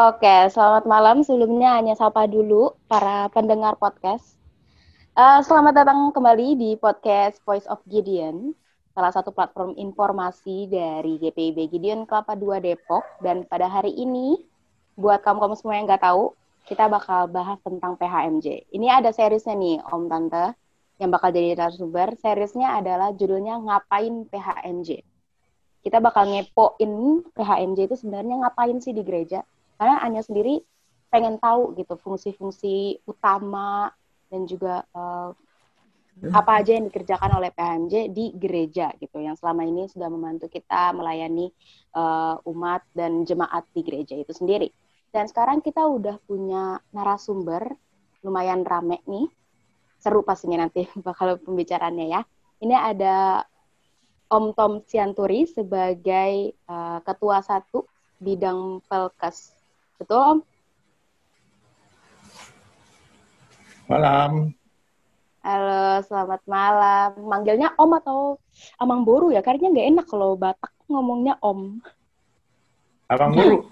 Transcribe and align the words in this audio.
Oke, 0.00 0.48
selamat 0.48 0.88
malam. 0.88 1.20
Sebelumnya 1.20 1.76
hanya 1.76 1.92
sapa 1.92 2.24
dulu 2.24 2.72
para 2.88 3.28
pendengar 3.36 3.76
podcast. 3.76 4.32
Uh, 5.12 5.44
selamat 5.44 5.84
datang 5.84 6.08
kembali 6.08 6.56
di 6.56 6.70
podcast 6.80 7.36
Voice 7.44 7.68
of 7.68 7.84
Gideon, 7.84 8.56
salah 8.96 9.12
satu 9.12 9.28
platform 9.28 9.76
informasi 9.76 10.72
dari 10.72 11.20
GPIB 11.20 11.68
Gideon 11.68 12.08
Kelapa 12.08 12.32
2 12.32 12.64
Depok. 12.64 13.04
Dan 13.20 13.44
pada 13.44 13.68
hari 13.68 13.92
ini, 13.92 14.40
buat 14.96 15.20
kamu-kamu 15.20 15.60
semua 15.60 15.76
yang 15.76 15.84
nggak 15.84 16.00
tahu, 16.00 16.32
kita 16.64 16.88
bakal 16.88 17.28
bahas 17.28 17.60
tentang 17.60 18.00
PHMJ. 18.00 18.72
Ini 18.72 19.04
ada 19.04 19.12
seriesnya 19.12 19.52
nih, 19.52 19.84
Om 19.84 20.08
Tante, 20.08 20.56
yang 20.96 21.12
bakal 21.12 21.28
jadi 21.28 21.52
narasumber. 21.52 22.16
Seriesnya 22.16 22.72
adalah 22.80 23.12
judulnya 23.12 23.60
Ngapain 23.60 24.24
PHMJ. 24.32 25.04
Kita 25.84 26.00
bakal 26.00 26.32
ngepoin 26.32 27.20
PHMJ 27.36 27.78
itu 27.84 27.96
sebenarnya 28.00 28.48
ngapain 28.48 28.80
sih 28.80 28.96
di 28.96 29.04
gereja 29.04 29.44
karena 29.80 29.96
Anya 30.04 30.20
sendiri 30.20 30.60
pengen 31.08 31.40
tahu 31.40 31.72
gitu 31.80 31.96
fungsi-fungsi 31.96 33.00
utama 33.08 33.88
dan 34.28 34.44
juga 34.44 34.84
uh, 34.92 35.32
apa 36.20 36.60
aja 36.60 36.76
yang 36.76 36.92
dikerjakan 36.92 37.40
oleh 37.40 37.48
PHMJ 37.48 38.12
di 38.12 38.36
gereja 38.36 38.92
gitu 39.00 39.24
yang 39.24 39.40
selama 39.40 39.64
ini 39.64 39.88
sudah 39.88 40.12
membantu 40.12 40.52
kita 40.52 40.92
melayani 40.92 41.48
uh, 41.96 42.36
umat 42.44 42.84
dan 42.92 43.24
jemaat 43.24 43.64
di 43.72 43.80
gereja 43.80 44.20
itu 44.20 44.36
sendiri. 44.36 44.68
Dan 45.08 45.26
sekarang 45.26 45.64
kita 45.64 45.80
udah 45.80 46.20
punya 46.28 46.76
narasumber 46.92 47.72
lumayan 48.20 48.68
rame 48.68 49.00
nih. 49.08 49.32
Seru 49.96 50.20
pastinya 50.20 50.68
nanti 50.68 50.84
bakal 51.08 51.40
pembicaraannya 51.40 52.06
ya. 52.12 52.20
Ini 52.60 52.76
ada 52.76 53.40
Om 54.28 54.52
Tom 54.52 54.84
Sianturi 54.84 55.48
sebagai 55.48 56.52
uh, 56.68 57.00
ketua 57.00 57.40
satu 57.40 57.88
bidang 58.20 58.84
Pelkes 58.84 59.59
Betul, 60.00 60.16
Om? 60.16 60.38
Malam. 63.84 64.56
Halo, 65.44 66.00
selamat 66.08 66.40
malam. 66.48 67.20
Manggilnya 67.28 67.76
Om 67.76 68.00
atau 68.00 68.40
Amang 68.80 69.04
Boru 69.04 69.28
ya? 69.28 69.44
Karena 69.44 69.68
nggak 69.68 69.88
enak 69.92 70.06
kalau 70.08 70.40
Batak 70.40 70.72
ngomongnya 70.88 71.36
Om. 71.44 71.84
Abang 73.12 73.36
Boru. 73.36 73.68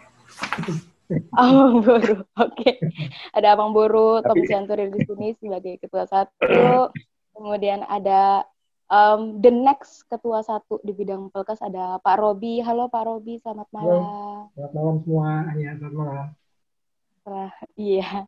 Abang 1.41 1.81
Boru, 1.81 2.21
oke. 2.21 2.53
Okay. 2.61 2.77
Ada 3.33 3.57
Abang 3.57 3.73
Boru, 3.73 4.21
Tom 4.21 4.45
Sianturi 4.45 4.93
di 4.93 5.01
sini 5.09 5.33
sebagai 5.41 5.81
ketua 5.81 6.05
satu. 6.05 6.93
Kemudian 7.33 7.89
ada 7.89 8.45
um, 8.89 9.41
the 9.41 9.53
next 9.53 10.05
ketua 10.09 10.43
satu 10.43 10.81
di 10.83 10.93
bidang 10.93 11.31
pelkas 11.31 11.61
ada 11.61 12.01
Pak 12.01 12.17
Robi. 12.19 12.61
Halo 12.65 12.89
Pak 12.91 13.05
Robi, 13.05 13.41
selamat 13.41 13.69
malam. 13.71 14.03
Selamat 14.57 14.73
malam 14.75 14.97
semua, 15.05 15.33
ya 15.57 15.71
selamat 15.77 15.95
malam. 15.95 16.27
Uh, 17.29 17.53
iya. 17.77 18.25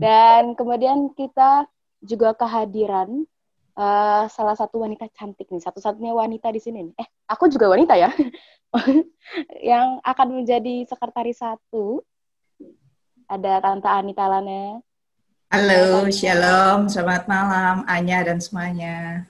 Dan 0.00 0.56
kemudian 0.56 1.12
kita 1.12 1.68
juga 2.00 2.32
kehadiran 2.32 3.28
uh, 3.76 4.24
salah 4.32 4.56
satu 4.56 4.80
wanita 4.80 5.12
cantik 5.12 5.52
nih, 5.52 5.60
satu-satunya 5.60 6.16
wanita 6.16 6.48
di 6.48 6.60
sini 6.60 6.88
nih. 6.88 6.94
Eh, 7.04 7.08
aku 7.28 7.52
juga 7.52 7.68
wanita 7.68 8.00
ya, 8.00 8.08
yang 9.72 10.00
akan 10.00 10.28
menjadi 10.40 10.88
sekretaris 10.88 11.44
satu. 11.44 12.00
Ada 13.30 13.62
Tante 13.62 13.86
Anita 13.86 14.26
Lane. 14.26 14.82
Halo, 15.54 16.06
shalom, 16.10 16.90
selamat 16.90 17.30
malam 17.30 17.86
Anya 17.86 18.26
dan 18.26 18.42
semuanya. 18.42 19.29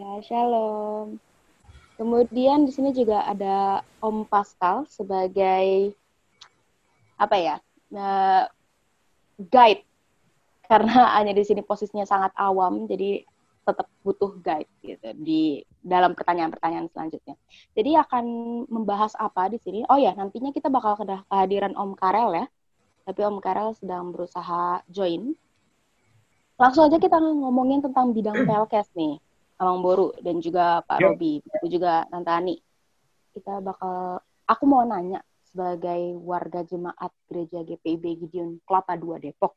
Ya, 0.00 0.16
shalom. 0.24 1.20
Kemudian 2.00 2.64
di 2.64 2.72
sini 2.72 2.88
juga 2.96 3.20
ada 3.20 3.84
Om 4.00 4.24
Pascal 4.24 4.88
sebagai 4.88 5.92
apa 7.20 7.36
ya 7.36 7.60
uh, 7.92 8.48
guide 9.36 9.84
karena 10.64 11.04
hanya 11.20 11.36
di 11.36 11.44
sini 11.44 11.60
posisinya 11.60 12.08
sangat 12.08 12.32
awam 12.40 12.88
jadi 12.88 13.28
tetap 13.68 13.92
butuh 14.00 14.40
guide 14.40 14.72
gitu 14.80 15.04
di 15.20 15.68
dalam 15.84 16.16
pertanyaan-pertanyaan 16.16 16.88
selanjutnya. 16.88 17.36
Jadi 17.76 17.92
akan 18.00 18.24
membahas 18.72 19.12
apa 19.20 19.52
di 19.52 19.60
sini? 19.60 19.84
Oh 19.92 20.00
ya 20.00 20.16
nantinya 20.16 20.48
kita 20.48 20.72
bakal 20.72 20.96
kehadiran 20.96 21.76
Om 21.76 21.92
Karel 21.92 22.40
ya. 22.40 22.46
Tapi 23.04 23.20
Om 23.20 23.36
Karel 23.44 23.76
sedang 23.76 24.16
berusaha 24.16 24.80
join. 24.88 25.36
Langsung 26.56 26.88
aja 26.88 26.96
kita 26.96 27.20
ngomongin 27.20 27.84
tentang 27.84 28.16
bidang 28.16 28.40
pelkes 28.48 28.88
nih. 28.96 29.20
Amang 29.60 29.84
Boru 29.84 30.16
dan 30.24 30.40
juga 30.40 30.80
Pak 30.88 30.98
yep. 31.04 31.04
Robi, 31.12 31.44
itu 31.44 31.66
juga 31.76 32.08
Tante 32.08 32.32
Ani. 32.32 32.56
Kita 33.36 33.60
bakal, 33.60 34.24
aku 34.48 34.64
mau 34.64 34.80
nanya 34.88 35.20
sebagai 35.44 36.16
warga 36.16 36.64
jemaat 36.64 37.12
gereja 37.28 37.60
GPIB 37.60 38.24
Gideon 38.24 38.56
Kelapa 38.64 38.96
2 38.96 39.20
Depok, 39.20 39.52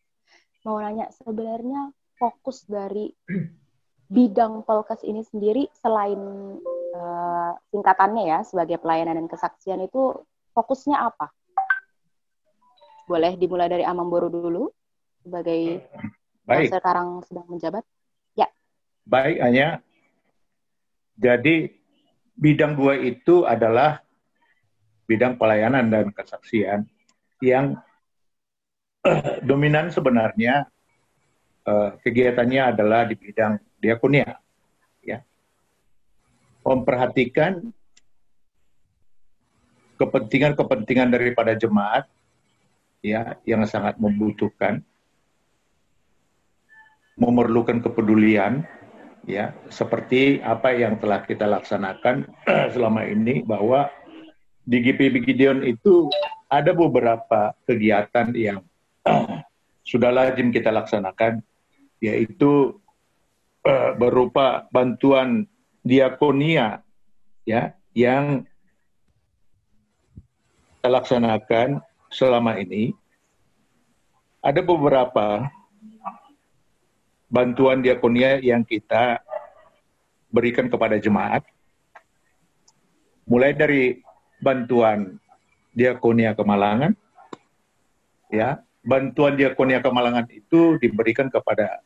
mau 0.68 0.76
nanya 0.84 1.08
sebenarnya 1.16 1.96
fokus 2.20 2.68
dari 2.68 3.16
bidang 4.14 4.68
Polkes 4.68 5.08
ini 5.08 5.24
sendiri 5.24 5.72
selain 5.80 6.20
uh, 6.94 7.52
singkatannya 7.72 8.24
ya 8.28 8.40
sebagai 8.44 8.78
pelayanan 8.84 9.24
dan 9.24 9.28
kesaksian 9.32 9.82
itu 9.88 10.20
fokusnya 10.52 11.00
apa? 11.00 11.32
Boleh 13.08 13.40
dimulai 13.40 13.72
dari 13.72 13.88
Amang 13.88 14.12
Boru 14.12 14.28
dulu 14.28 14.68
sebagai 15.24 15.88
Baik. 16.44 16.68
yang 16.68 16.74
sekarang 16.76 17.08
sedang 17.24 17.48
menjabat. 17.48 17.84
Ya. 18.36 18.52
Baik, 19.08 19.40
Anya. 19.40 19.80
Jadi 21.18 21.70
bidang 22.34 22.74
dua 22.74 22.98
itu 22.98 23.46
adalah 23.46 24.02
bidang 25.06 25.38
pelayanan 25.38 25.86
dan 25.92 26.10
kesaksian 26.10 26.90
yang 27.44 27.78
uh, 29.06 29.38
dominan 29.50 29.94
sebenarnya 29.94 30.66
uh, 31.68 31.96
kegiatannya 32.02 32.74
adalah 32.74 33.06
di 33.06 33.16
bidang 33.20 33.60
diakonia. 33.78 34.40
Ya. 35.04 35.22
Memperhatikan 36.64 37.62
kepentingan-kepentingan 40.00 41.10
daripada 41.14 41.54
jemaat 41.54 42.10
ya 43.04 43.38
yang 43.44 43.68
sangat 43.68 44.00
membutuhkan 44.00 44.82
memerlukan 47.20 47.84
kepedulian 47.84 48.66
ya 49.24 49.56
seperti 49.72 50.44
apa 50.44 50.76
yang 50.76 51.00
telah 51.00 51.24
kita 51.24 51.48
laksanakan 51.48 52.28
selama 52.74 53.08
ini 53.08 53.44
bahwa 53.44 53.88
di 54.64 54.80
GPB 54.80 55.24
Gideon 55.28 55.60
itu 55.64 56.08
ada 56.48 56.72
beberapa 56.72 57.56
kegiatan 57.68 58.32
yang 58.36 58.64
sudah 59.90 60.12
lazim 60.12 60.52
kita 60.52 60.72
laksanakan 60.72 61.44
yaitu 62.04 62.80
uh, 63.64 63.92
berupa 63.96 64.68
bantuan 64.72 65.48
diakonia 65.84 66.84
ya 67.44 67.76
yang 67.96 68.48
kita 70.80 70.88
laksanakan 70.92 71.80
selama 72.12 72.60
ini. 72.60 72.92
Ada 74.44 74.60
beberapa 74.60 75.48
bantuan 77.34 77.82
diakonia 77.82 78.38
yang 78.38 78.62
kita 78.62 79.18
berikan 80.30 80.70
kepada 80.70 81.02
jemaat. 81.02 81.42
Mulai 83.26 83.58
dari 83.58 83.84
bantuan 84.38 85.18
diakonia 85.74 86.38
kemalangan, 86.38 86.94
ya, 88.30 88.62
bantuan 88.86 89.34
diakonia 89.34 89.82
kemalangan 89.82 90.30
itu 90.30 90.78
diberikan 90.78 91.34
kepada 91.34 91.82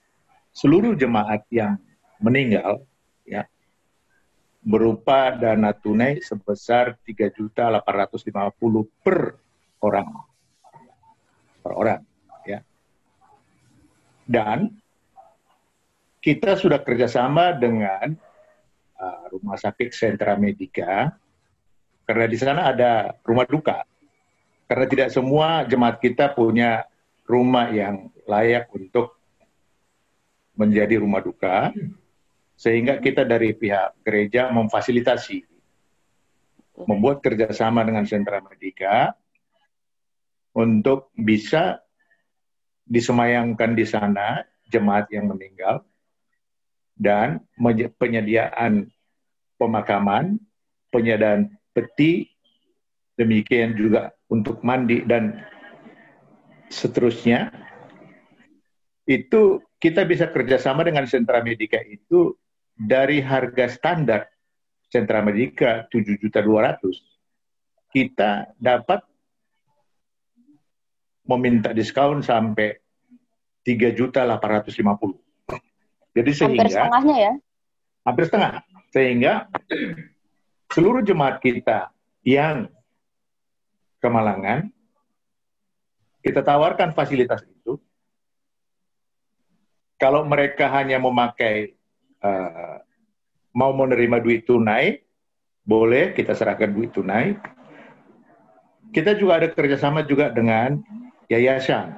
seluruh 0.51 0.97
jemaat 0.99 1.47
yang 1.47 1.79
meninggal, 2.19 2.83
ya, 3.23 3.47
berupa 4.67 5.31
dana 5.31 5.71
tunai 5.71 6.19
sebesar 6.19 6.99
3.850 7.07 8.27
per 8.99 9.39
orang 9.79 10.09
per 11.63 11.71
orang 11.71 12.01
ya 12.43 12.59
dan 14.27 14.75
kita 16.27 16.59
sudah 16.59 16.83
kerjasama 16.83 17.55
dengan 17.55 18.11
uh, 18.99 19.23
Rumah 19.31 19.55
Sakit 19.55 19.95
Sentra 19.95 20.35
Medika, 20.35 21.15
karena 22.03 22.27
di 22.27 22.35
sana 22.35 22.67
ada 22.67 23.15
rumah 23.23 23.47
duka. 23.47 23.87
Karena 24.67 24.91
tidak 24.91 25.15
semua 25.15 25.63
jemaat 25.63 26.03
kita 26.03 26.35
punya 26.35 26.83
rumah 27.23 27.71
yang 27.71 28.11
layak 28.27 28.67
untuk 28.75 29.15
menjadi 30.59 30.99
rumah 30.99 31.23
duka, 31.23 31.71
sehingga 32.59 32.99
kita 32.99 33.23
dari 33.23 33.55
pihak 33.55 34.03
gereja 34.03 34.51
memfasilitasi, 34.51 35.47
membuat 36.83 37.23
kerjasama 37.23 37.87
dengan 37.87 38.03
Sentra 38.03 38.43
Medika 38.43 39.15
untuk 40.51 41.07
bisa 41.15 41.79
disemayangkan 42.83 43.71
di 43.71 43.87
sana 43.87 44.43
jemaat 44.67 45.07
yang 45.15 45.31
meninggal 45.31 45.87
dan 46.97 47.41
penyediaan 48.01 48.89
pemakaman, 49.61 50.41
penyediaan 50.89 51.53
peti, 51.71 52.29
demikian 53.17 53.77
juga 53.77 54.13
untuk 54.29 54.61
mandi 54.65 55.05
dan 55.05 55.41
seterusnya. 56.69 57.53
Itu 59.07 59.63
kita 59.79 60.03
bisa 60.03 60.27
kerjasama 60.27 60.83
dengan 60.83 61.05
sentra 61.07 61.39
medika 61.39 61.79
itu 61.85 62.35
dari 62.77 63.21
harga 63.21 63.65
standar 63.69 64.21
sentra 64.87 65.19
medika 65.19 65.85
7 65.91 66.15
juta 66.21 66.39
200 66.39 66.79
kita 67.91 68.55
dapat 68.55 69.03
meminta 71.27 71.75
diskon 71.75 72.23
sampai 72.23 72.79
3 73.67 73.97
juta 73.97 74.23
850 74.23 75.26
jadi 76.17 76.31
sehingga 76.33 76.65
hampir 76.65 76.73
setengahnya 76.73 77.17
ya? 77.21 77.33
Hampir 78.01 78.23
setengah. 78.25 78.51
Sehingga 78.89 79.33
seluruh 80.73 81.05
jemaat 81.05 81.37
kita 81.37 81.93
yang 82.25 82.73
kemalangan 84.01 84.73
kita 86.25 86.41
tawarkan 86.41 86.97
fasilitas 86.97 87.45
itu. 87.45 87.77
Kalau 89.97 90.25
mereka 90.25 90.69
hanya 90.73 90.97
memakai 90.97 91.73
uh, 92.21 92.81
mau 93.53 93.73
menerima 93.73 94.21
duit 94.21 94.45
tunai, 94.45 95.01
boleh 95.65 96.13
kita 96.13 96.33
serahkan 96.37 96.69
duit 96.69 96.93
tunai. 96.93 97.37
Kita 98.93 99.13
juga 99.17 99.41
ada 99.41 99.47
kerjasama 99.49 100.05
juga 100.05 100.29
dengan 100.33 100.81
yayasan 101.27 101.97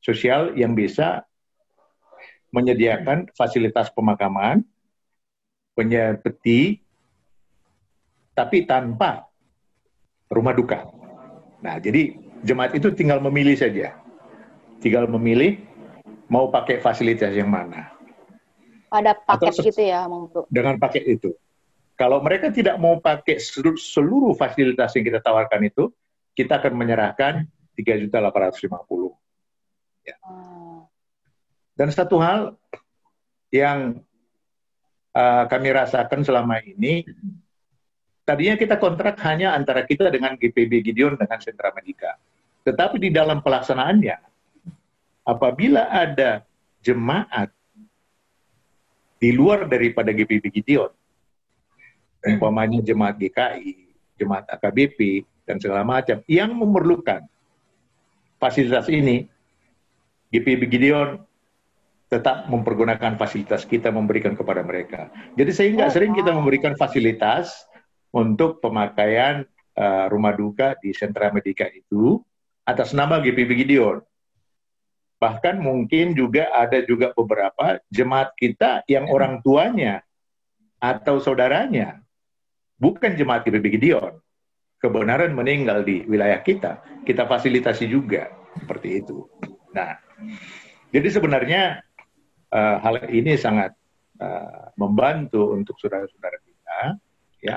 sosial 0.00 0.54
yang 0.54 0.72
bisa 0.72 1.26
menyediakan 2.54 3.34
fasilitas 3.34 3.90
pemakaman, 3.90 4.62
punya 5.74 6.14
peti, 6.22 6.78
tapi 8.30 8.62
tanpa 8.62 9.26
rumah 10.30 10.54
duka. 10.54 10.86
Nah, 11.58 11.82
jadi 11.82 12.14
jemaat 12.46 12.78
itu 12.78 12.94
tinggal 12.94 13.18
memilih 13.18 13.58
saja. 13.58 13.98
Tinggal 14.78 15.10
memilih 15.10 15.66
mau 16.30 16.46
pakai 16.54 16.78
fasilitas 16.78 17.34
yang 17.34 17.50
mana. 17.50 17.90
Ada 18.94 19.18
paket 19.18 19.74
gitu 19.74 19.82
ya, 19.82 20.06
Bro? 20.06 20.46
Dengan 20.46 20.78
paket 20.78 21.18
itu. 21.18 21.34
Kalau 21.98 22.22
mereka 22.22 22.50
tidak 22.50 22.78
mau 22.78 22.98
pakai 22.98 23.38
seluruh, 23.38 23.78
seluruh 23.78 24.32
fasilitas 24.34 24.94
yang 24.94 25.06
kita 25.06 25.22
tawarkan 25.22 25.62
itu, 25.66 25.90
kita 26.34 26.58
akan 26.58 26.74
menyerahkan 26.74 27.46
3.850. 27.78 29.14
Ya. 30.06 30.18
Hmm. 30.22 30.86
Dan 31.74 31.90
satu 31.90 32.22
hal 32.22 32.54
yang 33.50 33.98
uh, 35.14 35.44
kami 35.50 35.68
rasakan 35.74 36.22
selama 36.22 36.62
ini, 36.62 37.02
tadinya 38.22 38.54
kita 38.54 38.78
kontrak 38.78 39.18
hanya 39.26 39.58
antara 39.58 39.82
kita 39.82 40.10
dengan 40.10 40.38
GPB 40.38 40.90
Gideon 40.90 41.18
dengan 41.18 41.38
Sentra 41.42 41.74
Medika. 41.74 42.14
Tetapi 42.62 42.96
di 43.02 43.10
dalam 43.10 43.42
pelaksanaannya, 43.42 44.16
apabila 45.26 45.90
ada 45.90 46.46
jemaat 46.80 47.50
di 49.18 49.30
luar 49.34 49.66
daripada 49.66 50.14
GPB 50.14 50.62
Gideon, 50.62 50.90
umpamanya 52.24 52.80
jemaat 52.80 53.18
GKI, 53.18 53.74
jemaat 54.16 54.46
AKBP, 54.48 55.26
dan 55.44 55.60
segala 55.60 55.84
macam, 55.84 56.24
yang 56.24 56.54
memerlukan 56.56 57.26
fasilitas 58.40 58.88
ini, 58.88 59.28
GPB 60.32 60.66
Gideon 60.70 61.20
tetap 62.08 62.46
mempergunakan 62.52 63.16
fasilitas 63.16 63.64
kita 63.64 63.88
memberikan 63.88 64.36
kepada 64.36 64.60
mereka. 64.60 65.08
Jadi 65.34 65.50
sehingga 65.50 65.88
sering 65.88 66.12
kita 66.12 66.30
memberikan 66.30 66.76
fasilitas 66.76 67.64
untuk 68.14 68.62
pemakaian 68.62 69.42
uh, 69.74 70.06
rumah 70.12 70.36
duka 70.36 70.78
di 70.78 70.94
sentra 70.94 71.34
medika 71.34 71.66
itu 71.72 72.22
atas 72.64 72.94
nama 72.94 73.18
GPB 73.18 73.66
Gideon. 73.66 73.98
Bahkan 75.18 75.58
mungkin 75.58 76.12
juga 76.12 76.52
ada 76.52 76.84
juga 76.84 77.10
beberapa 77.16 77.80
jemaat 77.88 78.36
kita 78.36 78.84
yang 78.86 79.08
orang 79.08 79.40
tuanya 79.40 80.04
atau 80.78 81.16
saudaranya 81.16 82.04
bukan 82.76 83.16
jemaat 83.16 83.48
GPB 83.48 83.80
Gideon. 83.80 84.20
Kebenaran 84.78 85.32
meninggal 85.32 85.80
di 85.80 86.04
wilayah 86.04 86.44
kita, 86.44 86.84
kita 87.08 87.24
fasilitasi 87.24 87.88
juga 87.88 88.28
seperti 88.60 89.00
itu. 89.00 89.24
Nah, 89.72 89.96
jadi 90.92 91.08
sebenarnya 91.08 91.80
uh, 92.54 92.76
hal 92.78 93.10
ini 93.10 93.34
sangat 93.34 93.74
uh, 94.22 94.70
membantu 94.78 95.52
untuk 95.52 95.74
saudara-saudara 95.82 96.38
kita, 96.38 96.78
ya, 97.42 97.56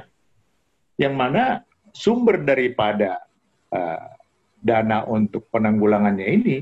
yang 0.97 1.13
mana 1.13 1.61
sumber 1.93 2.41
daripada 2.41 3.21
uh, 3.69 4.09
dana 4.57 5.05
untuk 5.05 5.45
penanggulangannya 5.53 6.25
ini 6.25 6.57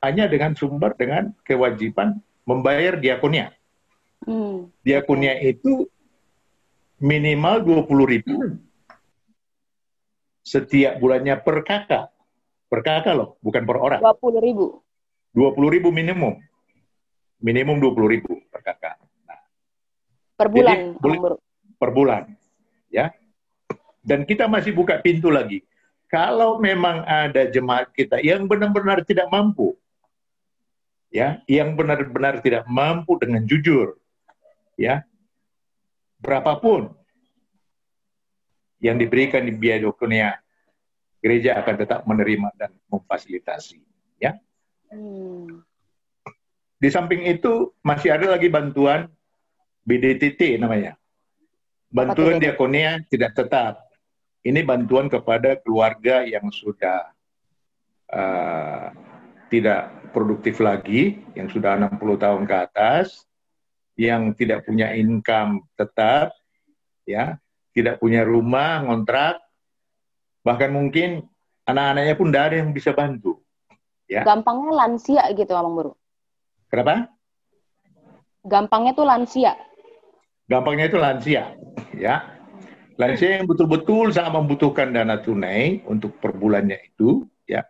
hanya 0.00 0.24
dengan 0.26 0.56
sumber 0.56 0.96
dengan 0.96 1.36
kewajiban 1.44 2.16
membayar 2.48 2.96
diakonia. 2.96 3.52
Hmm. 4.24 4.72
Diakonia 4.82 5.36
itu 5.44 5.86
minimal 6.98 7.62
20 7.86 8.12
ribu 8.16 8.58
setiap 10.42 10.96
bulannya 10.96 11.36
per 11.44 11.60
kakak. 11.60 12.08
Per 12.68 12.80
kakak 12.84 13.14
loh, 13.16 13.36
bukan 13.44 13.62
per 13.68 13.76
orang. 13.76 14.00
20 14.00 14.40
ribu? 14.40 14.80
20 15.36 15.74
ribu 15.76 15.88
minimum. 15.92 16.40
Minimum 17.38 17.78
20 17.78 18.14
ribu 18.18 18.42
per 18.50 18.60
kakak. 18.66 18.98
Nah, 19.26 19.40
per 20.34 20.48
bulan? 20.50 20.98
Jadi, 20.98 21.18
per 21.78 21.90
bulan. 21.94 22.22
ya. 22.90 23.14
Dan 24.02 24.24
kita 24.24 24.48
masih 24.50 24.74
buka 24.74 24.98
pintu 24.98 25.28
lagi. 25.30 25.62
Kalau 26.08 26.56
memang 26.56 27.04
ada 27.04 27.44
jemaat 27.52 27.92
kita 27.92 28.18
yang 28.24 28.48
benar-benar 28.48 29.04
tidak 29.04 29.28
mampu, 29.28 29.76
ya, 31.12 31.44
yang 31.44 31.76
benar-benar 31.76 32.40
tidak 32.40 32.64
mampu 32.64 33.20
dengan 33.20 33.44
jujur, 33.44 34.00
ya, 34.80 35.04
berapapun 36.16 36.96
yang 38.80 38.96
diberikan 38.96 39.44
di 39.44 39.52
biaya 39.52 39.84
dokunia, 39.84 40.40
gereja 41.20 41.60
akan 41.60 41.74
tetap 41.76 42.00
menerima 42.08 42.48
dan 42.56 42.72
memfasilitasi, 42.88 43.84
ya. 44.16 44.32
Hmm. 44.88 45.67
Di 46.78 46.88
samping 46.94 47.26
itu 47.26 47.74
masih 47.82 48.14
ada 48.14 48.38
lagi 48.38 48.46
bantuan 48.46 49.10
BDTT 49.82 50.62
namanya, 50.62 50.94
bantuan 51.90 52.38
diakonia 52.38 53.02
tidak 53.10 53.34
tetap. 53.34 53.82
Ini 54.46 54.62
bantuan 54.62 55.10
kepada 55.10 55.58
keluarga 55.58 56.22
yang 56.22 56.46
sudah 56.54 57.10
uh, 58.14 58.94
tidak 59.50 60.12
produktif 60.14 60.62
lagi, 60.62 61.18
yang 61.34 61.50
sudah 61.50 61.74
60 61.74 61.98
tahun 61.98 62.42
ke 62.46 62.54
atas, 62.70 63.26
yang 63.98 64.30
tidak 64.38 64.62
punya 64.62 64.94
income 64.94 65.66
tetap, 65.74 66.30
ya, 67.02 67.42
tidak 67.74 67.98
punya 67.98 68.22
rumah, 68.22 68.86
ngontrak, 68.86 69.42
bahkan 70.46 70.70
mungkin 70.70 71.26
anak-anaknya 71.66 72.14
pun 72.14 72.26
tidak 72.30 72.44
ada 72.46 72.56
yang 72.62 72.70
bisa 72.70 72.90
bantu. 72.94 73.42
Ya. 74.08 74.22
Gampangnya 74.22 74.72
lansia 74.72 75.26
gitu, 75.34 75.52
Abang 75.52 75.74
Buru. 75.74 75.92
Kenapa? 76.68 77.08
Gampangnya 78.44 78.92
tuh 78.96 79.04
lansia. 79.08 79.52
Gampangnya 80.48 80.88
itu 80.88 80.96
lansia, 80.96 81.52
ya. 81.92 82.24
Lansia 82.96 83.40
yang 83.40 83.46
betul-betul 83.46 84.10
sangat 84.12 84.32
membutuhkan 84.32 84.92
dana 84.92 85.20
tunai 85.20 85.84
untuk 85.84 86.16
per 86.16 86.32
bulannya 86.32 86.80
itu, 86.88 87.28
ya 87.44 87.68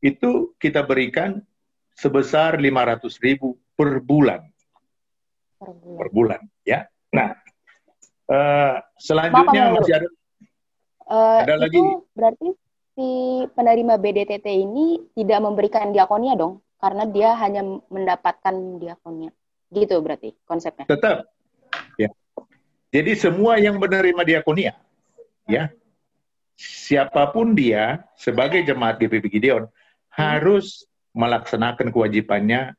itu 0.00 0.56
kita 0.56 0.84
berikan 0.84 1.44
sebesar 1.92 2.56
500 2.56 3.20
ribu 3.20 3.60
per 3.76 4.00
bulan. 4.00 4.40
Per 5.60 5.70
bulan, 5.76 5.98
per 6.00 6.08
bulan 6.08 6.40
ya. 6.64 6.88
Nah, 7.12 7.36
uh, 8.32 8.80
selanjutnya 8.96 9.62
Maaf, 9.68 9.76
masih 9.84 9.94
ada, 10.00 10.08
uh, 11.04 11.38
ada 11.44 11.54
itu 11.60 11.60
lagi. 11.60 11.80
berarti 12.16 12.48
si 12.96 13.08
penerima 13.52 13.94
BDTT 14.00 14.46
ini 14.48 15.04
tidak 15.12 15.44
memberikan 15.44 15.92
diakonia 15.92 16.32
dong, 16.32 16.64
karena 16.80 17.04
dia 17.06 17.36
hanya 17.36 17.62
mendapatkan 17.92 18.80
diakonia. 18.80 19.30
Gitu 19.70 19.94
berarti 20.02 20.34
konsepnya. 20.48 20.88
Tetap. 20.88 21.28
Ya. 22.00 22.10
Jadi 22.90 23.12
semua 23.14 23.60
yang 23.62 23.78
menerima 23.78 24.26
diakonia, 24.26 24.74
ya, 25.46 25.70
siapa 26.58 27.30
pun 27.30 27.54
dia 27.54 28.02
sebagai 28.18 28.66
jemaat 28.66 28.98
GPB 28.98 29.30
Gideon 29.30 29.70
harus 30.10 30.90
melaksanakan 31.14 31.94
kewajibannya 31.94 32.74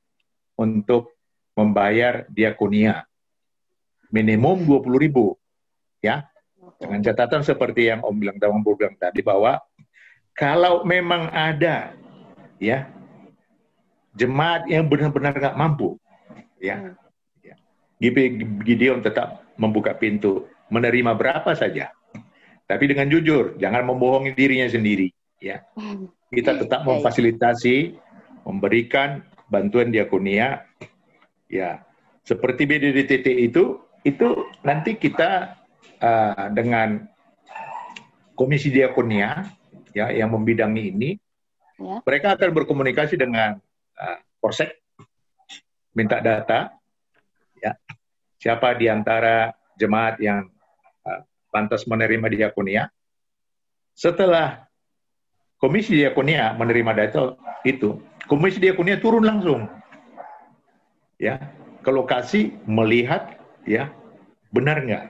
untuk 0.59 1.15
membayar 1.55 2.27
diakonia. 2.27 3.07
Minimum 4.11 4.67
20 4.67 4.99
ribu. 4.99 5.39
Ya, 6.03 6.27
dengan 6.81 6.99
catatan 7.05 7.45
seperti 7.45 7.87
yang 7.93 8.03
Om 8.03 8.17
bilang, 8.17 8.35
Om 8.41 8.65
bilang 8.65 8.97
tadi 8.97 9.21
bahwa 9.23 9.61
kalau 10.33 10.81
memang 10.83 11.29
ada 11.29 11.93
ya 12.57 12.89
jemaat 14.15 14.67
yang 14.67 14.87
benar-benar 14.87 15.35
nggak 15.35 15.57
mampu, 15.57 15.95
ya, 16.59 16.95
ya, 17.41 17.55
Gideon 18.65 18.99
tetap 19.03 19.43
membuka 19.55 19.95
pintu 19.95 20.47
menerima 20.71 21.15
berapa 21.15 21.51
saja, 21.55 21.91
tapi 22.71 22.87
dengan 22.87 23.11
jujur, 23.11 23.59
jangan 23.59 23.83
membohongi 23.83 24.31
dirinya 24.31 24.67
sendiri, 24.71 25.11
ya. 25.43 25.59
kita 26.31 26.55
tetap 26.63 26.87
memfasilitasi, 26.87 27.99
memberikan 28.47 29.27
bantuan 29.51 29.91
diakonia, 29.91 30.63
ya. 31.51 31.83
Seperti 32.23 32.63
BDDTT 32.63 33.27
itu, 33.51 33.83
itu 34.07 34.47
nanti 34.63 34.95
kita 34.95 35.59
uh, 35.99 36.47
dengan 36.55 37.03
Komisi 38.31 38.71
Diakonia 38.71 39.43
ya 39.91 40.07
yang 40.09 40.31
membidangi 40.31 40.95
ini, 40.95 41.19
ya. 41.75 41.99
mereka 42.07 42.39
akan 42.39 42.49
berkomunikasi 42.55 43.19
dengan 43.19 43.59
Polsek, 44.41 44.81
minta 45.93 46.17
data, 46.17 46.73
ya 47.61 47.77
siapa 48.41 48.73
di 48.73 48.89
antara 48.89 49.53
jemaat 49.77 50.17
yang 50.17 50.49
uh, 51.05 51.21
pantas 51.53 51.85
menerima 51.85 52.25
diakonia. 52.33 52.89
Setelah 53.93 54.65
Komisi 55.61 55.93
Diakonia 55.93 56.57
menerima 56.57 56.91
data 56.97 57.37
itu, 57.61 58.01
Komisi 58.25 58.57
Diakonia 58.57 58.97
turun 58.97 59.21
langsung, 59.21 59.69
ya 61.21 61.37
ke 61.85 61.91
lokasi 61.93 62.57
melihat, 62.65 63.37
ya 63.69 63.93
benar 64.49 64.81
nggak? 64.81 65.05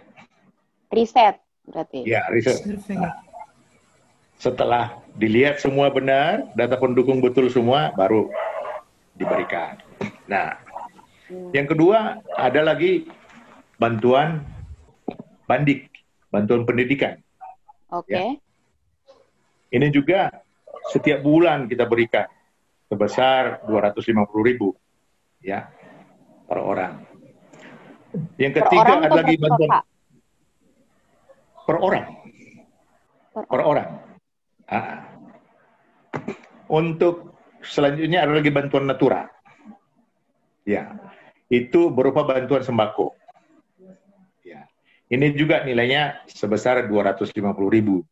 Riset 0.92 1.40
berarti. 1.64 2.04
Ya 2.04 2.28
riset. 2.28 2.68
Nah, 2.92 3.16
setelah 4.36 5.00
dilihat 5.16 5.64
semua 5.64 5.88
benar, 5.88 6.52
data 6.60 6.76
pendukung 6.76 7.24
betul 7.24 7.48
semua, 7.48 7.96
baru 7.96 8.28
diberikan. 9.22 9.78
Nah, 10.26 10.58
yang 11.54 11.70
kedua 11.70 12.20
ada 12.34 12.62
lagi 12.66 13.06
bantuan 13.78 14.42
bandik, 15.46 15.94
bantuan 16.34 16.66
pendidikan. 16.66 17.22
Oke. 17.94 18.10
Okay. 18.10 18.18
Ya. 18.18 18.26
Ini 19.72 19.88
juga 19.94 20.22
setiap 20.92 21.24
bulan 21.24 21.70
kita 21.70 21.88
berikan 21.88 22.28
sebesar 22.92 23.64
250 23.70 24.28
ribu 24.44 24.76
ya 25.40 25.72
per 26.50 26.60
orang. 26.60 27.08
Yang 28.36 28.60
ketiga 28.60 29.00
ada 29.00 29.10
lagi 29.16 29.40
bantuan 29.40 29.70
per 31.64 31.78
orang. 31.80 32.06
Per, 33.32 33.44
per 33.48 33.62
orang. 33.64 33.90
Ah. 34.68 35.08
Untuk 36.68 37.31
selanjutnya 37.66 38.26
ada 38.26 38.34
lagi 38.38 38.52
bantuan 38.54 38.90
natura. 38.90 39.30
Ya, 40.66 40.94
itu 41.50 41.90
berupa 41.90 42.26
bantuan 42.26 42.62
sembako. 42.62 43.18
Ya, 44.46 44.70
ini 45.10 45.34
juga 45.34 45.66
nilainya 45.66 46.22
sebesar 46.30 46.86
250 46.86 47.34
ribu 47.70 48.06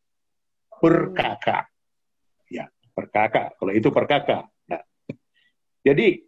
per 0.81 1.13
kakak. 1.13 1.69
Ya, 2.49 2.71
per 2.95 3.05
kakak. 3.13 3.59
Kalau 3.59 3.73
itu 3.75 3.93
per 3.93 4.05
kakak. 4.09 4.49
Nah, 4.65 4.81
jadi 5.85 6.25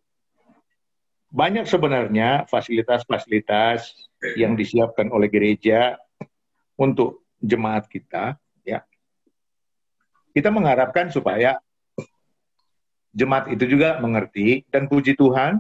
banyak 1.31 1.65
sebenarnya 1.65 2.45
fasilitas-fasilitas 2.45 3.95
yang 4.35 4.53
disiapkan 4.53 5.09
oleh 5.09 5.31
gereja 5.31 5.97
untuk 6.77 7.25
jemaat 7.39 7.87
kita. 7.89 8.37
Ya, 8.61 8.85
kita 10.35 10.53
mengharapkan 10.53 11.09
supaya 11.09 11.57
jemaat 13.11 13.51
itu 13.51 13.67
juga 13.67 13.99
mengerti 13.99 14.63
dan 14.71 14.87
puji 14.87 15.15
Tuhan 15.19 15.59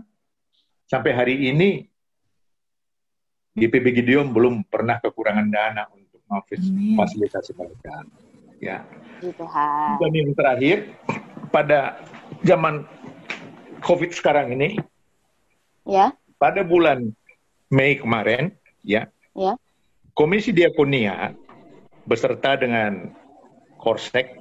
sampai 0.87 1.11
hari 1.11 1.35
ini 1.51 1.91
GPB 3.55 4.03
Gideon 4.03 4.31
belum 4.31 4.63
pernah 4.67 4.99
kekurangan 5.03 5.47
dana 5.51 5.83
untuk 5.91 6.23
memfasilitasi 6.31 7.51
mereka. 7.59 8.07
Ya. 8.63 8.87
Tuhan. 9.19 9.99
Dan 9.99 10.11
yang 10.15 10.31
terakhir, 10.31 10.95
pada 11.51 11.99
zaman 12.47 12.87
COVID 13.83 14.15
sekarang 14.15 14.55
ini, 14.55 14.79
ya. 15.83 16.15
pada 16.39 16.63
bulan 16.63 17.11
Mei 17.67 17.99
kemarin, 17.99 18.55
ya, 18.83 19.11
ya. 19.35 19.59
Komisi 20.15 20.55
Diakonia 20.55 21.35
beserta 22.07 22.55
dengan 22.55 23.11
Korsek, 23.81 24.39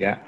ya, 0.00 0.18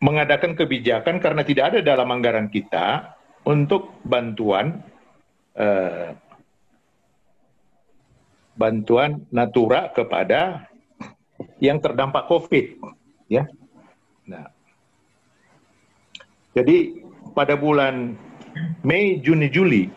mengadakan 0.00 0.56
kebijakan 0.56 1.20
karena 1.20 1.44
tidak 1.44 1.76
ada 1.76 1.80
dalam 1.84 2.08
anggaran 2.08 2.48
kita 2.48 3.16
untuk 3.44 4.00
bantuan 4.04 4.80
eh, 5.54 6.16
bantuan 8.56 9.24
natura 9.32 9.88
kepada 9.92 10.68
yang 11.60 11.80
terdampak 11.80 12.28
COVID, 12.28 12.66
ya. 13.32 13.48
Nah, 14.28 14.52
jadi 16.52 17.00
pada 17.32 17.56
bulan 17.56 18.16
Mei, 18.84 19.16
Juni, 19.24 19.48
Juli, 19.48 19.88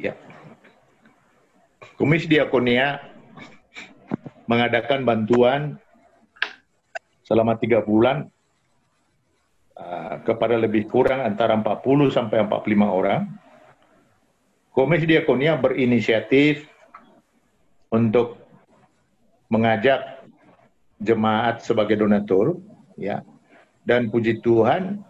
ya, 0.00 0.18
Komisi 1.94 2.26
Diakonia 2.26 2.98
mengadakan 4.50 5.06
bantuan 5.06 5.60
selama 7.22 7.60
tiga 7.60 7.84
bulan 7.84 8.26
uh, 9.78 10.20
kepada 10.26 10.58
lebih 10.58 10.90
kurang 10.90 11.22
antara 11.22 11.54
40 11.54 12.10
sampai 12.10 12.44
45 12.44 12.84
orang. 12.84 13.22
Komisi 14.74 15.10
Diakonia 15.10 15.58
berinisiatif 15.58 16.66
untuk 17.90 18.38
mengajak 19.50 20.22
jemaat 21.00 21.64
sebagai 21.64 21.98
donatur, 21.98 22.60
ya. 22.94 23.24
Dan 23.82 24.12
puji 24.12 24.44
Tuhan, 24.44 25.00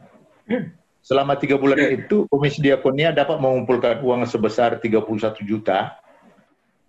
selama 1.02 1.34
tiga 1.36 1.58
bulan 1.58 1.82
itu 1.90 2.24
Komisi 2.30 2.62
Diakonia 2.62 3.10
dapat 3.10 3.42
mengumpulkan 3.42 4.00
uang 4.00 4.22
sebesar 4.24 4.78
31 4.78 5.02
juta 5.42 5.98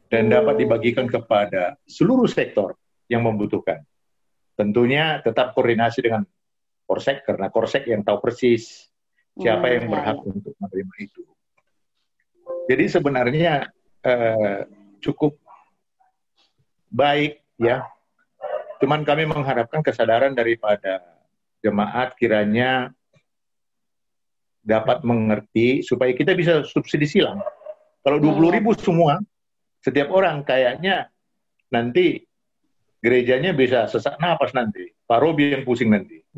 dan 0.10 0.30
dapat 0.30 0.62
dibagikan 0.62 1.10
kepada 1.10 1.78
seluruh 1.90 2.30
sektor 2.30 2.78
yang 3.10 3.26
membutuhkan. 3.26 3.82
Tentunya 4.54 5.24
tetap 5.24 5.56
koordinasi 5.58 6.04
dengan 6.04 6.28
Korsek 6.90 7.22
karena 7.22 7.54
Korsek 7.54 7.86
yang 7.86 8.02
tahu 8.02 8.18
persis 8.18 8.90
siapa 9.38 9.70
yang 9.70 9.94
berhak 9.94 10.18
untuk 10.26 10.58
menerima 10.58 10.96
itu. 11.06 11.22
Jadi 12.66 12.86
sebenarnya 12.90 13.70
eh, 14.02 14.66
cukup 14.98 15.38
baik 16.90 17.46
ya 17.62 17.86
Cuman 18.80 19.04
kami 19.04 19.28
mengharapkan 19.28 19.84
kesadaran 19.84 20.32
daripada 20.32 21.04
jemaat 21.60 22.16
kiranya 22.16 22.96
dapat 24.64 25.04
mengerti 25.04 25.84
supaya 25.84 26.16
kita 26.16 26.32
bisa 26.32 26.64
subsidi 26.64 27.04
silang. 27.04 27.44
Kalau 28.00 28.24
20 28.24 28.40
iya. 28.40 28.52
ribu 28.56 28.72
semua, 28.80 29.20
setiap 29.84 30.08
orang 30.16 30.48
kayaknya 30.48 31.12
nanti 31.68 32.24
gerejanya 33.04 33.52
bisa 33.52 33.92
sesak 33.92 34.16
napas 34.24 34.56
nanti. 34.56 34.88
Pak 35.10 35.20
Robi 35.26 35.58
yang 35.58 35.66
pusing 35.66 35.90
nanti. 35.90 36.22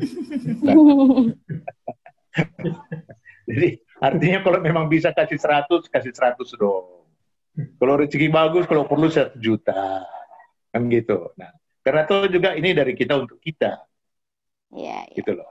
Jadi 3.48 3.68
artinya 4.00 4.38
kalau 4.40 4.58
memang 4.64 4.88
bisa 4.88 5.12
kasih 5.12 5.36
100, 5.36 5.92
kasih 5.92 6.12
100 6.16 6.56
dong. 6.56 7.04
Kalau 7.52 7.94
rezeki 8.00 8.32
bagus, 8.32 8.64
kalau 8.64 8.88
perlu 8.88 9.12
1 9.12 9.36
juta. 9.36 10.08
Kan 10.72 10.88
gitu. 10.88 11.36
Nah, 11.36 11.52
karena 11.84 12.08
itu 12.08 12.16
juga 12.32 12.56
ini 12.56 12.72
dari 12.72 12.96
kita 12.96 13.20
untuk 13.20 13.36
kita. 13.44 13.84
Iya. 14.72 15.04
Ya. 15.04 15.12
Gitu 15.12 15.36
loh. 15.36 15.50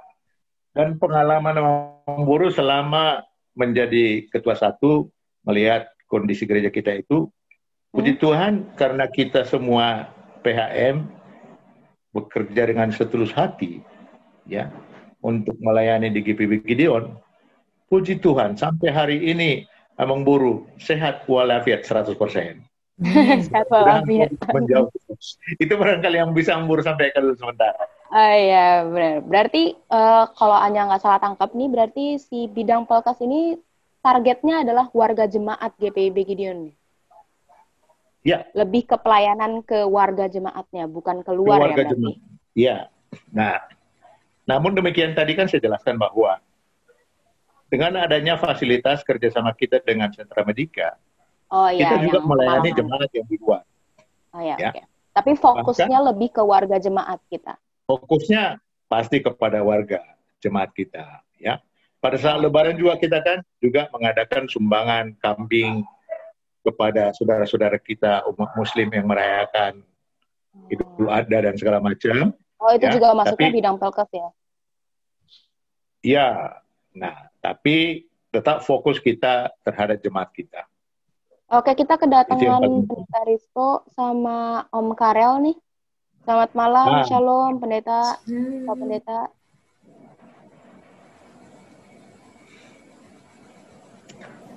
Dan 0.74 0.98
pengalaman 0.98 1.62
memburu 2.08 2.50
selama 2.50 3.22
menjadi 3.54 4.26
ketua 4.32 4.56
satu, 4.56 5.12
melihat 5.44 5.92
kondisi 6.08 6.48
gereja 6.48 6.72
kita 6.72 6.96
itu, 6.96 7.28
hmm. 7.28 7.94
puji 7.94 8.14
Tuhan 8.18 8.72
karena 8.80 9.06
kita 9.12 9.44
semua 9.44 10.10
PHM 10.42 11.21
bekerja 12.12 12.68
dengan 12.68 12.92
setulus 12.92 13.32
hati, 13.32 13.84
ya, 14.48 14.72
untuk 15.24 15.56
melayani 15.60 16.12
di 16.12 16.22
GPB 16.24 16.64
Gideon. 16.68 17.16
Puji 17.92 18.24
Tuhan, 18.24 18.56
sampai 18.56 18.90
hari 18.92 19.18
ini 19.20 19.68
Amang 20.00 20.24
Buru 20.24 20.68
sehat 20.80 21.28
walafiat 21.28 21.84
100%. 21.84 22.16
Sehat 23.50 23.68
walafiat. 23.68 24.30
Menjawab 24.54 24.94
itu 25.58 25.74
barangkali 25.74 26.22
yang 26.22 26.32
bisa 26.38 26.54
Ambur 26.54 26.86
sampaikan 26.86 27.26
dulu 27.26 27.36
sementara. 27.38 27.90
Ah 28.14 28.36
iya 28.36 28.86
benar. 28.86 29.26
Berarti 29.26 29.74
uh, 29.90 30.30
kalau 30.38 30.58
Anya 30.60 30.86
nggak 30.86 31.02
salah 31.02 31.18
tangkap 31.18 31.50
nih, 31.56 31.70
berarti 31.72 32.06
si 32.22 32.46
bidang 32.52 32.86
Polkas 32.86 33.18
ini 33.24 33.58
targetnya 34.06 34.62
adalah 34.62 34.92
warga 34.94 35.26
jemaat 35.26 35.74
GPIB 35.82 36.18
Gideon. 36.28 36.60
Ya. 38.22 38.46
Lebih 38.54 38.86
ke 38.86 38.98
pelayanan 39.02 39.66
ke 39.66 39.82
warga 39.86 40.30
jemaatnya, 40.30 40.86
bukan 40.86 41.26
keluar 41.26 41.58
ke 41.74 41.82
ya 41.82 41.90
berarti. 41.90 42.12
Iya. 42.54 42.78
Nah, 43.34 43.58
namun 44.46 44.78
demikian 44.78 45.18
tadi 45.18 45.34
kan 45.34 45.50
saya 45.50 45.64
jelaskan 45.64 45.98
bahwa 45.98 46.38
dengan 47.72 48.04
adanya 48.04 48.36
fasilitas 48.38 49.02
kerjasama 49.02 49.56
kita 49.58 49.82
dengan 49.82 50.12
sentra 50.12 50.44
medika, 50.44 51.00
oh, 51.50 51.72
iya, 51.72 51.88
kita 51.88 51.96
juga 52.04 52.20
melayani 52.22 52.70
jemaat 52.76 53.10
yang 53.16 53.26
di 53.26 53.38
luar. 53.40 53.64
Oh 54.36 54.44
ya, 54.44 54.56
ya. 54.60 54.72
Okay. 54.76 54.84
Tapi 55.12 55.32
fokusnya 55.36 55.98
Bahkan, 56.00 56.10
lebih 56.14 56.30
ke 56.32 56.44
warga 56.44 56.78
jemaat 56.80 57.20
kita. 57.28 57.60
Fokusnya 57.88 58.60
pasti 58.88 59.20
kepada 59.20 59.60
warga 59.60 60.00
jemaat 60.40 60.72
kita 60.72 61.24
ya. 61.40 61.60
Pada 62.02 62.18
saat 62.18 62.42
lebaran 62.42 62.74
juga 62.80 62.98
kita 62.98 63.22
kan 63.22 63.46
juga 63.62 63.92
mengadakan 63.94 64.50
sumbangan 64.50 65.14
kambing 65.22 65.86
kepada 66.62 67.10
saudara-saudara 67.18 67.78
kita 67.82 68.26
umat 68.34 68.54
muslim 68.54 68.88
yang 68.94 69.10
merayakan 69.10 69.82
Idul 70.70 71.10
Adha 71.10 71.52
dan 71.52 71.56
segala 71.58 71.82
macam. 71.82 72.36
Oh, 72.62 72.72
itu 72.78 72.86
ya, 72.86 72.94
juga 72.94 73.18
masuknya 73.18 73.50
tapi, 73.50 73.58
bidang 73.58 73.78
pelkes 73.82 74.10
ya? 74.14 74.30
Iya. 76.06 76.28
Nah, 76.92 77.16
tapi 77.42 78.06
tetap 78.30 78.62
fokus 78.62 79.02
kita 79.02 79.50
terhadap 79.66 79.98
jemaat 80.04 80.30
kita. 80.36 80.68
Oke, 81.52 81.76
kita 81.76 82.00
kedatangan 82.00 82.64
Pendeta 82.64 83.22
Rizko 83.28 83.84
sama 83.92 84.70
Om 84.72 84.96
Karel 84.96 85.52
nih. 85.52 85.58
Selamat 86.24 86.52
malam, 86.54 86.88
nah. 87.02 87.04
Shalom 87.04 87.60
Pendeta, 87.60 88.16
Pak 88.68 88.76
Pendeta. 88.78 89.20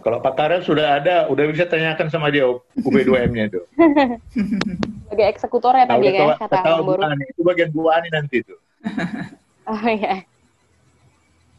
Kalau 0.04 0.20
Pak 0.20 0.36
Karel 0.36 0.60
sudah 0.60 1.00
ada, 1.00 1.32
udah 1.32 1.48
bisa 1.48 1.64
tanyakan 1.64 2.12
sama 2.12 2.28
dia 2.28 2.44
UB2M-nya 2.76 3.48
itu. 3.48 3.60
Sebagai 5.08 5.26
eksekutor 5.32 5.72
ya 5.72 5.88
Pak 5.88 5.96
dia 6.04 6.12
ya, 6.12 6.36
kata 6.36 6.60
tahu, 6.60 6.92
Bu 6.92 7.00
Ani. 7.00 7.24
Itu 7.32 7.40
bagian 7.40 7.72
Bu 7.72 7.88
Ani 7.88 8.12
nanti 8.12 8.44
itu. 8.44 8.52
oh 9.72 9.84
iya. 9.88 10.28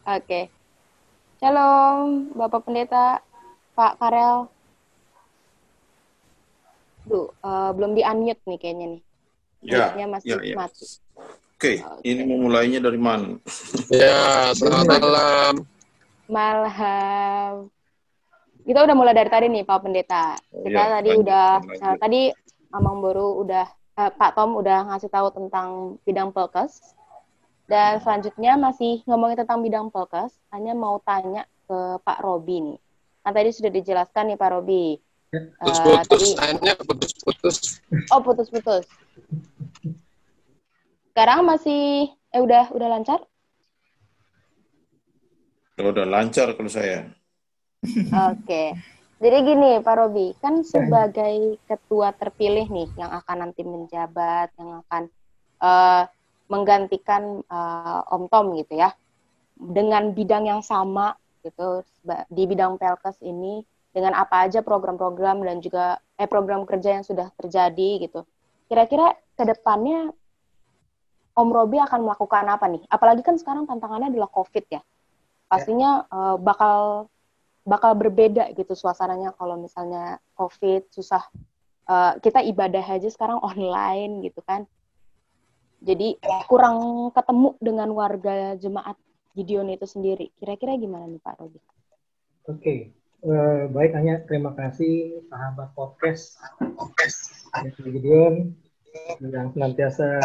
Oke. 0.06 0.22
Okay. 0.22 0.44
Shalom, 1.42 2.30
Bapak 2.38 2.70
Pendeta, 2.70 3.26
Pak 3.74 3.98
Karel. 3.98 4.46
Duh, 7.10 7.34
uh, 7.42 7.74
belum 7.74 7.98
di-unmute 7.98 8.46
nih 8.46 8.58
kayaknya 8.62 8.86
nih. 8.94 9.02
Ya, 9.66 10.06
masih 10.06 10.38
ya, 10.38 10.38
ya. 10.46 10.54
mati. 10.54 10.86
Oke, 10.86 11.02
okay. 11.58 11.76
okay. 11.82 12.06
ini 12.06 12.22
memulainya 12.30 12.78
dari 12.78 13.02
mana? 13.02 13.42
ya, 13.90 14.54
selamat 14.54 15.02
malam. 15.02 15.54
Malam. 16.30 17.74
Kita 18.66 18.82
udah 18.82 18.96
mulai 18.98 19.14
dari 19.14 19.30
tadi 19.30 19.46
nih, 19.46 19.62
Pak 19.62 19.80
Pendeta. 19.86 20.34
Kita 20.50 20.74
ya, 20.74 20.98
tadi 20.98 21.10
lanjut, 21.14 21.22
udah, 21.22 21.50
lanjut. 21.62 21.82
Nah, 21.86 21.94
tadi 22.02 22.22
Amang 22.74 22.98
Boru 22.98 23.46
udah, 23.46 23.66
eh, 24.02 24.12
Pak 24.12 24.32
Tom 24.34 24.58
udah 24.58 24.90
ngasih 24.90 25.10
tahu 25.14 25.28
tentang 25.30 26.02
bidang 26.02 26.34
pelkes. 26.34 26.82
Dan 27.70 28.02
selanjutnya 28.02 28.58
masih 28.58 29.06
ngomongin 29.06 29.46
tentang 29.46 29.62
bidang 29.62 29.94
pelkes, 29.94 30.34
hanya 30.50 30.74
mau 30.74 30.98
tanya 31.06 31.46
ke 31.70 32.02
Pak 32.02 32.22
Robi 32.26 32.74
nih. 32.74 32.78
Kan 33.22 33.34
tadi 33.34 33.50
sudah 33.54 33.72
dijelaskan 33.74 34.34
nih 34.34 34.38
Pak 34.38 34.50
Robi, 34.54 34.98
Putus-putus, 35.36 36.32
uh, 36.38 36.78
putus-putus. 36.88 37.58
Oh, 38.14 38.22
putus-putus. 38.24 38.86
Sekarang 41.12 41.48
masih 41.48 42.12
eh 42.32 42.42
udah 42.44 42.72
udah 42.72 42.88
lancar? 42.92 43.20
Udah 45.76 46.08
lancar 46.08 46.56
kalau 46.56 46.72
saya. 46.72 47.12
Oke. 47.86 48.40
Okay. 48.44 48.68
Jadi 49.16 49.38
gini 49.48 49.80
Pak 49.80 49.96
Robi, 49.96 50.36
kan 50.44 50.60
sebagai 50.68 51.56
ketua 51.66 52.12
terpilih 52.12 52.68
nih 52.68 52.90
yang 53.00 53.16
akan 53.16 53.48
nanti 53.48 53.64
menjabat, 53.64 54.52
yang 54.60 54.84
akan 54.84 55.04
uh, 55.64 56.04
menggantikan 56.52 57.40
uh, 57.48 58.04
Om 58.12 58.28
Tom 58.28 58.60
gitu 58.60 58.76
ya, 58.76 58.92
dengan 59.56 60.12
bidang 60.12 60.52
yang 60.52 60.60
sama 60.60 61.16
gitu 61.48 61.82
di 62.28 62.44
bidang 62.44 62.76
Pelkes 62.76 63.18
ini 63.24 63.64
dengan 63.96 64.20
apa 64.20 64.44
aja 64.44 64.60
program-program 64.60 65.40
dan 65.48 65.64
juga 65.64 66.04
eh 66.20 66.28
program 66.28 66.68
kerja 66.68 67.00
yang 67.00 67.06
sudah 67.08 67.32
terjadi 67.40 68.04
gitu. 68.04 68.28
Kira-kira 68.68 69.16
ke 69.40 69.44
depannya 69.48 70.12
Om 71.36 71.50
Robi 71.56 71.80
akan 71.80 72.04
melakukan 72.04 72.52
apa 72.52 72.68
nih? 72.68 72.84
Apalagi 72.92 73.24
kan 73.24 73.40
sekarang 73.40 73.64
tantangannya 73.64 74.12
adalah 74.12 74.28
COVID 74.28 74.66
ya. 74.68 74.84
Pastinya 75.48 76.04
ya. 76.04 76.12
uh, 76.12 76.36
bakal 76.36 77.08
bakal 77.66 77.98
berbeda 77.98 78.54
gitu 78.54 78.78
suasananya 78.78 79.34
kalau 79.36 79.58
misalnya 79.58 80.22
COVID 80.38 80.94
susah. 80.94 81.26
Uh, 81.86 82.18
kita 82.18 82.42
ibadah 82.42 82.82
aja 82.82 83.10
sekarang 83.10 83.42
online 83.42 84.26
gitu 84.26 84.42
kan. 84.46 84.66
Jadi 85.86 86.18
kurang 86.50 87.10
ketemu 87.14 87.54
dengan 87.62 87.90
warga 87.94 88.58
jemaat 88.58 88.98
Gideon 89.38 89.70
itu 89.70 89.86
sendiri. 89.86 90.34
Kira-kira 90.40 90.74
gimana 90.82 91.06
nih 91.06 91.22
Pak 91.22 91.36
Robi? 91.38 91.60
Oke, 91.62 91.66
okay. 92.46 92.80
Uh, 93.26 93.66
baik 93.74 93.94
hanya 93.98 94.22
terima 94.30 94.54
kasih 94.54 95.26
sahabat 95.34 95.74
podcast 95.74 96.38
podcast 96.78 97.42
Gideon 97.82 98.54
yang 99.22 99.50
senantiasa 99.50 100.22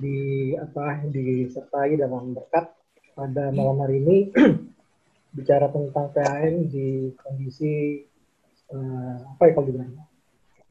di 0.00 0.52
apa 0.56 1.04
disertai 1.12 2.00
dalam 2.00 2.32
berkat 2.32 2.72
pada 3.12 3.52
malam 3.52 3.80
hari 3.84 4.00
ini 4.00 4.18
bicara 5.36 5.68
tentang 5.68 6.16
PAN 6.16 6.72
di 6.72 7.12
kondisi 7.20 8.00
uh, 8.72 9.36
apa 9.36 9.42
ya 9.44 9.52
kalau 9.52 9.66
dibilang 9.68 9.92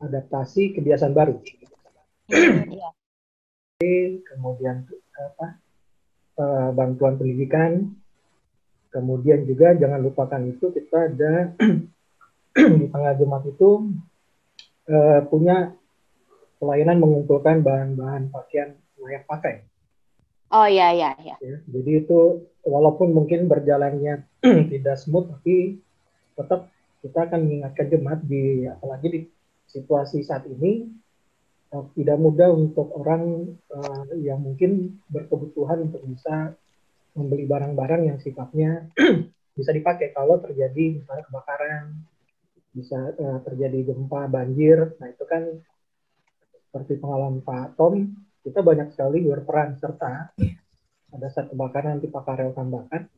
adaptasi 0.02 0.74
kebiasaan 0.74 1.14
baru. 1.14 1.38
Iya. 2.34 2.90
Kemudian 4.26 4.90
apa 5.14 5.48
uh, 6.42 6.70
bantuan 6.74 7.22
pendidikan 7.22 7.94
Kemudian 8.96 9.44
juga 9.44 9.76
jangan 9.76 10.00
lupakan 10.00 10.40
itu 10.48 10.72
kita 10.72 11.12
ada 11.12 11.52
di 12.80 12.86
tengah 12.88 13.14
Jumat 13.20 13.44
itu 13.44 13.92
uh, 14.88 15.20
punya 15.28 15.76
pelayanan 16.64 17.04
mengumpulkan 17.04 17.60
bahan-bahan 17.60 18.32
pakaian 18.32 18.80
layak 19.04 19.28
pakai. 19.28 19.68
Oh 20.56 20.68
iya 20.72 20.96
iya. 20.96 21.12
Ya, 21.20 21.36
jadi 21.68 21.92
itu 22.08 22.48
walaupun 22.64 23.12
mungkin 23.12 23.52
berjalannya 23.52 24.24
tidak 24.72 24.96
smooth 24.96 25.28
tapi 25.36 25.84
tetap 26.40 26.72
kita 27.04 27.28
akan 27.28 27.40
mengingatkan 27.44 27.86
jemaat 27.92 28.20
di 28.24 28.64
apalagi 28.64 29.08
di 29.12 29.20
situasi 29.68 30.24
saat 30.24 30.48
ini 30.48 30.88
uh, 31.76 31.84
tidak 31.92 32.18
mudah 32.18 32.56
untuk 32.56 32.88
orang 32.96 33.52
uh, 33.68 34.08
yang 34.16 34.40
mungkin 34.40 34.96
berkebutuhan 35.12 35.92
untuk 35.92 36.08
bisa 36.08 36.56
membeli 37.16 37.44
barang-barang 37.44 38.16
yang 38.16 38.18
sifatnya 38.24 38.88
bisa 39.60 39.72
dipakai 39.76 40.16
kalau 40.16 40.40
terjadi 40.40 41.04
misalnya 41.04 41.24
kebakaran, 41.28 42.00
bisa 42.72 43.12
uh, 43.12 43.40
terjadi 43.44 43.92
gempa, 43.92 44.32
banjir. 44.32 44.96
Nah 45.04 45.08
itu 45.12 45.24
kan 45.28 45.44
seperti 46.72 47.00
pengalaman 47.00 47.44
Pak 47.44 47.80
Tom, 47.80 48.12
kita 48.46 48.62
banyak 48.62 48.94
sekali 48.94 49.26
berperan 49.26 49.74
serta 49.82 50.30
ada 51.16 51.28
saat 51.34 51.50
kebakaran 51.50 51.98
nanti 51.98 52.08
Pak 52.14 52.24
Karel 52.28 52.54
tambahkan 52.54 53.10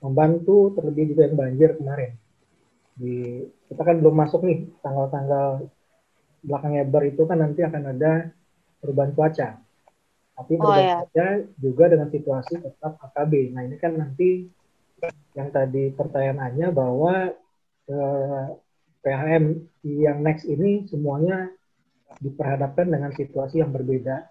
membantu 0.00 0.72
terlebih 0.78 1.12
juga 1.12 1.28
yang 1.28 1.36
banjir 1.36 1.70
kemarin. 1.76 2.12
Di 2.94 3.44
kita 3.66 3.82
kan 3.82 3.98
belum 3.98 4.14
masuk 4.14 4.46
nih 4.46 4.70
tanggal-tanggal 4.80 5.66
belakang 6.40 6.74
Eber 6.80 7.02
itu 7.10 7.22
kan 7.28 7.38
nanti 7.40 7.60
akan 7.66 7.82
ada 7.96 8.30
perubahan 8.80 9.12
cuaca. 9.12 9.48
Tapi 10.40 10.52
oh, 10.56 10.72
ya. 10.72 11.04
juga 11.60 11.84
dengan 11.92 12.08
situasi 12.08 12.64
tetap 12.64 12.96
AKB. 12.96 13.52
Nah 13.52 13.62
ini 13.68 13.76
kan 13.76 13.92
nanti 13.92 14.48
yang 15.36 15.52
tadi 15.52 15.92
pertanyaannya 15.92 16.68
bahwa 16.72 17.28
eh, 17.88 18.46
PHM 19.04 19.44
yang 19.84 20.24
next 20.24 20.48
ini 20.48 20.88
semuanya 20.88 21.48
diperhadapkan 22.20 22.88
dengan 22.88 23.12
situasi 23.12 23.60
yang 23.60 23.72
berbeda, 23.72 24.29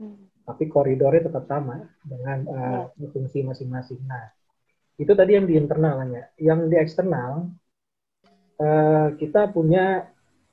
hmm. 0.00 0.48
tapi 0.48 0.64
koridornya 0.72 1.28
tetap 1.28 1.44
sama 1.44 1.84
dengan 2.00 2.38
uh, 2.48 2.84
fungsi 3.12 3.44
masing-masing. 3.44 4.00
Nah 4.08 4.32
itu 4.96 5.12
tadi 5.12 5.36
yang 5.36 5.44
di 5.44 5.60
internalnya. 5.60 6.32
Yang 6.40 6.60
di 6.72 6.76
eksternal 6.80 7.52
uh, 8.56 9.08
kita 9.20 9.52
punya 9.52 10.08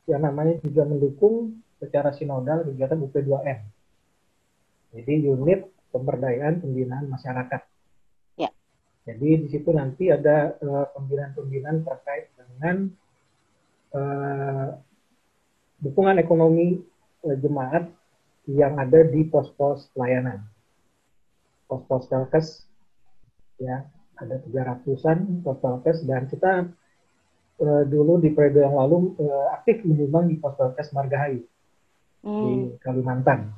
yang 0.08 0.24
namanya 0.24 0.60
juga 0.60 0.84
mendukung 0.84 1.64
secara 1.80 2.12
sinodal 2.12 2.68
kegiatan 2.68 3.00
UP2M 3.00 3.78
jadi 4.98 5.14
unit 5.30 5.68
pemberdayaan 5.92 6.64
pembinaan 6.64 7.06
masyarakat. 7.12 7.62
Ya. 8.40 8.50
Jadi 9.08 9.46
di 9.46 9.48
situ 9.52 9.70
nanti 9.76 10.12
ada 10.12 10.56
uh, 10.58 10.88
pembinaan-pembinaan 10.96 11.84
terkait 11.84 12.32
dengan 12.36 12.76
uh, 13.96 14.68
dukungan 15.84 16.18
ekonomi 16.18 16.80
uh, 17.28 17.38
jemaat 17.38 17.88
yang 18.48 18.80
ada 18.80 19.04
di 19.04 19.28
pos-pos 19.28 19.92
pelayanan. 19.92 20.44
Pos-pos 21.68 22.08
telkes 22.08 22.64
ya 23.60 23.84
ada 24.18 24.42
tiga 24.42 24.62
ratusan 24.74 25.46
pos 25.46 25.60
telkes 25.62 26.02
dan 26.08 26.26
kita 26.26 26.70
uh, 27.62 27.84
dulu 27.86 28.18
di 28.18 28.34
periode 28.34 28.66
yang 28.66 28.78
lalu 28.78 29.14
uh, 29.20 29.54
aktif 29.58 29.86
menyumbang 29.86 30.30
di 30.32 30.42
pos 30.42 30.58
telkes 30.58 30.94
Margahayu 30.94 31.46
hmm. 32.26 32.44
di 32.46 32.54
Kalimantan 32.82 33.54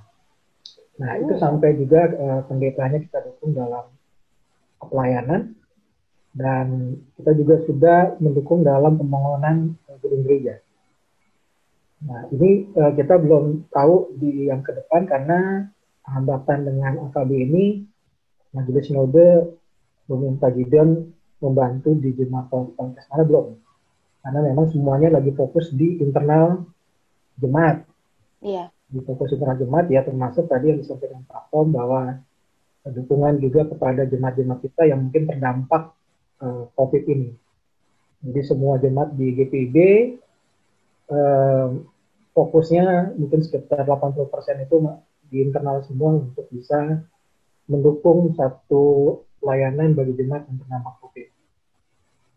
Nah, 0.99 1.15
itu 1.15 1.33
oh. 1.35 1.39
sampai 1.39 1.79
juga 1.79 2.11
uh, 2.11 2.41
pendetanya 2.45 2.99
kita 2.99 3.23
dukung 3.23 3.55
dalam 3.55 3.87
pelayanan 4.83 5.55
dan 6.35 6.99
kita 7.15 7.31
juga 7.39 7.55
sudah 7.63 7.99
mendukung 8.19 8.67
dalam 8.67 8.99
pembangunan 8.99 9.79
gedung 10.03 10.23
gereja. 10.27 10.59
Nah, 11.99 12.31
ini 12.31 12.71
uh, 12.79 12.95
kita 12.95 13.19
belum 13.19 13.67
tahu 13.67 14.15
di 14.15 14.47
yang 14.47 14.63
ke 14.63 14.71
depan 14.71 15.03
karena 15.03 15.67
hambatan 16.07 16.63
dengan 16.63 16.93
AKB 17.09 17.31
ini, 17.51 17.65
Majelis 18.55 18.87
Sinode 18.87 19.59
meminta 20.07 20.47
Gideon 20.49 21.11
membantu 21.39 21.95
di 21.99 22.15
jemaat 22.15 22.47
kontes 22.51 23.03
karena 23.11 23.23
belum. 23.27 23.47
Karena 24.19 24.39
memang 24.43 24.67
semuanya 24.71 25.19
lagi 25.19 25.31
fokus 25.35 25.71
di 25.71 25.99
internal 25.99 26.67
jemaat. 27.39 27.87
Iya. 28.43 28.71
Di 28.89 28.99
fokus 29.03 29.35
internal 29.35 29.59
jemaat 29.59 29.87
ya 29.91 30.03
termasuk 30.03 30.47
tadi 30.47 30.71
yang 30.75 30.79
disampaikan 30.81 31.23
Pak 31.27 31.51
Tom 31.51 31.71
bahwa 31.71 32.19
dukungan 32.83 33.37
juga 33.43 33.67
kepada 33.69 34.07
jemaat-jemaat 34.07 34.59
kita 34.65 34.81
yang 34.87 35.07
mungkin 35.07 35.29
terdampak 35.29 35.93
uh, 36.41 36.63
COVID 36.73 37.03
ini. 37.05 37.31
Jadi 38.19 38.41
semua 38.43 38.75
jemaat 38.81 39.15
di 39.15 39.31
GPIB 39.31 39.77
uh, 41.11 41.69
fokusnya 42.39 43.19
mungkin 43.19 43.43
sekitar 43.43 43.83
80% 43.83 44.63
itu 44.63 44.75
di 45.27 45.43
internal 45.43 45.83
semua 45.83 46.23
untuk 46.23 46.47
bisa 46.47 47.03
mendukung 47.67 48.31
satu 48.33 49.19
layanan 49.43 49.91
bagi 49.91 50.15
jemaat 50.15 50.47
yang 50.47 50.57
terdampak 50.63 50.95
COVID. 51.03 51.27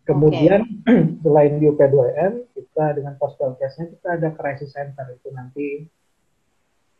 Kemudian 0.02 0.60
okay. 0.82 1.06
selain 1.22 1.62
di 1.62 1.70
UP2M, 1.70 2.32
kita 2.58 2.84
dengan 2.98 3.14
postal 3.14 3.54
case-nya 3.54 3.94
kita 3.94 4.08
ada 4.18 4.28
crisis 4.34 4.74
center 4.74 5.06
itu 5.14 5.30
nanti 5.30 5.86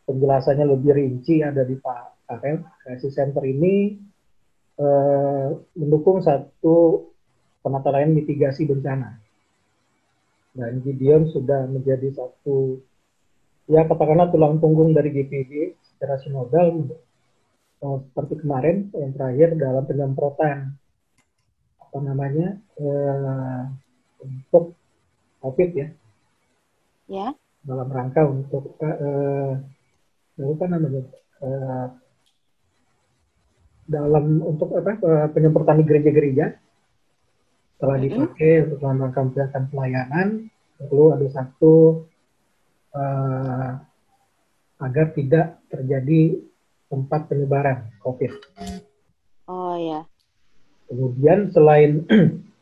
penjelasannya 0.06 0.66
lebih 0.70 0.94
rinci 0.94 1.42
ada 1.42 1.66
di 1.66 1.74
Pak 1.74 2.30
Karel. 2.30 2.62
Crisis 2.86 3.18
center 3.18 3.42
ini 3.42 3.98
eh, 4.78 5.48
mendukung 5.74 6.22
satu 6.22 7.10
penata 7.58 7.90
layanan 7.90 8.22
mitigasi 8.22 8.70
bencana. 8.70 9.18
Dan 10.52 10.84
Gideon 10.84 11.26
sudah 11.32 11.64
menjadi 11.66 12.12
satu 12.12 12.78
ya 13.72 13.88
katakanlah 13.88 14.28
tulang 14.28 14.61
punggung 14.61 14.92
dari 14.92 15.08
GPB 15.08 15.80
secara 15.80 16.20
sinodal 16.20 16.92
oh, 17.80 18.04
seperti 18.04 18.44
kemarin 18.44 18.92
yang 18.92 19.16
terakhir 19.16 19.56
dalam 19.56 19.85
penyemprotan. 19.88 20.76
Apa 21.80 21.98
namanya? 22.04 22.61
Uh, 22.76 23.72
untuk 24.20 24.76
COVID 25.40 25.70
ya. 25.72 25.88
Ya. 27.08 27.26
Dalam 27.64 27.88
rangka 27.88 28.22
untuk 28.28 28.76
uh, 28.80 29.56
apa 30.37 30.64
namanya? 30.68 31.02
Uh, 31.40 31.87
dalam 33.88 34.24
untuk 34.44 34.68
apa? 34.76 35.00
Uh, 35.00 35.28
penyemprotan 35.32 35.80
di 35.80 35.85
gereja-gereja. 35.88 36.56
Setelah 37.76 37.98
dipakai 37.98 38.68
untuk 38.68 38.78
dalam 38.85 39.00
rangka 39.00 39.48
pelayanan 39.72 40.52
lalu 40.82 41.14
ada 41.14 41.26
satu 41.30 42.06
uh, 42.96 43.70
agar 44.83 45.07
tidak 45.14 45.62
terjadi 45.70 46.42
tempat 46.92 47.31
penyebaran 47.31 47.88
COVID. 48.05 48.33
Oh 49.48 49.76
ya. 49.78 50.05
Kemudian 50.90 51.48
selain 51.55 52.05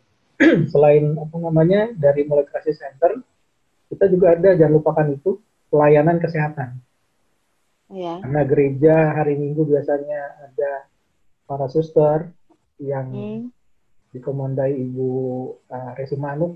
selain 0.72 1.04
apa 1.18 1.36
namanya 1.40 1.90
dari 1.96 2.22
mulai 2.28 2.46
crisis 2.46 2.78
center, 2.78 3.18
kita 3.90 4.06
juga 4.06 4.38
ada 4.38 4.54
jangan 4.54 4.78
lupakan 4.78 5.06
itu 5.10 5.42
pelayanan 5.72 6.22
kesehatan. 6.22 6.78
Ya. 7.90 8.22
Karena 8.22 8.42
gereja 8.46 8.94
hari 9.18 9.34
Minggu 9.34 9.66
biasanya 9.66 10.46
ada 10.46 10.86
para 11.50 11.66
suster 11.66 12.30
yang 12.78 13.10
hmm. 13.10 13.40
dikomandai 14.14 14.78
Ibu 14.78 15.10
uh, 15.66 15.90
Resi 15.98 16.14
Manuk, 16.14 16.54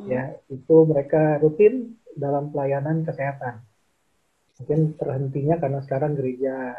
hmm. 0.00 0.08
ya 0.08 0.32
itu 0.48 0.76
mereka 0.88 1.36
rutin 1.36 2.00
dalam 2.16 2.52
pelayanan 2.52 3.04
kesehatan 3.06 3.62
mungkin 4.60 4.80
terhentinya 5.00 5.56
karena 5.58 5.80
sekarang 5.82 6.12
gereja 6.14 6.76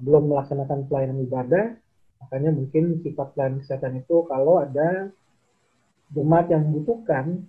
belum 0.00 0.32
melaksanakan 0.32 0.90
pelayanan 0.90 1.22
ibadah 1.22 1.66
makanya 2.24 2.50
mungkin 2.50 3.04
sifat 3.04 3.36
pelayanan 3.36 3.60
kesehatan 3.62 4.00
itu 4.00 4.26
kalau 4.26 4.64
ada 4.64 5.12
jemaat 6.10 6.46
yang 6.50 6.66
membutuhkan 6.66 7.46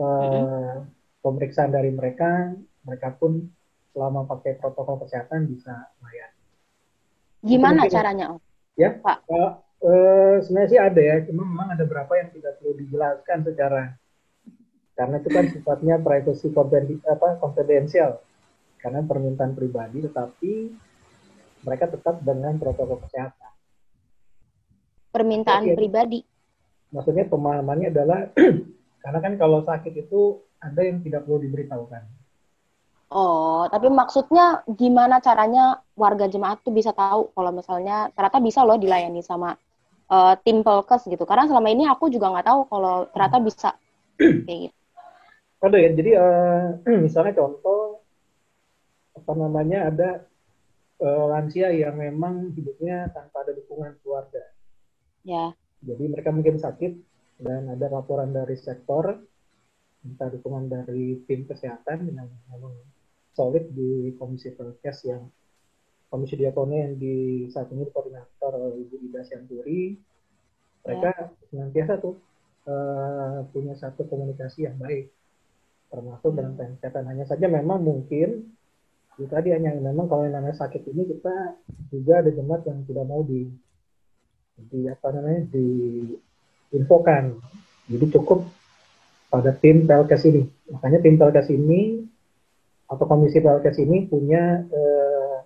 uh, 0.00 0.82
pemeriksaan 1.20 1.72
dari 1.72 1.92
mereka 1.94 2.52
mereka 2.84 3.12
pun 3.14 3.48
selama 3.92 4.24
pakai 4.26 4.56
protokol 4.56 5.02
kesehatan 5.04 5.50
bisa 5.50 5.74
melayani. 6.00 6.40
Gimana 7.42 7.84
mungkin, 7.84 7.92
caranya, 7.92 8.24
Om? 8.32 8.38
Ya, 8.78 8.90
Pak. 8.96 9.18
Uh, 9.26 9.52
uh, 9.84 10.34
sebenarnya 10.44 10.70
sih 10.70 10.80
ada 10.80 11.00
ya, 11.00 11.16
cuma 11.26 11.42
memang 11.44 11.68
ada 11.74 11.84
beberapa 11.84 12.12
yang 12.16 12.30
tidak 12.32 12.60
perlu 12.60 12.72
dijelaskan 12.78 13.38
secara 13.44 13.82
karena 15.00 15.16
itu 15.16 15.32
kan 15.32 15.48
sifatnya 15.48 15.96
privacy 15.96 16.52
konfidensial 17.40 18.20
karena 18.84 19.00
permintaan 19.00 19.56
pribadi, 19.56 20.04
tetapi 20.04 20.52
mereka 21.64 21.88
tetap 21.88 22.20
dengan 22.20 22.60
protokol 22.60 23.00
kesehatan. 23.08 23.52
Permintaan 25.08 25.72
Jadi, 25.72 25.76
pribadi? 25.76 26.20
Maksudnya 26.92 27.24
pemahamannya 27.32 27.88
adalah, 27.88 28.28
karena 29.04 29.18
kan 29.24 29.32
kalau 29.40 29.64
sakit 29.64 30.04
itu 30.04 30.44
ada 30.60 30.84
yang 30.84 31.00
tidak 31.00 31.24
perlu 31.24 31.40
diberitahukan. 31.48 32.04
Oh, 33.10 33.64
tapi 33.72 33.88
maksudnya 33.88 34.62
gimana 34.68 35.18
caranya 35.24 35.80
warga 35.96 36.28
jemaat 36.28 36.60
tuh 36.60 36.76
bisa 36.76 36.92
tahu 36.92 37.32
kalau 37.32 37.50
misalnya 37.56 38.12
ternyata 38.12 38.38
bisa 38.38 38.62
loh 38.62 38.76
dilayani 38.76 39.24
sama 39.24 39.56
uh, 40.12 40.36
tim 40.44 40.60
Pelkes 40.60 41.08
gitu. 41.08 41.24
Karena 41.24 41.48
selama 41.48 41.68
ini 41.72 41.88
aku 41.88 42.12
juga 42.12 42.30
nggak 42.30 42.46
tahu 42.46 42.60
kalau 42.68 43.08
ternyata 43.10 43.36
bisa 43.40 43.68
kayak 44.46 44.60
gitu. 44.68 44.79
Ada 45.60 45.76
ya, 45.76 45.90
jadi 45.92 46.10
uh, 46.16 46.66
misalnya 47.04 47.36
contoh 47.36 48.00
apa 49.12 49.32
namanya 49.36 49.92
ada 49.92 50.10
uh, 51.04 51.24
lansia 51.28 51.68
yang 51.72 52.00
memang 52.00 52.56
hidupnya 52.56 53.12
tanpa 53.12 53.44
ada 53.44 53.52
dukungan 53.52 54.00
keluarga. 54.00 54.40
Ya. 55.24 55.52
Jadi 55.84 56.04
mereka 56.08 56.32
mungkin 56.32 56.56
sakit 56.56 56.92
dan 57.40 57.72
ada 57.72 57.86
laporan 57.88 58.32
dari 58.32 58.56
sektor 58.56 59.20
minta 60.00 60.32
dukungan 60.32 60.64
dari 60.68 61.20
tim 61.28 61.44
kesehatan 61.44 62.08
yang 62.08 62.28
memang 62.48 62.72
solid 63.36 63.68
di 63.72 64.16
komisi 64.16 64.52
perkes 64.52 65.04
yang 65.08 65.28
komisi 66.08 66.40
diakonnya 66.40 66.88
yang 66.88 66.94
di 66.96 67.16
saat 67.52 67.68
ini 67.72 67.84
koordinator 67.92 68.76
Ibu 68.80 68.96
Ida 69.08 69.22
Sianturi 69.28 69.94
mereka 70.84 71.10
ya. 71.12 71.24
senantiasa 71.52 72.00
tuh 72.00 72.16
uh, 72.64 73.44
punya 73.52 73.76
satu 73.76 74.08
komunikasi 74.08 74.66
yang 74.66 74.80
baik 74.80 75.12
termasuk 75.90 76.30
dalam 76.38 76.54
kesehatan 76.54 77.04
hanya 77.10 77.26
saja 77.26 77.50
memang 77.50 77.82
mungkin 77.82 78.54
itu 79.18 79.26
tadi 79.28 79.52
hanya 79.52 79.76
memang 79.76 80.08
kalau 80.08 80.24
yang 80.24 80.38
namanya 80.40 80.56
sakit 80.56 80.86
ini 80.86 81.04
kita 81.04 81.60
juga 81.92 82.24
ada 82.24 82.30
jemaat 82.32 82.64
yang 82.64 82.86
tidak 82.88 83.04
mau 83.04 83.20
di 83.26 83.50
di 84.70 84.86
apa 84.86 85.08
namanya 85.12 85.44
di 85.50 85.68
infokan 86.72 87.36
jadi 87.90 88.06
cukup 88.16 88.46
pada 89.30 89.50
tim 89.54 89.86
PLKS 89.86 90.22
ini. 90.30 90.42
Makanya 90.70 90.98
tim 91.02 91.14
PLKS 91.18 91.48
ini 91.54 92.06
atau 92.86 93.04
komisi 93.06 93.42
PLKS 93.42 93.78
ini 93.82 94.06
punya 94.06 94.62
uh, 94.62 95.36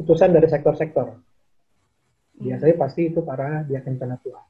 utusan 0.00 0.32
dari 0.32 0.48
sektor-sektor. 0.48 1.16
Biasanya 2.40 2.76
pasti 2.80 3.12
itu 3.12 3.20
para 3.20 3.68
diaken 3.68 4.00
penatua 4.00 4.49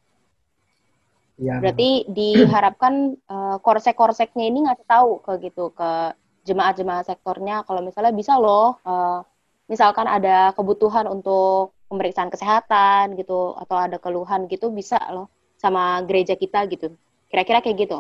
yang... 1.41 1.65
berarti 1.65 2.05
diharapkan 2.13 3.17
uh, 3.27 3.57
korsek-korseknya 3.65 4.45
ini 4.45 4.69
ngasih 4.69 4.87
tahu 4.87 5.25
ke 5.25 5.33
gitu 5.49 5.73
ke 5.73 6.15
jemaat-jemaat 6.45 7.09
sektornya 7.09 7.65
kalau 7.65 7.81
misalnya 7.81 8.13
bisa 8.13 8.37
loh 8.37 8.77
uh, 8.85 9.25
misalkan 9.71 10.05
ada 10.05 10.53
kebutuhan 10.53 11.07
untuk 11.07 11.73
pemeriksaan 11.87 12.31
kesehatan 12.31 13.19
gitu 13.19 13.55
atau 13.59 13.77
ada 13.79 13.99
keluhan 14.03 14.51
gitu 14.51 14.71
bisa 14.75 14.99
loh 15.11 15.31
sama 15.59 16.03
gereja 16.07 16.35
kita 16.35 16.67
gitu. 16.67 16.91
Kira-kira 17.31 17.63
kayak 17.63 17.87
gitu. 17.87 17.99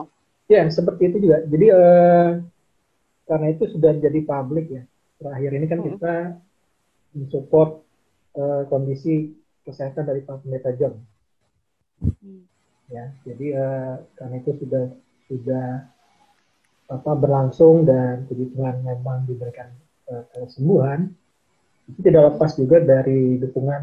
Ya 0.51 0.67
seperti 0.67 1.15
itu 1.15 1.31
juga. 1.31 1.47
Jadi 1.47 1.67
uh, 1.71 2.43
karena 3.31 3.47
itu 3.55 3.71
sudah 3.71 3.95
jadi 3.95 4.21
publik 4.27 4.67
ya. 4.67 4.83
Terakhir 5.23 5.51
ini 5.55 5.67
kan 5.71 5.79
hmm. 5.79 5.87
kita 5.95 6.15
mensupport 7.15 7.71
uh, 8.35 8.63
kondisi 8.67 9.31
kesehatan 9.63 10.11
dari 10.11 10.27
Pak 10.27 10.43
Pendeta 10.43 10.75
John. 10.75 10.99
Hmm. 12.03 12.50
Ya 12.91 13.05
jadi 13.23 13.47
uh, 13.55 13.95
karena 14.19 14.35
itu 14.43 14.51
sudah 14.59 14.85
sudah 15.31 15.67
apa 16.91 17.13
berlangsung 17.15 17.87
dan 17.87 18.27
puji 18.27 18.51
memang 18.59 19.23
diberikan 19.31 19.71
uh, 20.11 20.27
kesembuhan 20.35 21.15
itu 21.87 22.03
tidak 22.03 22.35
lepas 22.35 22.51
juga 22.59 22.83
dari 22.83 23.39
dukungan 23.39 23.83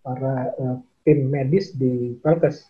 para 0.00 0.48
uh, 0.56 0.76
tim 1.04 1.28
medis 1.28 1.76
di 1.76 2.16
Palkes 2.24 2.64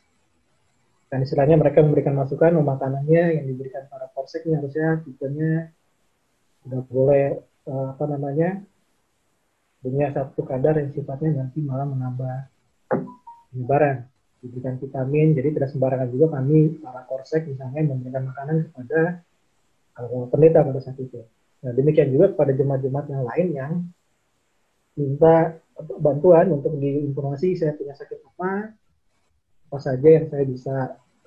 dan 1.14 1.22
istilahnya 1.22 1.60
mereka 1.60 1.78
memberikan 1.84 2.18
masukan 2.18 2.58
makanannya 2.58 3.38
yang 3.38 3.46
diberikan 3.46 3.86
para 3.86 4.10
polsek 4.10 4.42
harusnya 4.50 4.98
tipenya 5.06 5.70
tidak 6.66 6.84
boleh 6.90 7.38
uh, 7.70 7.94
apa 7.94 8.04
namanya 8.10 8.66
punya 9.82 10.10
satu 10.14 10.42
kadar 10.46 10.78
yang 10.78 10.90
sifatnya 10.94 11.42
nanti 11.42 11.58
malah 11.62 11.86
menambah 11.86 12.36
penyebaran 13.50 14.10
diberikan 14.42 14.74
vitamin 14.76 15.38
jadi 15.38 15.54
tidak 15.54 15.70
sembarangan 15.70 16.10
juga 16.10 16.26
kami 16.34 16.82
para 16.82 17.06
korsek 17.06 17.46
misalnya 17.46 17.94
memberikan 17.94 18.26
makanan 18.26 18.56
kepada 18.68 19.22
kalau 19.92 20.26
pendeta 20.28 20.64
pada 20.64 20.80
saat 20.80 20.98
itu. 20.98 21.20
Nah, 21.62 21.72
demikian 21.76 22.10
juga 22.10 22.34
kepada 22.34 22.52
jemaat-jemaat 22.56 23.06
yang 23.06 23.22
lain 23.22 23.46
yang 23.54 23.72
minta 24.98 25.62
bantuan 26.00 26.52
untuk 26.52 26.74
diinformasi 26.76 27.56
saya 27.56 27.72
punya 27.78 27.96
sakit 27.96 28.18
apa, 28.34 28.76
apa 29.70 29.78
saja 29.80 30.08
yang 30.08 30.26
saya 30.28 30.44
bisa 30.44 30.76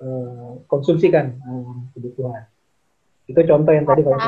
uh, 0.02 0.60
konsumsikan 0.70 1.40
um, 1.46 1.88
kebutuhan. 1.96 2.46
Itu 3.26 3.42
contoh 3.42 3.72
yang 3.74 3.86
tadi 3.88 4.02
kalau 4.06 4.18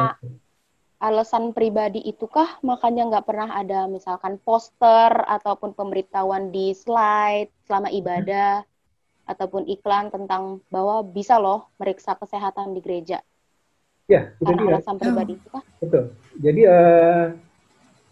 alasan 0.99 1.55
pribadi 1.55 2.03
itukah 2.03 2.59
makanya 2.67 3.07
nggak 3.07 3.27
pernah 3.31 3.55
ada 3.55 3.87
misalkan 3.87 4.35
poster 4.43 5.15
ataupun 5.31 5.71
pemberitahuan 5.79 6.51
di 6.51 6.75
slide 6.75 7.53
selama 7.69 7.89
ibadah. 7.95 8.67
Ataupun 9.29 9.69
iklan 9.69 10.09
tentang 10.09 10.65
bahwa 10.73 11.05
bisa 11.05 11.37
loh 11.37 11.69
meriksa 11.77 12.17
kesehatan 12.17 12.73
di 12.73 12.81
gereja. 12.81 13.21
Ya, 14.09 14.33
itu 14.41 14.49
Karena 14.49 14.63
dia. 14.65 14.73
alasan 14.81 14.97
pribadi 14.97 15.33
itu 15.37 15.49
kah? 15.53 15.65
Betul. 15.85 16.05
Jadi 16.41 16.63
uh, 16.65 17.27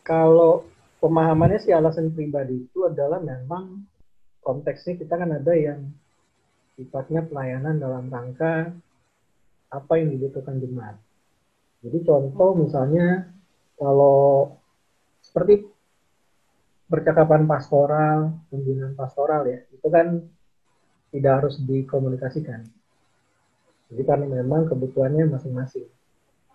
kalau 0.04 0.68
pemahamannya 1.00 1.56
sih 1.64 1.72
alasan 1.72 2.12
pribadi 2.12 2.68
itu 2.68 2.84
adalah 2.84 3.16
memang 3.16 3.88
konteksnya 4.44 5.00
kita 5.00 5.16
kan 5.16 5.32
ada 5.32 5.52
yang 5.56 5.88
sifatnya 6.76 7.24
pelayanan 7.24 7.80
dalam 7.80 8.12
rangka 8.12 8.76
apa 9.72 9.92
yang 9.96 10.12
dibutuhkan 10.12 10.60
jemaat. 10.60 11.00
Jadi 11.80 12.04
contoh 12.04 12.52
misalnya 12.60 13.32
kalau 13.80 14.52
seperti 15.24 15.64
percakapan 16.86 17.48
pastoral, 17.48 18.36
pembinaan 18.52 18.94
pastoral 18.94 19.48
ya, 19.48 19.64
itu 19.72 19.88
kan 19.90 20.22
tidak 21.14 21.32
harus 21.42 21.56
dikomunikasikan. 21.62 22.66
Jadi 23.92 24.02
karena 24.02 24.26
memang 24.42 24.66
kebutuhannya 24.66 25.30
masing-masing. 25.30 25.86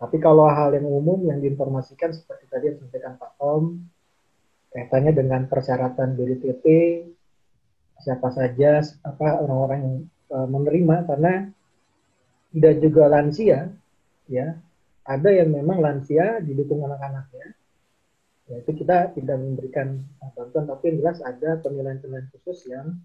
Tapi 0.02 0.18
kalau 0.18 0.50
hal 0.50 0.74
yang 0.74 0.90
umum 0.90 1.22
yang 1.30 1.40
diinformasikan 1.40 2.12
seperti 2.12 2.50
tadi 2.50 2.74
yang 2.74 2.76
disampaikan 2.82 3.16
Pak 3.22 3.32
Tom, 3.38 3.86
kaitannya 4.74 5.14
dengan 5.14 5.46
persyaratan 5.46 6.18
BDTT, 6.18 6.66
siapa 8.02 8.34
saja 8.34 8.82
apa 9.06 9.46
orang-orang 9.46 9.80
yang 9.86 9.98
uh, 10.34 10.48
menerima 10.50 10.96
karena 11.06 11.34
tidak 12.52 12.76
juga 12.82 13.04
lansia 13.08 13.70
ya 14.28 14.58
ada 15.06 15.30
yang 15.30 15.54
memang 15.54 15.80
lansia 15.80 16.42
didukung 16.42 16.84
anak-anaknya 16.84 17.54
ya 18.50 18.56
itu 18.60 18.72
kita 18.76 19.14
tidak 19.16 19.38
memberikan 19.38 20.02
bantuan 20.36 20.66
tapi 20.68 20.92
yang 20.92 20.98
jelas 21.06 21.18
ada 21.24 21.62
penilaian-penilaian 21.62 22.28
khusus 22.36 22.68
yang 22.68 22.98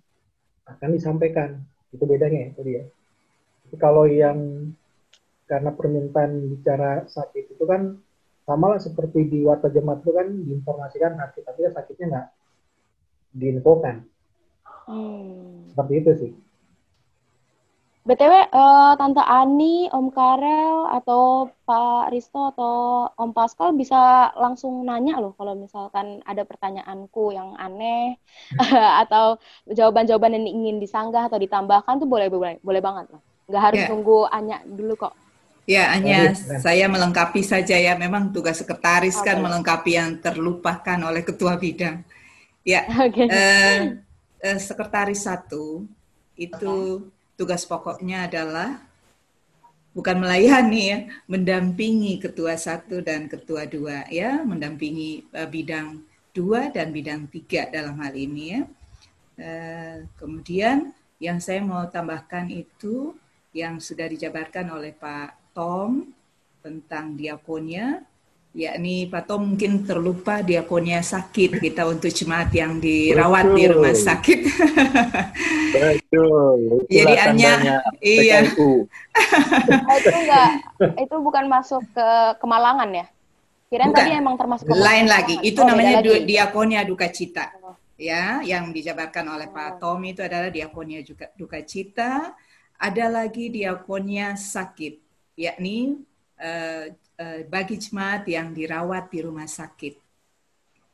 akan 0.66 0.88
disampaikan. 0.92 1.62
Itu 1.94 2.04
bedanya 2.04 2.52
itu 2.52 2.60
dia 2.66 2.84
tapi 3.66 3.82
kalau 3.82 4.06
yang 4.06 4.70
karena 5.50 5.74
permintaan 5.74 6.54
bicara 6.54 7.02
sakit 7.10 7.58
itu 7.58 7.64
kan 7.66 7.98
sama 8.46 8.70
lah 8.70 8.78
seperti 8.78 9.26
di 9.26 9.42
warta 9.42 9.66
jemaat 9.66 10.06
itu 10.06 10.14
kan 10.14 10.30
diinformasikan 10.30 11.18
sakit 11.18 11.42
tapi 11.42 11.66
ya 11.66 11.70
sakitnya 11.74 12.06
nggak 12.14 12.28
diinfokan. 13.34 14.06
Hmm. 14.86 15.66
seperti 15.66 15.92
itu 15.98 16.10
sih 16.14 16.32
BTW, 18.06 18.30
uh, 18.30 18.38
eh, 18.54 18.92
Tante 19.02 19.18
Ani, 19.18 19.90
Om 19.90 20.14
Karel, 20.14 20.86
atau 20.94 21.50
Pak 21.66 22.14
Risto, 22.14 22.54
atau 22.54 23.10
Om 23.18 23.34
Pascal 23.34 23.74
bisa 23.74 24.30
langsung 24.38 24.86
nanya 24.86 25.18
loh 25.18 25.34
kalau 25.34 25.58
misalkan 25.58 26.22
ada 26.22 26.46
pertanyaanku 26.46 27.34
yang 27.34 27.58
aneh, 27.58 28.14
atau 29.02 29.42
jawaban-jawaban 29.66 30.38
yang 30.38 30.46
ingin 30.46 30.78
disanggah 30.78 31.26
atau 31.26 31.42
ditambahkan 31.42 31.98
tuh 31.98 32.06
boleh 32.06 32.30
boleh 32.30 32.62
boleh 32.62 32.78
banget 32.78 33.10
loh. 33.10 33.22
Nggak 33.50 33.62
harus 33.66 33.80
yeah. 33.82 33.90
nunggu 33.90 34.18
Anya 34.30 34.56
dulu 34.62 34.94
kok. 34.94 35.14
Ya, 35.66 35.90
Anya, 35.90 36.30
saya 36.62 36.86
melengkapi 36.86 37.42
saja 37.42 37.74
ya. 37.74 37.98
Memang 37.98 38.30
tugas 38.30 38.62
sekretaris 38.62 39.18
okay. 39.18 39.34
kan 39.34 39.42
melengkapi 39.42 39.98
yang 39.98 40.22
terlupakan 40.22 41.10
oleh 41.10 41.26
ketua 41.26 41.58
bidang. 41.58 42.06
Ya, 42.62 42.86
okay. 42.86 43.26
uh, 43.26 43.34
uh, 43.34 43.78
eh, 44.46 44.58
sekretaris 44.62 45.26
satu 45.26 45.90
itu 46.38 47.02
okay 47.02 47.15
tugas 47.36 47.68
pokoknya 47.68 48.26
adalah 48.26 48.80
bukan 49.96 50.16
melayani 50.20 50.82
ya, 50.92 50.98
mendampingi 51.24 52.20
ketua 52.20 52.56
satu 52.56 53.00
dan 53.00 53.28
ketua 53.28 53.64
dua 53.64 54.04
ya, 54.12 54.44
mendampingi 54.44 55.24
uh, 55.32 55.48
bidang 55.48 56.04
dua 56.36 56.68
dan 56.68 56.92
bidang 56.92 57.28
tiga 57.32 57.68
dalam 57.72 57.96
hal 58.00 58.12
ini 58.12 58.44
ya. 58.56 58.62
Uh, 59.36 59.96
kemudian 60.16 60.92
yang 61.20 61.40
saya 61.40 61.64
mau 61.64 61.84
tambahkan 61.88 62.48
itu 62.52 63.16
yang 63.56 63.80
sudah 63.80 64.04
dijabarkan 64.04 64.68
oleh 64.68 64.92
Pak 64.92 65.56
Tom 65.56 66.12
tentang 66.60 67.16
diakonia 67.16 68.04
yakni 68.56 69.04
Pak 69.04 69.28
Tom 69.28 69.52
mungkin 69.52 69.84
terlupa 69.84 70.40
diakonia 70.40 71.04
sakit 71.04 71.60
kita 71.60 71.84
untuk 71.84 72.08
jemaat 72.08 72.48
yang 72.56 72.80
dirawat 72.80 73.52
Betul. 73.52 73.56
di 73.60 73.64
rumah 73.68 73.92
sakit. 73.92 74.40
Betul. 75.76 76.58
Jadi 76.96 77.14
hanya 77.20 77.52
iya. 78.00 78.48
Ah, 78.48 79.96
itu 80.00 80.08
enggak 80.08 80.50
itu 80.96 81.16
bukan 81.20 81.44
masuk 81.52 81.84
ke 81.92 82.08
kemalangan 82.40 82.88
ya? 82.96 83.06
Kirain 83.68 83.92
tadi 83.92 84.16
emang 84.16 84.40
termasuk 84.40 84.64
kemalangan. 84.64 84.88
Lain 84.88 85.06
lagi. 85.06 85.36
Itu 85.44 85.60
oh, 85.60 85.66
namanya 85.68 86.00
lagi. 86.00 86.24
diakonia 86.24 86.80
duka 86.88 87.12
cita. 87.12 87.52
Oh. 87.60 87.76
Ya, 87.96 88.44
yang 88.44 88.72
dijabarkan 88.72 89.24
oleh 89.36 89.48
Pak 89.52 89.84
oh. 89.84 89.96
Tom 89.96 90.00
itu 90.08 90.24
adalah 90.24 90.48
diakonia 90.48 91.04
juga 91.04 91.28
duka 91.36 91.60
cita. 91.60 92.32
Ada 92.76 93.08
lagi 93.08 93.48
diakonia 93.48 94.36
sakit, 94.36 95.00
yakni 95.32 95.96
uh, 96.36 96.92
Eh, 96.92 96.92
bagi 97.48 97.80
jemaat 97.80 98.28
yang 98.28 98.52
dirawat 98.52 99.08
di 99.08 99.24
rumah 99.24 99.48
sakit. 99.48 99.96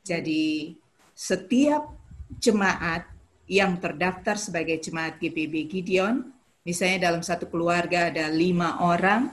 Jadi 0.06 0.74
setiap 1.14 1.90
jemaat 2.38 3.06
yang 3.50 3.76
terdaftar 3.76 4.38
sebagai 4.38 4.78
jemaat 4.80 5.18
GPB 5.18 5.68
Gideon, 5.68 6.30
misalnya 6.62 7.10
dalam 7.10 7.22
satu 7.22 7.50
keluarga 7.50 8.08
ada 8.08 8.30
lima 8.30 8.80
orang, 8.80 9.28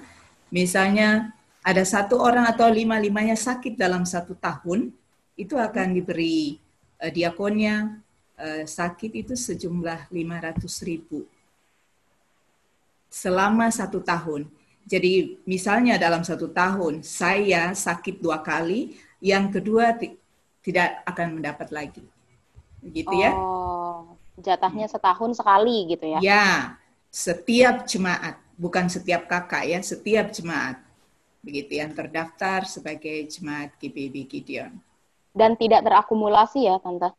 misalnya 0.49 1.32
ada 1.63 1.84
satu 1.86 2.17
orang 2.19 2.49
atau 2.49 2.67
lima-limanya 2.67 3.38
sakit 3.38 3.78
dalam 3.78 4.04
satu 4.04 4.34
tahun, 4.36 4.91
itu 5.39 5.56
akan 5.56 5.95
diberi 5.95 6.60
uh, 6.99 7.12
diakonnya 7.12 7.95
uh, 8.36 8.63
sakit 8.67 9.23
itu 9.23 9.34
sejumlah 9.39 10.12
500 10.12 10.89
ribu 10.89 11.23
selama 13.08 13.71
satu 13.71 14.04
tahun. 14.04 14.45
Jadi 14.87 15.41
misalnya 15.43 15.99
dalam 15.99 16.23
satu 16.23 16.49
tahun 16.49 17.03
saya 17.03 17.75
sakit 17.75 18.23
dua 18.23 18.39
kali, 18.39 18.95
yang 19.19 19.51
kedua 19.51 19.97
tidak 20.63 21.03
akan 21.03 21.41
mendapat 21.41 21.69
lagi. 21.69 22.03
Gitu 22.79 23.11
ya. 23.11 23.35
Oh, 23.35 24.15
jatahnya 24.39 24.87
setahun 24.87 25.35
sekali 25.35 25.91
gitu 25.91 26.07
ya. 26.07 26.19
Ya, 26.23 26.47
setiap 27.11 27.83
jemaat, 27.83 28.39
bukan 28.55 28.87
setiap 28.87 29.27
kakak 29.27 29.67
ya, 29.67 29.79
setiap 29.83 30.31
jemaat. 30.31 30.79
Begitu 31.43 31.79
yang 31.79 31.91
terdaftar 31.91 32.63
sebagai 32.63 33.27
jemaat 33.27 33.75
GPB 33.79 34.15
Gideon. 34.27 34.75
Dan 35.35 35.59
tidak 35.59 35.83
terakumulasi 35.83 36.67
ya, 36.67 36.79
Tante? 36.79 37.18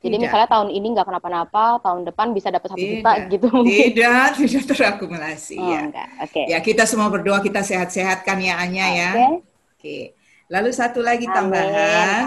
Jadi 0.00 0.16
tidak. 0.16 0.24
misalnya 0.32 0.48
tahun 0.48 0.68
ini 0.72 0.86
nggak 0.96 1.06
kenapa-napa, 1.12 1.64
tahun 1.84 2.00
depan 2.08 2.32
bisa 2.32 2.48
dapat 2.48 2.72
satu 2.72 2.80
juta 2.80 3.12
gitu 3.28 3.46
mungkin. 3.52 3.80
Tidak, 3.92 4.26
tidak 4.40 4.64
terakumulasi 4.72 5.56
oh, 5.60 5.68
ya. 5.68 5.80
Oke. 5.84 6.00
Okay. 6.32 6.44
Ya 6.48 6.58
kita 6.64 6.88
semua 6.88 7.12
berdoa 7.12 7.44
kita 7.44 7.60
sehat-sehat 7.60 8.24
kan 8.24 8.40
ya 8.40 8.56
Anya 8.56 8.86
okay. 8.88 8.96
ya. 8.96 9.10
Oke. 9.12 9.36
Okay. 9.76 10.02
Lalu 10.50 10.70
satu 10.74 10.98
lagi 11.04 11.30
Amin. 11.30 11.36
tambahan, 11.36 12.22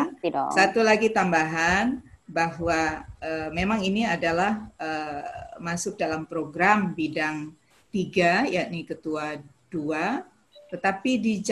satu 0.55 0.79
lagi 0.79 1.11
tambahan 1.11 1.99
bahwa 2.23 3.03
uh, 3.19 3.49
memang 3.51 3.83
ini 3.83 4.07
adalah 4.07 4.63
uh, 4.79 5.59
masuk 5.59 5.99
dalam 5.99 6.23
program 6.23 6.95
bidang 6.95 7.51
tiga 7.91 8.47
yakni 8.47 8.87
ketua 8.87 9.43
dua, 9.67 10.23
tetapi 10.71 11.19
di 11.19 11.43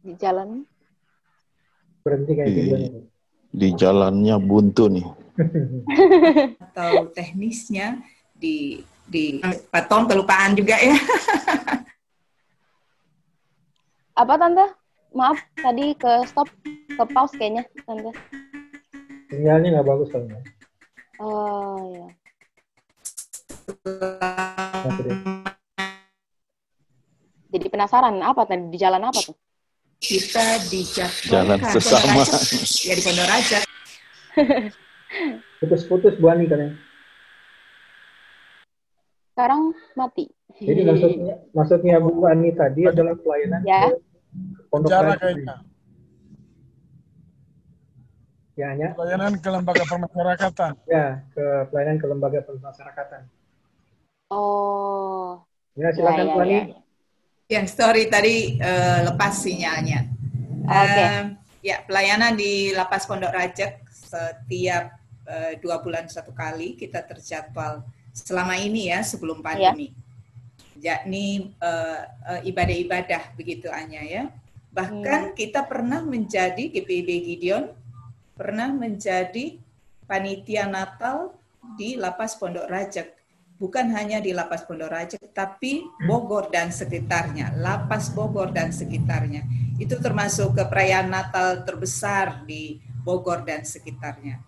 di 0.00 0.12
jalan. 0.16 0.64
Berhenti 2.00 2.32
kayak 2.32 2.48
di, 2.48 2.56
gitu 2.56 2.76
di 3.50 3.68
jalannya 3.74 4.36
buntu 4.38 4.86
nih. 4.88 5.06
Atau 6.70 7.10
teknisnya 7.12 7.98
di 8.36 8.84
di 9.10 9.42
patom 9.68 10.06
kelupaan 10.06 10.54
juga 10.54 10.78
ya. 10.78 10.94
Apa 14.20 14.36
tante? 14.36 14.66
Maaf 15.10 15.42
tadi 15.58 15.90
ke 15.98 16.22
stop 16.30 16.46
ke 16.66 17.04
pause 17.10 17.34
kayaknya 17.34 17.66
tante. 17.82 18.14
Sinyalnya 19.30 19.68
nggak 19.78 19.88
bagus 19.88 20.08
tante. 20.14 20.38
Oh 21.20 21.92
ya 21.92 22.08
jadi 27.50 27.66
penasaran 27.66 28.22
apa 28.22 28.46
tadi 28.46 28.70
di 28.70 28.78
jalan 28.78 29.10
apa 29.10 29.20
tuh 29.20 29.36
kita 30.00 30.46
di 30.72 30.80
jalan 31.28 31.60
sesama 31.68 32.24
ya 32.88 32.92
di 32.96 33.02
Pondok 33.04 33.26
Raja 33.28 33.58
putus-putus 35.60 36.16
Bu 36.16 36.32
Ani 36.32 36.48
katanya 36.48 36.74
sekarang 39.40 39.72
mati. 39.96 40.28
Jadi 40.60 40.80
maksudnya 40.84 41.34
maksudnya 41.56 41.96
Bu 41.96 42.28
Ani 42.28 42.52
tadi 42.52 42.84
adalah 42.84 43.16
pelayanan 43.16 43.64
ya. 43.64 43.88
ke 43.88 43.96
pondok 44.68 44.92
kayaknya. 45.16 45.64
Ya, 48.52 48.76
ya. 48.76 48.92
Pelayanan 48.92 49.40
ke 49.40 49.48
lembaga 49.48 49.84
permasyarakatan. 49.88 50.72
Ya, 50.84 51.24
ke 51.32 51.44
pelayanan 51.72 51.96
ke 51.96 52.06
lembaga 52.12 52.40
permasyarakatan. 52.44 53.22
Oh. 54.28 55.40
Ya, 55.72 55.88
silakan 55.96 56.26
ya, 56.28 56.34
Bu 56.36 56.40
Ani. 56.44 56.52
Ya, 56.52 56.62
ya. 57.50 57.66
sorry 57.66 58.06
tadi 58.06 58.56
uh, 58.62 59.10
lepas 59.10 59.34
sinyalnya. 59.42 60.06
Oke. 60.64 60.86
Okay. 60.86 61.06
Uh, 61.06 61.24
ya, 61.60 61.76
pelayanan 61.84 62.38
di 62.38 62.70
Lapas 62.72 63.04
Pondok 63.04 63.34
Rajak 63.34 63.82
setiap 63.90 64.96
uh, 65.26 65.52
dua 65.58 65.82
bulan 65.82 66.06
satu 66.06 66.30
kali 66.30 66.78
kita 66.78 67.02
terjadwal 67.04 67.82
selama 68.14 68.54
ini 68.54 68.94
ya 68.94 69.02
sebelum 69.02 69.42
ya. 69.42 69.44
pandemi. 69.44 69.88
Ya. 69.90 69.98
Yakni 70.80 71.52
uh, 71.60 72.08
uh, 72.24 72.40
ibadah-ibadah 72.40 73.36
begitu 73.36 73.68
Anya 73.68 74.00
ya. 74.00 74.24
Bahkan 74.72 75.34
hmm. 75.34 75.36
kita 75.36 75.66
pernah 75.66 76.00
menjadi 76.00 76.70
GPIB 76.72 77.08
Gideon 77.26 77.74
pernah 78.38 78.72
menjadi 78.72 79.60
panitia 80.08 80.64
Natal 80.64 81.36
di 81.76 82.00
Lapas 82.00 82.40
Pondok 82.40 82.64
Rajak. 82.64 83.19
Bukan 83.60 83.92
hanya 83.92 84.24
di 84.24 84.32
Lapas 84.32 84.64
Pondok 84.64 84.88
Rajak, 84.88 85.20
tapi 85.36 85.84
Bogor 86.08 86.48
dan 86.48 86.72
sekitarnya, 86.72 87.52
Lapas 87.60 88.08
Bogor 88.08 88.56
dan 88.56 88.72
sekitarnya. 88.72 89.44
Itu 89.76 90.00
termasuk 90.00 90.56
ke 90.56 90.64
perayaan 90.64 91.12
Natal 91.12 91.60
terbesar 91.68 92.40
di 92.48 92.80
Bogor 93.04 93.44
dan 93.44 93.68
sekitarnya. 93.68 94.40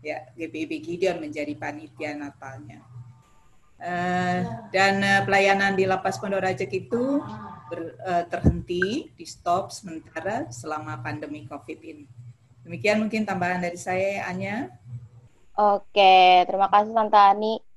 Ya, 0.00 0.32
GPIB 0.32 0.80
Gideon 0.80 1.20
menjadi 1.20 1.52
panitia 1.60 2.16
Natalnya. 2.16 2.80
Uh, 3.78 4.42
dan 4.72 4.98
uh, 5.04 5.22
pelayanan 5.28 5.76
di 5.76 5.84
Lapas 5.84 6.16
Pondok 6.16 6.40
Rajak 6.40 6.72
itu 6.72 7.20
ber, 7.68 8.00
uh, 8.00 8.24
terhenti, 8.32 9.12
di 9.12 9.24
stop 9.28 9.76
sementara 9.76 10.48
selama 10.48 10.96
pandemi 11.04 11.44
COVID 11.44 11.78
ini. 11.84 12.08
Demikian 12.64 13.04
mungkin 13.04 13.28
tambahan 13.28 13.60
dari 13.60 13.76
saya, 13.76 14.24
Anya. 14.24 14.72
Oke, 15.52 16.48
terima 16.48 16.72
kasih 16.72 16.96
Tante 16.96 17.20
Ani. 17.20 17.67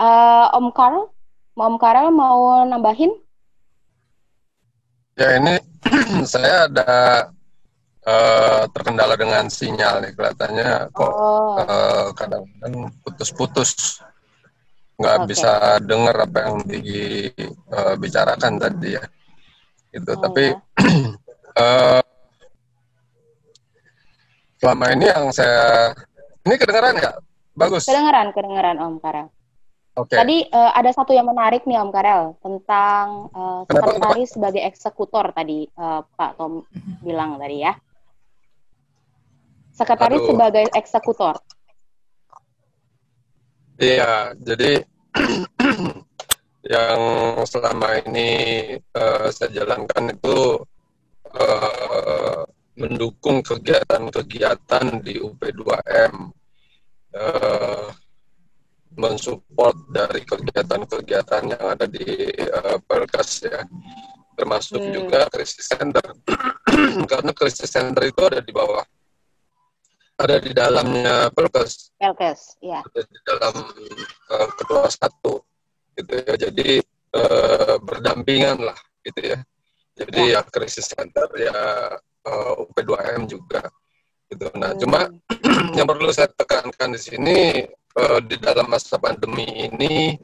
Uh, 0.00 0.48
Om 0.56 0.72
Karl, 0.72 1.12
Om 1.60 1.76
Karel 1.76 2.08
mau 2.08 2.64
nambahin? 2.64 3.12
Ya 5.20 5.36
ini 5.36 5.60
saya 6.32 6.64
ada 6.64 6.92
uh, 8.08 8.64
terkendala 8.72 9.20
dengan 9.20 9.52
sinyal 9.52 10.00
nih 10.04 10.12
kelihatannya 10.16 10.88
kok 10.96 11.12
oh. 11.12 11.60
uh, 11.60 12.08
kadang-kadang 12.16 12.88
putus-putus 13.04 14.00
nggak 15.00 15.16
okay. 15.24 15.28
bisa 15.32 15.52
dengar 15.84 16.16
apa 16.16 16.38
yang 16.44 16.56
dibicarakan 16.68 18.52
uh, 18.56 18.60
tadi 18.68 18.88
ya 18.96 19.04
gitu 19.90 20.12
oh, 20.12 20.20
tapi 20.20 20.44
ya. 20.52 20.56
uh, 21.60 22.02
selama 24.60 24.84
ini 24.92 25.06
yang 25.08 25.32
saya 25.32 25.96
ini 26.44 26.54
kedengaran 26.60 27.00
nggak 27.00 27.16
bagus 27.56 27.88
kedengaran 27.88 28.28
kedengaran 28.36 28.76
Om 28.76 28.96
Karel 29.00 29.28
Okay. 30.06 30.16
Tadi 30.16 30.36
uh, 30.48 30.72
ada 30.72 30.90
satu 30.94 31.12
yang 31.12 31.28
menarik 31.28 31.68
nih 31.68 31.76
Om 31.76 31.90
Karel 31.92 32.24
tentang 32.40 33.28
uh, 33.36 33.62
sekretaris 33.68 34.30
sebagai 34.32 34.62
eksekutor 34.64 35.34
tadi 35.36 35.68
uh, 35.76 36.00
Pak 36.04 36.40
Tom 36.40 36.64
bilang 37.04 37.36
tadi 37.36 37.64
ya. 37.64 37.76
Sekretaris 39.76 40.20
Aduh. 40.24 40.28
sebagai 40.32 40.64
eksekutor. 40.72 41.36
Iya, 43.80 44.36
jadi 44.36 44.84
yang 46.74 47.00
selama 47.48 47.96
ini 48.04 48.28
uh, 48.92 49.32
saya 49.32 49.48
jalankan 49.64 50.12
itu 50.12 50.60
uh, 51.32 52.44
mendukung 52.76 53.40
kegiatan-kegiatan 53.40 55.00
di 55.00 55.16
UP2M, 55.20 56.32
uh, 57.16 57.88
mensupport 59.00 59.76
dari 59.88 60.20
kegiatan-kegiatan 60.28 61.42
yang 61.56 61.64
ada 61.64 61.88
di 61.88 62.28
uh, 62.52 62.76
ya, 63.40 63.64
termasuk 64.36 64.80
hmm. 64.80 64.92
juga 64.92 65.24
krisis 65.32 65.64
center, 65.64 66.04
karena 67.10 67.32
krisis 67.32 67.72
center 67.72 68.04
itu 68.04 68.20
ada 68.20 68.44
di 68.44 68.52
bawah, 68.52 68.84
ada 70.20 70.36
di 70.36 70.52
dalamnya. 70.52 71.32
Perkas, 71.32 71.90
ya. 72.60 72.84
Ada 72.84 73.00
di 73.08 73.18
dalam 73.24 73.54
uh, 74.36 74.48
kedua 74.60 74.84
satu, 74.92 75.40
gitu 75.96 76.12
ya. 76.20 76.34
Jadi 76.36 76.84
uh, 77.16 77.80
berdampingan 77.80 78.60
lah, 78.60 78.78
gitu 79.00 79.32
ya. 79.32 79.38
Jadi 79.96 80.32
ya, 80.32 80.40
ya 80.40 80.48
krisis 80.48 80.92
center 80.92 81.28
ya 81.36 81.56
uh, 82.28 82.52
UP2M 82.68 83.28
juga 83.28 83.64
gitu. 84.30 84.46
Nah, 84.54 84.72
hmm. 84.72 84.80
cuma 84.80 85.00
yang 85.76 85.86
perlu 85.88 86.08
saya 86.14 86.30
tekankan 86.30 86.94
di 86.94 87.00
sini 87.00 87.38
uh, 87.96 88.20
di 88.22 88.36
dalam 88.38 88.66
masa 88.70 88.98
pandemi 89.00 89.46
ini 89.46 90.14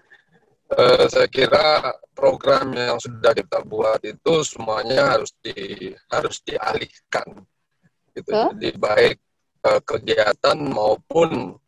uh, 0.75 1.05
saya 1.11 1.29
kira 1.31 1.95
program 2.15 2.75
yang 2.75 2.99
sudah 2.99 3.33
kita 3.35 3.63
buat 3.67 4.03
itu 4.03 4.43
semuanya 4.47 5.17
harus 5.17 5.33
di 5.43 5.91
harus 6.11 6.43
dialihkan 6.43 7.45
gitu. 8.15 8.31
Huh? 8.33 8.51
Jadi 8.55 8.71
baik 8.79 9.17
uh, 9.67 9.81
kegiatan 9.83 10.59
maupun 10.59 11.59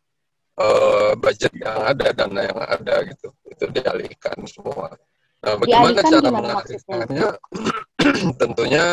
uh, 0.59 1.11
budget 1.19 1.53
yang 1.55 1.79
ada 1.95 2.07
dana 2.11 2.41
yang 2.43 2.59
ada 2.59 2.95
gitu 3.07 3.29
itu 3.47 3.65
dialihkan 3.71 4.37
semua. 4.47 4.95
Nah, 5.39 5.55
bagaimana 5.55 5.99
dialihkan 6.03 6.11
cara 6.11 6.29
mengalihkannya? 6.35 7.29
Tentunya 8.41 8.85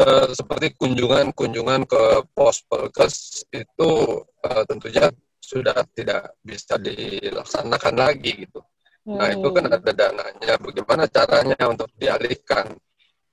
uh, 0.00 0.28
seperti 0.32 0.72
kunjungan-kunjungan 0.78 1.84
ke 1.84 2.02
pos 2.32 2.64
pelkes 2.64 3.44
itu 3.52 3.90
uh, 4.24 4.62
tentunya 4.64 5.12
sudah 5.42 5.84
tidak 5.92 6.32
bisa 6.40 6.80
dilaksanakan 6.80 7.94
lagi 7.98 8.48
gitu. 8.48 8.60
Hmm. 9.04 9.18
Nah 9.18 9.28
itu 9.34 9.48
kan 9.52 9.64
hmm. 9.68 9.76
ada 9.76 9.92
dananya. 9.92 10.54
Bagaimana 10.56 11.04
caranya 11.10 11.60
untuk 11.68 11.90
dialihkan 11.98 12.72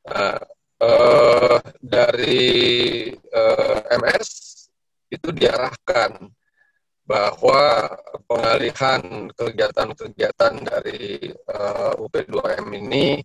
uh, 0.10 0.41
uh, 0.82 1.58
dari 1.80 2.52
uh, 3.13 3.80
MS 3.93 4.30
itu 5.10 5.30
diarahkan 5.34 6.30
bahwa 7.10 7.89
pengalihan 8.30 9.34
kegiatan-kegiatan 9.34 10.54
dari 10.62 11.34
uh, 11.50 11.98
UP2M 11.98 12.69
ini 12.78 13.17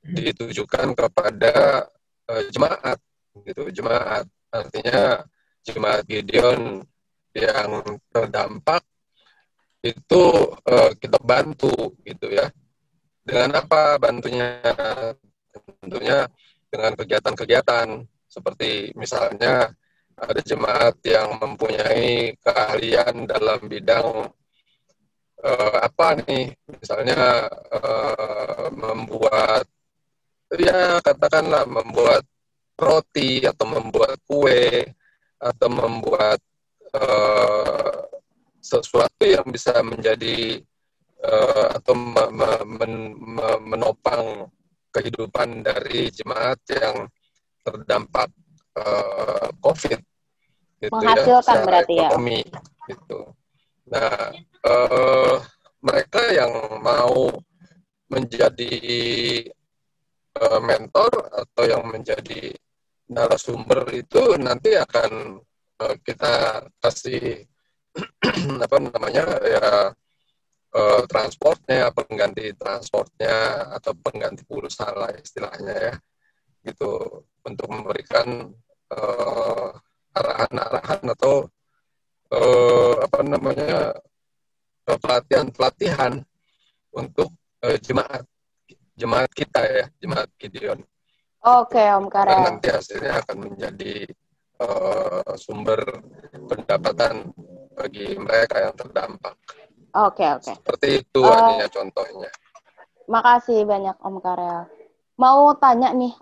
ditujukan 0.00 0.96
kepada 0.96 1.84
uh, 2.30 2.42
jemaat 2.54 2.98
gitu. 3.42 3.66
Jemaat 3.74 4.26
artinya 4.54 5.26
jemaat 5.66 6.06
Gideon 6.06 6.86
yang 7.34 7.70
terdampak 8.10 8.82
itu 9.80 10.22
uh, 10.66 10.92
kita 10.94 11.18
bantu 11.18 11.96
gitu 12.06 12.30
ya. 12.30 12.46
Dengan 13.26 13.58
apa 13.58 13.98
bantunya? 13.98 14.62
Tentunya 15.80 16.30
dengan 16.70 16.92
kegiatan-kegiatan. 16.94 17.88
Seperti 18.30 18.94
misalnya 18.94 19.74
ada 20.14 20.40
jemaat 20.44 21.02
yang 21.02 21.34
mempunyai 21.40 22.38
keahlian 22.38 23.26
dalam 23.26 23.58
bidang 23.66 24.30
uh, 25.42 25.76
apa 25.82 26.20
nih? 26.28 26.54
Misalnya 26.68 27.48
uh, 27.72 28.68
membuat 28.70 29.66
ya 30.58 30.98
katakanlah 31.04 31.68
membuat 31.68 32.26
roti 32.74 33.44
atau 33.44 33.66
membuat 33.68 34.18
kue 34.26 34.88
atau 35.38 35.68
membuat 35.68 36.40
uh, 36.96 38.02
sesuatu 38.60 39.24
yang 39.24 39.46
bisa 39.48 39.78
menjadi 39.84 40.60
uh, 41.22 41.80
atau 41.80 41.94
me 41.94 42.24
me 42.34 42.48
men 42.66 42.94
me 43.14 43.48
menopang 43.62 44.48
kehidupan 44.90 45.62
dari 45.62 46.10
jemaat 46.10 46.58
yang 46.72 47.06
terdampak 47.62 48.28
uh, 48.74 49.48
COVID 49.62 50.00
gitu 50.80 50.88
ya, 50.88 50.88
menghasilkan 50.90 51.58
ya, 51.60 51.64
berarti 51.68 51.94
ekonomi, 51.94 52.40
ya 52.42 52.60
gitu. 52.90 53.20
Nah, 53.90 54.34
uh, 54.66 55.34
mereka 55.80 56.22
yang 56.34 56.52
mau 56.82 57.30
menjadi 58.10 58.74
uh, 60.40 60.60
mentor 60.64 61.12
atau 61.30 61.64
yang 61.68 61.84
menjadi 61.86 62.56
narasumber 63.10 63.84
itu 63.92 64.38
nanti 64.40 64.74
akan 64.78 65.42
uh, 65.82 65.94
kita 66.00 66.64
kasih 66.80 67.44
apa 68.64 68.76
namanya 68.78 69.24
ya 69.42 69.66
uh, 70.74 71.02
transportnya 71.10 71.90
pengganti 71.90 72.54
transportnya 72.54 73.66
atau 73.74 73.92
pengganti 73.98 74.46
pulsa 74.46 74.88
lah 74.94 75.10
istilahnya 75.18 75.74
ya. 75.74 75.94
Gitu 76.60 76.92
untuk 77.40 77.68
memberikan 77.72 78.52
arahan 78.90 79.78
arahan-arahan 80.50 81.02
atau 81.14 81.46
uh, 82.34 82.94
apa 83.00 83.18
namanya 83.22 83.94
pelatihan-pelatihan 84.84 86.20
untuk 86.90 87.30
uh, 87.62 87.78
jemaat 87.78 88.26
jemaat 89.00 89.32
kita 89.32 89.60
ya, 89.64 89.84
jemaat 90.04 90.28
Gideon. 90.36 90.84
Oke, 91.40 91.80
Om 91.80 92.12
Karel. 92.12 92.36
Dan 92.36 92.44
nanti 92.44 92.68
hasilnya 92.68 93.24
akan 93.24 93.36
menjadi 93.48 94.04
uh, 94.60 95.32
sumber 95.40 95.80
pendapatan 96.36 97.32
bagi 97.72 98.12
mereka 98.20 98.68
yang 98.68 98.76
terdampak. 98.76 99.40
Oke, 99.96 100.28
oke. 100.36 100.52
Seperti 100.52 101.00
itu 101.00 101.24
uh, 101.24 101.64
contohnya. 101.72 102.28
Makasih 103.08 103.64
banyak 103.64 103.96
Om 104.04 104.16
Karel. 104.20 104.68
Mau 105.16 105.52
tanya 105.56 105.92
nih 105.92 106.12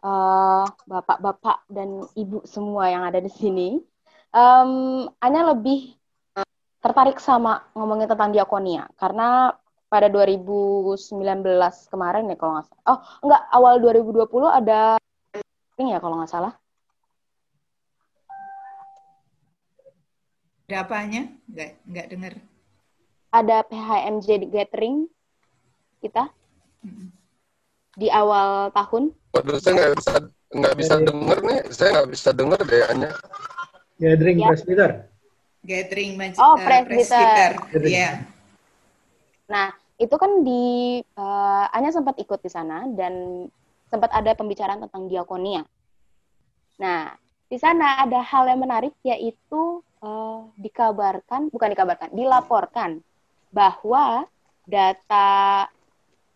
bapak-bapak 0.86 1.58
uh, 1.66 1.70
dan 1.70 2.02
ibu 2.14 2.42
semua 2.46 2.90
yang 2.90 3.02
ada 3.06 3.18
di 3.18 3.30
sini. 3.30 3.78
Um, 4.30 5.06
Anya 5.18 5.54
lebih 5.54 5.98
tertarik 6.78 7.18
sama 7.18 7.66
ngomongin 7.74 8.06
tentang 8.06 8.30
diakonia 8.30 8.86
karena 8.94 9.50
pada 9.88 10.12
2019 10.12 11.16
kemarin 11.88 12.28
ya 12.28 12.36
kalau 12.36 12.60
nggak 12.60 12.68
salah. 12.68 12.84
Oh, 12.92 12.98
enggak, 13.24 13.42
awal 13.56 13.74
2020 13.80 14.44
ada 14.52 14.80
ini 15.80 15.96
ya 15.96 15.98
kalau 15.98 16.20
nggak 16.20 16.32
salah. 16.32 16.52
Ada 20.68 20.84
apanya? 20.84 21.22
Nggak, 21.48 21.70
nggak 21.88 22.06
dengar. 22.12 22.32
Ada 23.32 23.56
PHMJ 23.64 24.28
gathering 24.52 25.08
kita 26.04 26.28
di 27.96 28.12
awal 28.12 28.68
tahun. 28.76 29.16
Waduh, 29.32 29.56
saya 29.56 29.72
nggak 29.80 29.92
bisa 29.96 30.12
nggak 30.48 30.74
bisa 30.76 30.94
dengar 31.00 31.38
nih. 31.40 31.60
Saya 31.72 31.88
nggak 31.96 32.08
bisa 32.12 32.28
dengar 32.36 32.60
deh 32.60 32.84
hanya. 32.92 33.10
Gathering 33.96 34.36
ya. 34.44 34.48
presbyter. 34.52 34.90
Gathering 35.64 36.10
Oh, 36.36 36.54
uh, 36.54 36.56
presbyter. 36.60 37.50
Iya. 37.80 37.88
Yeah. 37.88 38.37
Nah, 39.48 39.72
itu 39.98 40.14
kan 40.14 40.46
di 40.46 41.00
uh, 41.18 41.66
Anya 41.74 41.90
sempat 41.90 42.14
ikut 42.20 42.38
di 42.38 42.50
sana 42.52 42.86
dan 42.94 43.44
sempat 43.88 44.12
ada 44.12 44.36
pembicaraan 44.36 44.84
tentang 44.84 45.08
diakonia. 45.08 45.64
Nah, 46.78 47.16
di 47.48 47.56
sana 47.56 48.04
ada 48.04 48.20
hal 48.22 48.46
yang 48.46 48.60
menarik 48.60 48.94
yaitu 49.02 49.82
uh, 50.04 50.46
dikabarkan, 50.60 51.48
bukan 51.48 51.68
dikabarkan, 51.72 52.08
dilaporkan 52.12 53.00
bahwa 53.50 54.28
data 54.68 55.66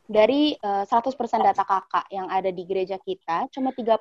dari 0.08 0.56
uh, 0.64 0.88
100% 0.88 1.14
data 1.40 1.62
kakak 1.62 2.08
yang 2.10 2.26
ada 2.32 2.48
di 2.48 2.64
gereja 2.64 2.96
kita, 2.98 3.46
cuma 3.52 3.70
30% 3.70 3.92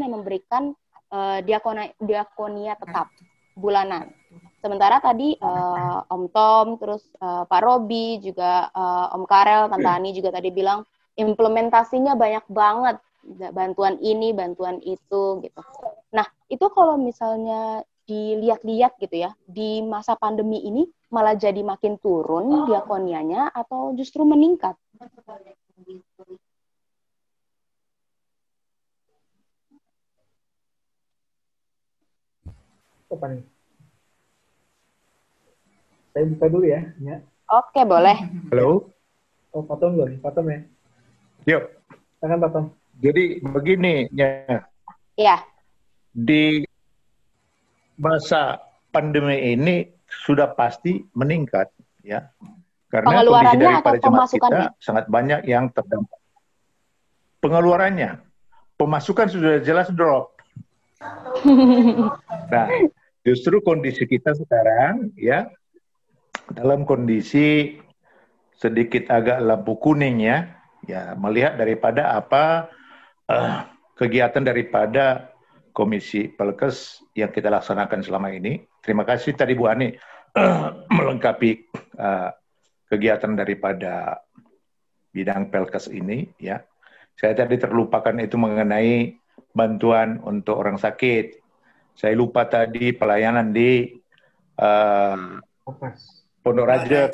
yang 0.00 0.14
memberikan 0.14 0.72
uh, 1.12 1.38
diakonia, 1.42 1.92
diakonia 2.00 2.78
tetap 2.78 3.10
bulanan. 3.58 4.14
Sementara 4.62 5.02
tadi 5.02 5.34
uh, 5.42 6.06
Om 6.06 6.30
Tom, 6.30 6.66
terus 6.78 7.02
uh, 7.18 7.42
Pak 7.50 7.60
Robi, 7.66 8.22
juga 8.22 8.70
uh, 8.70 9.10
Om 9.10 9.26
Karel, 9.26 9.66
Tante 9.66 9.90
Ani 9.90 10.14
juga 10.14 10.30
tadi 10.30 10.54
bilang 10.54 10.86
implementasinya 11.18 12.14
banyak 12.14 12.46
banget 12.46 13.02
bantuan 13.50 13.98
ini, 13.98 14.30
bantuan 14.30 14.78
itu 14.86 15.42
gitu. 15.42 15.62
Nah, 16.14 16.26
itu 16.46 16.62
kalau 16.70 16.94
misalnya 16.94 17.82
dilihat-lihat 18.06 19.02
gitu 19.02 19.26
ya, 19.26 19.34
di 19.50 19.82
masa 19.82 20.14
pandemi 20.14 20.62
ini 20.62 20.86
malah 21.10 21.34
jadi 21.34 21.58
makin 21.66 21.98
turun 21.98 22.70
diakonianya 22.70 23.50
atau 23.50 23.98
justru 23.98 24.22
meningkat? 24.22 24.78
Apa 33.10 33.26
nih? 33.28 33.51
Saya 36.12 36.28
buka 36.28 36.46
dulu 36.52 36.66
ya. 36.68 36.80
ya. 37.00 37.16
Oke, 37.48 37.80
boleh. 37.88 38.16
Halo. 38.52 38.92
Oh, 39.56 39.64
Pak 39.64 39.76
Tom 39.80 39.96
dulu. 39.96 40.12
Pak 40.20 40.32
Tom 40.36 40.44
ya. 40.52 40.60
Yuk. 41.48 41.64
Silakan 42.20 42.38
Pak 42.44 42.50
Tom. 42.52 42.64
Jadi 43.00 43.40
begini, 43.40 44.12
ya. 44.12 44.60
Iya. 45.16 45.36
Di 46.12 46.68
masa 47.96 48.60
pandemi 48.92 49.56
ini 49.56 49.88
sudah 50.28 50.52
pasti 50.52 51.00
meningkat, 51.16 51.72
ya. 52.04 52.28
Karena 52.92 53.24
kondisi 53.24 53.56
daripada 53.56 53.96
jemaat 53.96 54.28
kita 54.28 54.58
sangat 54.76 55.08
banyak 55.08 55.48
yang 55.48 55.72
terdampak. 55.72 56.20
Pengeluarannya, 57.40 58.20
pemasukan 58.76 59.32
sudah 59.32 59.64
jelas 59.64 59.88
drop. 59.96 60.36
nah, 62.52 62.68
justru 63.24 63.64
kondisi 63.64 64.04
kita 64.04 64.36
sekarang, 64.36 65.08
ya, 65.16 65.48
dalam 66.50 66.82
kondisi 66.82 67.78
sedikit 68.56 69.10
agak 69.10 69.42
lampu 69.42 69.78
kuning 69.78 70.22
ya, 70.22 70.46
ya 70.86 71.14
melihat 71.18 71.58
daripada 71.58 72.14
apa 72.14 72.70
uh, 73.30 73.66
kegiatan 73.98 74.42
daripada 74.42 75.30
Komisi 75.72 76.28
Pelkes 76.28 77.00
yang 77.16 77.32
kita 77.32 77.48
laksanakan 77.48 78.04
selama 78.04 78.28
ini. 78.28 78.60
Terima 78.84 79.08
kasih 79.08 79.32
tadi 79.32 79.56
Bu 79.56 79.66
Ani 79.66 79.90
uh, 80.36 80.68
melengkapi 80.96 81.50
uh, 81.96 82.30
kegiatan 82.92 83.32
daripada 83.32 84.20
bidang 85.10 85.48
Pelkes 85.48 85.88
ini 85.88 86.28
ya. 86.36 86.60
Saya 87.16 87.36
tadi 87.36 87.60
terlupakan 87.60 88.16
itu 88.20 88.36
mengenai 88.40 89.16
bantuan 89.52 90.20
untuk 90.24 90.60
orang 90.60 90.80
sakit. 90.80 91.40
Saya 91.92 92.16
lupa 92.16 92.48
tadi 92.48 92.92
pelayanan 92.96 93.52
di 93.52 93.84
uh, 94.60 95.40
Pondok 96.42 96.66
Raja. 96.66 97.08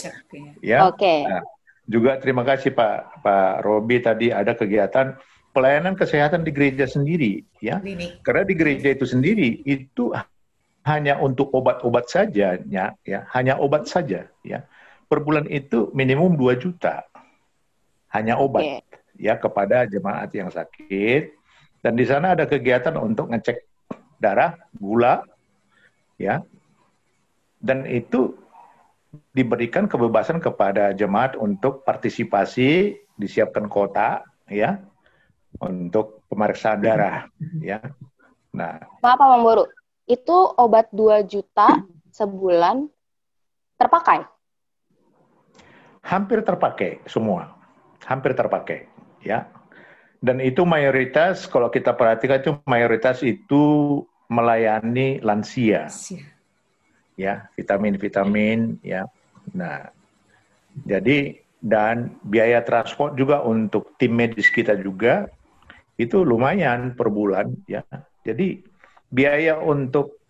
Ya. 0.64 0.88
Oke. 0.88 1.04
Okay. 1.04 1.20
Nah, 1.28 1.44
juga 1.88 2.20
terima 2.20 2.44
kasih 2.44 2.72
Pak 2.72 3.24
Pak 3.24 3.64
Robi 3.64 4.00
tadi 4.00 4.28
ada 4.28 4.52
kegiatan 4.52 5.16
pelayanan 5.52 5.96
kesehatan 5.96 6.44
di 6.44 6.52
gereja 6.52 6.84
sendiri 6.84 7.44
ya. 7.60 7.80
Klinik. 7.80 8.20
Karena 8.24 8.44
di 8.44 8.54
gereja 8.56 8.88
itu 8.92 9.04
sendiri 9.08 9.64
itu 9.64 10.12
hanya 10.88 11.20
untuk 11.20 11.52
obat-obat 11.52 12.08
saja 12.08 12.56
ya, 12.64 12.96
ya, 13.04 13.28
hanya 13.36 13.60
obat 13.60 13.84
saja 13.84 14.28
ya. 14.44 14.64
Per 15.08 15.24
bulan 15.24 15.48
itu 15.48 15.88
minimum 15.96 16.36
2 16.36 16.60
juta. 16.60 17.04
Hanya 18.12 18.40
obat 18.40 18.64
okay. 18.64 18.80
ya 19.20 19.36
kepada 19.36 19.84
jemaat 19.84 20.32
yang 20.32 20.48
sakit 20.48 21.38
dan 21.78 21.94
di 21.94 22.04
sana 22.04 22.34
ada 22.34 22.44
kegiatan 22.48 22.94
untuk 22.98 23.30
ngecek 23.30 23.62
darah, 24.18 24.58
gula 24.74 25.22
ya. 26.18 26.42
Dan 27.58 27.86
itu 27.86 28.34
diberikan 29.32 29.86
kebebasan 29.86 30.38
kepada 30.42 30.94
jemaat 30.96 31.34
untuk 31.38 31.84
partisipasi, 31.86 32.96
disiapkan 33.18 33.66
kota, 33.70 34.24
ya, 34.48 34.80
untuk 35.60 36.24
pemeriksaan 36.30 36.80
darah, 36.80 37.26
ya. 37.58 37.82
Nah, 38.54 38.80
Maaf, 39.04 39.18
Pak 39.20 39.38
Buru, 39.44 39.64
itu 40.08 40.36
obat 40.56 40.88
2 40.90 41.24
juta 41.28 41.84
sebulan 42.14 42.88
terpakai? 43.76 44.24
Hampir 46.02 46.40
terpakai 46.40 47.04
semua, 47.04 47.54
hampir 48.08 48.32
terpakai, 48.32 48.88
ya. 49.20 49.46
Dan 50.18 50.42
itu 50.42 50.66
mayoritas, 50.66 51.46
kalau 51.46 51.70
kita 51.70 51.94
perhatikan 51.94 52.42
itu 52.42 52.52
mayoritas 52.66 53.22
itu 53.22 54.02
melayani 54.26 55.22
lansia. 55.22 55.86
lansia 55.86 56.37
ya 57.18 57.50
vitamin-vitamin 57.58 58.78
ya. 58.86 59.02
Nah, 59.58 59.90
jadi 60.86 61.42
dan 61.58 62.14
biaya 62.22 62.62
transport 62.62 63.18
juga 63.18 63.42
untuk 63.42 63.98
tim 63.98 64.14
medis 64.14 64.46
kita 64.54 64.78
juga 64.78 65.26
itu 65.98 66.22
lumayan 66.22 66.94
per 66.94 67.10
bulan 67.10 67.50
ya. 67.66 67.82
Jadi 68.22 68.62
biaya 69.10 69.58
untuk 69.58 70.22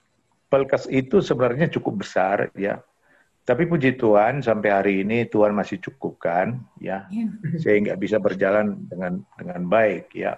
pelkes 0.48 0.88
itu 0.88 1.20
sebenarnya 1.20 1.68
cukup 1.68 2.00
besar 2.00 2.48
ya. 2.56 2.80
Tapi 3.44 3.64
puji 3.64 3.96
Tuhan 3.96 4.44
sampai 4.44 4.68
hari 4.72 4.94
ini 5.04 5.24
Tuhan 5.24 5.56
masih 5.56 5.80
cukupkan 5.80 6.60
ya, 6.84 7.08
yeah. 7.08 7.32
sehingga 7.56 7.96
bisa 7.96 8.20
berjalan 8.20 8.76
dengan 8.92 9.24
dengan 9.40 9.64
baik 9.64 10.12
ya. 10.12 10.36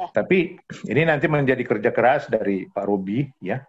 ya. 0.00 0.08
Tapi 0.16 0.56
ini 0.88 1.02
nanti 1.04 1.28
menjadi 1.28 1.60
kerja 1.60 1.92
keras 1.92 2.32
dari 2.32 2.64
Pak 2.72 2.84
Robi 2.88 3.28
ya 3.44 3.60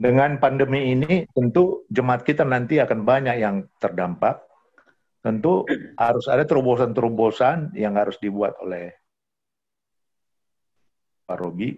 dengan 0.00 0.40
pandemi 0.40 0.96
ini 0.96 1.28
tentu 1.28 1.84
jemaat 1.92 2.24
kita 2.24 2.40
nanti 2.48 2.80
akan 2.80 3.04
banyak 3.04 3.36
yang 3.36 3.68
terdampak. 3.76 4.40
Tentu 5.20 5.68
harus 6.00 6.24
ada 6.32 6.48
terobosan-terobosan 6.48 7.76
yang 7.76 7.92
harus 8.00 8.16
dibuat 8.16 8.56
oleh 8.64 8.96
Pak 11.28 11.36
Robi. 11.36 11.76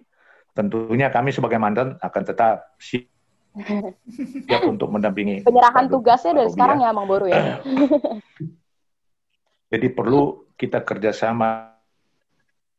Tentunya 0.55 1.11
kami 1.11 1.35
sebagai 1.35 1.59
mantan 1.59 1.99
akan 1.99 2.23
tetap 2.23 2.71
siap 2.79 3.11
untuk 4.71 4.87
mendampingi. 4.87 5.43
Penyerahan 5.43 5.91
tugasnya 5.91 6.39
dari 6.39 6.49
sekarang 6.55 6.79
ya, 6.79 6.95
Mang 6.95 7.11
Boru 7.11 7.27
ya. 7.27 7.59
Jadi 9.75 9.87
perlu 9.91 10.47
kita 10.55 10.79
kerjasama 10.79 11.75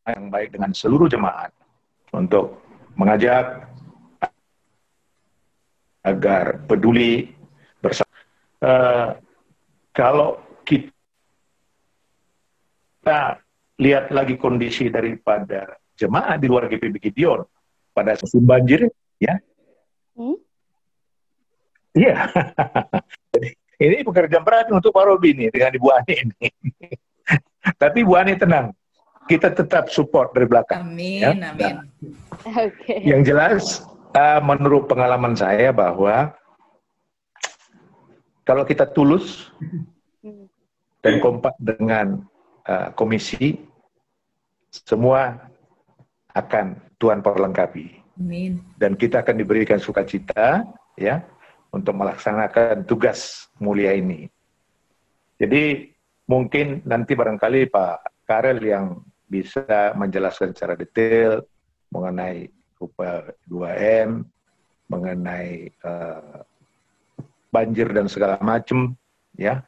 yang 0.09 0.33
baik 0.33 0.57
dengan 0.57 0.73
seluruh 0.73 1.13
jemaat 1.13 1.53
untuk 2.17 2.65
mengajak 2.97 3.74
agar 6.05 6.61
peduli 6.69 7.33
bersama. 7.81 8.13
Uh, 8.61 9.17
kalau 9.97 10.37
kita 10.69 10.85
lihat 13.81 14.13
lagi 14.13 14.37
kondisi 14.37 14.93
daripada 14.93 15.81
jemaah 15.97 16.37
di 16.37 16.47
luar 16.47 16.69
GPB 16.69 17.01
Gideon 17.11 17.43
pada 17.97 18.15
musim 18.21 18.45
banjir, 18.45 18.87
ya. 19.17 19.41
Hmm? 20.15 20.37
Iya. 21.95 22.29
Jadi 23.81 24.01
ini 24.01 24.07
pekerjaan 24.07 24.45
berat 24.47 24.71
untuk 24.71 24.95
Pak 24.95 25.05
Robi 25.09 25.35
nih 25.35 25.51
dengan 25.51 25.75
Ibu 25.75 25.89
Ani 25.91 26.15
ini. 26.15 26.47
Tapi 27.83 27.97
Ibu 28.07 28.15
Ani 28.15 28.39
tenang, 28.39 28.71
kita 29.27 29.51
tetap 29.51 29.91
support 29.91 30.31
dari 30.35 30.47
belakang. 30.47 30.85
Amin, 30.85 31.23
ya? 31.23 31.31
amin. 31.33 31.75
Nah, 31.83 32.55
okay. 32.71 33.03
Yang 33.03 33.23
jelas, 33.35 33.65
uh, 34.15 34.41
menurut 34.41 34.87
pengalaman 34.87 35.35
saya 35.35 35.75
bahwa 35.75 36.33
kalau 38.47 38.63
kita 38.65 38.87
tulus 38.87 39.51
dan 41.05 41.21
kompak 41.21 41.53
dengan 41.61 42.25
uh, 42.65 42.89
komisi, 42.97 43.61
semua 44.71 45.51
akan 46.33 46.81
Tuhan 46.97 47.21
perlengkapi. 47.21 48.01
Amin. 48.17 48.63
Dan 48.79 48.95
kita 48.95 49.27
akan 49.27 49.37
diberikan 49.37 49.83
sukacita, 49.83 50.63
ya, 50.95 51.27
untuk 51.75 51.99
melaksanakan 51.99 52.87
tugas 52.87 53.51
mulia 53.59 53.93
ini. 53.93 54.31
Jadi 55.35 55.91
mungkin 56.31 56.87
nanti 56.87 57.19
barangkali 57.19 57.69
Pak 57.69 58.25
Karel 58.25 58.63
yang 58.63 59.03
bisa 59.27 59.93
menjelaskan 59.99 60.55
secara 60.55 60.79
detail 60.79 61.43
mengenai 61.91 62.49
upah 62.87 63.33
2M, 63.49 64.25
mengenai 64.89 65.73
uh, 65.85 66.45
banjir 67.49 67.91
dan 67.91 68.07
segala 68.11 68.37
macam, 68.45 68.93
ya. 69.37 69.65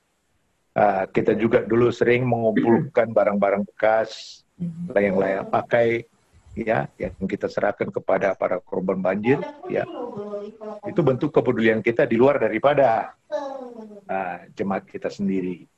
Uh, 0.77 1.09
kita 1.09 1.33
juga 1.33 1.65
dulu 1.65 1.89
sering 1.89 2.29
mengumpulkan 2.29 3.09
barang-barang 3.09 3.65
bekas, 3.65 4.45
layang-layang 4.93 5.49
pakai, 5.49 6.05
ya 6.57 6.89
yang 6.97 7.13
kita 7.29 7.53
serahkan 7.53 7.93
kepada 7.93 8.33
para 8.33 8.57
korban 8.65 8.97
banjir 8.97 9.37
ya 9.69 9.85
itu 10.89 11.01
bentuk 11.05 11.29
kepedulian 11.29 11.85
kita 11.85 12.09
di 12.09 12.17
luar 12.17 12.41
daripada 12.41 13.13
uh, 14.09 14.39
jemaat 14.57 14.89
kita 14.89 15.13
sendiri. 15.13 15.69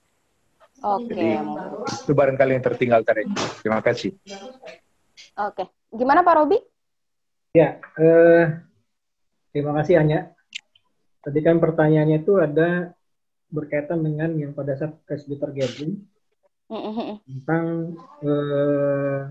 Oke. 0.78 1.10
Okay. 1.10 1.34
Jadi 1.34 2.06
itu 2.06 2.12
barangkali 2.14 2.50
yang 2.54 2.62
tertinggal 2.62 3.02
tadi. 3.02 3.26
Terima 3.58 3.82
kasih. 3.82 4.14
Oke. 5.34 5.66
Okay. 5.66 5.66
Gimana 5.90 6.22
Pak 6.22 6.34
Robi? 6.38 6.58
Ya, 7.58 7.82
eh, 7.98 8.62
terima 9.50 9.74
kasih 9.82 9.98
Anya. 9.98 10.30
Tadi 11.18 11.42
kan 11.42 11.58
pertanyaannya 11.58 12.22
itu 12.22 12.38
ada 12.38 12.94
berkaitan 13.50 13.98
dengan 13.98 14.30
yang 14.38 14.54
pada 14.54 14.78
saat 14.78 14.94
presbyter 15.02 15.50
gathering 15.50 16.06
tentang 17.26 17.98
eh, 18.22 19.26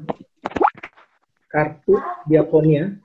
kartu 1.47 1.95
diakonia 2.27 2.99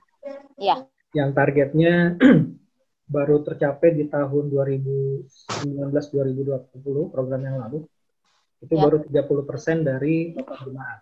ya. 0.58 0.90
yang 1.14 1.30
targetnya 1.30 2.18
baru 3.14 3.46
tercapai 3.46 3.94
di 3.94 4.10
tahun 4.10 4.50
2019-2020 4.50 7.14
program 7.14 7.46
yang 7.46 7.62
lalu 7.62 7.86
itu 8.58 8.74
ya. 8.74 8.90
baru 8.90 9.06
30 9.06 9.46
persen 9.46 9.86
dari 9.86 10.34
total 10.34 10.66
jemaat. 10.66 10.98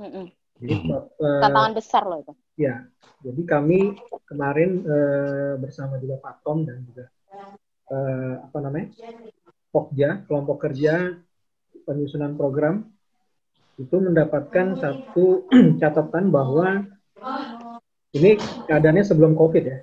Mm 0.00 0.43
Jadi 0.58 0.74
uh, 0.90 1.40
tantangan 1.42 1.74
besar 1.74 2.02
loh 2.06 2.18
itu. 2.22 2.32
Ya, 2.54 2.86
jadi 3.26 3.42
kami 3.42 3.98
kemarin 4.30 4.86
uh, 4.86 5.54
bersama 5.58 5.98
juga 5.98 6.22
Pak 6.22 6.46
Tom 6.46 6.62
dan 6.62 6.86
juga 6.86 7.10
uh, 7.90 8.46
apa 8.46 8.58
namanya 8.62 8.94
Pokja 9.74 10.22
kelompok 10.30 10.70
kerja 10.70 11.18
penyusunan 11.82 12.38
program 12.38 12.86
itu 13.74 13.96
mendapatkan 13.98 14.78
satu 14.78 15.50
catatan 15.82 16.30
bahwa 16.30 16.86
ini 18.14 18.38
keadaannya 18.70 19.02
sebelum 19.02 19.34
COVID 19.34 19.64
ya. 19.66 19.78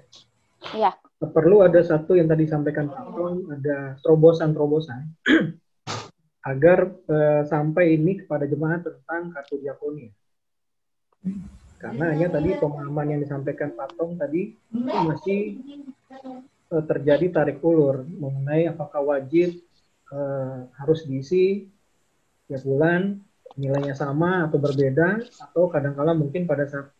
Iya. 0.72 0.92
Perlu 1.22 1.62
ada 1.62 1.84
satu 1.84 2.16
yang 2.16 2.32
tadi 2.32 2.48
disampaikan 2.48 2.90
Pak 2.90 3.06
Pon, 3.14 3.46
ada 3.52 4.00
terobosan-terobosan 4.02 5.02
agar 6.52 6.90
uh, 7.12 7.44
sampai 7.46 8.00
ini 8.00 8.24
kepada 8.26 8.48
jemaat 8.50 8.82
tentang 8.88 9.30
kartu 9.36 9.62
diakonia. 9.62 10.10
Karena 11.82 12.14
hanya 12.14 12.30
tadi 12.30 12.54
pemahaman 12.62 13.18
yang 13.18 13.22
disampaikan 13.26 13.74
Pak 13.74 13.98
Tong 13.98 14.14
tadi 14.14 14.54
masih 14.70 15.58
uh, 16.70 16.84
terjadi 16.86 17.34
tarik 17.34 17.58
ulur 17.66 18.06
mengenai 18.06 18.70
apakah 18.70 19.02
wajib 19.02 19.58
uh, 20.14 20.70
harus 20.78 21.10
diisi 21.10 21.66
tiap 22.46 22.62
bulan 22.62 23.18
nilainya 23.58 23.98
sama 23.98 24.46
atau 24.46 24.62
berbeda 24.62 25.26
atau 25.50 25.68
kadang-kala 25.74 26.14
mungkin 26.14 26.46
pada 26.46 26.70
saat 26.70 26.94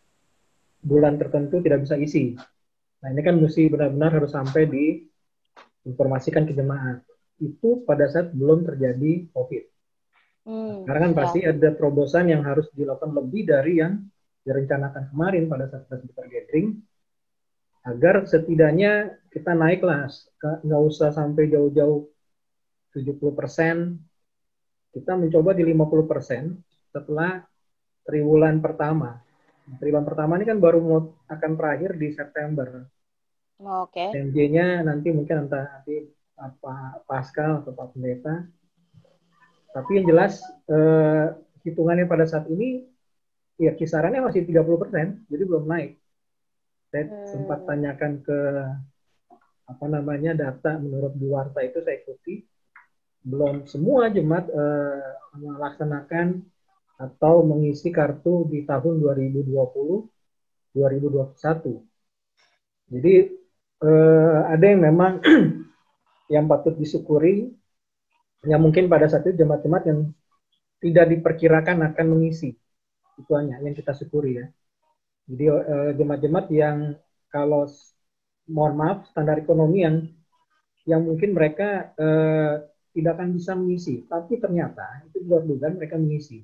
bulan 0.82 1.16
tertentu 1.16 1.62
tidak 1.62 1.86
bisa 1.86 1.94
isi. 1.96 2.34
Nah 3.02 3.08
ini 3.14 3.22
kan 3.22 3.38
mesti 3.38 3.70
benar-benar 3.70 4.18
harus 4.18 4.34
sampai 4.34 4.66
diinformasikan 4.66 6.42
ke 6.42 6.52
jemaat. 6.58 7.06
Itu 7.38 7.86
pada 7.86 8.10
saat 8.10 8.34
belum 8.34 8.66
terjadi 8.66 9.30
COVID. 9.30 9.64
Hmm, 10.42 10.82
Karena 10.82 11.00
kan 11.06 11.12
ya. 11.14 11.18
pasti 11.22 11.40
ada 11.46 11.68
terobosan 11.70 12.26
yang 12.26 12.42
harus 12.42 12.66
dilakukan 12.74 13.14
lebih 13.14 13.46
dari 13.46 13.78
yang 13.78 14.02
direncanakan 14.42 15.14
kemarin 15.14 15.46
pada 15.46 15.70
saat 15.70 15.86
presbyter 15.86 16.26
gathering 16.26 16.82
agar 17.82 18.22
setidaknya 18.26 19.18
kita 19.30 19.54
naiklah 19.58 20.06
nggak 20.62 20.82
usah 20.86 21.10
sampai 21.10 21.50
jauh-jauh 21.50 22.06
70 22.94 23.18
persen 23.34 23.98
kita 24.92 25.16
mencoba 25.16 25.56
di 25.56 25.64
50% 25.64 26.92
setelah 26.92 27.40
triwulan 28.04 28.60
pertama. 28.60 29.24
Triwulan 29.80 30.04
pertama 30.04 30.36
ini 30.36 30.44
kan 30.44 30.58
baru 30.60 30.78
mau 30.84 31.00
akan 31.32 31.52
terakhir 31.56 31.96
di 31.96 32.12
September. 32.12 32.84
Oh, 33.62 33.88
Oke. 33.88 34.12
Okay. 34.12 34.20
MJ-nya 34.20 34.84
nanti 34.84 35.08
mungkin 35.14 35.48
entah 35.48 35.64
nanti 35.64 36.12
apa 36.36 37.00
Pascal 37.08 37.64
atau 37.64 37.72
Pak 37.72 37.96
Pendeta. 37.96 38.44
Tapi 39.72 39.90
yang 39.96 40.06
jelas 40.12 40.44
eh, 40.68 41.26
hitungannya 41.64 42.04
pada 42.04 42.28
saat 42.28 42.44
ini 42.52 42.84
ya 43.58 43.72
kisarannya 43.76 44.24
masih 44.24 44.46
30%, 44.46 45.28
jadi 45.28 45.42
belum 45.44 45.64
naik. 45.68 46.00
Saya 46.92 47.04
hmm. 47.08 47.26
sempat 47.28 47.64
tanyakan 47.64 48.20
ke 48.20 48.38
apa 49.62 49.86
namanya 49.88 50.36
data 50.36 50.76
menurut 50.76 51.16
Biwarta 51.16 51.64
itu 51.64 51.80
saya 51.80 51.96
ikuti 52.02 52.44
belum 53.22 53.70
semua 53.70 54.10
jemaat 54.10 54.50
uh, 54.50 55.14
melaksanakan 55.38 56.42
atau 56.98 57.46
mengisi 57.46 57.94
kartu 57.94 58.50
di 58.50 58.66
tahun 58.66 58.98
2020 58.98 59.46
2021. 60.74 62.90
Jadi 62.92 63.14
uh, 63.84 64.40
ada 64.50 64.64
yang 64.64 64.80
memang 64.82 65.22
yang 66.34 66.44
patut 66.50 66.74
disyukuri 66.76 67.54
yang 68.42 68.58
mungkin 68.58 68.90
pada 68.90 69.06
saat 69.06 69.22
itu 69.30 69.38
jemaat-jemaat 69.38 69.84
yang 69.86 70.10
tidak 70.82 71.14
diperkirakan 71.14 71.94
akan 71.94 72.06
mengisi. 72.10 72.58
Itu 73.20 73.32
hanya 73.36 73.60
yang 73.60 73.76
kita 73.76 73.92
syukuri 73.96 74.40
ya. 74.40 74.46
Jadi 75.28 75.44
uh, 75.48 75.90
jemaat-jemaat 75.96 76.46
yang 76.50 76.98
kalau 77.32 77.68
mohon 78.50 78.74
maaf 78.74 79.08
standar 79.08 79.38
ekonomi 79.38 79.86
yang 79.86 79.96
yang 80.82 81.06
mungkin 81.06 81.30
mereka 81.32 81.94
uh, 81.94 82.58
tidak 82.92 83.12
akan 83.18 83.28
bisa 83.32 83.52
mengisi. 83.54 84.04
Tapi 84.04 84.36
ternyata 84.42 85.06
itu 85.08 85.22
luar 85.24 85.46
dugaan 85.46 85.78
mereka 85.78 85.96
mengisi. 85.96 86.42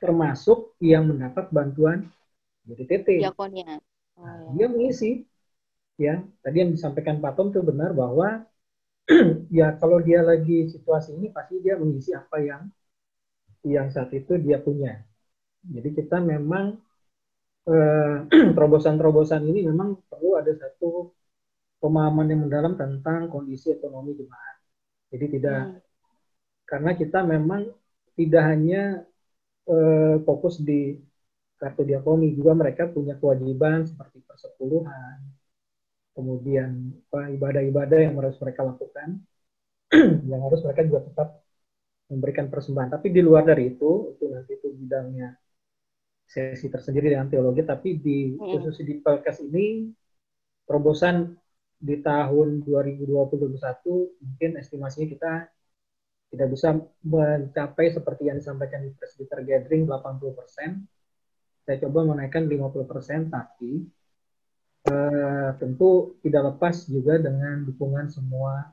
Termasuk 0.00 0.76
yang 0.80 1.08
mendapat 1.08 1.52
bantuan 1.52 2.08
dari 2.64 2.84
TT. 2.84 3.20
Diakonia. 3.20 3.80
Oh, 4.16 4.24
ya. 4.26 4.50
Dia 4.56 4.66
mengisi. 4.68 5.10
Ya, 6.00 6.24
tadi 6.40 6.64
yang 6.64 6.72
disampaikan 6.72 7.20
Pak 7.20 7.36
Tom 7.36 7.52
itu 7.52 7.60
benar 7.60 7.92
bahwa 7.92 8.48
ya 9.52 9.76
kalau 9.76 10.00
dia 10.00 10.24
lagi 10.24 10.64
situasi 10.72 11.12
ini 11.12 11.28
pasti 11.28 11.60
dia 11.60 11.76
mengisi 11.76 12.16
apa 12.16 12.40
yang 12.40 12.72
yang 13.68 13.92
saat 13.92 14.08
itu 14.16 14.40
dia 14.40 14.56
punya. 14.56 15.04
Jadi 15.60 15.88
kita 15.92 16.16
memang 16.24 16.76
eh, 17.68 18.16
terobosan-terobosan 18.56 19.44
ini 19.44 19.68
memang 19.68 20.00
perlu 20.08 20.40
ada 20.40 20.52
satu 20.56 21.12
pemahaman 21.80 22.28
yang 22.28 22.40
mendalam 22.46 22.74
tentang 22.76 23.28
kondisi 23.32 23.72
ekonomi 23.72 24.12
jemaat. 24.16 24.56
Jadi 25.10 25.26
tidak 25.40 25.60
hmm. 25.66 25.80
karena 26.68 26.90
kita 26.94 27.18
memang 27.26 27.62
tidak 28.14 28.44
hanya 28.46 28.82
uh, 29.66 30.20
fokus 30.22 30.60
di 30.60 31.00
kartu 31.56 31.82
diakoni, 31.84 32.36
juga 32.36 32.52
mereka 32.56 32.88
punya 32.88 33.16
kewajiban 33.20 33.84
seperti 33.84 34.24
persepuluhan, 34.24 35.18
kemudian 36.16 36.94
ibadah-ibadah 37.12 37.98
yang 38.00 38.16
harus 38.16 38.36
mereka 38.40 38.64
lakukan, 38.64 39.20
yang 40.30 40.40
harus 40.40 40.60
mereka 40.64 40.80
juga 40.88 41.00
tetap 41.04 41.28
memberikan 42.08 42.48
persembahan. 42.48 42.96
Tapi 42.96 43.12
di 43.12 43.20
luar 43.20 43.44
dari 43.44 43.76
itu, 43.76 44.16
itu 44.16 44.24
nanti 44.32 44.56
itu 44.56 44.72
bidangnya 44.72 45.36
sesi 46.30 46.70
tersendiri 46.70 47.10
dengan 47.10 47.26
teologi, 47.26 47.66
tapi 47.66 47.98
di 47.98 48.38
hmm. 48.38 48.38
khusus 48.38 48.86
di 48.86 49.02
podcast 49.02 49.42
ini 49.42 49.90
terobosan 50.62 51.34
di 51.74 51.98
tahun 51.98 52.62
2021 52.62 53.10
mungkin 54.22 54.50
estimasinya 54.62 55.08
kita 55.10 55.32
tidak 56.30 56.48
bisa 56.54 56.78
mencapai 57.02 57.90
seperti 57.90 58.30
yang 58.30 58.38
disampaikan 58.38 58.86
di 58.86 58.94
presbyter 58.94 59.42
gathering 59.42 59.90
80 59.90 60.38
persen. 60.38 60.86
Saya 61.66 61.82
coba 61.82 62.14
menaikkan 62.14 62.46
50 62.46 62.86
persen, 62.86 63.26
tapi 63.26 63.82
eh, 64.86 65.50
tentu 65.58 66.14
tidak 66.22 66.54
lepas 66.54 66.86
juga 66.86 67.18
dengan 67.18 67.66
dukungan 67.66 68.06
semua 68.06 68.70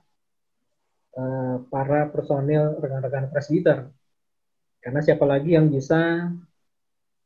eh, 1.18 1.58
para 1.74 2.06
personil 2.14 2.78
rekan-rekan 2.78 3.34
presbyter. 3.34 3.90
Karena 4.78 5.02
siapa 5.02 5.26
lagi 5.26 5.58
yang 5.58 5.74
bisa 5.74 6.30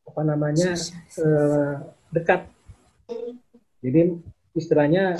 apa 0.07 0.21
namanya 0.25 0.75
eh, 1.19 1.73
dekat. 2.11 2.47
Jadi 3.81 4.01
istilahnya 4.53 5.17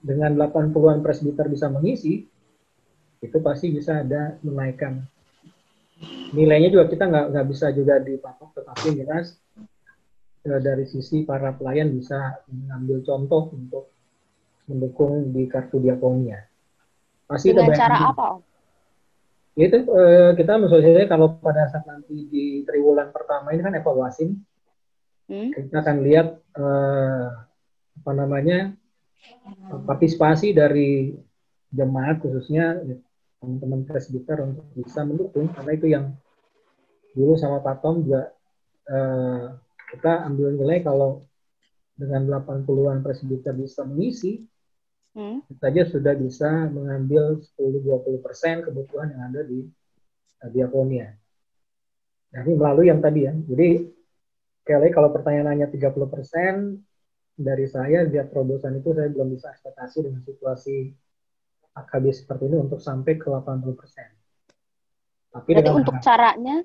dengan 0.00 0.38
80-an 0.38 1.02
presbiter 1.02 1.50
bisa 1.50 1.66
mengisi, 1.66 2.22
itu 3.18 3.38
pasti 3.42 3.74
bisa 3.74 4.06
ada 4.06 4.38
menaikkan 4.44 5.02
nilainya 6.36 6.68
juga 6.72 6.84
kita 6.90 7.04
nggak 7.08 7.26
nggak 7.32 7.46
bisa 7.48 7.66
juga 7.72 7.94
dipatok 8.02 8.50
tetapi 8.60 8.86
jelas 9.00 9.26
e, 10.44 10.50
dari 10.60 10.84
sisi 10.84 11.24
para 11.24 11.54
pelayan 11.56 11.92
bisa 11.94 12.44
mengambil 12.50 13.00
contoh 13.00 13.42
untuk 13.56 13.84
mendukung 14.66 15.30
di 15.30 15.46
kartu 15.46 15.78
diakonia. 15.78 16.42
Pasti 17.26 17.54
Dengan 17.54 17.78
cara 17.78 17.96
apa 18.10 18.24
Om? 18.34 18.40
Itu 19.56 19.88
e, 19.88 20.02
kita 20.36 20.60
misalnya 20.60 21.08
kalau 21.08 21.40
pada 21.40 21.64
saat 21.72 21.88
nanti 21.88 22.28
di 22.28 22.44
triwulan 22.68 23.08
pertama 23.08 23.56
ini 23.56 23.64
kan 23.64 23.72
evaluasi, 23.72 24.28
hmm? 25.32 25.48
kita 25.56 25.80
akan 25.80 25.96
lihat 26.04 26.28
e, 26.52 26.66
apa 27.96 28.12
namanya 28.12 28.76
partisipasi 29.88 30.52
dari 30.52 31.16
jemaat 31.72 32.22
khususnya 32.22 32.78
teman-teman 33.40 33.84
presbiter 33.84 34.40
untuk 34.42 34.66
bisa 34.76 35.02
mendukung 35.02 35.50
karena 35.52 35.72
itu 35.74 35.86
yang 35.90 36.06
dulu 37.12 37.36
sama 37.36 37.60
Pak 37.64 37.76
Tom 37.84 38.04
juga 38.04 38.32
eh, 38.88 39.44
kita 39.96 40.26
ambil 40.28 40.56
nilai 40.56 40.84
kalau 40.84 41.24
dengan 41.96 42.28
80-an 42.28 43.00
presbiter 43.00 43.56
bisa 43.56 43.86
mengisi 43.88 44.44
hmm. 45.16 45.38
saja 45.56 45.82
sudah 45.88 46.12
bisa 46.12 46.68
mengambil 46.68 47.40
10-20 47.56 48.20
persen 48.20 48.60
kebutuhan 48.60 49.16
yang 49.16 49.32
ada 49.32 49.40
di 49.42 49.64
uh, 50.44 50.50
diakonia. 50.52 51.16
Nah, 52.36 52.40
ini 52.44 52.52
melalui 52.52 52.92
yang 52.92 53.00
tadi 53.00 53.24
ya. 53.24 53.32
Jadi 53.32 53.88
sekali 54.60 54.88
kalau 54.92 55.08
pertanyaannya 55.16 55.72
30 55.72 56.12
persen 56.12 56.84
dari 57.36 57.64
saya 57.64 58.04
lihat 58.04 58.32
terobosan 58.32 58.80
itu 58.80 58.92
saya 58.92 59.08
belum 59.08 59.32
bisa 59.32 59.52
ekspektasi 59.52 59.98
dengan 60.04 60.20
situasi 60.24 60.92
AKB 61.76 62.04
seperti 62.12 62.48
ini 62.48 62.56
untuk 62.60 62.80
sampai 62.80 63.16
ke 63.16 63.28
80 63.28 63.76
persen. 63.76 64.08
Tapi 65.32 65.50
Jadi 65.52 65.68
untuk 65.68 65.96
caranya, 66.00 66.64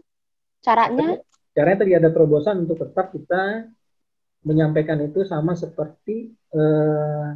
caranya? 0.64 1.20
Caranya 1.52 1.78
tadi 1.84 1.92
ada 1.92 2.08
terobosan 2.08 2.64
untuk 2.64 2.80
tetap 2.80 3.12
kita 3.12 3.68
menyampaikan 4.48 5.04
itu 5.04 5.28
sama 5.28 5.54
seperti 5.54 6.32
eh, 6.32 7.28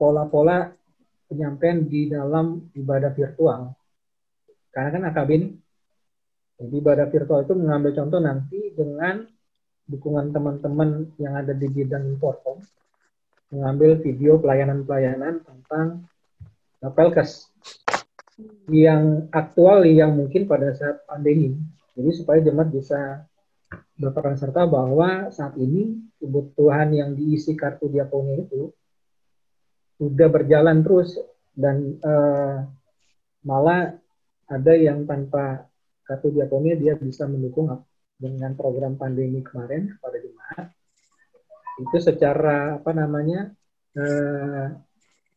pola-pola 0.00 0.72
penyampaian 1.28 1.84
di 1.84 2.08
dalam 2.08 2.72
ibadah 2.72 3.12
virtual. 3.12 3.76
Karena 4.72 4.88
kan 4.88 5.02
AKB 5.12 5.30
ini, 5.36 5.48
jadi 6.56 6.74
ibadah 6.80 7.06
virtual 7.12 7.44
itu 7.44 7.52
mengambil 7.52 7.92
contoh 7.92 8.20
nanti 8.24 8.72
dengan 8.72 9.28
dukungan 9.84 10.32
teman-teman 10.32 11.12
yang 11.20 11.36
ada 11.36 11.52
di 11.52 11.68
bidang 11.68 12.16
inform, 12.16 12.64
mengambil 13.52 14.00
video 14.00 14.40
pelayanan-pelayanan 14.40 15.44
tentang 15.44 16.08
Pelkes 16.80 17.52
yang 18.72 19.28
aktual 19.36 19.84
yang 19.84 20.16
mungkin 20.16 20.48
pada 20.48 20.72
saat 20.72 21.04
pandemi. 21.04 21.52
Jadi 21.92 22.10
supaya 22.16 22.40
jemaat 22.40 22.72
bisa 22.72 23.28
berperan 24.00 24.40
serta 24.40 24.64
bahwa 24.64 25.28
saat 25.28 25.60
ini 25.60 26.00
kebutuhan 26.16 26.88
yang 26.96 27.12
diisi 27.12 27.52
kartu 27.52 27.92
diakonia 27.92 28.40
itu 28.40 28.72
sudah 30.00 30.28
berjalan 30.32 30.80
terus 30.80 31.20
dan 31.52 32.00
uh, 32.00 32.64
malah 33.44 33.92
ada 34.48 34.72
yang 34.72 35.04
tanpa 35.04 35.68
kartu 36.08 36.32
diakonia 36.32 36.80
dia 36.80 36.96
bisa 36.96 37.28
mendukung 37.28 37.68
dengan 38.16 38.56
program 38.56 38.96
pandemi 38.96 39.44
kemarin 39.44 39.92
kepada 39.92 40.16
jemaat 40.16 40.66
itu 41.84 41.96
secara 42.00 42.80
apa 42.80 42.90
namanya 42.96 43.52
uh, 44.00 44.72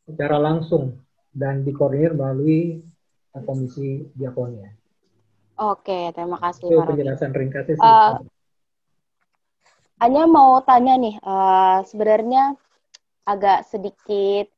secara 0.08 0.40
langsung 0.40 1.04
dan 1.36 1.68
dikoordinir 1.68 2.16
melalui 2.16 2.84
Komisi 3.34 4.06
Diakonia. 4.14 4.70
Oke, 5.58 6.14
terima 6.14 6.38
kasih. 6.38 6.70
Itu 6.70 6.86
penjelasan 6.86 7.34
ringkasnya. 7.34 7.82
Uh, 7.82 8.22
hanya 9.98 10.30
mau 10.30 10.62
tanya 10.62 10.94
nih, 11.02 11.18
uh, 11.26 11.82
sebenarnya 11.82 12.54
agak 13.26 13.66
sedikit 13.66 14.53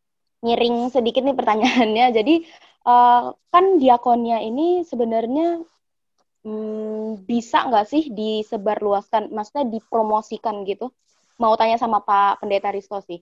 ngiring 0.45 0.93
sedikit 0.93 1.25
nih 1.25 1.33
pertanyaannya. 1.33 2.05
Jadi 2.21 2.45
uh, 2.85 3.33
kan 3.49 3.65
diakonia 3.81 4.39
ini 4.45 4.85
sebenarnya 4.85 5.65
hmm, 6.45 7.25
bisa 7.25 7.65
nggak 7.65 7.85
sih 7.89 8.13
disebarluaskan, 8.13 9.33
maksudnya 9.33 9.65
dipromosikan 9.73 10.61
gitu? 10.69 10.93
Mau 11.41 11.57
tanya 11.57 11.81
sama 11.81 11.99
Pak 12.05 12.45
Pendeta 12.45 12.69
Risto 12.69 13.01
sih 13.03 13.19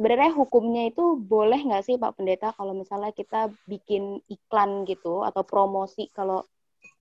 sebenarnya 0.00 0.32
hukumnya 0.32 0.88
itu 0.88 1.20
boleh 1.20 1.60
nggak 1.60 1.84
sih 1.84 2.00
Pak 2.00 2.16
Pendeta 2.16 2.56
kalau 2.56 2.72
misalnya 2.72 3.12
kita 3.12 3.52
bikin 3.68 4.24
iklan 4.32 4.88
gitu 4.88 5.20
atau 5.20 5.44
promosi 5.44 6.08
kalau 6.16 6.40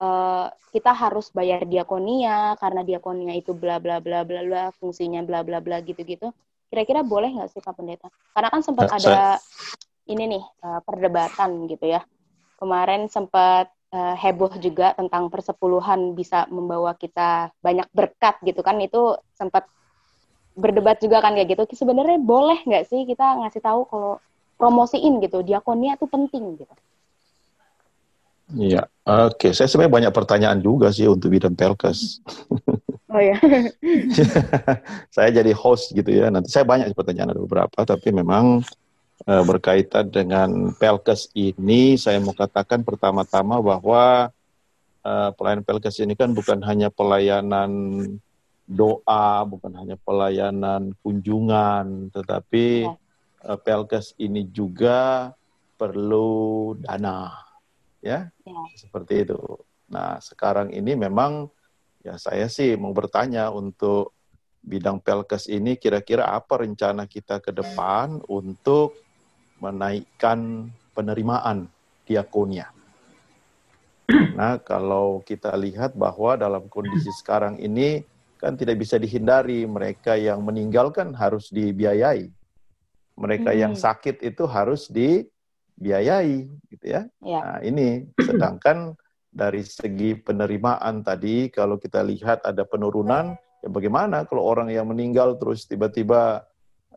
uh, 0.03 0.51
kita 0.75 0.91
harus 0.91 1.31
bayar 1.31 1.63
diakonia 1.63 2.59
karena 2.59 2.83
diakonia 2.83 3.39
itu 3.39 3.55
bla 3.55 3.79
bla 3.79 4.03
bla 4.03 4.27
bla 4.27 4.43
bla 4.43 4.63
fungsinya 4.75 5.23
bla 5.23 5.47
bla 5.47 5.63
bla 5.63 5.79
gitu-gitu. 5.79 6.35
Kira-kira 6.69 7.01
boleh 7.01 7.33
nggak 7.33 7.49
sih 7.49 7.61
Pak 7.61 7.73
Pendeta? 7.73 8.07
Karena 8.33 8.49
kan 8.53 8.61
sempat 8.61 8.93
ada 8.93 9.41
ini 10.05 10.37
nih 10.37 10.43
uh, 10.61 10.79
perdebatan 10.85 11.65
gitu 11.65 11.85
ya. 11.89 12.01
Kemarin 12.61 13.09
sempat 13.09 13.73
uh, 13.89 14.15
heboh 14.17 14.53
juga 14.61 14.93
tentang 14.93 15.33
persepuluhan 15.33 16.13
bisa 16.13 16.45
membawa 16.53 16.93
kita 16.93 17.49
banyak 17.61 17.89
berkat 17.93 18.37
gitu 18.45 18.61
kan 18.61 18.77
itu 18.77 19.17
sempat 19.33 19.65
berdebat 20.53 21.01
juga 21.01 21.25
kan 21.25 21.33
kayak 21.33 21.57
gitu. 21.57 21.63
Sebenarnya 21.73 22.21
boleh 22.21 22.61
nggak 22.65 22.85
sih 22.85 23.05
kita 23.09 23.41
ngasih 23.41 23.61
tahu 23.65 23.89
kalau 23.89 24.21
promosiin 24.59 25.23
gitu, 25.23 25.39
diakonia 25.41 25.95
itu 25.95 26.05
penting 26.05 26.59
gitu. 26.59 26.75
Iya, 28.49 28.89
oke. 29.05 29.37
Okay. 29.37 29.51
Saya 29.53 29.69
sebenarnya 29.69 30.09
banyak 30.09 30.13
pertanyaan 30.13 30.59
juga 30.59 30.89
sih 30.89 31.05
untuk 31.05 31.29
bidang 31.29 31.53
Pelkes. 31.53 32.19
Oh 33.09 33.21
ya. 33.21 33.37
saya 35.15 35.29
jadi 35.33 35.49
host 35.57 35.97
gitu 35.97 36.09
ya. 36.13 36.29
Nanti 36.29 36.53
saya 36.53 36.65
banyak 36.65 36.93
pertanyaan 36.93 37.33
ada 37.33 37.41
beberapa, 37.41 37.79
tapi 37.81 38.13
memang 38.13 38.61
uh, 39.25 39.43
berkaitan 39.43 40.13
dengan 40.13 40.71
Pelkes 40.77 41.33
ini, 41.33 41.97
saya 41.97 42.21
mau 42.21 42.37
katakan 42.37 42.85
pertama-tama 42.85 43.57
bahwa 43.65 44.29
uh, 45.01 45.29
pelayanan 45.33 45.65
Pelkes 45.65 45.97
ini 46.05 46.13
kan 46.13 46.37
bukan 46.37 46.61
hanya 46.61 46.93
pelayanan 46.93 47.71
doa, 48.69 49.41
bukan 49.49 49.73
hanya 49.73 49.97
pelayanan 49.97 50.93
kunjungan, 51.01 52.13
tetapi 52.13 52.85
ya. 52.85 53.57
Pelkes 53.65 54.13
ini 54.21 54.45
juga 54.53 55.33
perlu 55.79 56.75
dana, 56.77 57.33
ya, 58.05 58.29
ya, 58.45 58.61
seperti 58.77 59.25
itu. 59.25 59.39
Nah, 59.89 60.21
sekarang 60.21 60.69
ini 60.69 60.93
memang 60.93 61.49
ya 62.03 62.15
saya 62.15 62.47
sih 62.47 62.75
mau 62.79 62.95
bertanya 62.95 63.51
untuk 63.51 64.15
bidang 64.59 64.99
Pelkes 64.99 65.47
ini 65.47 65.79
kira-kira 65.79 66.27
apa 66.29 66.59
rencana 66.59 67.07
kita 67.07 67.39
ke 67.39 67.55
depan 67.55 68.19
untuk 68.27 68.95
menaikkan 69.59 70.67
penerimaan 70.95 71.67
diakonia. 72.07 72.71
Nah, 74.09 74.57
kalau 74.57 75.21
kita 75.21 75.53
lihat 75.53 75.93
bahwa 75.93 76.33
dalam 76.33 76.65
kondisi 76.65 77.13
sekarang 77.13 77.61
ini 77.61 78.01
kan 78.41 78.55
tidak 78.55 78.81
bisa 78.81 78.97
dihindari 78.97 79.67
mereka 79.69 80.17
yang 80.17 80.41
meninggalkan 80.41 81.13
harus 81.13 81.51
dibiayai. 81.53 82.31
Mereka 83.19 83.51
hmm. 83.51 83.59
yang 83.59 83.73
sakit 83.75 84.23
itu 84.23 84.47
harus 84.49 84.89
dibiayai 84.89 86.47
gitu 86.71 86.85
ya. 86.87 87.05
ya. 87.21 87.39
Nah, 87.43 87.59
ini 87.61 88.07
sedangkan 88.17 88.95
dari 89.39 89.63
segi 89.63 90.19
penerimaan 90.19 90.99
tadi 90.99 91.47
kalau 91.47 91.79
kita 91.79 92.03
lihat 92.03 92.43
ada 92.43 92.67
penurunan 92.67 93.39
ya 93.63 93.69
bagaimana 93.71 94.27
kalau 94.27 94.43
orang 94.43 94.67
yang 94.67 94.91
meninggal 94.91 95.39
terus 95.39 95.63
tiba-tiba 95.63 96.43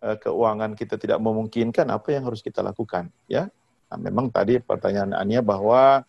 uh, 0.03 0.17
keuangan 0.19 0.75
kita 0.75 0.99
tidak 0.99 1.23
memungkinkan 1.23 1.87
apa 1.95 2.19
yang 2.19 2.27
harus 2.27 2.43
kita 2.43 2.59
lakukan 2.67 3.07
ya. 3.31 3.47
Nah, 3.93 3.99
memang 4.01 4.33
tadi 4.35 4.59
pertanyaannya 4.59 5.41
bahwa 5.45 6.03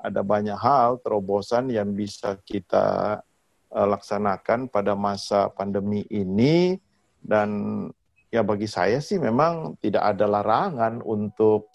ada 0.00 0.20
banyak 0.26 0.58
hal 0.58 0.98
terobosan 1.04 1.70
yang 1.70 1.94
bisa 1.94 2.34
kita 2.42 3.20
uh, 3.70 3.86
laksanakan 3.86 4.66
pada 4.66 4.98
masa 4.98 5.46
pandemi 5.54 6.02
ini 6.10 6.82
dan 7.22 7.48
ya 8.34 8.42
bagi 8.42 8.66
saya 8.66 8.98
sih 8.98 9.22
memang 9.22 9.78
tidak 9.78 10.02
ada 10.16 10.26
larangan 10.26 10.98
untuk 11.06 11.70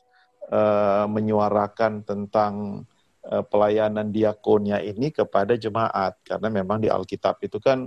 uh, 0.51 1.07
menyuarakan 1.07 2.03
tentang 2.03 2.83
pelayanan 3.21 4.09
diakonia 4.09 4.81
ini 4.81 5.13
kepada 5.13 5.53
jemaat. 5.53 6.17
Karena 6.25 6.49
memang 6.49 6.81
di 6.81 6.89
Alkitab 6.89 7.37
itu 7.45 7.61
kan 7.61 7.85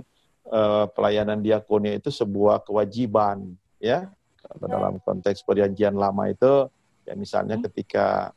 uh, 0.49 0.85
pelayanan 0.91 1.43
diakonia 1.43 1.97
itu 1.99 2.09
sebuah 2.09 2.63
kewajiban 2.63 3.55
ya. 3.79 4.07
Kalau 4.45 4.65
dalam 4.69 4.93
konteks 5.01 5.41
perjanjian 5.41 5.97
lama 5.97 6.29
itu 6.29 6.69
ya 7.05 7.13
misalnya 7.17 7.57
hmm. 7.57 7.65
ketika 7.69 8.33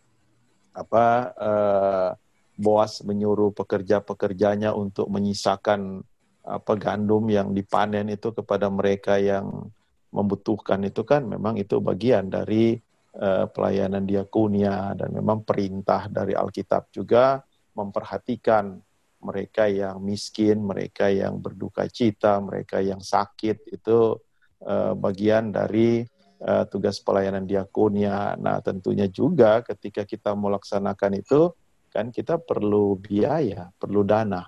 apa 0.72 1.07
uh, 1.36 2.11
Boas 2.59 3.07
menyuruh 3.07 3.55
pekerja-pekerjanya 3.55 4.74
untuk 4.74 5.07
menyisakan 5.14 6.03
apa 6.42 6.72
gandum 6.74 7.22
yang 7.30 7.55
dipanen 7.55 8.11
itu 8.11 8.34
kepada 8.34 8.66
mereka 8.66 9.14
yang 9.14 9.70
membutuhkan 10.11 10.82
itu 10.82 11.07
kan 11.07 11.22
memang 11.22 11.55
itu 11.55 11.78
bagian 11.78 12.26
dari 12.26 12.82
pelayanan 13.50 14.06
diakonia 14.06 14.94
dan 14.94 15.10
memang 15.10 15.42
perintah 15.42 16.06
dari 16.06 16.38
Alkitab 16.38 16.94
juga 16.94 17.42
memperhatikan 17.74 18.78
mereka 19.18 19.66
yang 19.66 19.98
miskin, 19.98 20.62
mereka 20.62 21.10
yang 21.10 21.42
berduka 21.42 21.86
cita, 21.90 22.38
mereka 22.38 22.78
yang 22.78 23.02
sakit 23.02 23.66
itu 23.74 24.14
uh, 24.62 24.94
bagian 24.94 25.50
dari 25.50 26.06
uh, 26.42 26.64
tugas 26.70 27.02
pelayanan 27.02 27.42
diakonia. 27.42 28.38
Nah, 28.38 28.62
tentunya 28.62 29.10
juga 29.10 29.62
ketika 29.66 30.06
kita 30.06 30.34
melaksanakan 30.38 31.18
itu 31.18 31.50
kan 31.90 32.14
kita 32.14 32.38
perlu 32.38 32.94
biaya, 32.94 33.74
perlu 33.74 34.06
dana. 34.06 34.46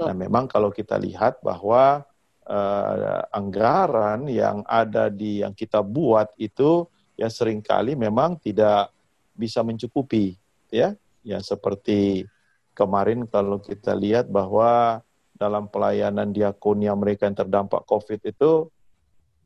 Nah, 0.00 0.14
memang 0.14 0.46
kalau 0.46 0.70
kita 0.70 0.94
lihat 0.94 1.42
bahwa 1.42 2.06
uh, 2.46 3.22
anggaran 3.34 4.30
yang 4.30 4.62
ada 4.64 5.10
di 5.10 5.42
yang 5.42 5.52
kita 5.52 5.82
buat 5.82 6.30
itu 6.38 6.86
ya 7.20 7.28
sering 7.28 7.60
kali 7.60 7.92
memang 7.92 8.40
tidak 8.40 8.88
bisa 9.36 9.60
mencukupi, 9.60 10.40
ya. 10.72 10.96
Ya 11.20 11.36
seperti 11.44 12.24
kemarin 12.72 13.28
kalau 13.28 13.60
kita 13.60 13.92
lihat 13.92 14.32
bahwa 14.32 15.04
dalam 15.36 15.68
pelayanan 15.68 16.32
diakonia 16.32 16.96
mereka 16.96 17.28
yang 17.28 17.36
terdampak 17.36 17.84
COVID 17.84 18.24
itu, 18.24 18.72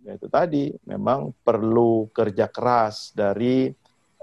ya 0.07 0.15
itu 0.15 0.31
tadi 0.31 0.71
memang 0.87 1.35
perlu 1.43 2.07
kerja 2.15 2.47
keras 2.47 3.11
dari 3.11 3.75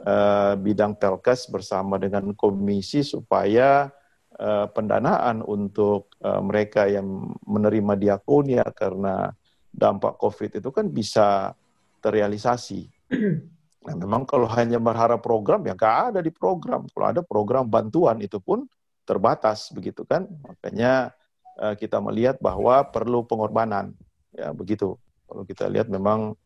uh, 0.07 0.53
bidang 0.55 0.95
Pelkes 0.95 1.51
bersama 1.51 1.99
dengan 1.99 2.31
komisi 2.31 3.03
supaya 3.03 3.91
uh, 4.39 4.67
pendanaan 4.71 5.43
untuk 5.43 6.15
uh, 6.23 6.39
mereka 6.39 6.87
yang 6.87 7.35
menerima 7.43 7.99
diakonia 7.99 8.63
karena 8.71 9.27
dampak 9.71 10.15
COVID 10.19 10.63
itu 10.63 10.69
kan 10.71 10.87
bisa 10.87 11.51
terrealisasi. 11.99 13.00
Nah, 13.81 13.97
memang 13.97 14.29
kalau 14.29 14.45
hanya 14.45 14.77
berharap 14.77 15.25
program 15.25 15.65
ya 15.65 15.73
nggak 15.73 16.13
ada 16.13 16.19
di 16.21 16.29
program. 16.29 16.85
Kalau 16.93 17.07
ada 17.09 17.21
program 17.25 17.65
bantuan 17.65 18.21
itu 18.21 18.37
pun 18.37 18.69
terbatas 19.09 19.73
begitu 19.73 20.05
kan. 20.05 20.29
Makanya 20.45 21.09
uh, 21.57 21.73
kita 21.73 21.97
melihat 21.97 22.37
bahwa 22.37 22.85
perlu 22.85 23.25
pengorbanan 23.25 23.97
ya 24.37 24.53
begitu. 24.53 24.93
Kalau 25.25 25.43
kita 25.49 25.65
lihat 25.65 25.89
memang 25.89 26.37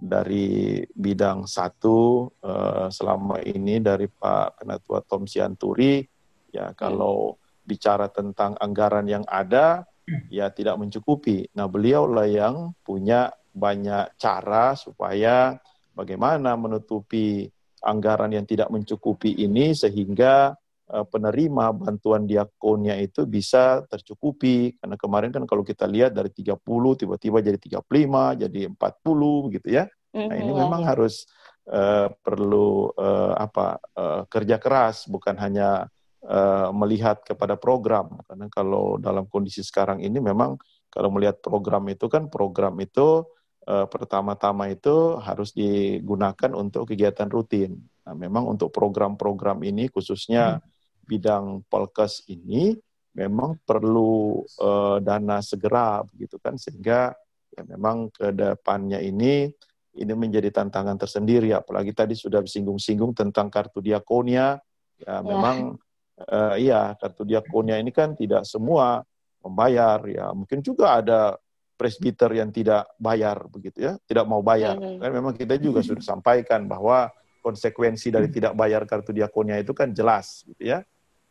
dari 0.00 0.82
bidang 0.90 1.46
satu 1.46 2.26
uh, 2.42 2.90
selama 2.90 3.38
ini 3.46 3.78
dari 3.78 4.10
Pak 4.10 4.64
Kenatua 4.64 5.04
Tom 5.06 5.30
Sianturi 5.30 6.02
ya 6.50 6.74
kalau 6.74 7.38
bicara 7.62 8.10
tentang 8.10 8.58
anggaran 8.58 9.06
yang 9.06 9.22
ada 9.30 9.86
ya 10.26 10.50
tidak 10.50 10.74
mencukupi. 10.74 11.46
Nah 11.54 11.70
beliau 11.70 12.10
lah 12.10 12.26
yang 12.26 12.74
punya 12.82 13.30
banyak 13.54 14.18
cara 14.18 14.74
supaya 14.74 15.54
bagaimana 16.00 16.56
menutupi 16.56 17.44
anggaran 17.84 18.32
yang 18.32 18.48
tidak 18.48 18.72
mencukupi 18.72 19.36
ini 19.44 19.76
sehingga 19.76 20.56
uh, 20.88 21.04
penerima 21.04 21.76
bantuan 21.76 22.24
diakonnya 22.24 22.96
itu 23.00 23.28
bisa 23.28 23.84
tercukupi. 23.88 24.80
Karena 24.80 24.96
kemarin 24.96 25.30
kan 25.32 25.44
kalau 25.44 25.60
kita 25.60 25.84
lihat 25.84 26.16
dari 26.16 26.32
30 26.32 26.56
tiba-tiba 27.04 27.38
jadi 27.44 27.58
35 27.60 28.42
jadi 28.48 28.60
40 28.72 29.54
gitu 29.60 29.68
ya. 29.68 29.84
Nah 30.10 30.34
ini 30.34 30.50
mm-hmm, 30.50 30.60
memang 30.66 30.82
ya. 30.84 30.88
harus 30.96 31.28
uh, 31.70 32.10
perlu 32.20 32.90
uh, 32.98 33.38
apa 33.38 33.78
uh, 33.94 34.22
kerja 34.26 34.58
keras 34.58 35.06
bukan 35.06 35.38
hanya 35.38 35.86
uh, 36.26 36.68
melihat 36.74 37.22
kepada 37.22 37.54
program. 37.56 38.18
Karena 38.26 38.50
kalau 38.50 38.98
dalam 38.98 39.30
kondisi 39.30 39.62
sekarang 39.62 40.02
ini 40.02 40.18
memang 40.18 40.58
kalau 40.90 41.08
melihat 41.14 41.38
program 41.38 41.86
itu 41.86 42.10
kan 42.10 42.26
program 42.26 42.74
itu 42.82 43.22
uh, 43.68 43.86
pertama-tama 43.90 44.72
itu 44.72 45.18
harus 45.20 45.52
digunakan 45.52 46.50
untuk 46.56 46.88
kegiatan 46.88 47.28
rutin. 47.28 47.76
Nah, 48.06 48.14
memang 48.16 48.48
untuk 48.48 48.72
program-program 48.72 49.60
ini 49.66 49.90
khususnya 49.92 50.58
hmm. 50.58 50.64
bidang 51.04 51.44
polkes 51.68 52.24
ini 52.30 52.72
memang 53.12 53.58
perlu 53.66 54.42
uh, 54.62 55.02
dana 55.02 55.42
segera 55.42 56.00
begitu 56.06 56.38
kan? 56.40 56.56
Sehingga 56.56 57.12
ya 57.50 57.62
memang 57.66 58.08
ke 58.14 58.30
depannya 58.30 59.02
ini 59.02 59.50
ini 59.98 60.12
menjadi 60.14 60.54
tantangan 60.54 60.96
tersendiri. 60.96 61.50
Apalagi 61.50 61.90
tadi 61.90 62.14
sudah 62.14 62.40
singgung-singgung 62.46 63.12
tentang 63.12 63.50
kartu 63.50 63.82
diakonia. 63.82 64.56
Ya, 65.00 65.18
ya. 65.18 65.24
memang 65.24 65.80
uh, 66.28 66.54
iya 66.56 66.94
kartu 66.96 67.26
diakonia 67.26 67.80
ini 67.80 67.90
kan 67.90 68.14
tidak 68.14 68.46
semua 68.46 69.02
membayar. 69.42 69.98
Ya 70.06 70.30
mungkin 70.30 70.62
juga 70.62 71.02
ada 71.02 71.34
presbiter 71.80 72.28
yang 72.36 72.52
tidak 72.52 72.92
bayar 73.00 73.48
begitu 73.48 73.88
ya. 73.88 73.96
Tidak 74.04 74.28
mau 74.28 74.44
bayar. 74.44 74.76
Hmm. 74.76 75.00
kan 75.00 75.08
memang 75.16 75.32
kita 75.32 75.56
juga 75.56 75.80
sudah 75.80 76.04
sampaikan 76.04 76.68
bahwa 76.68 77.08
konsekuensi 77.40 78.12
dari 78.12 78.28
tidak 78.28 78.52
bayar 78.52 78.84
kartu 78.84 79.16
diakonia 79.16 79.56
itu 79.56 79.72
kan 79.72 79.96
jelas 79.96 80.44
gitu 80.44 80.76
ya. 80.76 80.84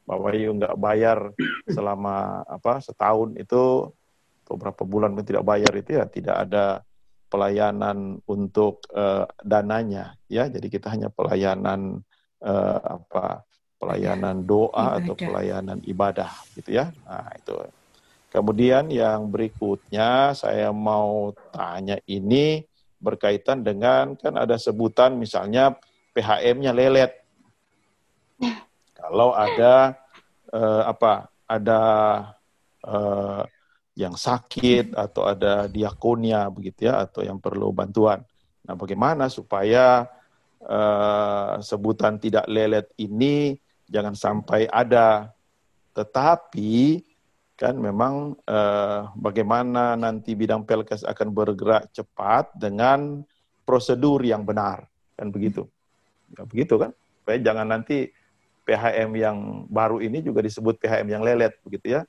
Bahwa 0.10 0.34
you 0.34 0.58
nggak 0.58 0.74
bayar 0.82 1.30
selama 1.70 2.42
apa 2.50 2.82
setahun 2.82 3.38
itu 3.38 3.94
atau 4.50 4.58
berapa 4.58 4.82
bulan 4.82 5.14
pun 5.14 5.22
tidak 5.22 5.46
bayar 5.46 5.70
itu 5.78 6.02
ya 6.02 6.10
tidak 6.10 6.50
ada 6.50 6.82
pelayanan 7.30 8.18
untuk 8.26 8.82
uh, 8.90 9.30
dananya 9.46 10.18
ya. 10.26 10.50
Jadi 10.50 10.66
kita 10.66 10.90
hanya 10.90 11.14
pelayanan 11.14 12.02
uh, 12.42 12.82
apa 12.98 13.46
pelayanan 13.78 14.50
doa 14.50 14.74
ibadah. 14.74 14.98
atau 14.98 15.14
pelayanan 15.14 15.80
ibadah 15.86 16.32
gitu 16.58 16.74
ya. 16.74 16.90
Nah 17.06 17.30
itu 17.38 17.54
kemudian 18.30 18.90
yang 18.94 19.30
berikutnya 19.30 20.34
saya 20.38 20.70
mau 20.74 21.34
tanya 21.54 21.98
ini 22.10 22.64
berkaitan 23.00 23.64
dengan 23.66 24.14
kan 24.18 24.36
ada 24.38 24.60
sebutan 24.60 25.16
misalnya 25.18 25.76
PHM-nya 26.14 26.72
lelet 26.74 27.12
kalau 28.94 29.34
ada 29.34 29.98
uh, 30.54 30.84
apa 30.86 31.32
ada 31.50 31.82
uh, 32.86 33.42
yang 33.98 34.16
sakit 34.16 34.96
atau 34.96 35.28
ada 35.28 35.68
diakonia 35.68 36.48
begitu 36.48 36.88
ya 36.88 37.04
atau 37.04 37.20
yang 37.20 37.42
perlu 37.42 37.76
bantuan. 37.76 38.24
Nah, 38.64 38.78
bagaimana 38.78 39.28
supaya 39.28 40.08
uh, 40.64 41.60
sebutan 41.60 42.16
tidak 42.16 42.48
lelet 42.48 42.88
ini 43.02 43.60
jangan 43.90 44.16
sampai 44.16 44.70
ada 44.70 45.34
tetapi 45.98 47.02
kan 47.60 47.76
memang 47.76 48.40
uh, 48.48 49.12
bagaimana 49.20 50.00
nanti 50.00 50.32
bidang 50.32 50.64
Pelkes 50.64 51.04
akan 51.04 51.36
bergerak 51.36 51.92
cepat 51.92 52.56
dengan 52.56 53.20
prosedur 53.68 54.24
yang 54.24 54.48
benar 54.48 54.88
kan 55.20 55.28
begitu. 55.28 55.68
Ya, 56.32 56.48
begitu 56.48 56.80
kan? 56.80 56.96
Supaya 57.20 57.38
jangan 57.44 57.68
nanti 57.68 58.16
PHM 58.64 59.12
yang 59.20 59.38
baru 59.68 60.00
ini 60.00 60.24
juga 60.24 60.40
disebut 60.40 60.80
PHM 60.80 61.20
yang 61.20 61.24
lelet 61.28 61.52
begitu 61.60 62.00
ya. 62.00 62.02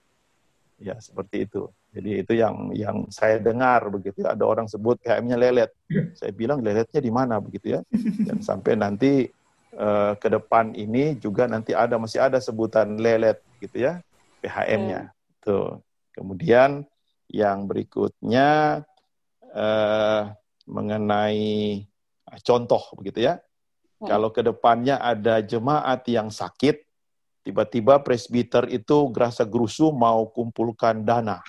Ya, 0.79 0.97
seperti 1.03 1.51
itu. 1.51 1.67
Jadi 1.91 2.23
itu 2.23 2.33
yang 2.39 2.71
yang 2.71 2.97
saya 3.11 3.43
dengar 3.43 3.91
begitu 3.91 4.23
ya. 4.23 4.39
Ada 4.39 4.45
orang 4.47 4.71
sebut 4.71 4.97
PHM-nya 5.03 5.37
lelet. 5.37 5.71
Saya 6.15 6.31
bilang 6.31 6.63
leletnya 6.63 7.03
di 7.03 7.11
mana 7.11 7.43
begitu 7.43 7.75
ya. 7.75 7.81
Dan 8.25 8.39
sampai 8.41 8.79
nanti 8.79 9.27
uh, 9.75 10.15
ke 10.15 10.31
depan 10.31 10.73
ini 10.79 11.19
juga 11.19 11.51
nanti 11.51 11.75
ada 11.75 11.99
masih 11.99 12.23
ada 12.23 12.39
sebutan 12.39 12.97
lelet 12.97 13.43
gitu 13.59 13.83
ya 13.91 13.99
PHM-nya. 14.41 15.11
Hmm. 15.41 15.45
Tuh. 15.45 15.69
Kemudian 16.11 16.85
yang 17.31 17.65
berikutnya 17.71 18.83
uh, 19.55 20.23
mengenai 20.67 21.87
contoh 22.45 22.83
begitu 22.99 23.31
ya. 23.31 23.35
Hmm. 24.01 24.09
Kalau 24.09 24.29
ke 24.33 24.45
depannya 24.45 25.01
ada 25.01 25.41
jemaat 25.41 26.05
yang 26.09 26.29
sakit, 26.29 26.85
tiba-tiba 27.45 28.01
presbiter 28.05 28.69
itu 28.69 29.09
gerasa 29.13 29.47
gerusu 29.49 29.93
mau 29.95 30.29
kumpulkan 30.29 31.05
dana. 31.05 31.41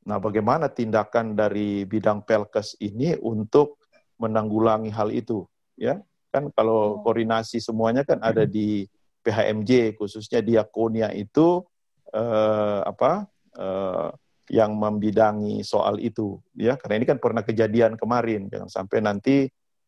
Nah, 0.00 0.16
bagaimana 0.18 0.72
tindakan 0.72 1.36
dari 1.36 1.84
bidang 1.84 2.24
Pelkes 2.24 2.74
ini 2.80 3.14
untuk 3.20 3.78
menanggulangi 4.16 4.90
hal 4.90 5.12
itu? 5.12 5.44
Ya, 5.76 6.00
kan 6.32 6.48
kalau 6.56 6.98
hmm. 6.98 7.00
koordinasi 7.04 7.60
semuanya 7.60 8.02
kan 8.02 8.18
ada 8.24 8.48
di 8.48 8.88
PHMJ, 9.20 10.00
khususnya 10.00 10.40
diakonia 10.40 11.12
itu 11.12 11.60
eh, 12.10 12.80
apa 12.84 13.26
eh, 13.56 14.08
yang 14.50 14.74
membidangi 14.74 15.62
soal 15.62 16.02
itu, 16.02 16.42
ya. 16.58 16.74
Karena 16.74 16.98
ini 16.98 17.06
kan 17.06 17.22
pernah 17.22 17.46
kejadian 17.46 17.94
kemarin, 17.94 18.50
jangan 18.50 18.70
sampai 18.70 18.98
nanti 18.98 19.36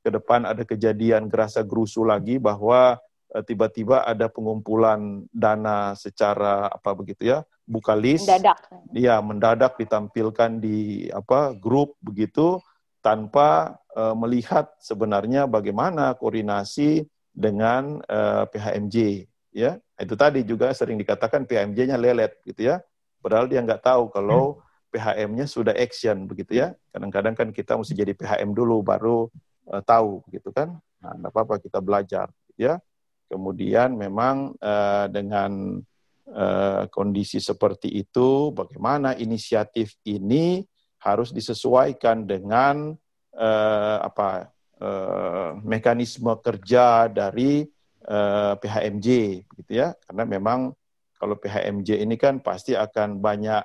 ke 0.02 0.10
depan 0.10 0.42
ada 0.46 0.66
kejadian 0.66 1.30
gerasa 1.30 1.62
gerusu 1.62 2.02
lagi 2.02 2.38
bahwa 2.38 2.98
eh, 3.34 3.42
tiba-tiba 3.46 4.02
ada 4.02 4.26
pengumpulan 4.30 5.26
dana 5.30 5.94
secara 5.98 6.70
apa 6.70 6.90
begitu 6.94 7.30
ya 7.30 7.46
buka 7.66 7.94
list. 7.94 8.26
Mendadak. 8.26 8.58
Ya 8.90 9.16
mendadak 9.22 9.78
ditampilkan 9.78 10.58
di 10.58 11.06
apa 11.14 11.54
grup 11.54 11.94
begitu 12.02 12.58
tanpa 13.02 13.82
uh, 13.98 14.14
melihat 14.14 14.70
sebenarnya 14.78 15.50
bagaimana 15.50 16.14
koordinasi 16.14 17.02
dengan 17.34 17.98
uh, 18.06 18.46
PHMJ 18.46 19.26
ya 19.52 19.82
itu 20.02 20.14
tadi 20.18 20.42
juga 20.42 20.74
sering 20.74 20.98
dikatakan 20.98 21.46
PHMJ-nya 21.46 21.94
lelet 21.94 22.34
gitu 22.42 22.74
ya. 22.74 22.82
Padahal 23.22 23.46
dia 23.46 23.62
nggak 23.62 23.86
tahu 23.86 24.10
kalau 24.10 24.58
hmm. 24.58 24.62
PHM-nya 24.92 25.46
sudah 25.46 25.74
action 25.78 26.26
begitu 26.26 26.58
ya. 26.58 26.74
Kadang-kadang 26.90 27.38
kan 27.38 27.48
kita 27.54 27.78
mesti 27.78 27.94
jadi 27.94 28.12
PHM 28.12 28.50
dulu 28.50 28.82
baru 28.82 29.30
uh, 29.70 29.82
tahu 29.82 30.26
gitu 30.34 30.50
kan. 30.50 30.74
Nah 30.98 31.30
apa-apa 31.30 31.62
kita 31.62 31.78
belajar 31.78 32.28
ya. 32.58 32.82
Kemudian 33.30 33.96
memang 33.96 34.52
uh, 34.60 35.06
dengan 35.08 35.80
uh, 36.28 36.84
kondisi 36.92 37.40
seperti 37.40 37.88
itu 37.88 38.52
bagaimana 38.52 39.16
inisiatif 39.16 39.96
ini 40.04 40.60
harus 41.00 41.32
disesuaikan 41.32 42.28
dengan 42.28 42.92
uh, 43.38 43.98
apa 44.04 44.52
uh, 44.82 45.56
mekanisme 45.64 46.30
kerja 46.44 47.08
dari 47.08 47.64
uh, 48.08 48.54
PHMJ 48.58 49.08
gitu 49.46 49.72
ya. 49.72 49.94
Karena 50.06 50.24
memang 50.26 50.74
kalau 51.18 51.38
PHMJ 51.38 52.02
ini 52.02 52.18
kan 52.18 52.42
pasti 52.42 52.74
akan 52.74 53.22
banyak 53.22 53.62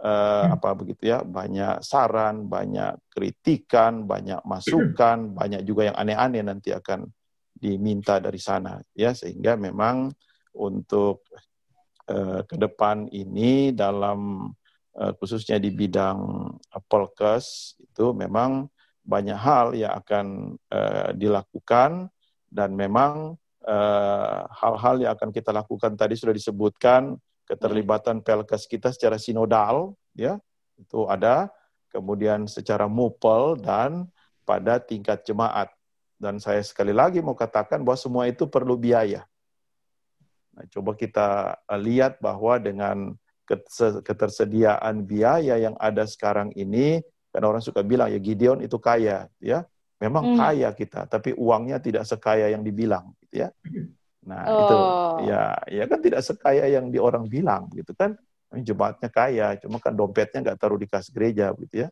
uh, 0.00 0.44
apa 0.56 0.72
begitu 0.72 1.12
ya 1.12 1.20
banyak 1.20 1.84
saran 1.84 2.48
banyak 2.48 2.96
kritikan 3.12 4.08
banyak 4.08 4.40
masukan 4.48 5.36
banyak 5.36 5.60
juga 5.64 5.92
yang 5.92 5.96
aneh-aneh 5.96 6.42
nanti 6.44 6.72
akan 6.72 7.04
diminta 7.56 8.20
dari 8.20 8.40
sana 8.40 8.80
ya. 8.96 9.12
Sehingga 9.12 9.56
memang 9.60 10.12
untuk 10.56 11.28
uh, 12.08 12.40
ke 12.48 12.56
depan 12.56 13.12
ini 13.12 13.76
dalam 13.76 14.48
uh, 14.96 15.12
khususnya 15.20 15.60
di 15.60 15.68
bidang 15.68 16.48
Polkes 16.88 17.76
itu 17.76 18.16
memang 18.16 18.68
banyak 19.06 19.38
hal 19.38 19.66
yang 19.78 19.94
akan 20.02 20.58
uh, 20.72 21.14
dilakukan 21.14 22.10
dan 22.50 22.74
memang 22.74 23.38
hal-hal 24.46 24.94
uh, 24.98 25.02
yang 25.02 25.12
akan 25.18 25.34
kita 25.34 25.50
lakukan 25.50 25.98
tadi 25.98 26.14
sudah 26.14 26.30
disebutkan 26.30 27.18
keterlibatan 27.46 28.22
Pelkes 28.22 28.70
kita 28.70 28.94
secara 28.94 29.18
sinodal 29.18 29.98
ya 30.14 30.38
itu 30.78 31.06
ada 31.10 31.50
kemudian 31.90 32.46
secara 32.46 32.86
mupel 32.86 33.58
dan 33.58 34.06
pada 34.46 34.78
tingkat 34.78 35.26
jemaat 35.26 35.72
dan 36.16 36.40
saya 36.40 36.64
sekali 36.64 36.96
lagi 36.96 37.20
mau 37.20 37.36
katakan 37.36 37.84
bahwa 37.84 37.98
semua 38.00 38.24
itu 38.24 38.48
perlu 38.48 38.76
biaya. 38.80 39.28
Nah, 40.56 40.64
coba 40.72 40.96
kita 40.96 41.60
eh, 41.68 41.80
lihat 41.80 42.16
bahwa 42.24 42.56
dengan 42.56 43.12
ketersediaan 44.02 45.06
biaya 45.06 45.54
yang 45.60 45.76
ada 45.78 46.02
sekarang 46.08 46.50
ini, 46.58 46.98
kan 47.30 47.46
orang 47.46 47.62
suka 47.62 47.84
bilang 47.86 48.10
ya 48.10 48.18
Gideon 48.18 48.64
itu 48.64 48.74
kaya, 48.80 49.30
ya. 49.38 49.62
Memang 49.96 50.34
hmm. 50.34 50.36
kaya 50.36 50.68
kita, 50.76 51.08
tapi 51.08 51.32
uangnya 51.32 51.80
tidak 51.80 52.04
sekaya 52.04 52.52
yang 52.52 52.60
dibilang, 52.60 53.15
gitu 53.26 53.46
ya. 53.46 53.48
Nah, 54.26 54.42
oh. 54.50 54.58
itu 54.58 54.76
ya 55.30 55.42
ya 55.70 55.84
kan 55.86 55.98
tidak 56.02 56.22
sekaya 56.26 56.66
yang 56.66 56.90
di 56.90 56.98
orang 56.98 57.26
bilang 57.26 57.70
gitu 57.74 57.94
kan. 57.94 58.14
Jemaatnya 58.54 59.10
kaya, 59.10 59.58
cuma 59.58 59.82
kan 59.82 59.92
dompetnya 59.92 60.38
nggak 60.40 60.58
taruh 60.58 60.78
di 60.78 60.86
kas 60.86 61.10
gereja 61.10 61.50
gitu 61.58 61.86
ya. 61.86 61.88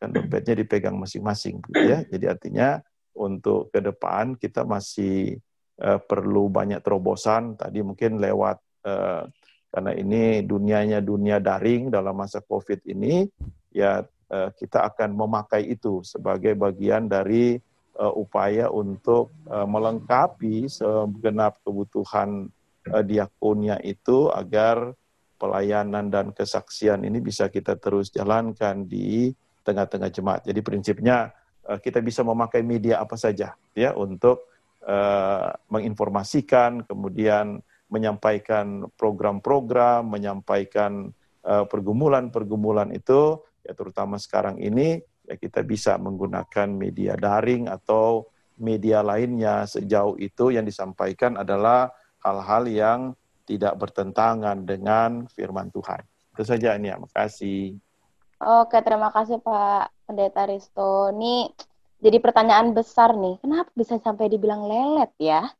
Kan 0.00 0.10
dompetnya 0.10 0.56
dipegang 0.56 0.96
masing-masing 0.96 1.60
gitu 1.60 1.84
ya. 1.84 2.02
Jadi 2.08 2.24
artinya 2.24 2.80
untuk 3.16 3.68
ke 3.68 3.84
depan 3.84 4.34
kita 4.40 4.64
masih 4.64 5.36
uh, 5.82 6.00
perlu 6.00 6.48
banyak 6.48 6.80
terobosan 6.80 7.56
tadi 7.58 7.84
mungkin 7.84 8.16
lewat 8.16 8.58
uh, 8.86 9.28
karena 9.70 9.92
ini 9.94 10.42
dunianya 10.42 10.98
dunia 10.98 11.38
daring 11.38 11.94
dalam 11.94 12.16
masa 12.16 12.42
Covid 12.42 12.82
ini 12.90 13.28
ya 13.70 14.02
uh, 14.04 14.50
kita 14.54 14.88
akan 14.90 15.14
memakai 15.14 15.70
itu 15.70 16.02
sebagai 16.02 16.58
bagian 16.58 17.06
dari 17.06 17.58
uh, 18.00 18.12
upaya 18.16 18.72
untuk 18.72 19.28
uh, 19.46 19.68
melengkapi 19.68 20.64
segenap 20.72 21.60
kebutuhan 21.60 22.48
uh, 22.88 23.04
diakonia 23.04 23.76
itu 23.84 24.32
agar 24.32 24.96
pelayanan 25.36 26.08
dan 26.08 26.32
kesaksian 26.32 27.04
ini 27.04 27.20
bisa 27.20 27.52
kita 27.52 27.76
terus 27.76 28.08
jalankan 28.08 28.88
di 28.88 29.32
tengah-tengah 29.64 30.08
jemaat. 30.08 30.40
Jadi 30.48 30.60
prinsipnya 30.64 31.36
uh, 31.68 31.76
kita 31.76 32.00
bisa 32.00 32.24
memakai 32.24 32.64
media 32.64 33.04
apa 33.04 33.20
saja 33.20 33.52
ya 33.76 33.92
untuk 33.92 34.48
uh, 34.88 35.52
menginformasikan, 35.68 36.88
kemudian 36.88 37.60
menyampaikan 37.92 38.86
program-program, 38.96 40.06
menyampaikan 40.06 41.12
pergumulan-pergumulan 41.40 42.92
itu 42.92 43.40
ya 43.64 43.72
terutama 43.72 44.20
sekarang 44.20 44.60
ini 44.60 45.00
ya 45.30 45.38
kita 45.38 45.62
bisa 45.62 45.94
menggunakan 45.94 46.66
media 46.66 47.14
daring 47.14 47.70
atau 47.70 48.26
media 48.58 49.00
lainnya 49.00 49.62
sejauh 49.64 50.18
itu 50.18 50.50
yang 50.50 50.66
disampaikan 50.66 51.38
adalah 51.38 51.94
hal-hal 52.20 52.66
yang 52.66 53.00
tidak 53.46 53.78
bertentangan 53.78 54.66
dengan 54.66 55.30
firman 55.30 55.70
Tuhan. 55.70 56.02
Itu 56.34 56.42
saja 56.42 56.74
ini 56.74 56.90
ya, 56.90 56.98
makasih. 56.98 57.78
Oke, 58.40 58.78
terima 58.82 59.10
kasih 59.10 59.38
Pak 59.42 60.06
Pendeta 60.06 60.46
Risto. 60.46 61.10
Ini 61.14 61.50
jadi 62.00 62.18
pertanyaan 62.18 62.72
besar 62.72 63.12
nih, 63.12 63.36
kenapa 63.42 63.70
bisa 63.76 64.00
sampai 64.00 64.32
dibilang 64.32 64.66
lelet 64.66 65.12
ya? 65.18 65.50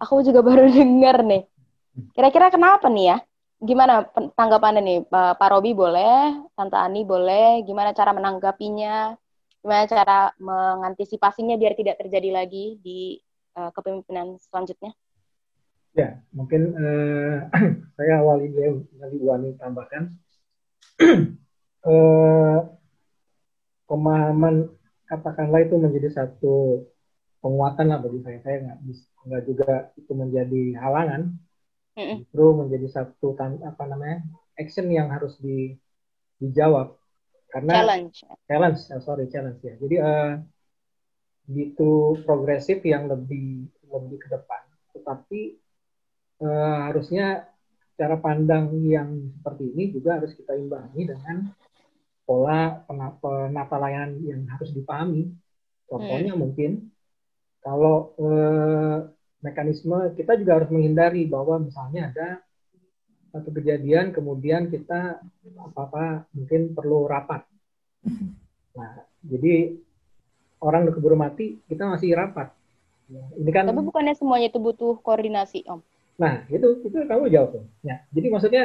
Aku 0.00 0.20
juga 0.24 0.40
baru 0.48 0.68
dengar 0.68 1.20
nih. 1.24 1.44
Kira-kira 2.16 2.48
kenapa 2.48 2.88
nih 2.88 3.16
ya? 3.16 3.18
Gimana 3.62 4.02
tanggapannya 4.34 4.82
nih 4.82 4.98
Pak 5.06 5.48
Robi 5.54 5.70
boleh, 5.70 6.34
Tante 6.58 6.74
Ani 6.74 7.06
boleh, 7.06 7.62
gimana 7.62 7.94
cara 7.94 8.10
menanggapinya, 8.10 9.14
gimana 9.62 9.86
cara 9.86 10.34
mengantisipasinya 10.42 11.54
biar 11.54 11.78
tidak 11.78 12.02
terjadi 12.02 12.30
lagi 12.34 12.82
di 12.82 13.22
uh, 13.54 13.70
kepemimpinan 13.70 14.34
selanjutnya? 14.42 14.90
Ya, 15.94 16.18
mungkin 16.34 16.74
uh, 16.74 17.46
saya 17.96 18.18
awali 18.18 18.50
dulu 18.50 18.82
nanti 18.98 19.16
Wani 19.22 19.54
tambahkan 19.54 20.10
uh, 21.86 22.58
pemahaman 23.88 24.74
katakanlah 25.06 25.62
itu 25.62 25.78
menjadi 25.78 26.08
satu 26.10 26.82
penguatan 27.38 27.94
lah 27.94 28.02
bagi 28.02 28.18
saya. 28.26 28.38
Saya 28.42 28.56
nggak 28.66 28.78
nggak 29.22 29.42
juga 29.46 29.70
itu 29.94 30.12
menjadi 30.18 30.62
halangan 30.82 31.38
justru 31.96 32.46
menjadi 32.56 32.88
satu 32.88 33.36
apa 33.36 33.84
namanya 33.84 34.24
action 34.56 34.88
yang 34.88 35.12
harus 35.12 35.36
di, 35.40 35.76
dijawab. 36.40 36.96
Karena 37.52 37.84
challenge. 37.84 38.16
Challenge 38.48 38.80
uh, 38.96 39.00
sorry 39.04 39.28
challenge 39.28 39.60
ya. 39.60 39.74
Jadi 39.76 39.96
uh, 40.00 40.32
gitu 41.52 42.16
progresif 42.24 42.80
yang 42.86 43.12
lebih 43.12 43.68
lebih 43.92 44.18
ke 44.24 44.28
depan. 44.32 44.62
Tetapi 44.96 45.40
uh, 46.40 46.78
harusnya 46.88 47.44
cara 47.92 48.16
pandang 48.16 48.72
yang 48.80 49.36
seperti 49.36 49.68
ini 49.76 49.92
juga 49.92 50.16
harus 50.16 50.32
kita 50.32 50.56
imbangi 50.56 51.12
dengan 51.12 51.52
pola 52.24 52.80
penata 53.20 53.76
layanan 53.76 54.16
yang 54.24 54.42
harus 54.48 54.72
dipahami. 54.72 55.28
Contohnya 55.84 56.32
hmm. 56.32 56.40
mungkin 56.40 56.70
kalau 57.60 58.16
uh, 58.16 59.12
mekanisme 59.42 60.14
kita 60.14 60.38
juga 60.38 60.62
harus 60.62 60.70
menghindari 60.70 61.26
bahwa 61.26 61.58
misalnya 61.58 62.14
ada 62.14 62.28
satu 63.34 63.50
kejadian 63.50 64.14
kemudian 64.14 64.70
kita 64.70 65.18
apa-apa 65.58 66.28
mungkin 66.36 66.76
perlu 66.76 67.08
rapat. 67.08 67.42
Nah, 68.76 68.92
jadi 69.24 69.76
orang 70.60 70.88
udah 70.88 70.94
keburu 70.94 71.16
mati, 71.16 71.58
kita 71.66 71.88
masih 71.88 72.12
rapat. 72.12 72.52
Ini 73.12 73.50
kan 73.52 73.68
Tapi 73.68 73.82
bukannya 73.84 74.14
semuanya 74.16 74.48
itu 74.48 74.60
butuh 74.60 75.00
koordinasi, 75.00 75.64
Om. 75.68 75.80
Nah, 76.20 76.44
itu 76.48 76.84
itu 76.84 76.96
kamu 77.08 77.28
jawab. 77.32 77.64
Ya, 77.82 78.04
jadi 78.12 78.26
maksudnya 78.28 78.64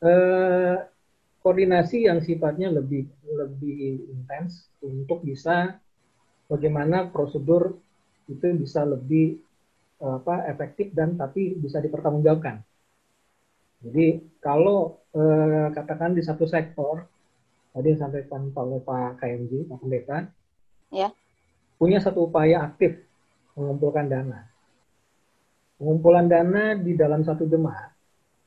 eh, 0.00 0.76
koordinasi 1.44 2.08
yang 2.08 2.24
sifatnya 2.24 2.72
lebih 2.72 3.04
lebih 3.24 4.10
intens 4.16 4.68
untuk 4.80 5.20
bisa 5.20 5.76
bagaimana 6.48 7.08
prosedur 7.12 7.76
itu 8.28 8.44
bisa 8.56 8.84
lebih 8.88 9.40
apa 10.02 10.50
efektif 10.50 10.90
dan 10.90 11.14
tapi 11.14 11.54
bisa 11.54 11.78
dipertanggungjawabkan. 11.78 12.60
Jadi 13.84 14.06
kalau 14.40 15.04
eh, 15.12 15.68
katakan 15.76 16.16
di 16.16 16.22
satu 16.24 16.48
sektor 16.48 17.04
tadi 17.76 17.92
yang 17.92 18.00
sampaikan 18.00 18.48
oleh 18.54 18.80
Pak 18.80 19.20
KMG, 19.20 19.68
Pak 19.68 19.78
Pendeta, 19.82 20.18
ya. 20.94 21.10
punya 21.76 21.98
satu 22.00 22.30
upaya 22.30 22.64
aktif 22.64 22.96
mengumpulkan 23.54 24.08
dana. 24.08 24.40
Pengumpulan 25.76 26.30
dana 26.30 26.78
di 26.78 26.94
dalam 26.94 27.26
satu 27.26 27.44
jemaat 27.44 27.92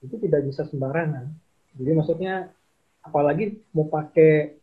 itu 0.02 0.16
tidak 0.18 0.48
bisa 0.48 0.64
sembarangan. 0.66 1.28
Jadi 1.78 1.92
maksudnya 1.94 2.50
apalagi 3.06 3.62
mau 3.76 3.86
pakai 3.86 4.58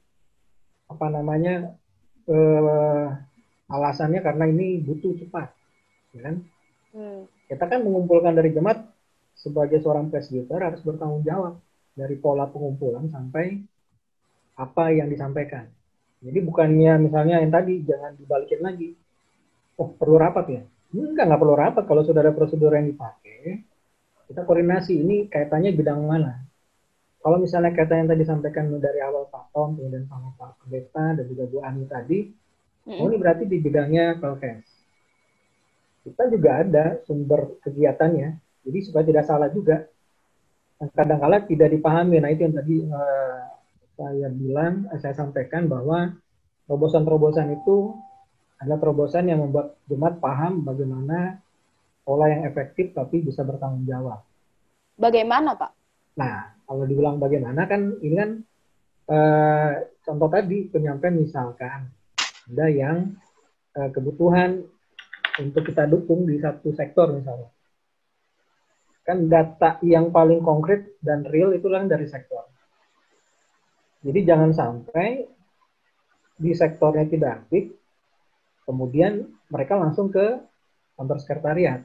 apa 0.90 1.06
namanya 1.08 1.70
eh, 2.26 3.08
alasannya 3.70 4.20
karena 4.20 4.44
ini 4.50 4.82
butuh 4.82 5.12
cepat, 5.22 5.48
ya 6.18 6.20
kan? 6.24 6.36
Hmm. 6.94 7.26
kita 7.50 7.66
kan 7.66 7.82
mengumpulkan 7.82 8.38
dari 8.38 8.54
jemaat 8.54 8.86
sebagai 9.34 9.82
seorang 9.82 10.14
presbiter 10.14 10.62
harus 10.62 10.78
bertanggung 10.86 11.26
jawab 11.26 11.58
dari 11.98 12.14
pola 12.14 12.46
pengumpulan 12.46 13.10
sampai 13.10 13.58
apa 14.54 14.94
yang 14.94 15.10
disampaikan. 15.10 15.66
Jadi 16.22 16.38
bukannya 16.40 17.02
misalnya 17.02 17.42
yang 17.42 17.50
tadi 17.50 17.82
jangan 17.82 18.14
dibalikin 18.14 18.60
lagi. 18.62 18.94
Oh 19.74 19.90
perlu 19.90 20.16
rapat 20.16 20.46
ya? 20.48 20.62
Enggak, 20.94 21.26
nggak 21.26 21.40
perlu 21.42 21.54
rapat. 21.58 21.84
Kalau 21.84 22.02
sudah 22.06 22.22
ada 22.22 22.30
prosedur 22.30 22.70
yang 22.70 22.86
dipakai, 22.86 23.66
kita 24.30 24.46
koordinasi. 24.46 25.02
Ini 25.02 25.26
kaitannya 25.26 25.74
bidang 25.74 26.00
mana? 26.06 26.46
Kalau 27.18 27.40
misalnya 27.42 27.74
kaitan 27.74 28.04
yang 28.04 28.08
tadi 28.14 28.20
disampaikan 28.22 28.70
dari 28.78 29.00
awal 29.02 29.26
Pak 29.32 29.50
Tom, 29.50 29.74
kemudian 29.74 30.06
sama 30.06 30.30
Pak 30.38 30.62
Pendeta, 30.62 31.18
dan 31.18 31.24
juga 31.24 31.48
Bu 31.48 31.58
Ani 31.64 31.88
tadi, 31.88 32.28
mm-hmm. 32.28 33.00
oh 33.00 33.06
ini 33.08 33.16
berarti 33.16 33.44
di 33.48 33.56
bidangnya 33.64 34.20
Pelkes. 34.20 34.68
Kita 36.04 36.28
juga 36.28 36.60
ada 36.60 36.84
sumber 37.08 37.56
kegiatannya, 37.64 38.28
jadi 38.68 38.78
supaya 38.84 39.04
tidak 39.08 39.24
salah 39.24 39.48
juga. 39.48 39.88
Kadang-kala 40.92 41.48
tidak 41.48 41.72
dipahami. 41.72 42.20
Nah 42.20 42.28
itu 42.28 42.44
yang 42.44 42.56
tadi 42.60 42.76
uh, 42.84 43.40
saya 43.96 44.28
bilang, 44.28 44.84
eh, 44.92 45.00
saya 45.00 45.16
sampaikan 45.16 45.64
bahwa 45.64 46.12
terobosan-terobosan 46.68 47.56
itu 47.56 47.96
adalah 48.60 48.78
terobosan 48.80 49.32
yang 49.32 49.40
membuat 49.44 49.80
jemaat 49.88 50.20
paham 50.20 50.64
bagaimana 50.64 51.40
pola 52.04 52.28
yang 52.28 52.44
efektif 52.44 52.92
tapi 52.92 53.24
bisa 53.24 53.40
bertanggung 53.40 53.88
jawab. 53.88 54.20
Bagaimana 54.94 55.56
Pak? 55.56 55.72
Nah, 56.20 56.52
kalau 56.64 56.84
dibilang 56.84 57.18
bagaimana 57.18 57.66
kan 57.66 57.96
ini 58.00 58.14
kan 58.14 58.30
eh, 59.08 59.72
contoh 60.04 60.28
tadi 60.30 60.68
penyampaian 60.68 61.16
misalkan 61.16 61.90
ada 62.52 62.66
yang 62.70 63.16
eh, 63.74 63.90
kebutuhan 63.90 64.64
untuk 65.40 65.62
kita 65.66 65.90
dukung 65.90 66.28
di 66.28 66.38
satu 66.38 66.70
sektor 66.70 67.10
misalnya. 67.10 67.50
Kan 69.04 69.28
data 69.28 69.82
yang 69.84 70.14
paling 70.14 70.40
konkret 70.40 70.96
dan 71.02 71.26
real 71.26 71.52
itu 71.52 71.66
kan 71.68 71.90
dari 71.90 72.06
sektor. 72.06 72.46
Jadi 74.04 74.20
jangan 74.24 74.52
sampai 74.52 75.24
di 76.36 76.52
sektornya 76.52 77.08
tidak 77.08 77.44
aktif, 77.44 77.72
kemudian 78.68 79.24
mereka 79.48 79.80
langsung 79.80 80.12
ke 80.12 80.40
kantor 80.98 81.18
sekretariat. 81.20 81.80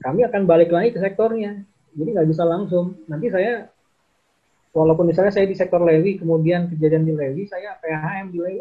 Kami 0.00 0.24
akan 0.26 0.42
balik 0.48 0.72
lagi 0.72 0.96
ke 0.96 0.98
sektornya, 0.98 1.62
jadi 1.94 2.08
nggak 2.20 2.28
bisa 2.30 2.42
langsung. 2.42 3.04
Nanti 3.06 3.30
saya, 3.30 3.68
walaupun 4.74 5.08
misalnya 5.12 5.30
saya 5.30 5.46
di 5.46 5.56
sektor 5.56 5.80
Lewi, 5.82 6.18
kemudian 6.18 6.72
kejadian 6.72 7.04
di 7.06 7.12
Lewi, 7.14 7.44
saya 7.46 7.76
PHM 7.78 8.34
di 8.34 8.38
Lewi, 8.40 8.58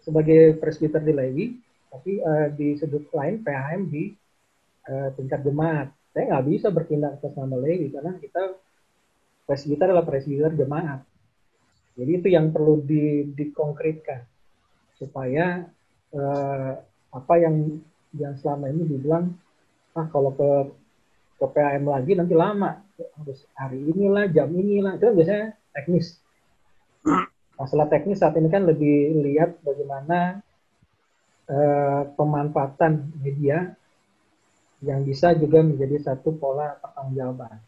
sebagai 0.00 0.56
presbiter 0.60 1.02
di 1.02 1.12
Lewi, 1.12 1.46
tapi 1.90 2.22
uh, 2.22 2.48
di 2.54 2.78
sudut 2.78 3.10
lain 3.10 3.42
PHM 3.42 3.82
di 3.90 4.14
uh, 4.88 5.10
tingkat 5.18 5.42
jemaat. 5.42 5.90
Saya 6.10 6.34
nggak 6.34 6.46
bisa 6.50 6.68
bertindak 6.74 7.18
atas 7.18 7.34
nama 7.38 7.54
Lewi 7.54 7.90
karena 7.94 8.18
kita 8.18 8.58
presbiter 9.46 9.90
adalah 9.90 10.06
presbiter 10.06 10.50
jemaat. 10.54 11.02
Jadi 11.94 12.10
itu 12.22 12.28
yang 12.30 12.54
perlu 12.54 12.82
di, 12.82 13.26
dikonkretkan 13.30 14.22
supaya 15.00 15.64
eh, 16.12 16.72
apa 17.10 17.34
yang 17.40 17.80
yang 18.14 18.36
selama 18.36 18.68
ini 18.68 18.84
dibilang 18.84 19.32
ah 19.96 20.06
kalau 20.12 20.36
ke 20.36 20.50
ke 21.40 21.46
PAM 21.56 21.88
lagi 21.88 22.12
nanti 22.14 22.36
lama 22.36 22.84
harus 23.16 23.48
hari 23.56 23.80
inilah 23.80 24.28
jam 24.28 24.52
inilah 24.52 25.00
itu 25.00 25.04
kan 25.08 25.14
biasanya 25.16 25.46
teknis 25.72 26.20
masalah 27.56 27.86
teknis 27.88 28.20
saat 28.20 28.36
ini 28.36 28.52
kan 28.52 28.68
lebih 28.68 29.24
lihat 29.24 29.56
bagaimana 29.64 30.44
eh, 31.50 32.02
pemanfaatan 32.14 33.10
media 33.18 33.74
yang 34.80 35.04
bisa 35.04 35.36
juga 35.36 35.60
menjadi 35.60 36.00
satu 36.00 36.32
pola 36.38 36.78
pertanggungjawaban. 36.80 37.58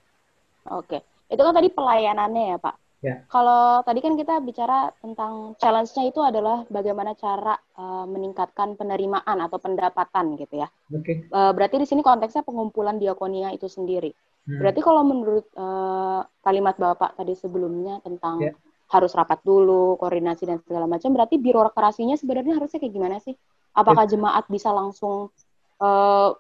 Oke, 0.73 1.03
itu 1.29 1.43
kan 1.43 1.53
tadi 1.53 1.69
pelayanannya 1.69 2.57
ya 2.57 2.59
Pak. 2.63 2.77
Ya. 3.03 3.27
Kalau 3.27 3.83
tadi 3.83 3.99
kan 3.99 4.15
kita 4.15 4.39
bicara 4.47 4.95
tentang 5.03 5.59
challenge-nya 5.59 6.15
itu 6.15 6.23
adalah 6.23 6.63
bagaimana 6.71 7.19
cara 7.19 7.59
uh, 7.75 8.07
meningkatkan 8.07 8.79
penerimaan 8.79 9.43
atau 9.43 9.59
pendapatan 9.59 10.39
gitu 10.39 10.63
ya. 10.63 10.71
Oke. 10.95 11.27
Okay. 11.27 11.35
Uh, 11.35 11.51
berarti 11.51 11.83
di 11.83 11.87
sini 11.91 12.07
konteksnya 12.07 12.47
pengumpulan 12.47 13.03
diakonia 13.03 13.51
itu 13.51 13.67
sendiri. 13.67 14.15
Hmm. 14.47 14.63
Berarti 14.63 14.81
kalau 14.87 15.03
menurut 15.03 15.51
uh, 15.59 16.23
kalimat 16.47 16.79
Bapak 16.79 17.19
tadi 17.19 17.35
sebelumnya 17.35 17.99
tentang 18.07 18.39
ya. 18.39 18.55
harus 18.95 19.11
rapat 19.19 19.43
dulu, 19.43 19.99
koordinasi 19.99 20.47
dan 20.47 20.63
segala 20.63 20.87
macam, 20.87 21.11
berarti 21.11 21.43
birokrasinya 21.43 22.15
sebenarnya 22.15 22.55
harusnya 22.55 22.79
kayak 22.79 22.95
gimana 22.95 23.19
sih? 23.19 23.35
Apakah 23.73 24.05
ya. 24.05 24.17
jemaat 24.17 24.45
bisa 24.53 24.69
langsung 24.69 25.33
uh, 25.81 26.31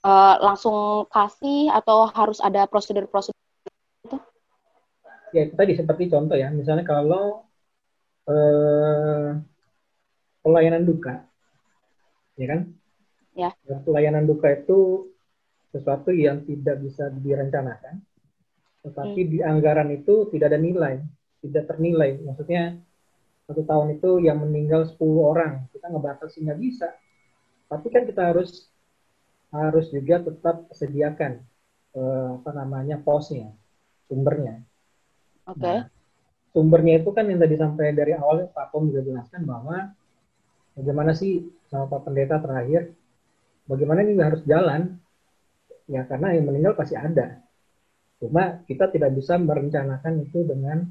uh, 0.00 0.34
langsung 0.40 1.04
kasih 1.12 1.68
atau 1.72 2.08
harus 2.08 2.40
ada 2.40 2.64
prosedur-prosedur 2.64 3.36
ya 5.34 5.42
itu 5.44 5.54
tadi 5.58 5.76
seperti 5.76 6.08
contoh 6.08 6.38
ya. 6.38 6.48
Misalnya 6.48 6.86
kalau 6.86 7.44
eh, 8.24 9.36
pelayanan 10.40 10.86
duka 10.88 11.28
ya 12.40 12.46
kan? 12.48 12.60
Ya 13.36 13.52
pelayanan 13.84 14.24
duka 14.24 14.48
itu 14.48 15.12
sesuatu 15.74 16.08
yang 16.14 16.40
tidak 16.48 16.80
bisa 16.80 17.12
direncanakan 17.12 18.00
tetapi 18.80 19.20
hmm. 19.26 19.30
di 19.34 19.38
anggaran 19.44 19.90
itu 19.92 20.30
tidak 20.32 20.54
ada 20.54 20.60
nilai 20.62 21.02
tidak 21.44 21.64
ternilai. 21.68 22.22
Maksudnya 22.24 22.80
satu 23.46 23.62
tahun 23.62 23.98
itu 23.98 24.26
yang 24.26 24.42
meninggal 24.42 24.86
10 24.86 24.98
orang 25.22 25.70
kita 25.70 25.86
ngebatasi 25.90 26.46
nggak 26.46 26.60
bisa 26.60 26.88
tapi 27.66 27.86
kan 27.90 28.02
kita 28.06 28.34
harus 28.34 28.70
harus 29.54 29.86
juga 29.94 30.22
tetap 30.22 30.66
sediakan 30.74 31.42
eh, 31.94 32.28
apa 32.42 32.50
namanya 32.50 32.98
posnya 32.98 33.54
sumbernya 34.10 34.66
Oke. 35.46 35.62
Okay. 35.62 35.76
Nah, 35.78 35.82
sumbernya 36.50 36.94
itu 36.98 37.10
kan 37.14 37.24
yang 37.30 37.38
tadi 37.38 37.54
sampai 37.54 37.94
dari 37.94 38.12
awal 38.18 38.50
Pak 38.50 38.74
Pom 38.74 38.90
juga 38.90 39.06
jelaskan 39.06 39.46
bahwa 39.46 39.94
bagaimana 40.74 41.14
sih 41.14 41.46
sama 41.70 41.86
Pak 41.86 42.10
Pendeta 42.10 42.42
terakhir, 42.42 42.90
bagaimana 43.70 44.02
ini 44.02 44.18
harus 44.18 44.42
jalan, 44.42 44.98
ya 45.86 46.02
karena 46.10 46.34
yang 46.34 46.50
meninggal 46.50 46.74
pasti 46.74 46.98
ada. 46.98 47.38
Cuma 48.18 48.58
kita 48.66 48.90
tidak 48.90 49.14
bisa 49.14 49.38
merencanakan 49.38 50.26
itu 50.26 50.42
dengan 50.42 50.90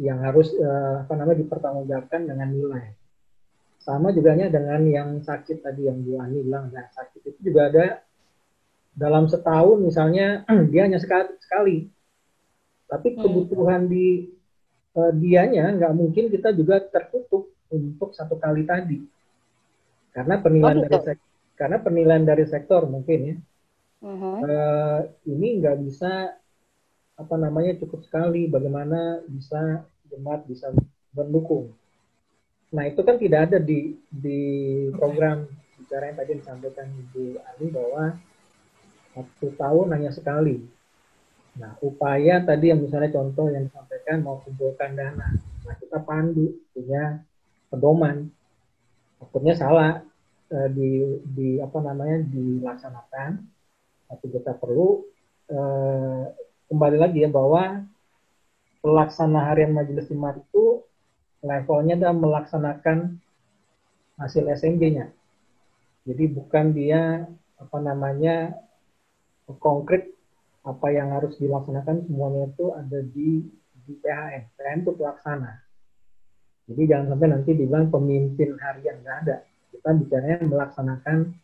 yang 0.00 0.24
harus 0.24 0.48
uh, 0.56 1.04
apa 1.04 1.12
namanya 1.12 1.44
dipertanggungjawabkan 1.44 2.24
dengan 2.24 2.48
nilai. 2.48 2.96
Sama 3.80 4.12
juga 4.12 4.36
dengan 4.36 4.80
yang 4.84 5.20
sakit 5.20 5.64
tadi 5.64 5.88
yang 5.88 6.00
Bu 6.04 6.20
Ani 6.20 6.44
bilang, 6.44 6.68
nah 6.72 6.88
sakit 6.92 7.20
itu 7.24 7.52
juga 7.52 7.72
ada 7.72 7.86
dalam 8.96 9.28
setahun 9.28 9.78
misalnya 9.80 10.44
dia 10.72 10.88
hanya 10.88 11.00
sekali, 11.00 11.32
sekali 11.40 11.76
tapi 12.90 13.14
hmm. 13.14 13.18
kebutuhan 13.22 13.86
di 13.86 14.26
uh, 14.98 15.14
dianya 15.14 15.70
nggak 15.78 15.94
mungkin 15.94 16.26
kita 16.26 16.50
juga 16.50 16.82
tertutup 16.82 17.54
untuk 17.70 18.10
satu 18.10 18.34
kali 18.34 18.66
tadi. 18.66 18.98
Karena 20.10 20.42
penilaian 20.42 20.82
oh, 20.82 20.90
dari 20.90 20.98
sektor, 21.06 21.30
karena 21.54 21.78
penilaian 21.78 22.24
dari 22.26 22.44
sektor 22.50 22.82
mungkin 22.90 23.18
ya. 23.22 23.36
Uh-huh. 24.00 24.36
Uh, 24.42 25.00
ini 25.28 25.62
nggak 25.62 25.76
bisa 25.86 26.34
apa 27.20 27.36
namanya 27.36 27.76
cukup 27.76 28.00
sekali 28.08 28.48
bagaimana 28.48 29.20
bisa 29.28 29.84
jemaat 30.08 30.48
bisa 30.48 30.72
mendukung. 31.12 31.70
Nah 32.72 32.88
itu 32.88 33.04
kan 33.04 33.20
tidak 33.20 33.50
ada 33.50 33.58
di 33.60 33.94
di 34.08 34.40
program 34.96 35.44
bicara 35.76 36.08
yang 36.08 36.18
tadi 36.18 36.32
disampaikan 36.40 36.86
Ibu 36.88 37.24
Ali 37.44 37.66
bahwa 37.68 38.04
satu 39.12 39.52
tahun 39.58 39.86
hanya 39.92 40.10
sekali 40.14 40.64
Nah, 41.58 41.74
upaya 41.82 42.38
tadi 42.46 42.70
yang 42.70 42.78
misalnya 42.78 43.10
contoh 43.10 43.50
yang 43.50 43.66
disampaikan 43.66 44.22
mau 44.22 44.38
kumpulkan 44.46 44.94
dana. 44.94 45.28
Nah, 45.66 45.74
kita 45.82 45.98
pandu 46.06 46.54
punya 46.70 47.18
pedoman. 47.72 48.30
Akhirnya 49.18 49.54
salah 49.58 49.90
eh, 50.48 50.68
di 50.70 50.90
di 51.26 51.48
apa 51.58 51.78
namanya 51.82 52.22
dilaksanakan. 52.22 53.30
Tapi 54.08 54.26
kita 54.30 54.54
perlu 54.54 55.02
eh, 55.50 56.24
kembali 56.70 57.02
lagi 57.02 57.26
ya 57.26 57.28
bahwa 57.28 57.82
pelaksana 58.78 59.50
harian 59.50 59.74
majelis 59.74 60.06
jemaat 60.06 60.38
itu 60.38 60.86
levelnya 61.42 61.98
adalah 61.98 62.16
melaksanakan 62.16 63.18
hasil 64.22 64.46
SMG-nya. 64.46 65.10
Jadi 66.06 66.24
bukan 66.30 66.70
dia 66.70 67.26
apa 67.58 67.78
namanya 67.82 68.54
konkret 69.58 70.14
apa 70.62 70.94
yang 70.94 71.10
harus 71.10 71.34
dilaksanakan 71.42 72.06
semuanya 72.06 72.46
itu 72.54 72.64
ada 72.70 72.98
di 73.02 73.42
di 73.84 73.92
PHN. 73.98 74.54
PHN 74.54 74.78
itu 74.86 74.92
pelaksana. 74.94 75.52
Jadi 76.70 76.82
jangan 76.86 77.06
sampai 77.10 77.28
nanti 77.34 77.50
dibilang 77.50 77.90
pemimpin 77.90 78.54
harian 78.62 79.02
nggak 79.02 79.16
ada. 79.26 79.36
Kita 79.74 79.90
bicaranya 79.90 80.38
melaksanakan 80.46 81.34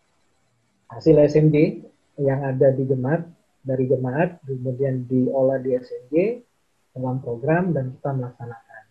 hasil 0.87 1.19
SMJ 1.19 1.83
yang 2.23 2.47
ada 2.47 2.71
di 2.71 2.87
jemaat 2.87 3.27
dari 3.67 3.91
jemaat 3.91 4.39
kemudian 4.47 5.11
diolah 5.11 5.59
di 5.59 5.75
SMJ 5.75 6.15
dalam 6.95 7.19
program 7.19 7.75
dan 7.75 7.99
kita 7.99 8.11
melaksanakan. 8.15 8.83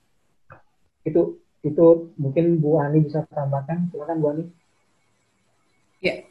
Itu 1.07 1.39
itu 1.63 2.11
mungkin 2.19 2.59
Bu 2.59 2.77
Ani 2.77 3.07
bisa 3.07 3.23
tambahkan. 3.31 3.89
Silakan 3.89 4.17
Bu 4.19 4.27
Ani. 4.35 4.43
Ya, 6.03 6.21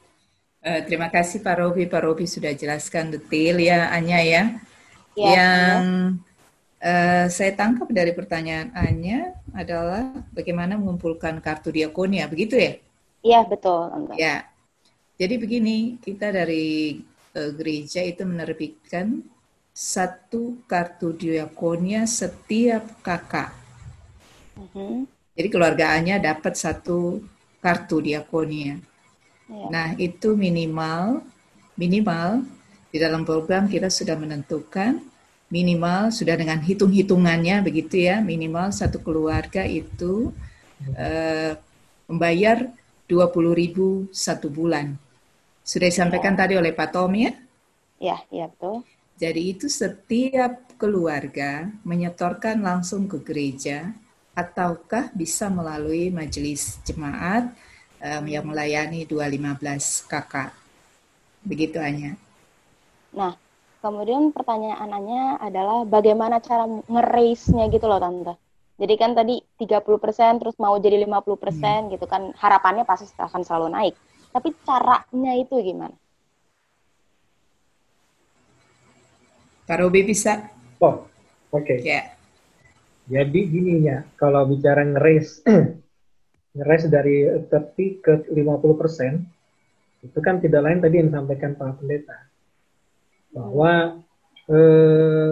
Uh, 0.64 0.80
terima 0.88 1.12
kasih 1.12 1.44
Pak 1.44 1.60
Robi. 1.60 1.84
Pak 1.84 2.08
Robi 2.08 2.24
sudah 2.24 2.56
jelaskan 2.56 3.12
detail 3.12 3.60
ya, 3.60 3.92
Anya 3.92 4.24
ya. 4.24 4.42
ya 5.12 5.28
yang 5.28 5.84
ya. 6.16 6.24
Uh, 6.84 7.26
saya 7.28 7.52
tangkap 7.52 7.84
dari 7.92 8.16
pertanyaan 8.16 8.72
Anya 8.72 9.36
adalah 9.52 10.08
bagaimana 10.32 10.80
mengumpulkan 10.80 11.36
kartu 11.44 11.68
diakonia, 11.68 12.32
begitu 12.32 12.56
ya? 12.56 12.80
Iya 13.20 13.40
betul. 13.44 13.92
Anda. 13.92 14.16
Ya. 14.16 14.48
Jadi 15.20 15.36
begini, 15.36 16.00
kita 16.00 16.32
dari 16.32 17.04
gereja 17.34 18.00
itu 18.06 18.22
menerbitkan 18.22 19.26
satu 19.74 20.62
kartu 20.70 21.10
diakonia 21.18 22.06
setiap 22.06 23.02
kakak. 23.02 23.50
Mm-hmm. 24.54 25.10
Jadi 25.34 25.48
keluargaannya 25.50 26.16
dapat 26.22 26.54
satu 26.54 27.18
kartu 27.58 27.98
diakonia. 27.98 28.78
Ya. 29.50 29.66
Nah, 29.66 29.88
itu 29.98 30.38
minimal 30.38 31.26
minimal 31.74 32.46
di 32.94 33.02
dalam 33.02 33.26
program 33.26 33.66
kita 33.66 33.90
sudah 33.90 34.14
menentukan 34.14 35.02
minimal 35.50 36.14
sudah 36.14 36.38
dengan 36.38 36.62
hitung-hitungannya 36.62 37.62
begitu 37.66 38.06
ya, 38.06 38.22
minimal 38.22 38.70
satu 38.70 39.02
keluarga 39.02 39.66
itu 39.66 40.30
uh, 40.94 41.52
membayar 42.06 42.70
20.000 43.10 44.10
satu 44.14 44.48
bulan. 44.48 44.96
Sudah 45.64 45.88
disampaikan 45.88 46.36
ya. 46.36 46.44
tadi 46.44 46.54
oleh 46.60 46.76
Pak 46.76 46.92
Tom 46.92 47.16
ya? 47.16 47.32
Ya, 47.96 48.20
ya 48.28 48.52
betul. 48.52 48.84
Jadi 49.16 49.56
itu 49.56 49.66
setiap 49.72 50.76
keluarga 50.76 51.72
menyetorkan 51.88 52.60
langsung 52.60 53.08
ke 53.08 53.16
gereja 53.24 53.96
ataukah 54.36 55.08
bisa 55.16 55.48
melalui 55.48 56.12
majelis 56.12 56.76
jemaat 56.84 57.48
um, 58.02 58.24
yang 58.28 58.44
melayani 58.44 59.08
215 59.08 60.10
kakak. 60.10 60.52
Begitu 61.46 61.80
hanya. 61.80 62.18
Nah, 63.14 63.38
kemudian 63.80 64.34
pertanyaannya 64.34 65.40
adalah 65.40 65.88
bagaimana 65.88 66.44
cara 66.44 66.68
ngeraise-nya 66.68 67.70
gitu 67.72 67.88
loh 67.88 68.02
Tante. 68.02 68.34
Jadi 68.74 68.94
kan 68.98 69.14
tadi 69.14 69.38
30% 69.62 70.42
terus 70.42 70.58
mau 70.58 70.74
jadi 70.82 70.98
50% 71.06 71.06
hmm. 71.06 71.94
gitu 71.94 72.04
kan 72.10 72.34
harapannya 72.34 72.82
pasti 72.82 73.06
akan 73.14 73.46
selalu 73.46 73.68
naik. 73.70 73.94
Tapi 74.34 74.50
caranya 74.66 75.32
itu 75.38 75.54
gimana? 75.62 75.94
Pak 79.64 79.78
Robi 79.78 80.02
bisa? 80.02 80.50
Oh, 80.82 81.06
oke. 81.54 81.62
Okay. 81.62 81.78
Ya. 81.86 81.88
Yeah. 81.88 82.04
Jadi 83.04 83.40
gini 83.46 83.84
ya, 83.84 84.02
kalau 84.18 84.48
bicara 84.48 84.82
ngeraise 84.82 85.44
ngeres 86.56 86.84
dari 86.90 87.28
30 87.46 88.02
ke 88.02 88.12
50 88.32 88.80
persen, 88.80 89.22
itu 90.02 90.18
kan 90.18 90.42
tidak 90.42 90.66
lain 90.66 90.82
tadi 90.82 90.94
yang 90.98 91.08
disampaikan 91.14 91.52
Pak 91.54 91.80
Pendeta. 91.80 92.18
Bahwa 93.30 94.02
eh, 94.50 95.30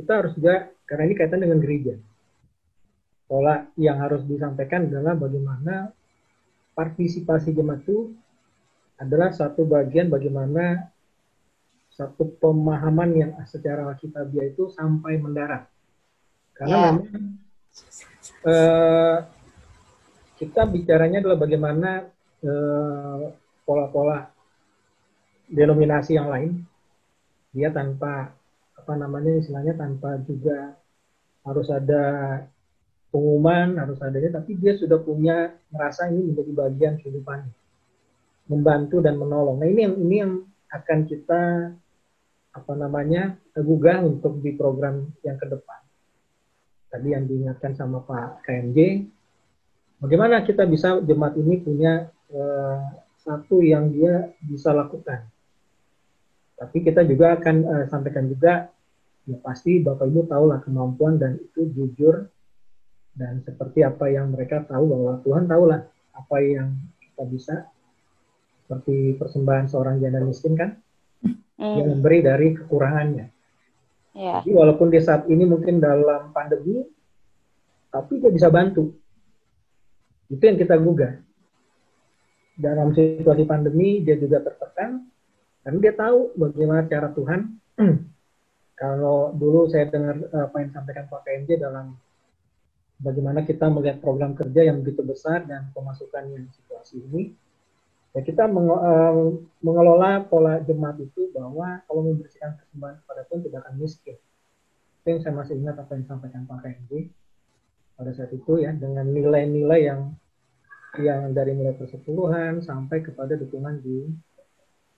kita 0.00 0.12
harus 0.24 0.32
juga, 0.34 0.72
karena 0.88 1.02
ini 1.06 1.14
kaitan 1.14 1.40
dengan 1.44 1.60
gereja. 1.62 1.94
Pola 3.30 3.62
yang 3.78 4.02
harus 4.02 4.26
disampaikan 4.26 4.90
adalah 4.90 5.14
bagaimana 5.14 5.94
partisipasi 6.80 7.52
jemaat 7.52 7.84
itu 7.84 8.16
adalah 8.96 9.28
satu 9.36 9.68
bagian 9.68 10.08
bagaimana 10.08 10.88
satu 11.92 12.24
pemahaman 12.40 13.10
yang 13.12 13.30
secara 13.44 13.84
alkitabiah 13.92 14.48
itu 14.48 14.72
sampai 14.72 15.20
mendarat. 15.20 15.68
Karena 16.56 16.72
yeah. 16.72 16.92
memang 16.96 17.24
eh, 18.48 19.18
kita 20.40 20.64
bicaranya 20.72 21.20
adalah 21.20 21.36
bagaimana 21.36 22.08
eh, 22.40 23.24
pola-pola 23.68 24.32
denominasi 25.52 26.16
yang 26.16 26.32
lain 26.32 26.64
dia 27.52 27.68
tanpa 27.68 28.32
apa 28.72 28.92
namanya 28.96 29.36
istilahnya 29.36 29.76
tanpa 29.76 30.16
juga 30.24 30.72
harus 31.44 31.68
ada 31.68 32.04
pengumuman 33.10 33.78
harus 33.78 33.98
adanya 34.02 34.40
tapi 34.40 34.56
dia 34.56 34.78
sudah 34.78 34.98
punya 35.02 35.54
merasa 35.70 36.06
ini 36.08 36.30
menjadi 36.30 36.52
bagian 36.54 36.94
kehidupan 37.02 37.46
membantu 38.50 39.02
dan 39.02 39.18
menolong 39.18 39.58
nah 39.58 39.66
ini 39.66 39.80
yang 39.86 39.94
ini 39.98 40.16
yang 40.22 40.32
akan 40.70 40.98
kita 41.06 41.42
apa 42.50 42.72
namanya 42.74 43.38
gugah 43.54 44.02
untuk 44.02 44.42
di 44.42 44.54
program 44.54 45.10
yang 45.22 45.38
ke 45.38 45.46
depan 45.46 45.80
tadi 46.90 47.14
yang 47.14 47.26
diingatkan 47.26 47.74
sama 47.74 48.02
Pak 48.02 48.46
KMJ 48.46 49.06
bagaimana 50.02 50.42
kita 50.42 50.66
bisa 50.66 50.98
jemaat 51.02 51.38
ini 51.38 51.62
punya 51.62 52.10
uh, 52.34 52.78
satu 53.20 53.60
yang 53.60 53.92
dia 53.92 54.32
bisa 54.40 54.72
lakukan. 54.72 55.28
Tapi 56.56 56.84
kita 56.84 57.04
juga 57.04 57.36
akan 57.36 57.56
uh, 57.64 57.84
sampaikan 57.88 58.28
juga, 58.28 58.68
ya 59.28 59.36
pasti 59.40 59.80
Bapak 59.80 60.08
Ibu 60.08 60.28
tahulah 60.28 60.60
kemampuan 60.64 61.20
dan 61.20 61.36
itu 61.40 61.68
jujur 61.72 62.28
dan 63.20 63.44
seperti 63.44 63.84
apa 63.84 64.08
yang 64.08 64.32
mereka 64.32 64.64
tahu 64.64 64.96
bahwa 64.96 65.12
Tuhan 65.20 65.44
tahulah 65.44 65.80
apa 66.16 66.36
yang 66.40 66.72
kita 66.96 67.22
bisa. 67.28 67.56
Seperti 68.64 69.18
persembahan 69.20 69.66
seorang 69.68 70.00
janda 70.00 70.24
miskin 70.24 70.56
kan, 70.56 70.78
mm. 71.26 71.74
yang 71.76 71.88
memberi 71.98 72.24
dari 72.24 72.54
kekurangannya. 72.56 73.26
Yeah. 74.16 74.40
Jadi 74.40 74.50
walaupun 74.56 74.88
di 74.88 75.02
saat 75.04 75.28
ini 75.28 75.44
mungkin 75.44 75.82
dalam 75.82 76.32
pandemi, 76.32 76.80
tapi 77.92 78.22
dia 78.22 78.30
bisa 78.32 78.48
bantu 78.48 78.94
itu 80.30 80.42
yang 80.46 80.56
kita 80.56 80.78
gugah. 80.78 81.18
Dalam 82.54 82.94
situasi 82.94 83.42
pandemi 83.44 84.00
dia 84.06 84.14
juga 84.14 84.38
tertekan 84.46 85.02
karena 85.66 85.78
dia 85.82 85.94
tahu 85.98 86.18
bagaimana 86.38 86.86
cara 86.86 87.10
Tuhan. 87.10 87.40
Kalau 88.80 89.34
dulu 89.36 89.68
saya 89.68 89.92
dengar 89.92 90.16
eh, 90.16 90.44
apa 90.46 90.56
yang 90.62 90.72
disampaikan 90.72 91.04
Pak 91.10 91.20
PNJ 91.26 91.60
dalam 91.60 91.98
bagaimana 93.00 93.42
kita 93.42 93.66
melihat 93.72 93.98
program 93.98 94.36
kerja 94.36 94.68
yang 94.68 94.84
begitu 94.84 95.00
besar 95.00 95.48
dan 95.48 95.72
pemasukan 95.72 96.28
yang 96.28 96.46
situasi 96.52 97.00
ini, 97.00 97.32
ya 98.12 98.20
kita 98.20 98.44
eh, 98.46 99.16
mengelola 99.64 100.24
pola 100.28 100.60
jemaat 100.60 101.00
itu 101.00 101.32
bahwa 101.32 101.80
kalau 101.88 102.02
membersihkan 102.04 102.60
persembahan 102.60 102.96
kepada 103.04 103.20
Tuhan 103.26 103.40
tidak 103.48 103.58
akan 103.66 103.74
miskin. 103.80 104.16
Itu 105.00 105.06
yang 105.16 105.20
saya 105.24 105.34
masih 105.34 105.54
ingat 105.56 105.76
apa 105.80 105.90
yang 105.96 106.02
disampaikan 106.04 106.42
Pak 106.44 106.58
PNJ 106.60 106.92
pada 107.96 108.10
saat 108.12 108.32
itu 108.32 108.52
ya 108.60 108.72
dengan 108.76 109.08
nilai-nilai 109.08 109.80
yang 109.80 110.00
yang 111.00 111.32
dari 111.32 111.56
nilai 111.56 111.76
persepuluhan 111.76 112.60
sampai 112.60 113.00
kepada 113.00 113.38
dukungan 113.38 113.80
di 113.80 114.08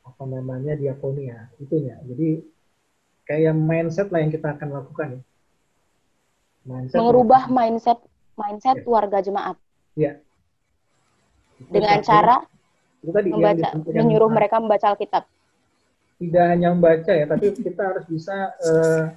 apa 0.03 0.23
namanya 0.27 0.75
diakonia 0.75 1.55
itunya. 1.63 2.03
Jadi 2.03 2.43
kayak 3.23 3.55
mindset 3.55 4.11
lah 4.11 4.19
yang 4.27 4.35
kita 4.35 4.59
akan 4.59 4.69
lakukan 4.75 5.09
ya 5.19 5.23
mindset 6.63 6.99
mengubah 6.99 7.43
mindset 7.51 7.99
mindset 8.39 8.79
ya. 8.83 8.87
warga 8.89 9.19
jemaat. 9.21 9.57
Ya. 9.99 10.19
Dengan 11.63 12.03
cara 12.03 12.43
itu 13.03 13.11
tadi 13.11 13.29
membaca, 13.35 13.69
menyuruh 13.87 14.31
mereka 14.31 14.57
membaca 14.63 14.87
Alkitab. 14.95 15.25
Tidak 16.23 16.47
hanya 16.55 16.71
membaca 16.71 17.11
ya 17.11 17.27
tapi 17.27 17.51
kita 17.51 17.83
harus 17.83 18.07
bisa 18.07 18.55
uh, 18.63 19.11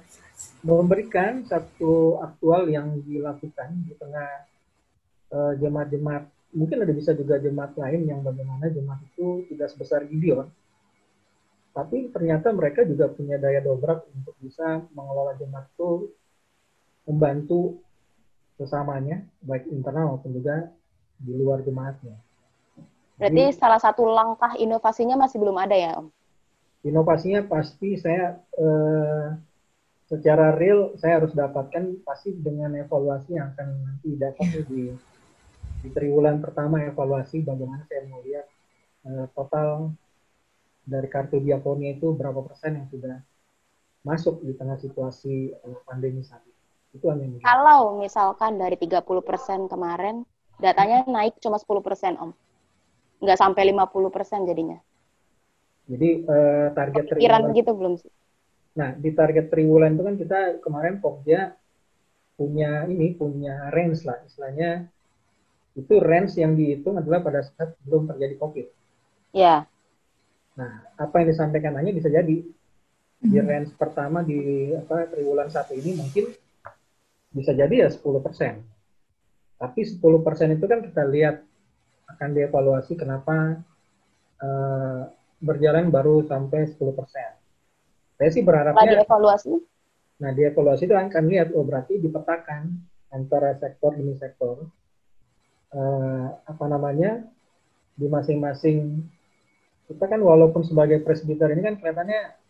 memberikan 0.66 1.46
satu 1.46 2.18
aktual 2.18 2.66
yang 2.66 2.98
dilakukan 3.06 3.70
di 3.86 3.94
tengah 3.94 4.30
uh, 5.30 5.52
jemaat-jemaat. 5.56 6.26
Mungkin 6.56 6.82
ada 6.82 6.92
bisa 6.94 7.14
juga 7.14 7.38
jemaat 7.38 7.78
lain 7.78 8.10
yang 8.10 8.20
bagaimana 8.26 8.66
jemaat 8.70 9.02
itu 9.06 9.46
tidak 9.54 9.70
sebesar 9.70 10.02
Gideon. 10.08 10.50
Tapi 11.76 12.08
ternyata 12.08 12.50
mereka 12.56 12.88
juga 12.88 13.12
punya 13.12 13.36
daya 13.36 13.60
dobrak 13.60 14.08
untuk 14.16 14.32
bisa 14.40 14.80
mengelola 14.96 15.36
jemaat 15.36 15.68
itu 15.76 16.08
membantu 17.06 17.80
sesamanya 18.58 19.22
baik 19.40 19.70
internal 19.70 20.16
maupun 20.16 20.34
juga 20.34 20.68
di 21.16 21.32
luar 21.32 21.62
jemaatnya. 21.62 22.18
Berarti 23.16 23.48
Jadi, 23.48 23.56
salah 23.56 23.80
satu 23.80 24.04
langkah 24.04 24.52
inovasinya 24.60 25.16
masih 25.16 25.40
belum 25.40 25.56
ada 25.56 25.72
ya 25.72 25.96
Om? 25.96 26.12
Inovasinya 26.84 27.48
pasti 27.48 27.96
saya 27.96 28.36
eh, 28.36 29.26
secara 30.06 30.54
real 30.54 30.94
saya 31.00 31.22
harus 31.22 31.34
dapatkan 31.34 32.04
pasti 32.06 32.36
dengan 32.36 32.76
evaluasi 32.78 33.34
yang 33.34 33.50
akan 33.56 33.68
nanti 33.82 34.10
datang 34.14 34.48
di 34.70 34.94
di 35.82 35.88
triwulan 35.90 36.38
pertama 36.38 36.82
evaluasi 36.82 37.42
bagaimana 37.42 37.82
saya 37.90 38.06
melihat 38.06 38.46
uh, 39.06 39.26
total 39.34 39.94
dari 40.86 41.10
kartu 41.10 41.42
diakonia 41.42 41.98
itu 41.98 42.14
berapa 42.14 42.38
persen 42.46 42.78
yang 42.78 42.88
sudah 42.90 43.18
masuk 44.06 44.42
di 44.46 44.54
tengah 44.54 44.78
situasi 44.78 45.54
uh, 45.62 45.78
pandemi 45.86 46.22
saat 46.22 46.42
ini. 46.46 46.55
Itu 46.96 47.12
hanya 47.12 47.28
Kalau 47.44 48.00
misalkan 48.00 48.56
dari 48.56 48.80
30 48.80 49.04
persen 49.20 49.68
kemarin 49.68 50.24
datanya 50.56 51.04
naik 51.04 51.36
cuma 51.44 51.60
10 51.60 51.68
persen 51.84 52.16
Om, 52.16 52.32
nggak 53.20 53.38
sampai 53.38 53.68
50 53.76 54.08
persen 54.08 54.48
jadinya. 54.48 54.80
Jadi 55.86 56.24
uh, 56.26 56.72
target 56.72 57.04
triwulan 57.12 57.42
begitu 57.52 57.70
belum 57.76 57.94
sih? 58.00 58.10
Nah, 58.76 58.92
di 58.96 59.10
target 59.12 59.52
triwulan 59.52 59.94
itu 59.94 60.02
kan 60.02 60.14
kita 60.16 60.40
kemarin 60.64 60.98
Pokja 60.98 61.54
punya 62.36 62.84
ini, 62.88 63.16
punya 63.16 63.72
range 63.72 64.04
lah, 64.04 64.20
istilahnya 64.24 64.88
itu 65.76 65.94
range 66.00 66.36
yang 66.40 66.56
dihitung 66.56 66.96
adalah 66.96 67.20
pada 67.20 67.44
saat 67.44 67.76
belum 67.84 68.08
terjadi 68.08 68.34
COVID. 68.40 68.66
Ya. 69.36 69.68
Nah, 70.56 70.72
apa 70.96 71.14
yang 71.20 71.28
disampaikan 71.32 71.76
hanya 71.76 71.92
bisa 71.92 72.08
jadi 72.08 72.44
di 73.16 73.38
hmm. 73.40 73.48
range 73.48 73.70
pertama 73.76 74.20
di 74.20 74.72
apa 74.76 75.08
triwulan 75.08 75.48
satu 75.48 75.72
ini 75.72 75.96
mungkin 75.96 76.32
bisa 77.36 77.52
jadi 77.52 77.84
ya 77.84 77.88
10 77.92 78.24
persen. 78.24 78.64
Tapi 79.60 79.80
10 79.84 80.00
persen 80.24 80.56
itu 80.56 80.64
kan 80.64 80.80
kita 80.80 81.04
lihat 81.04 81.44
akan 82.16 82.28
dievaluasi 82.32 82.96
kenapa 82.96 83.60
uh, 84.40 85.12
berjalan 85.44 85.92
baru 85.92 86.24
sampai 86.24 86.64
10 86.72 86.80
persen. 86.96 87.30
Saya 88.16 88.30
sih 88.32 88.40
berharapnya. 88.40 88.80
Nah, 88.80 88.92
dievaluasi? 89.04 89.52
Nah, 90.16 90.30
dievaluasi 90.32 90.88
itu 90.88 90.96
akan 90.96 91.24
lihat, 91.28 91.52
oh 91.52 91.60
berarti 91.60 92.00
dipetakan 92.00 92.72
antara 93.12 93.52
sektor 93.60 93.92
demi 93.92 94.16
sektor. 94.16 94.64
Uh, 95.76 96.32
apa 96.48 96.64
namanya, 96.72 97.20
di 97.92 98.08
masing-masing, 98.08 99.04
kita 99.92 100.08
kan 100.08 100.20
walaupun 100.24 100.64
sebagai 100.64 101.04
presbiter 101.04 101.52
ini 101.52 101.60
kan 101.60 101.76
kelihatannya 101.76 102.45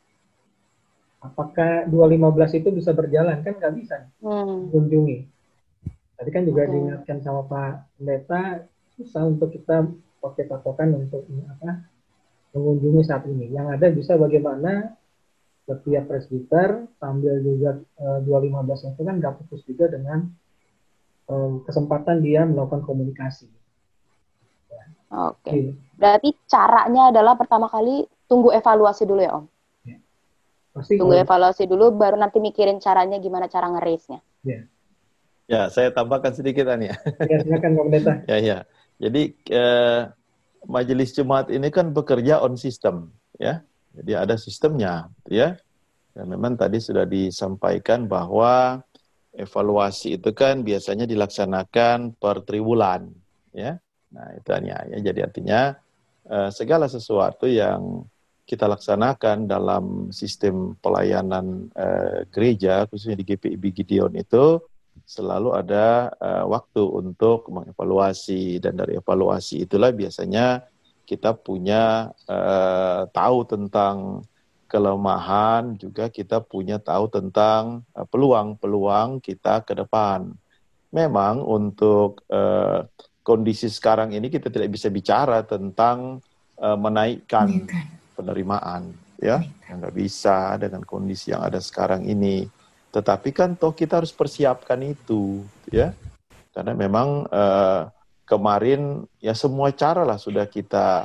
apakah 1.23 1.89
215 1.89 2.61
itu 2.61 2.69
bisa 2.75 2.91
berjalan 2.93 3.41
kan 3.41 3.55
nggak 3.57 3.75
bisa 3.77 3.97
hmm. 4.21 4.73
kunjungi. 4.73 5.19
Tadi 6.17 6.31
kan 6.33 6.43
juga 6.45 6.65
hmm. 6.65 6.73
diingatkan 6.73 7.19
sama 7.25 7.45
Pak 7.49 8.01
Pendeta 8.01 8.65
susah 8.97 9.23
untuk 9.29 9.53
kita 9.53 9.85
pakai 10.21 10.45
patokan 10.49 10.97
untuk 10.97 11.29
apa 11.49 11.85
mengunjungi 12.57 13.03
saat 13.05 13.25
ini. 13.29 13.53
Yang 13.53 13.67
ada 13.77 13.87
bisa 13.93 14.13
bagaimana 14.17 14.97
setiap 15.67 16.07
presbiter 16.07 16.87
sambil 17.03 17.43
juga 17.43 17.83
uh, 17.99 18.23
215 18.23 18.95
itu 18.95 19.03
kan 19.03 19.15
nggak 19.19 19.35
putus 19.43 19.61
juga 19.67 19.91
dengan 19.91 20.31
um, 21.27 21.61
kesempatan 21.67 22.23
dia 22.23 22.47
melakukan 22.47 22.87
komunikasi. 22.87 23.51
Ya. 24.71 24.85
Oke. 25.27 25.43
Okay. 25.43 25.63
Berarti 25.99 26.31
caranya 26.47 27.11
adalah 27.11 27.35
pertama 27.35 27.67
kali 27.67 28.07
tunggu 28.31 28.55
evaluasi 28.55 29.05
dulu 29.05 29.21
ya 29.21 29.33
Om. 29.43 29.56
Pasti 30.77 31.01
Tunggu 31.01 31.17
evaluasi 31.17 31.65
dulu, 31.65 31.89
baru 31.97 32.21
nanti 32.21 32.37
mikirin 32.37 32.77
caranya 32.85 33.17
gimana 33.17 33.49
cara 33.49 33.73
ngerisnya. 33.73 34.21
Ya. 34.45 34.69
Ya, 35.49 35.63
saya 35.73 35.89
tambahkan 35.89 36.37
sedikit 36.37 36.69
Ania. 36.69 37.01
Ya, 37.25 37.41
silakan 37.41 37.81
Pak 37.81 37.85
Pendeta. 37.89 38.13
ya, 38.31 38.37
ya. 38.37 38.59
Jadi 39.01 39.33
eh, 39.49 40.01
majelis 40.69 41.17
Jumat 41.17 41.49
ini 41.49 41.73
kan 41.73 41.97
bekerja 41.97 42.45
on 42.45 42.61
system, 42.61 43.09
ya. 43.41 43.65
Jadi 43.97 44.13
ada 44.13 44.37
sistemnya, 44.37 45.09
ya. 45.33 45.57
Dan 46.13 46.29
memang 46.29 46.61
tadi 46.61 46.77
sudah 46.77 47.09
disampaikan 47.09 48.05
bahwa 48.05 48.85
evaluasi 49.33 50.21
itu 50.21 50.29
kan 50.37 50.61
biasanya 50.61 51.09
dilaksanakan 51.09 52.21
per 52.21 52.45
triwulan, 52.45 53.09
ya. 53.57 53.81
Nah, 54.13 54.29
itu 54.37 54.51
Ania. 54.53 54.85
Ya. 54.93 55.09
Jadi 55.09 55.21
artinya 55.25 55.61
eh, 56.29 56.51
segala 56.53 56.85
sesuatu 56.85 57.49
yang 57.49 58.05
kita 58.47 58.71
laksanakan 58.71 59.51
dalam 59.51 60.15
sistem 60.15 60.79
pelayanan 60.79 61.67
uh, 61.75 62.23
gereja 62.31 62.87
khususnya 62.87 63.19
di 63.19 63.27
GPIB 63.27 63.75
Gideon 63.75 64.15
itu 64.15 64.63
selalu 65.03 65.51
ada 65.53 66.15
uh, 66.17 66.47
waktu 66.47 66.81
untuk 66.81 67.51
mengevaluasi 67.51 68.63
dan 68.63 68.79
dari 68.79 68.97
evaluasi 68.97 69.67
itulah 69.67 69.91
biasanya 69.91 70.63
kita 71.03 71.35
punya 71.35 72.15
uh, 72.31 73.11
tahu 73.11 73.39
tentang 73.51 74.23
kelemahan 74.67 75.79
juga 75.79 76.11
kita 76.11 76.43
punya 76.43 76.83
tahu 76.83 77.07
tentang 77.07 77.87
peluang-peluang 77.95 79.19
uh, 79.19 79.23
kita 79.23 79.63
ke 79.63 79.79
depan. 79.79 80.35
Memang 80.91 81.39
untuk 81.43 82.27
uh, 82.31 82.83
kondisi 83.23 83.71
sekarang 83.71 84.15
ini 84.15 84.27
kita 84.27 84.51
tidak 84.51 84.75
bisa 84.75 84.91
bicara 84.91 85.47
tentang 85.47 86.19
uh, 86.59 86.79
menaikkan 86.79 87.67
penerimaan 88.17 88.97
ya 89.21 89.45
yang 89.69 89.85
nggak 89.85 89.97
bisa 89.97 90.57
dengan 90.57 90.81
kondisi 90.83 91.37
yang 91.37 91.45
ada 91.45 91.61
sekarang 91.61 92.09
ini. 92.09 92.49
Tetapi 92.91 93.29
kan 93.37 93.53
toh 93.61 93.77
kita 93.77 94.01
harus 94.01 94.13
persiapkan 94.13 94.81
itu 94.81 95.45
ya. 95.69 95.93
Karena 96.57 96.73
memang 96.73 97.29
uh, 97.29 97.93
kemarin 98.25 99.05
ya 99.21 99.37
semua 99.37 99.69
cara 99.77 100.09
lah 100.09 100.17
sudah 100.17 100.49
kita 100.49 101.05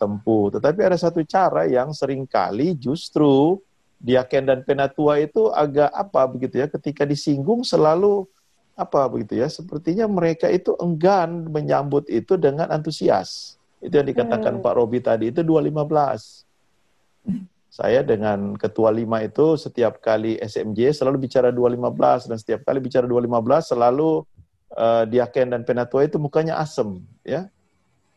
tempuh. 0.00 0.56
Tetapi 0.56 0.80
ada 0.80 0.96
satu 0.96 1.20
cara 1.28 1.68
yang 1.68 1.92
sering 1.92 2.24
kali 2.24 2.72
justru 2.76 3.60
diaken 4.00 4.44
dan 4.44 4.58
penatua 4.64 5.20
itu 5.20 5.48
agak 5.52 5.88
apa 5.92 6.28
begitu 6.28 6.60
ya 6.60 6.68
ketika 6.68 7.08
disinggung 7.08 7.64
selalu 7.64 8.28
apa 8.76 9.08
begitu 9.08 9.40
ya 9.40 9.48
sepertinya 9.48 10.04
mereka 10.04 10.52
itu 10.52 10.76
enggan 10.76 11.48
menyambut 11.48 12.08
itu 12.12 12.36
dengan 12.36 12.68
antusias. 12.68 13.56
Itu 13.80 14.00
yang 14.00 14.08
dikatakan 14.08 14.60
hmm. 14.60 14.64
Pak 14.64 14.74
Robi 14.76 15.00
tadi 15.04 15.32
itu 15.32 15.44
215 15.44 16.45
saya 17.76 18.00
dengan 18.00 18.56
ketua 18.56 18.88
lima 18.88 19.20
itu 19.20 19.60
setiap 19.60 20.00
kali 20.00 20.40
SMJ 20.40 20.96
selalu 20.96 21.28
bicara 21.28 21.52
215 21.52 22.32
dan 22.32 22.36
setiap 22.40 22.60
kali 22.64 22.80
bicara 22.80 23.04
215 23.04 23.76
selalu 23.76 24.24
uh, 24.72 25.04
Diaken 25.04 25.52
dan 25.52 25.60
Penatua 25.60 26.08
itu 26.08 26.16
mukanya 26.16 26.56
asem 26.56 27.04
ya. 27.20 27.52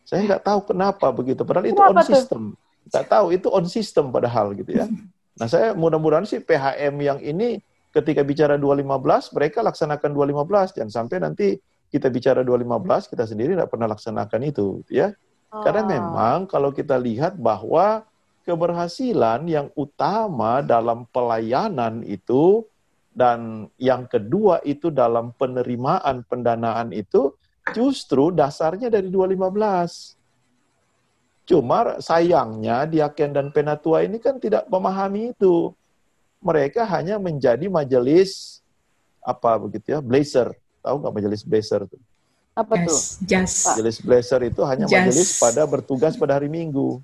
Saya 0.08 0.24
nggak 0.24 0.42
tahu 0.48 0.72
kenapa 0.72 1.12
begitu 1.12 1.44
padahal 1.44 1.68
itu 1.68 1.76
on 1.76 2.00
system. 2.00 2.42
Nggak 2.88 3.06
tahu 3.12 3.26
itu 3.36 3.48
on 3.52 3.66
system 3.68 4.08
padahal 4.08 4.56
gitu 4.56 4.72
ya. 4.72 4.88
Nah, 5.36 5.46
saya 5.46 5.76
mudah-mudahan 5.76 6.24
sih 6.24 6.40
PHM 6.40 6.96
yang 6.96 7.20
ini 7.20 7.60
ketika 7.92 8.24
bicara 8.24 8.56
215 8.56 9.36
mereka 9.36 9.60
laksanakan 9.60 10.10
215 10.16 10.76
jangan 10.80 10.90
sampai 10.90 11.16
nanti 11.20 11.48
kita 11.92 12.08
bicara 12.08 12.40
215 12.46 13.12
kita 13.12 13.24
sendiri 13.28 13.58
tidak 13.58 13.68
pernah 13.68 13.92
laksanakan 13.92 14.40
itu 14.40 14.80
ya. 14.88 15.12
Karena 15.52 15.82
oh. 15.84 15.88
memang 15.90 16.36
kalau 16.48 16.72
kita 16.72 16.96
lihat 16.96 17.36
bahwa 17.36 18.08
keberhasilan 18.44 19.44
yang 19.46 19.68
utama 19.76 20.64
dalam 20.64 21.04
pelayanan 21.12 22.00
itu 22.04 22.64
dan 23.10 23.68
yang 23.76 24.06
kedua 24.06 24.62
itu 24.62 24.88
dalam 24.88 25.34
penerimaan 25.34 26.22
pendanaan 26.24 26.94
itu 26.94 27.34
justru 27.74 28.30
dasarnya 28.30 28.88
dari 28.88 29.10
215. 29.12 30.16
Cuma 31.50 31.98
sayangnya 31.98 32.86
Diaken 32.86 33.30
dan 33.34 33.46
Penatua 33.50 34.06
ini 34.06 34.22
kan 34.22 34.38
tidak 34.38 34.70
memahami 34.70 35.34
itu. 35.34 35.74
Mereka 36.40 36.86
hanya 36.88 37.20
menjadi 37.20 37.68
majelis 37.68 38.62
apa 39.20 39.58
begitu 39.60 39.92
ya, 39.92 40.00
blazer. 40.00 40.54
Tahu 40.80 40.96
nggak 41.04 41.14
majelis 41.20 41.42
blazer 41.44 41.84
itu? 41.84 41.98
Apa 42.56 42.74
tuh? 42.86 43.00
Yes, 43.28 43.66
Majelis 43.66 43.98
blazer 44.00 44.40
itu 44.48 44.60
hanya 44.64 44.86
yes. 44.88 44.94
majelis 44.96 45.28
pada 45.36 45.62
bertugas 45.68 46.14
pada 46.16 46.40
hari 46.40 46.48
Minggu. 46.48 47.02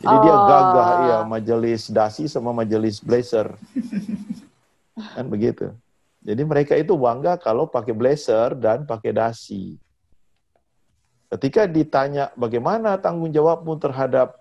Jadi 0.00 0.16
oh. 0.16 0.22
dia 0.24 0.36
gagah 0.48 0.90
ya 1.04 1.18
majelis 1.28 1.92
dasi 1.92 2.24
sama 2.24 2.56
majelis 2.56 3.04
blazer. 3.04 3.52
kan 5.16 5.26
begitu. 5.28 5.76
Jadi 6.24 6.42
mereka 6.44 6.72
itu 6.76 6.96
bangga 6.96 7.36
kalau 7.36 7.68
pakai 7.68 7.92
blazer 7.92 8.56
dan 8.56 8.88
pakai 8.88 9.12
dasi. 9.12 9.76
Ketika 11.28 11.68
ditanya 11.68 12.32
bagaimana 12.32 12.96
tanggung 12.96 13.30
jawabmu 13.30 13.76
terhadap 13.76 14.40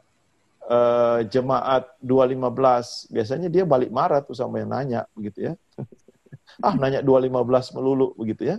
uh, 0.63 1.23
jemaat 1.27 1.91
215, 2.03 3.11
biasanya 3.11 3.47
dia 3.51 3.63
balik 3.67 3.91
marah 3.91 4.23
tuh 4.23 4.35
sama 4.35 4.63
yang 4.63 4.71
nanya 4.71 5.07
begitu 5.11 5.51
ya. 5.51 5.53
ah 6.65 6.75
nanya 6.75 7.03
215 7.03 7.75
melulu 7.75 8.15
begitu 8.15 8.55
ya. 8.55 8.57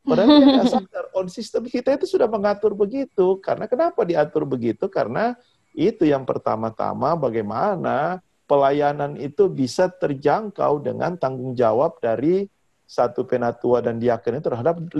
Padahal 0.00 0.40
dia 0.40 0.64
sadar 0.68 1.04
on 1.18 1.28
system 1.28 1.68
kita 1.68 1.96
itu 1.96 2.08
sudah 2.08 2.28
mengatur 2.28 2.72
begitu. 2.72 3.36
Karena 3.44 3.68
kenapa 3.68 4.04
diatur 4.08 4.48
begitu? 4.48 4.88
Karena 4.88 5.36
itu 5.74 6.06
yang 6.06 6.26
pertama-tama 6.26 7.14
bagaimana 7.14 8.18
pelayanan 8.50 9.14
itu 9.14 9.46
bisa 9.46 9.86
terjangkau 9.86 10.82
dengan 10.82 11.14
tanggung 11.14 11.54
jawab 11.54 12.02
dari 12.02 12.50
satu 12.90 13.22
penatua 13.22 13.78
dan 13.78 14.02
diaken 14.02 14.42
terhadap 14.42 14.82
15 14.90 14.98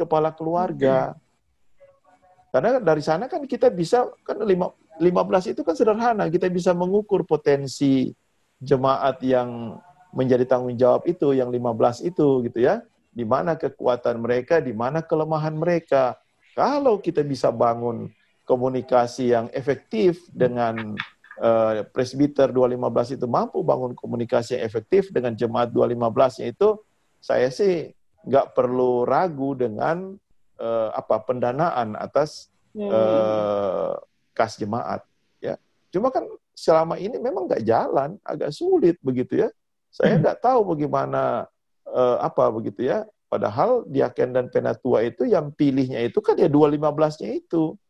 kepala 0.00 0.32
keluarga. 0.32 1.12
Karena 2.48 2.80
dari 2.80 3.04
sana 3.04 3.28
kan 3.28 3.44
kita 3.44 3.68
bisa 3.68 4.08
kan 4.24 4.40
15 4.40 5.52
itu 5.52 5.60
kan 5.60 5.76
sederhana, 5.76 6.32
kita 6.32 6.48
bisa 6.48 6.72
mengukur 6.72 7.28
potensi 7.28 8.16
jemaat 8.56 9.20
yang 9.20 9.76
menjadi 10.16 10.48
tanggung 10.48 10.76
jawab 10.76 11.04
itu 11.04 11.36
yang 11.36 11.52
15 11.52 12.08
itu 12.08 12.48
gitu 12.48 12.58
ya. 12.64 12.80
Di 13.12 13.28
mana 13.28 13.60
kekuatan 13.60 14.24
mereka, 14.24 14.64
di 14.64 14.72
mana 14.72 15.04
kelemahan 15.04 15.52
mereka. 15.52 16.16
Kalau 16.56 16.96
kita 16.96 17.20
bisa 17.20 17.52
bangun 17.52 18.08
komunikasi 18.42 19.32
yang 19.32 19.46
efektif 19.54 20.26
dengan 20.34 20.98
uh, 21.38 21.86
presbiter 21.94 22.50
215 22.50 23.16
itu 23.16 23.26
mampu 23.30 23.62
bangun 23.62 23.94
komunikasi 23.94 24.58
yang 24.58 24.64
efektif 24.66 25.10
dengan 25.14 25.32
jemaat 25.34 25.70
215 25.70 26.50
itu 26.50 26.68
saya 27.22 27.48
sih 27.54 27.94
nggak 28.26 28.54
perlu 28.54 29.06
ragu 29.06 29.54
dengan 29.54 30.14
uh, 30.58 30.88
apa 30.94 31.22
pendanaan 31.22 31.94
atas 31.98 32.50
uh, 32.78 33.94
kas 34.34 34.58
jemaat 34.58 35.02
ya. 35.38 35.58
Cuma 35.90 36.10
kan 36.10 36.26
selama 36.54 36.98
ini 36.98 37.18
memang 37.18 37.50
nggak 37.50 37.64
jalan 37.66 38.18
agak 38.22 38.50
sulit 38.54 38.98
begitu 39.02 39.46
ya. 39.46 39.48
Saya 39.92 40.16
hmm. 40.16 40.20
nggak 40.24 40.38
tahu 40.40 40.60
bagaimana 40.76 41.46
uh, 41.86 42.18
apa 42.22 42.48
begitu 42.54 42.86
ya. 42.86 43.06
Padahal 43.32 43.88
diaken 43.88 44.36
dan 44.36 44.46
penatua 44.52 45.08
itu 45.08 45.24
yang 45.24 45.48
pilihnya 45.56 46.04
itu 46.04 46.20
kan 46.20 46.36
ya 46.36 46.52
215-nya 46.52 47.32
itu 47.32 47.80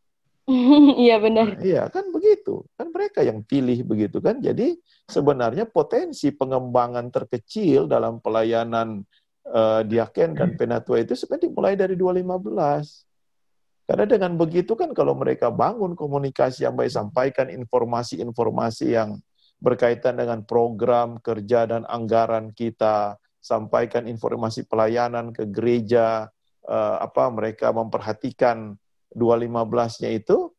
iya 1.06 1.22
benar. 1.22 1.54
Nah, 1.54 1.62
iya 1.62 1.82
kan 1.86 2.10
begitu. 2.10 2.66
Kan 2.74 2.90
mereka 2.90 3.22
yang 3.22 3.46
pilih 3.46 3.86
begitu 3.86 4.18
kan. 4.18 4.42
Jadi 4.42 4.74
sebenarnya 5.06 5.70
potensi 5.70 6.34
pengembangan 6.34 7.08
terkecil 7.14 7.86
dalam 7.86 8.18
pelayanan 8.18 9.06
uh, 9.46 9.86
diaken 9.86 10.34
dan 10.34 10.50
penatua 10.58 11.02
itu 11.02 11.14
sebenarnya 11.14 11.46
dimulai 11.46 11.74
dari 11.78 11.94
2015. 11.94 13.86
Karena 13.86 14.06
dengan 14.06 14.32
begitu 14.38 14.72
kan 14.78 14.94
kalau 14.94 15.14
mereka 15.14 15.50
bangun 15.50 15.94
komunikasi 15.94 16.66
yang 16.66 16.74
baik, 16.78 16.90
sampaikan 16.90 17.50
informasi-informasi 17.50 18.94
yang 18.94 19.18
berkaitan 19.62 20.18
dengan 20.18 20.42
program 20.42 21.22
kerja 21.22 21.70
dan 21.70 21.86
anggaran 21.86 22.50
kita, 22.50 23.14
sampaikan 23.38 24.10
informasi 24.10 24.66
pelayanan 24.66 25.30
ke 25.30 25.46
gereja, 25.50 26.30
uh, 26.66 26.96
apa 26.98 27.30
mereka 27.30 27.70
memperhatikan 27.70 28.74
215-nya 29.14 30.10
itu, 30.12 30.50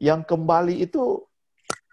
yang 0.00 0.24
kembali 0.24 0.80
itu 0.80 1.20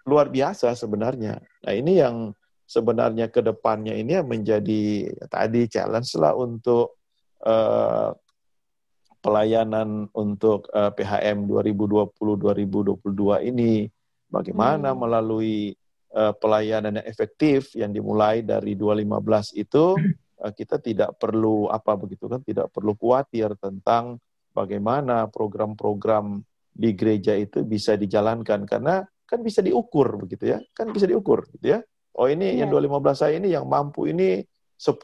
luar 0.08 0.32
biasa 0.32 0.72
sebenarnya. 0.72 1.36
Nah 1.38 1.72
ini 1.76 2.00
yang 2.00 2.32
sebenarnya 2.64 3.28
ke 3.28 3.44
depannya 3.44 3.92
ini 3.92 4.16
menjadi 4.24 5.12
tadi 5.28 5.68
challenge 5.68 6.16
lah 6.16 6.32
untuk 6.32 6.96
uh, 7.44 8.16
pelayanan 9.20 10.08
untuk 10.16 10.68
uh, 10.72 10.88
PHM 10.92 11.48
2020-2022 11.48 13.48
ini. 13.48 13.88
Bagaimana 14.28 14.92
hmm. 14.92 14.98
melalui 15.00 15.72
uh, 16.12 16.32
pelayanan 16.36 17.00
yang 17.00 17.06
efektif 17.08 17.72
yang 17.76 17.92
dimulai 17.92 18.44
dari 18.44 18.76
2015 18.76 19.56
itu 19.56 19.96
uh, 20.44 20.52
kita 20.58 20.76
tidak 20.80 21.16
perlu 21.16 21.68
apa 21.72 21.96
begitu 21.96 22.28
kan 22.28 22.44
tidak 22.44 22.68
perlu 22.72 22.92
khawatir 22.96 23.56
tentang 23.56 24.20
bagaimana 24.58 25.30
program-program 25.30 26.42
di 26.74 26.90
gereja 26.98 27.38
itu 27.38 27.62
bisa 27.62 27.94
dijalankan. 27.94 28.66
Karena 28.66 29.02
kan 29.22 29.38
bisa 29.42 29.62
diukur 29.62 30.18
begitu 30.18 30.50
ya. 30.54 30.58
Kan 30.74 30.90
bisa 30.90 31.06
diukur 31.06 31.46
gitu 31.54 31.78
ya. 31.78 31.80
Oh 32.18 32.26
ini 32.26 32.58
yeah. 32.58 32.66
yang 32.66 32.74
215 32.74 33.14
saya 33.14 33.38
ini 33.38 33.54
yang 33.54 33.70
mampu 33.70 34.10
ini 34.10 34.42
10 34.78 34.98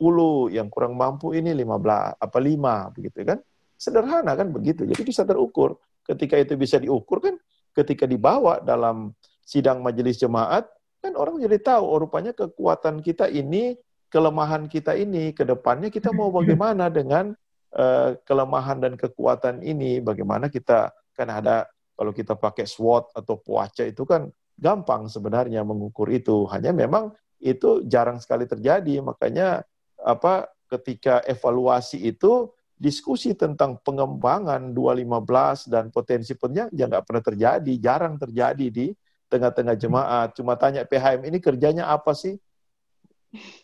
yang 0.51 0.66
kurang 0.70 0.98
mampu 0.98 1.35
ini 1.35 1.55
15 1.55 2.18
apa 2.18 2.39
5 2.43 2.94
begitu 2.98 3.18
kan. 3.22 3.39
Sederhana 3.78 4.35
kan 4.35 4.51
begitu. 4.51 4.82
Jadi 4.86 5.02
bisa 5.06 5.22
terukur. 5.22 5.78
Ketika 6.02 6.35
itu 6.36 6.59
bisa 6.59 6.82
diukur 6.82 7.22
kan 7.22 7.39
ketika 7.74 8.06
dibawa 8.06 8.62
dalam 8.62 9.12
sidang 9.43 9.82
majelis 9.82 10.16
jemaat 10.16 10.64
kan 11.05 11.12
orang 11.20 11.36
jadi 11.36 11.60
tahu 11.60 11.85
oh 11.85 11.98
rupanya 12.01 12.32
kekuatan 12.32 13.05
kita 13.05 13.28
ini 13.28 13.76
kelemahan 14.09 14.70
kita 14.70 14.97
ini 14.97 15.36
ke 15.36 15.44
depannya 15.44 15.93
kita 15.93 16.14
mau 16.16 16.32
bagaimana 16.39 16.89
dengan 16.89 17.36
uh, 17.74 18.16
kelemahan 18.22 18.78
dan 18.80 18.94
kekuatan 18.94 19.60
ini 19.60 19.98
bagaimana 20.01 20.48
kita 20.48 20.94
kan 21.14 21.28
ada 21.30 21.66
kalau 21.94 22.10
kita 22.10 22.34
pakai 22.34 22.66
SWOT 22.66 23.14
atau 23.14 23.38
puaca 23.38 23.86
itu 23.86 24.02
kan 24.02 24.26
gampang 24.59 25.06
sebenarnya 25.06 25.62
mengukur 25.62 26.10
itu. 26.10 26.46
Hanya 26.51 26.74
memang 26.74 27.14
itu 27.38 27.86
jarang 27.86 28.18
sekali 28.18 28.46
terjadi. 28.51 28.98
Makanya 29.02 29.62
apa 30.02 30.51
ketika 30.70 31.22
evaluasi 31.26 32.02
itu 32.02 32.51
diskusi 32.74 33.38
tentang 33.38 33.78
pengembangan 33.86 34.74
215 34.74 35.70
dan 35.70 35.94
potensi 35.94 36.34
ya 36.74 36.84
nggak 36.90 37.06
pernah 37.06 37.22
terjadi 37.22 37.72
jarang 37.78 38.18
terjadi 38.18 38.66
di 38.70 38.90
tengah-tengah 39.30 39.76
jemaat. 39.78 40.28
Cuma 40.34 40.59
tanya 40.59 40.82
PHM 40.82 41.30
ini 41.30 41.38
kerjanya 41.38 41.94
apa 41.94 42.10
sih 42.14 42.34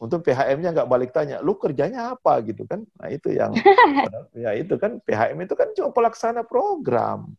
untuk 0.03 0.27
PHM-nya 0.27 0.75
nggak 0.75 0.91
balik 0.91 1.11
tanya, 1.15 1.39
lu 1.41 1.55
kerjanya 1.55 2.15
apa 2.15 2.43
gitu 2.43 2.67
kan? 2.67 2.83
Nah 2.99 3.09
itu 3.09 3.31
yang, 3.31 3.55
ya 4.43 4.51
itu 4.59 4.75
kan 4.77 4.99
PHM 5.03 5.39
itu 5.47 5.55
kan 5.55 5.69
cuma 5.77 5.91
pelaksana 5.95 6.43
program, 6.43 7.31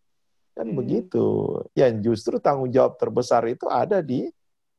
kan 0.55 0.67
hmm. 0.67 0.77
begitu. 0.77 1.25
Ya 1.75 1.91
justru 1.91 2.39
tanggung 2.39 2.71
jawab 2.71 2.95
terbesar 2.95 3.43
itu 3.51 3.67
ada 3.67 3.99
di 3.99 4.31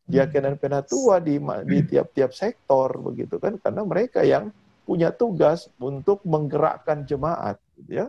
diaken 0.03 0.53
dan 0.53 0.57
penatua 0.59 1.23
di 1.23 1.39
di 1.69 1.79
tiap-tiap 1.87 2.33
sektor 2.35 2.89
begitu 2.99 3.37
kan, 3.39 3.61
karena 3.61 3.83
mereka 3.85 4.24
yang 4.24 4.51
punya 4.83 5.15
tugas 5.15 5.70
untuk 5.79 6.24
menggerakkan 6.27 7.07
jemaat, 7.07 7.61
gitu 7.79 8.03
ya. 8.03 8.07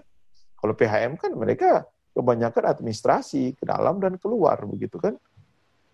Kalau 0.58 0.74
PHM 0.74 1.20
kan 1.20 1.32
mereka 1.36 1.86
kebanyakan 2.16 2.64
administrasi 2.72 3.58
ke 3.60 3.64
dalam 3.68 4.00
dan 4.00 4.16
keluar 4.18 4.58
begitu 4.66 4.98
kan, 4.98 5.20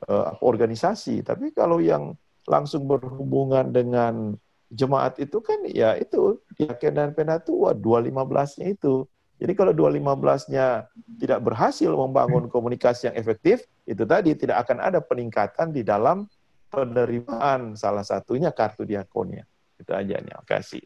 uh, 0.08 0.38
organisasi. 0.40 1.26
Tapi 1.26 1.52
kalau 1.52 1.82
yang 1.84 2.16
langsung 2.50 2.90
berhubungan 2.90 3.70
dengan 3.70 4.34
jemaat 4.74 5.22
itu 5.22 5.38
kan 5.42 5.62
ya 5.70 5.94
itu 5.98 6.42
keyakinan 6.58 7.14
penatua 7.14 7.78
215-nya 7.78 8.74
itu. 8.74 9.06
Jadi 9.40 9.54
kalau 9.56 9.72
215-nya 9.72 10.92
tidak 11.16 11.40
berhasil 11.40 11.88
membangun 11.96 12.52
komunikasi 12.52 13.08
yang 13.08 13.16
efektif, 13.16 13.64
itu 13.88 14.04
tadi 14.04 14.36
tidak 14.36 14.68
akan 14.68 14.84
ada 14.84 15.00
peningkatan 15.00 15.72
di 15.72 15.80
dalam 15.80 16.28
penerimaan 16.68 17.80
salah 17.80 18.04
satunya 18.04 18.52
kartu 18.52 18.84
diakonia. 18.84 19.48
Itu 19.80 19.96
aja 19.96 20.20
nih, 20.20 20.44
kasih. 20.44 20.84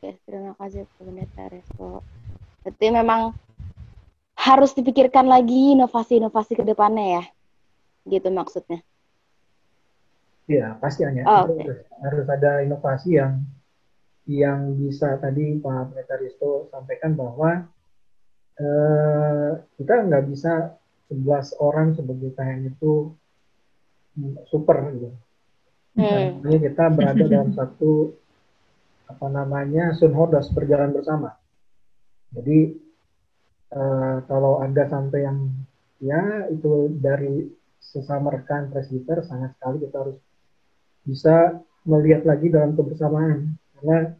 Oke, 0.00 0.16
terima 0.24 0.56
kasih 0.56 0.88
Pak 0.88 1.02
Pendeta 1.04 1.44
Resto. 1.52 2.00
Berarti 2.64 2.86
memang 2.88 3.36
harus 4.38 4.72
dipikirkan 4.72 5.28
lagi 5.28 5.76
inovasi-inovasi 5.76 6.56
ke 6.56 6.64
depannya 6.64 7.20
ya. 7.20 7.24
Gitu 8.08 8.32
maksudnya. 8.32 8.80
Iya, 10.48 10.80
pasti 10.80 11.04
hanya 11.04 11.28
oh, 11.28 11.44
okay. 11.44 11.60
harus, 11.60 11.78
harus 12.00 12.26
ada 12.32 12.64
inovasi 12.64 13.20
yang 13.20 13.44
yang 14.28 14.76
bisa 14.80 15.20
tadi 15.20 15.60
Pak 15.60 15.92
Metaristo 15.92 16.72
sampaikan 16.72 17.12
bahwa 17.12 17.68
eh, 18.56 19.50
kita 19.76 20.08
nggak 20.08 20.24
bisa 20.28 20.76
11 21.12 21.52
orang 21.60 21.96
sebagai 21.96 22.32
THN 22.32 22.68
itu 22.72 23.12
super 24.48 24.88
gitu. 24.92 25.12
Hmm. 25.96 26.44
Nah, 26.44 26.58
kita 26.60 26.84
berada 26.96 27.24
dalam 27.32 27.52
satu 27.52 28.16
apa 29.08 29.26
namanya 29.28 29.96
sunhodas 29.96 30.48
berjalan 30.52 30.96
bersama. 30.96 31.36
Jadi 32.32 32.72
eh, 33.72 34.16
kalau 34.24 34.64
ada 34.64 34.84
sampai 34.88 35.28
yang 35.28 35.48
ya 36.00 36.48
itu 36.48 36.92
dari 36.92 37.48
sesama 37.80 38.32
rekan 38.32 38.68
presbiter 38.68 39.24
sangat 39.24 39.56
sekali 39.56 39.88
kita 39.88 39.96
harus 40.04 40.18
bisa 41.08 41.56
melihat 41.88 42.28
lagi 42.28 42.52
dalam 42.52 42.76
kebersamaan. 42.76 43.56
Karena 43.80 44.12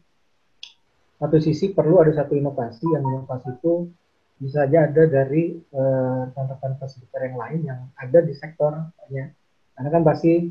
satu 1.21 1.37
sisi 1.37 1.77
perlu 1.77 2.01
ada 2.01 2.17
satu 2.17 2.33
inovasi 2.33 2.89
yang 2.89 3.05
inovasi 3.05 3.53
itu 3.53 3.93
bisa 4.39 4.65
saja 4.65 4.89
ada 4.89 5.03
dari 5.05 5.61
uh, 5.75 6.31
rekan-rekan 6.31 7.27
yang 7.27 7.37
lain 7.37 7.61
yang 7.67 7.81
ada 7.99 8.23
di 8.23 8.31
sektornya 8.39 9.35
karena 9.79 9.95
kan 9.95 10.03
pasti 10.03 10.51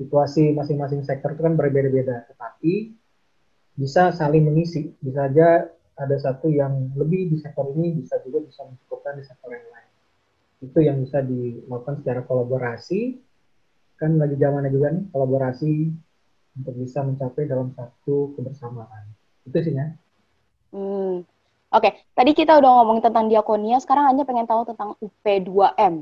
situasi 0.00 0.56
masing-masing 0.56 1.04
sektor 1.04 1.36
itu 1.36 1.44
kan 1.44 1.52
berbeda-beda. 1.52 2.24
Tetapi 2.32 2.96
bisa 3.76 4.08
saling 4.16 4.48
mengisi. 4.48 4.96
Bisa 5.04 5.28
saja 5.28 5.68
ada 6.00 6.16
satu 6.16 6.48
yang 6.48 6.96
lebih 6.96 7.28
di 7.28 7.36
sektor 7.36 7.68
ini 7.76 8.00
bisa 8.00 8.16
juga 8.24 8.40
bisa 8.40 8.64
mencukupkan 8.64 9.20
di 9.20 9.24
sektor 9.28 9.52
yang 9.52 9.68
lain. 9.68 9.90
Itu 10.64 10.78
yang 10.80 10.96
bisa 11.04 11.20
dilakukan 11.20 12.00
secara 12.00 12.24
kolaborasi 12.24 13.20
kan 13.98 14.14
lagi 14.14 14.38
zamannya 14.38 14.70
juga 14.70 14.94
nih 14.94 15.04
kolaborasi 15.10 15.72
untuk 16.58 16.74
bisa 16.78 17.02
mencapai 17.02 17.44
dalam 17.50 17.74
satu 17.74 18.32
kebersamaan. 18.38 19.10
Itu 19.46 19.58
sih 19.58 19.74
ya. 19.74 19.90
Hmm. 20.70 21.26
Oke, 21.68 21.84
okay. 21.84 21.92
tadi 22.16 22.32
kita 22.32 22.56
udah 22.56 22.80
ngomongin 22.80 23.04
tentang 23.04 23.28
diakonia, 23.28 23.76
sekarang 23.76 24.08
hanya 24.08 24.24
pengen 24.24 24.48
tahu 24.48 24.64
tentang 24.64 24.96
UP2M. 25.04 26.00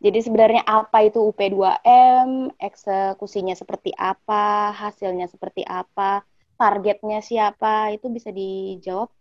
Jadi 0.00 0.18
sebenarnya 0.24 0.64
apa 0.64 1.04
itu 1.04 1.20
UP2M, 1.20 2.52
eksekusinya 2.56 3.52
seperti 3.52 3.92
apa, 3.92 4.72
hasilnya 4.72 5.28
seperti 5.28 5.64
apa, 5.68 6.24
targetnya 6.56 7.20
siapa, 7.20 7.92
itu 7.92 8.08
bisa 8.08 8.32
dijawab 8.32 9.12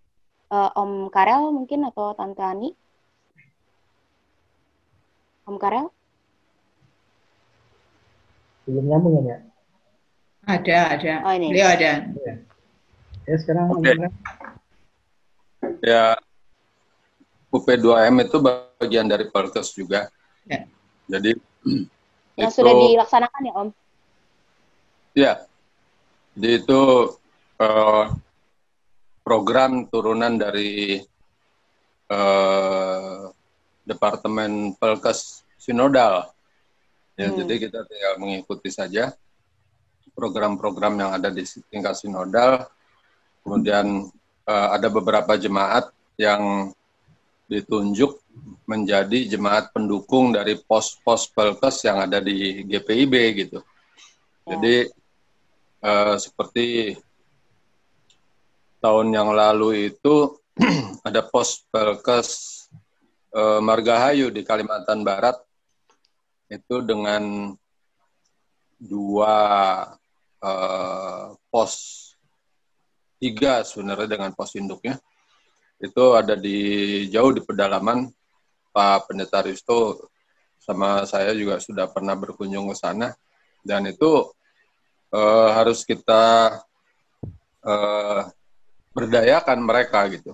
uh, 0.52 0.72
Om 0.80 1.12
Karel 1.12 1.52
mungkin 1.52 1.88
atau 1.88 2.16
Tante 2.16 2.44
Ani? 2.44 2.72
Om 5.48 5.56
Karel? 5.60 5.95
Belum 8.66 8.86
nyambung 8.90 9.26
ya? 9.26 9.40
Ada 10.46 10.78
ada. 10.98 11.14
Oh, 11.26 11.34
ini. 11.34 11.50
beliau 11.54 11.70
ada. 11.74 11.92
Ya, 12.06 12.34
ya 13.26 13.36
sekarang 13.42 13.66
okay. 13.74 13.98
ya 15.82 16.04
UP2M 17.50 18.16
itu 18.22 18.38
bagian 18.42 19.08
dari 19.10 19.26
Perkes 19.30 19.74
juga. 19.74 20.10
Ya. 20.46 20.70
jadi 21.10 21.34
yang 22.38 22.52
itu, 22.52 22.58
sudah 22.62 22.74
dilaksanakan 22.78 23.42
ya 23.42 23.54
Om? 23.58 23.70
Ya. 25.16 25.34
Jadi 26.36 26.50
itu 26.62 26.82
uh, 27.64 28.06
program 29.24 29.88
turunan 29.88 30.36
dari 30.36 31.00
uh, 32.12 33.32
Departemen 33.88 34.76
Pelkes 34.76 35.48
Sinodal 35.56 36.35
Ya, 37.16 37.32
hmm. 37.32 37.38
jadi 37.44 37.54
kita 37.68 37.80
tinggal 37.88 38.14
mengikuti 38.20 38.68
saja 38.68 39.16
program-program 40.16 41.00
yang 41.00 41.12
ada 41.16 41.32
di 41.32 41.44
tingkat 41.72 41.96
sinodal. 41.96 42.68
Kemudian 43.44 44.12
uh, 44.48 44.68
ada 44.76 44.88
beberapa 44.92 45.40
jemaat 45.40 45.92
yang 46.20 46.72
ditunjuk 47.46 48.18
menjadi 48.66 49.38
jemaat 49.38 49.70
pendukung 49.70 50.34
dari 50.34 50.58
pos-pos 50.58 51.30
pelkes 51.30 51.86
yang 51.86 52.02
ada 52.04 52.18
di 52.18 52.66
GPIB 52.66 53.14
gitu. 53.46 53.60
Ya. 53.62 54.58
Jadi 54.58 54.76
uh, 55.86 56.16
seperti 56.18 56.98
tahun 58.82 59.14
yang 59.14 59.30
lalu 59.32 59.94
itu 59.94 60.36
ada 61.08 61.22
pos 61.22 61.64
pelkes 61.70 62.30
uh, 63.34 63.62
Margahayu 63.62 64.34
di 64.34 64.42
Kalimantan 64.42 65.06
Barat 65.06 65.38
itu 66.50 66.76
dengan 66.86 67.54
dua 68.78 69.36
uh, 70.44 71.34
pos 71.50 71.74
tiga 73.18 73.66
sebenarnya 73.66 74.20
dengan 74.20 74.32
pos 74.36 74.54
induknya 74.60 75.00
itu 75.82 76.06
ada 76.16 76.38
di 76.38 76.60
jauh 77.12 77.34
di 77.36 77.42
pedalaman 77.42 78.08
Pak 78.76 79.10
Pendeta 79.12 79.44
Risto 79.44 80.12
sama 80.60 81.06
saya 81.06 81.32
juga 81.34 81.62
sudah 81.62 81.88
pernah 81.90 82.18
berkunjung 82.18 82.70
ke 82.72 82.76
sana 82.76 83.14
dan 83.66 83.86
itu 83.90 84.30
uh, 85.14 85.50
harus 85.54 85.82
kita 85.86 86.58
uh, 87.66 88.22
berdayakan 88.96 89.60
mereka 89.62 90.08
gitu. 90.10 90.34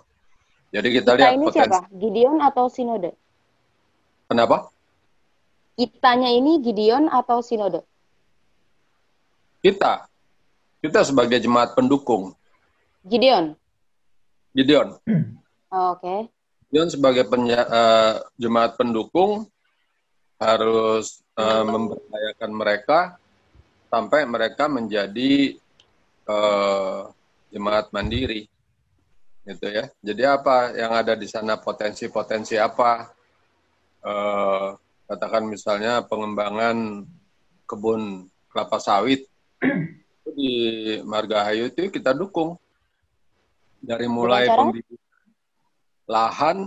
Jadi 0.71 0.87
kita, 1.01 1.15
kita 1.15 1.19
lihat 1.19 1.33
ini 1.35 1.45
potensi. 1.47 1.57
siapa? 1.57 1.79
Gideon 1.91 2.37
atau 2.39 2.65
Sinode? 2.71 3.11
Kenapa? 4.31 4.71
Kitanya 5.81 6.29
ini 6.29 6.61
Gideon 6.61 7.09
atau 7.09 7.41
Sinode? 7.41 7.81
Kita. 9.65 10.05
Kita 10.77 11.01
sebagai 11.01 11.41
jemaat 11.41 11.73
pendukung. 11.73 12.37
Gideon. 13.01 13.57
Gideon. 14.53 15.01
Oh, 15.73 15.97
Oke. 15.97 16.05
Okay. 16.05 16.19
Gideon 16.69 16.89
sebagai 16.93 17.25
penya, 17.25 17.65
uh, 17.65 18.13
jemaat 18.37 18.77
pendukung 18.77 19.49
harus 20.37 21.25
uh, 21.33 21.65
memberdayakan 21.65 22.51
mereka 22.53 22.99
sampai 23.89 24.29
mereka 24.29 24.69
menjadi 24.69 25.57
uh, 26.29 27.09
jemaat 27.49 27.89
mandiri, 27.89 28.45
gitu 29.49 29.65
ya. 29.65 29.89
Jadi 29.97 30.29
apa 30.29 30.77
yang 30.77 30.93
ada 30.93 31.17
di 31.17 31.25
sana 31.25 31.57
potensi-potensi 31.57 32.53
apa? 32.61 33.09
Uh, 34.05 34.77
katakan 35.11 35.43
misalnya 35.43 35.99
pengembangan 36.07 37.03
kebun 37.67 38.31
kelapa 38.47 38.79
sawit 38.79 39.27
di 40.31 40.51
Margahayu 41.03 41.67
itu 41.67 41.91
kita 41.91 42.15
dukung 42.15 42.55
dari 43.83 44.07
mulai 44.07 44.47
pembibitan 44.47 45.01
lahan, 46.11 46.57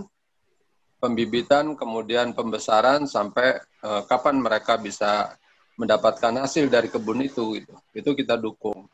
pembibitan, 0.97 1.77
kemudian 1.77 2.33
pembesaran 2.33 3.05
sampai 3.05 3.61
uh, 3.85 4.01
kapan 4.09 4.41
mereka 4.41 4.81
bisa 4.81 5.37
mendapatkan 5.77 6.33
hasil 6.41 6.65
dari 6.65 6.89
kebun 6.89 7.21
itu 7.21 7.61
gitu. 7.61 7.75
Itu 7.93 8.17
kita 8.17 8.41
dukung. 8.41 8.89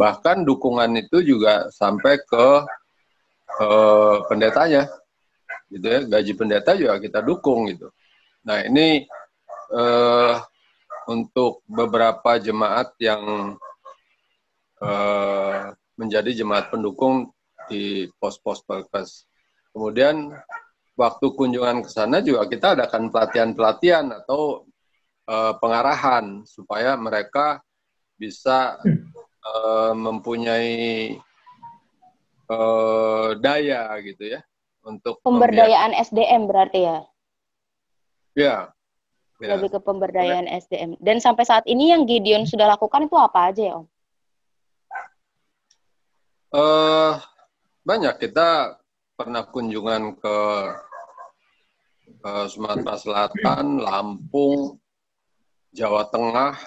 Bahkan 0.00 0.48
dukungan 0.48 0.88
itu 0.96 1.20
juga 1.20 1.68
sampai 1.68 2.16
ke 2.24 2.46
uh, 3.60 4.16
pendetanya. 4.24 4.88
Gitu 5.70 5.86
ya, 5.86 6.00
gaji 6.02 6.32
pendeta 6.34 6.74
juga 6.74 6.98
kita 6.98 7.20
dukung 7.22 7.68
gitu. 7.68 7.92
Nah, 8.40 8.64
ini 8.64 9.04
uh, 9.72 10.40
untuk 11.10 11.60
beberapa 11.68 12.40
jemaat 12.40 12.96
yang 13.02 13.56
uh, 14.80 15.74
menjadi 16.00 16.44
jemaat 16.44 16.72
pendukung 16.72 17.34
di 17.68 18.08
pos-pos 18.16 18.64
perkes. 18.64 19.28
Kemudian 19.70 20.32
waktu 20.96 21.26
kunjungan 21.32 21.84
ke 21.86 21.90
sana 21.92 22.24
juga 22.24 22.48
kita 22.48 22.74
adakan 22.76 23.12
pelatihan-pelatihan 23.12 24.06
atau 24.24 24.64
uh, 25.28 25.54
pengarahan 25.60 26.42
supaya 26.48 26.96
mereka 26.96 27.60
bisa 28.16 28.80
uh, 29.44 29.92
mempunyai 29.96 31.16
uh, 32.50 33.36
daya 33.38 33.94
gitu 34.04 34.36
ya 34.36 34.40
untuk 34.84 35.20
pemberdayaan 35.22 35.92
SDM 35.96 36.48
berarti 36.48 36.80
ya. 36.84 36.98
Ya. 38.40 38.72
ya. 39.40 39.56
Lebih 39.56 39.76
ke 39.76 39.80
pemberdayaan 39.84 40.48
Boleh. 40.48 40.60
SDM. 40.64 40.90
Dan 40.96 41.20
sampai 41.20 41.44
saat 41.44 41.64
ini 41.68 41.92
yang 41.92 42.08
Gideon 42.08 42.48
sudah 42.48 42.64
lakukan 42.72 43.04
itu 43.04 43.16
apa 43.20 43.52
aja 43.52 43.62
ya, 43.62 43.74
Om? 43.76 43.86
Uh, 46.50 47.14
banyak 47.86 48.16
kita 48.18 48.74
pernah 49.14 49.46
kunjungan 49.46 50.18
ke 50.18 50.38
uh, 52.24 52.46
Sumatera 52.50 52.98
Selatan, 52.98 53.78
Lampung, 53.78 54.80
Jawa 55.70 56.10
Tengah, 56.10 56.58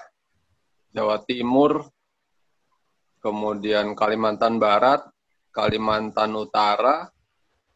Jawa 0.95 1.19
Timur, 1.27 1.89
kemudian 3.19 3.91
Kalimantan 3.97 4.55
Barat, 4.55 5.03
Kalimantan 5.51 6.31
Utara, 6.37 7.11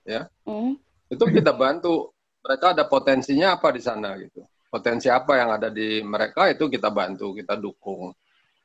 ya. 0.07 0.31
Mm. 0.47 0.79
Itu 1.11 1.27
kita 1.27 1.51
bantu. 1.55 2.15
Mereka 2.47 2.71
ada 2.71 2.87
potensinya 2.87 3.59
apa 3.59 3.75
di 3.75 3.81
sana 3.83 4.15
gitu. 4.15 4.47
Potensi 4.71 5.11
apa 5.11 5.35
yang 5.35 5.59
ada 5.59 5.67
di 5.67 5.99
mereka 5.99 6.47
itu 6.47 6.71
kita 6.71 6.87
bantu, 6.87 7.35
kita 7.35 7.59
dukung, 7.59 8.15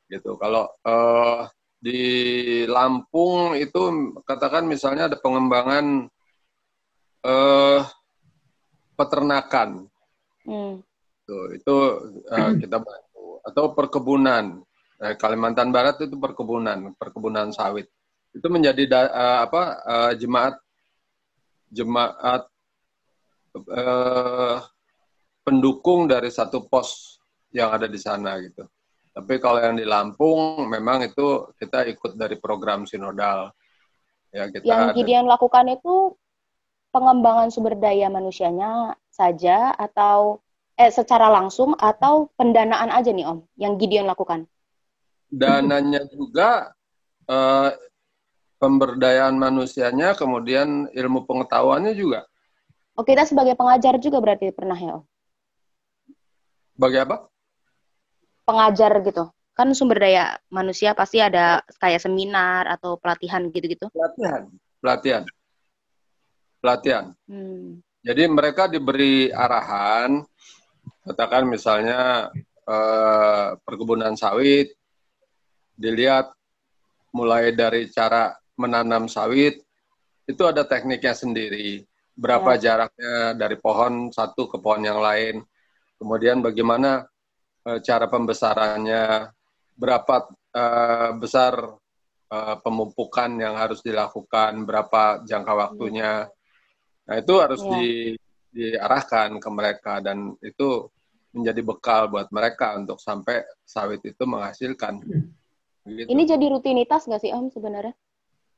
gitu. 0.07 0.39
Kalau 0.39 0.71
uh, 0.87 1.47
di 1.83 1.99
Lampung 2.63 3.59
itu 3.59 4.15
katakan 4.23 4.63
misalnya 4.63 5.11
ada 5.11 5.19
pengembangan 5.19 6.07
eh, 7.27 7.81
peternakan, 8.95 9.91
hmm. 10.47 10.79
Tuh, 11.23 11.55
itu 11.55 11.75
uh, 12.27 12.51
kita 12.59 12.83
bantu 12.83 13.39
atau 13.47 13.71
perkebunan. 13.71 14.59
Eh, 14.99 15.15
Kalimantan 15.15 15.71
Barat 15.71 15.99
itu 16.03 16.15
perkebunan, 16.19 16.95
perkebunan 16.99 17.51
sawit. 17.51 17.87
Itu 18.35 18.47
menjadi 18.51 18.83
da, 18.87 18.99
uh, 19.07 19.39
apa 19.47 19.61
uh, 19.83 20.11
jemaat 20.15 20.55
jemaat 21.71 22.47
uh, 23.55 24.57
pendukung 25.45 26.09
dari 26.09 26.33
satu 26.33 26.65
pos 26.65 27.19
yang 27.53 27.73
ada 27.73 27.85
di 27.85 27.99
sana 28.01 28.39
gitu. 28.41 28.65
Tapi 29.13 29.37
kalau 29.37 29.61
yang 29.61 29.77
di 29.77 29.85
Lampung 29.85 30.65
memang 30.65 31.05
itu 31.05 31.53
kita 31.61 31.85
ikut 31.85 32.17
dari 32.17 32.41
program 32.41 32.89
sinodal. 32.89 33.53
Ya, 34.33 34.49
kita 34.49 34.65
yang 34.65 34.97
Gideon 34.97 35.29
lakukan 35.29 35.69
itu 35.69 36.17
pengembangan 36.89 37.53
sumber 37.53 37.77
daya 37.77 38.09
manusianya 38.09 38.97
saja 39.13 39.69
atau 39.77 40.41
eh 40.73 40.89
secara 40.89 41.29
langsung 41.29 41.77
atau 41.77 42.33
pendanaan 42.33 42.89
aja 42.89 43.13
nih 43.13 43.29
Om 43.29 43.45
yang 43.61 43.77
Gideon 43.77 44.09
lakukan? 44.09 44.49
Dananya 45.29 46.09
juga 46.09 46.73
eh, 47.29 47.69
pemberdayaan 48.57 49.37
manusianya, 49.37 50.17
kemudian 50.17 50.89
ilmu 50.89 51.29
pengetahuannya 51.29 51.93
juga. 51.93 52.25
Oh, 52.93 53.05
kita 53.05 53.25
sebagai 53.25 53.57
pengajar 53.57 53.97
juga 53.97 54.21
berarti 54.21 54.53
pernah 54.53 54.77
ya? 54.77 55.01
Bagi 56.77 57.01
apa? 57.01 57.33
pengajar 58.43 58.91
gitu 59.03 59.31
kan 59.53 59.69
sumber 59.71 60.01
daya 60.01 60.35
manusia 60.49 60.97
pasti 60.97 61.21
ada 61.21 61.61
kayak 61.77 62.01
seminar 62.01 62.67
atau 62.67 62.97
pelatihan 62.97 63.47
gitu-gitu 63.53 63.87
pelatihan 63.93 64.49
pelatihan 64.81 65.23
pelatihan 66.59 67.05
hmm. 67.29 67.79
jadi 68.03 68.23
mereka 68.27 68.67
diberi 68.67 69.29
arahan 69.31 70.25
katakan 71.05 71.45
misalnya 71.47 72.33
eh, 72.65 73.47
perkebunan 73.61 74.17
sawit 74.17 74.73
dilihat 75.77 76.33
mulai 77.13 77.53
dari 77.53 77.87
cara 77.93 78.33
menanam 78.57 79.05
sawit 79.05 79.61
itu 80.25 80.43
ada 80.47 80.65
tekniknya 80.65 81.13
sendiri 81.13 81.85
berapa 82.13 82.57
ya. 82.57 82.59
jaraknya 82.61 83.33
dari 83.33 83.57
pohon 83.57 84.13
satu 84.13 84.45
ke 84.45 84.61
pohon 84.61 84.85
yang 84.85 85.01
lain 85.01 85.41
kemudian 86.03 86.43
bagaimana 86.43 87.07
uh, 87.63 87.79
cara 87.79 88.11
pembesarannya, 88.11 89.31
berapa 89.73 90.15
uh, 90.51 91.09
besar 91.15 91.79
uh, 92.27 92.55
pemupukan 92.59 93.31
yang 93.39 93.55
harus 93.55 93.79
dilakukan, 93.79 94.67
berapa 94.67 95.23
jangka 95.23 95.53
waktunya. 95.55 96.27
Nah, 97.07 97.15
itu 97.15 97.33
harus 97.39 97.63
yeah. 97.63 97.71
di, 97.71 97.87
diarahkan 98.53 99.39
ke 99.39 99.49
mereka 99.49 100.03
dan 100.03 100.35
itu 100.43 100.91
menjadi 101.33 101.61
bekal 101.65 102.01
buat 102.13 102.29
mereka 102.29 102.77
untuk 102.77 103.01
sampai 103.01 103.41
sawit 103.65 104.03
itu 104.05 104.23
menghasilkan. 104.27 105.01
Gitu. 105.83 106.07
Ini 106.13 106.23
jadi 106.23 106.45
rutinitas 106.53 107.09
nggak 107.09 107.21
sih 107.25 107.33
Om 107.33 107.49
sebenarnya? 107.49 107.91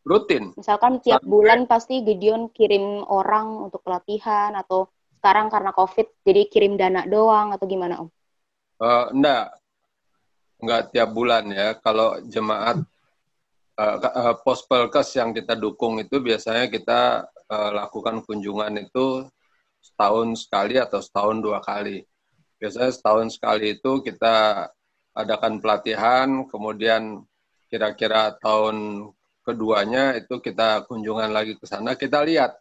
Rutin. 0.06 0.54
Misalkan 0.54 1.02
tiap 1.02 1.26
sampai... 1.26 1.34
bulan 1.34 1.60
pasti 1.66 2.06
Gideon 2.06 2.54
kirim 2.54 3.02
orang 3.10 3.66
untuk 3.66 3.82
pelatihan 3.82 4.54
atau 4.54 4.86
sekarang 5.18 5.50
karena 5.50 5.74
COVID 5.74 6.08
jadi 6.22 6.42
kirim 6.46 6.78
dana 6.78 7.02
doang 7.10 7.58
atau 7.58 7.66
gimana 7.66 8.06
Om? 8.06 8.10
Uh, 8.78 9.06
enggak, 9.10 9.46
enggak 10.62 10.82
tiap 10.94 11.10
bulan 11.10 11.50
ya. 11.50 11.74
Kalau 11.82 12.22
jemaat 12.22 12.86
uh, 13.82 13.98
uh, 13.98 14.36
pospelkes 14.46 15.18
yang 15.18 15.34
kita 15.34 15.58
dukung 15.58 15.98
itu 15.98 16.22
biasanya 16.22 16.70
kita 16.70 17.26
uh, 17.50 17.72
lakukan 17.74 18.22
kunjungan 18.22 18.86
itu 18.86 19.26
setahun 19.82 20.46
sekali 20.46 20.78
atau 20.78 21.02
setahun 21.02 21.42
dua 21.42 21.58
kali. 21.66 22.06
Biasanya 22.62 22.94
setahun 22.94 23.42
sekali 23.42 23.82
itu 23.82 24.06
kita 24.06 24.70
adakan 25.18 25.58
pelatihan, 25.58 26.46
kemudian 26.46 27.26
kira-kira 27.72 28.38
tahun 28.38 29.10
keduanya 29.46 30.18
itu 30.18 30.42
kita 30.42 30.90
kunjungan 30.90 31.30
lagi 31.30 31.54
ke 31.56 31.66
sana, 31.70 31.94
kita 31.94 32.26
lihat 32.26 32.58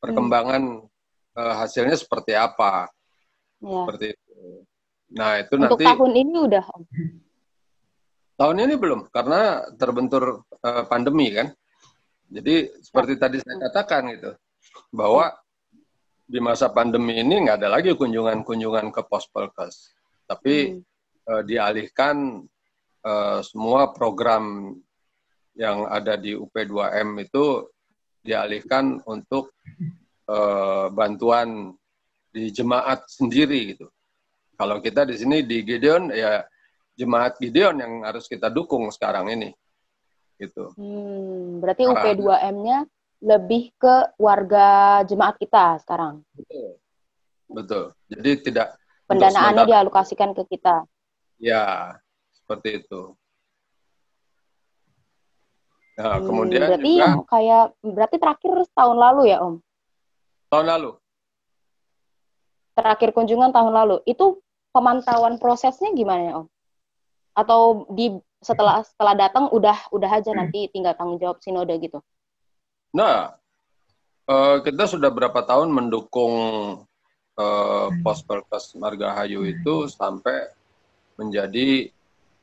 perkembangan 0.00 0.82
hmm. 0.82 1.36
uh, 1.36 1.54
hasilnya 1.60 1.94
seperti 2.00 2.32
apa. 2.32 2.88
Ya. 3.60 3.84
Seperti 3.84 4.06
itu. 4.16 4.36
Nah, 5.14 5.30
itu 5.38 5.54
Untuk 5.60 5.78
nanti 5.78 5.84
tahun 5.84 6.12
ini 6.16 6.36
udah 6.48 6.64
Tahun 8.34 8.56
ini 8.58 8.74
belum 8.74 9.14
karena 9.14 9.62
terbentur 9.78 10.42
uh, 10.64 10.84
pandemi 10.90 11.30
kan. 11.30 11.54
Jadi 12.34 12.82
seperti 12.82 13.14
tadi 13.14 13.36
saya 13.38 13.70
katakan 13.70 14.10
gitu 14.10 14.34
bahwa 14.90 15.30
di 16.24 16.40
masa 16.40 16.72
pandemi 16.72 17.20
ini 17.20 17.46
nggak 17.46 17.62
ada 17.62 17.78
lagi 17.78 17.94
kunjungan-kunjungan 17.94 18.90
ke 18.90 19.00
pos 19.06 19.28
pelkes, 19.30 19.94
tapi 20.26 20.72
hmm. 20.72 20.80
uh, 21.30 21.42
dialihkan 21.46 22.42
uh, 23.06 23.38
semua 23.44 23.92
program 23.92 24.74
yang 25.54 25.86
ada 25.86 26.18
di 26.18 26.34
UP2M 26.34 27.18
itu 27.22 27.70
dialihkan 28.24 29.02
untuk 29.06 29.54
uh, 30.26 30.90
bantuan 30.90 31.74
di 32.34 32.50
jemaat 32.50 33.06
sendiri 33.06 33.76
gitu. 33.76 33.86
Kalau 34.54 34.82
kita 34.82 35.06
di 35.06 35.14
sini 35.18 35.46
di 35.46 35.62
Gideon 35.62 36.10
ya 36.10 36.42
jemaat 36.98 37.38
Gideon 37.38 37.78
yang 37.78 37.92
harus 38.02 38.26
kita 38.26 38.50
dukung 38.50 38.90
sekarang 38.90 39.30
ini. 39.30 39.50
Gitu. 40.38 40.74
Hmm, 40.74 41.62
berarti 41.62 41.86
UP2M-nya 41.86 42.86
lebih 43.22 43.70
ke 43.78 43.94
warga 44.18 45.00
jemaat 45.06 45.38
kita 45.38 45.78
sekarang. 45.82 46.26
Betul. 46.34 46.68
Betul. 47.54 47.84
Jadi 48.10 48.30
tidak 48.50 48.74
pendanaannya 49.06 49.64
dialokasikan 49.68 50.34
ke 50.34 50.42
kita. 50.56 50.84
Ya, 51.38 51.94
seperti 52.34 52.82
itu. 52.82 53.14
Nah, 55.94 56.18
hmm, 56.18 56.26
kemudian 56.26 56.60
berarti 56.66 56.90
juga, 56.90 57.02
yang 57.06 57.18
kayak 57.26 57.64
berarti 57.82 58.16
terakhir 58.18 58.52
tahun 58.74 58.96
lalu 58.98 59.22
ya, 59.30 59.38
Om? 59.42 59.54
Tahun 60.50 60.66
lalu. 60.66 60.90
Terakhir 62.74 63.10
kunjungan 63.14 63.54
tahun 63.54 63.72
lalu. 63.72 63.96
Itu 64.02 64.42
pemantauan 64.74 65.38
prosesnya 65.38 65.94
gimana 65.94 66.22
ya, 66.22 66.34
Om? 66.42 66.46
atau 67.34 67.84
di 67.90 68.14
setelah 68.38 68.86
setelah 68.86 69.14
datang 69.18 69.50
udah 69.50 69.90
udah 69.90 70.10
aja 70.22 70.30
nanti 70.30 70.70
tinggal 70.70 70.94
tanggung 70.94 71.18
jawab 71.18 71.42
sinode 71.42 71.74
gitu? 71.82 71.98
Nah, 72.94 73.34
uh, 74.30 74.62
kita 74.62 74.86
sudah 74.86 75.10
berapa 75.10 75.42
tahun 75.42 75.74
mendukung 75.74 76.34
uh, 77.34 77.88
pos 78.06 78.22
perkes 78.22 78.78
Margahayu 78.78 79.42
itu 79.50 79.90
sampai 79.90 80.54
menjadi 81.18 81.90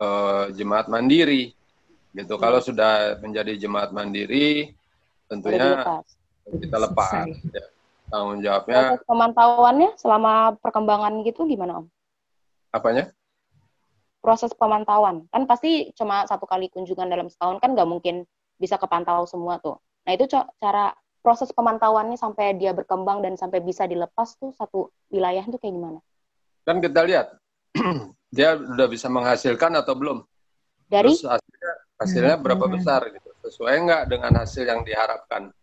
uh, 0.03 0.51
jemaat 0.51 0.91
mandiri 0.91 1.55
gitu. 2.15 2.33
Hmm. 2.37 2.43
Kalau 2.43 2.59
sudah 2.59 3.17
menjadi 3.19 3.55
jemaat 3.57 3.95
mandiri, 3.95 4.71
tentunya 5.27 5.81
lepas. 5.81 6.05
kita 6.47 6.77
lepas. 6.77 7.25
Ya. 7.51 7.65
Tanggung 8.11 8.39
jawabnya. 8.43 8.95
Proses 8.95 9.05
pemantauannya 9.07 9.89
selama 9.95 10.33
perkembangan 10.59 11.23
gitu 11.23 11.47
gimana 11.47 11.83
Om? 11.83 11.87
Apanya? 12.75 13.11
proses 14.21 14.53
pemantauan 14.53 15.25
kan 15.33 15.43
pasti 15.49 15.89
cuma 15.97 16.23
satu 16.29 16.45
kali 16.45 16.69
kunjungan 16.69 17.09
dalam 17.09 17.27
setahun 17.27 17.57
kan 17.57 17.73
nggak 17.73 17.89
mungkin 17.89 18.23
bisa 18.61 18.77
kepantau 18.77 19.25
semua 19.25 19.57
tuh 19.57 19.81
nah 20.05 20.13
itu 20.13 20.29
cara 20.61 20.93
proses 21.25 21.49
pemantauannya 21.51 22.15
sampai 22.15 22.53
dia 22.57 22.71
berkembang 22.71 23.25
dan 23.25 23.33
sampai 23.35 23.59
bisa 23.65 23.89
dilepas 23.89 24.37
tuh 24.37 24.53
satu 24.53 24.93
wilayah 25.09 25.41
itu 25.41 25.57
kayak 25.57 25.73
gimana 25.73 25.99
kan 26.63 26.77
kita 26.77 27.01
lihat 27.01 27.27
dia 28.37 28.55
udah 28.55 28.87
bisa 28.87 29.09
menghasilkan 29.09 29.73
atau 29.81 29.97
belum 29.97 30.21
dari 30.85 31.09
Terus 31.17 31.25
hasilnya, 31.25 31.60
hasilnya 32.01 32.35
hmm. 32.41 32.43
berapa 32.43 32.65
besar 32.65 33.01
gitu 33.13 33.29
sesuai 33.45 33.75
nggak 33.85 34.03
dengan 34.09 34.33
hasil 34.41 34.65
yang 34.65 34.81
diharapkan 34.81 35.53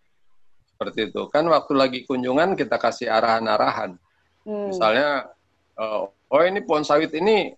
seperti 0.71 1.11
itu 1.11 1.27
kan 1.29 1.43
waktu 1.51 1.73
lagi 1.75 1.99
kunjungan 2.07 2.55
kita 2.55 2.79
kasih 2.79 3.11
arahan-arahan 3.11 3.99
hmm. 4.47 4.71
misalnya 4.71 5.35
uh, 5.75 6.07
oh 6.07 6.43
ini 6.47 6.63
pohon 6.63 6.87
sawit 6.87 7.11
ini 7.19 7.51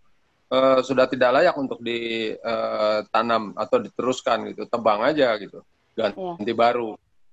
uh, 0.51 0.79
sudah 0.83 1.07
tidak 1.07 1.41
layak 1.41 1.57
untuk 1.57 1.79
ditanam 1.81 3.55
uh, 3.55 3.63
atau 3.63 3.79
diteruskan 3.81 4.51
gitu, 4.53 4.67
tebang 4.67 5.01
aja 5.07 5.39
gitu, 5.39 5.63
ganti 5.95 6.53
yeah. 6.53 6.59
baru. 6.59 6.91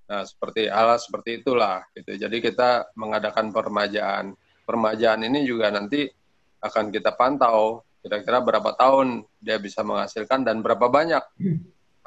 Nah, 0.08 0.24
seperti 0.24 0.72
hal 0.72 0.96
seperti 1.04 1.44
itulah 1.44 1.84
gitu. 1.92 2.16
Jadi 2.16 2.40
kita 2.40 2.96
mengadakan 2.96 3.52
permajaan. 3.52 4.32
Permajaan 4.64 5.28
ini 5.28 5.44
juga 5.44 5.68
nanti 5.68 6.08
akan 6.64 6.96
kita 6.96 7.12
pantau 7.20 7.84
kira-kira 8.08 8.40
berapa 8.40 8.72
tahun 8.80 9.28
dia 9.44 9.60
bisa 9.60 9.84
menghasilkan 9.84 10.48
dan 10.48 10.64
berapa 10.64 10.88
banyak 10.88 11.22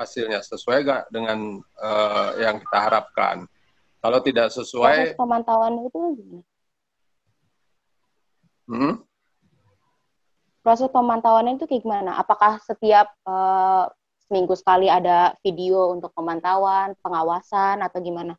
hasilnya 0.01 0.40
sesuai 0.40 0.78
gak 0.89 1.02
dengan 1.12 1.60
uh, 1.77 2.31
yang 2.40 2.56
kita 2.56 2.78
harapkan. 2.81 3.44
Kalau 4.01 4.18
tidak 4.24 4.48
sesuai 4.48 5.12
Proses 5.12 5.20
pemantauan 5.20 5.72
itu 5.85 5.98
gimana? 6.16 6.44
Hmm? 8.70 8.94
proses 10.60 10.93
pemantauannya 10.93 11.56
itu 11.56 11.66
kayak 11.66 11.82
gimana? 11.82 12.20
Apakah 12.20 12.60
setiap 12.62 13.10
uh, 13.24 13.89
seminggu 14.28 14.55
sekali 14.55 14.86
ada 14.86 15.35
video 15.43 15.90
untuk 15.90 16.12
pemantauan, 16.14 16.94
pengawasan, 17.01 17.81
atau 17.82 17.98
gimana? 17.98 18.36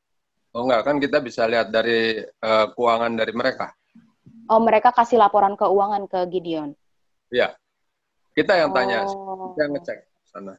Oh 0.55 0.67
enggak, 0.67 0.88
kan 0.88 0.95
kita 1.01 1.17
bisa 1.23 1.47
lihat 1.49 1.73
dari 1.73 2.21
uh, 2.21 2.71
keuangan 2.71 3.11
dari 3.17 3.33
mereka. 3.33 3.73
Oh, 4.51 4.59
mereka 4.59 4.91
kasih 4.91 5.19
laporan 5.19 5.55
keuangan 5.55 6.11
ke 6.11 6.27
Gideon? 6.27 6.75
Iya. 7.32 7.56
Kita 8.32 8.53
yang 8.56 8.72
tanya, 8.72 9.08
oh. 9.08 9.52
kita 9.56 9.60
yang 9.68 9.74
ngecek 9.76 9.99
sana. 10.28 10.53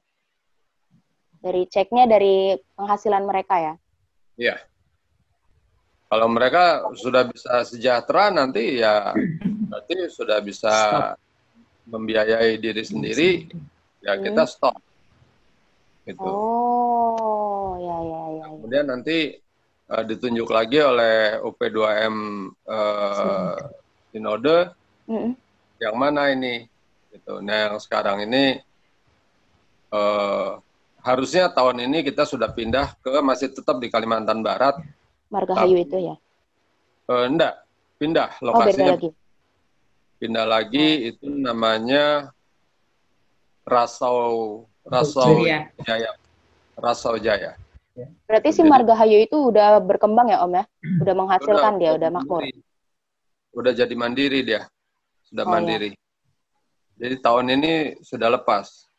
Dari 1.43 1.62
ceknya 1.69 2.05
dari 2.09 2.57
penghasilan 2.77 3.24
mereka 3.24 3.55
ya? 3.61 3.74
Iya. 4.40 4.57
Kalau 6.12 6.28
mereka 6.28 6.85
sudah 6.97 7.24
bisa 7.24 7.65
sejahtera 7.65 8.28
nanti 8.28 8.85
ya 8.85 9.16
berarti 9.73 10.12
sudah 10.12 10.44
bisa 10.44 10.69
Stop 10.69 11.23
membiayai 11.86 12.59
diri 12.62 12.82
sendiri, 12.86 13.31
ya 14.03 14.15
hmm. 14.15 14.23
kita 14.23 14.43
stop. 14.47 14.77
Gitu. 16.07 16.23
Oh, 16.23 17.78
ya 17.78 17.97
ya 18.03 18.23
ya. 18.43 18.44
Kemudian 18.59 18.86
nanti 18.90 19.39
uh, 19.90 20.03
ditunjuk 20.03 20.51
lagi 20.51 20.82
oleh 20.82 21.39
UP2M 21.43 22.16
uh, 22.66 23.55
Sinode 24.11 24.74
hmm. 25.07 25.32
Yang 25.82 25.98
mana 25.98 26.30
ini 26.30 26.70
gitu. 27.10 27.42
Nah, 27.42 27.66
yang 27.66 27.76
sekarang 27.82 28.22
ini 28.22 28.62
uh, 29.90 30.62
harusnya 31.02 31.50
tahun 31.50 31.90
ini 31.90 32.06
kita 32.06 32.22
sudah 32.22 32.54
pindah 32.54 32.94
ke 33.02 33.18
masih 33.18 33.50
tetap 33.50 33.82
di 33.82 33.90
Kalimantan 33.90 34.40
Barat. 34.46 34.78
Margahayu 35.26 35.82
itu 35.82 35.98
ya? 35.98 36.14
Uh, 37.10 37.26
enggak, 37.26 37.66
pindah 37.98 38.30
oh, 38.38 38.54
lokasinya. 38.54 38.94
Oh, 38.94 38.96
lagi 38.96 39.10
pindah 40.22 40.46
lagi 40.46 41.10
itu 41.10 41.26
namanya 41.26 42.30
Rasau 43.66 44.62
Rasau 44.86 45.42
Jaya. 45.82 46.14
Rasau 46.78 47.18
Jaya. 47.18 47.59
Berarti 48.30 48.54
si 48.54 48.62
Margahayu 48.62 49.26
itu 49.26 49.50
udah 49.50 49.82
berkembang 49.82 50.30
ya 50.30 50.46
Om 50.46 50.62
ya? 50.62 50.64
Udah 51.02 51.14
menghasilkan 51.18 51.72
udah, 51.76 51.80
dia, 51.82 51.90
udah 51.98 52.09
makmur. 52.14 52.40
Udah 53.52 53.72
jadi 53.74 53.94
mandiri 53.98 54.46
dia. 54.46 54.70
Sudah 55.32 55.48
oh, 55.48 55.52
mandiri. 55.56 55.96
Ya. 55.96 55.98
Jadi 57.00 57.14
tahun 57.24 57.46
ini 57.56 57.72
sudah 58.04 58.28
lepas. 58.36 58.92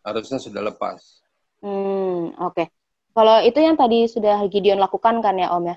Harusnya 0.00 0.40
sudah 0.40 0.64
lepas. 0.64 1.20
Hmm, 1.60 2.32
oke. 2.40 2.56
Okay. 2.56 2.66
Kalau 3.12 3.44
itu 3.44 3.60
yang 3.60 3.76
tadi 3.76 4.08
sudah 4.08 4.40
Gideon 4.48 4.80
lakukan 4.80 5.20
kan 5.20 5.36
ya 5.36 5.52
Om 5.52 5.68
ya? 5.68 5.76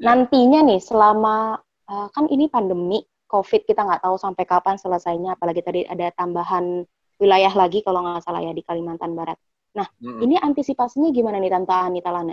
Nantinya 0.00 0.64
nih 0.64 0.80
selama 0.80 1.60
uh, 1.88 2.08
kan 2.12 2.24
ini 2.32 2.48
pandemi, 2.48 3.04
COVID 3.28 3.68
kita 3.68 3.84
nggak 3.84 4.04
tahu 4.08 4.16
sampai 4.16 4.48
kapan 4.48 4.80
selesainya, 4.80 5.36
apalagi 5.36 5.60
tadi 5.60 5.80
ada 5.84 6.08
tambahan 6.16 6.84
wilayah 7.20 7.52
lagi 7.52 7.84
kalau 7.84 8.00
nggak 8.00 8.24
salah 8.24 8.40
ya 8.40 8.56
di 8.56 8.64
Kalimantan 8.64 9.12
Barat. 9.12 9.36
Nah, 9.76 9.84
hmm. 10.00 10.24
ini 10.24 10.34
antisipasinya 10.40 11.12
gimana 11.12 11.36
nih 11.36 11.52
Tante 11.52 11.76
Anita 11.76 12.08
Lana? 12.08 12.32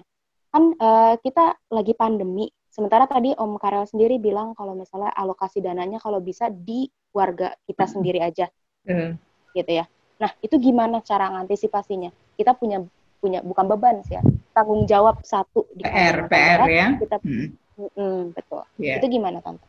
Kan 0.52 0.72
uh, 0.80 1.20
kita 1.20 1.60
lagi 1.72 1.92
pandemi, 1.96 2.48
sementara 2.76 3.08
tadi 3.08 3.32
Om 3.32 3.56
Karel 3.56 3.88
sendiri 3.88 4.20
bilang 4.20 4.52
kalau 4.52 4.76
misalnya 4.76 5.16
alokasi 5.16 5.64
dananya 5.64 6.04
kalau 6.04 6.20
bisa 6.20 6.52
di 6.52 6.92
warga 7.16 7.56
kita 7.64 7.88
sendiri 7.88 8.20
aja, 8.20 8.52
hmm. 8.84 9.16
gitu 9.56 9.72
ya. 9.72 9.88
Nah, 10.20 10.36
itu 10.44 10.60
gimana 10.60 11.00
cara 11.00 11.32
antisipasinya? 11.32 12.12
Kita 12.36 12.52
punya 12.52 12.84
punya 13.24 13.40
bukan 13.40 13.66
beban 13.72 14.04
sih 14.04 14.20
ya, 14.20 14.24
tanggung 14.52 14.84
jawab 14.84 15.24
satu 15.24 15.64
di 15.72 15.88
PR, 15.88 16.28
PR 16.28 16.60
ya. 16.68 16.88
Kita, 17.00 17.16
hmm. 17.24 17.48
Mm, 17.96 18.22
betul. 18.36 18.64
Yeah. 18.76 19.00
Itu 19.00 19.08
gimana 19.08 19.40
Tante? 19.40 19.64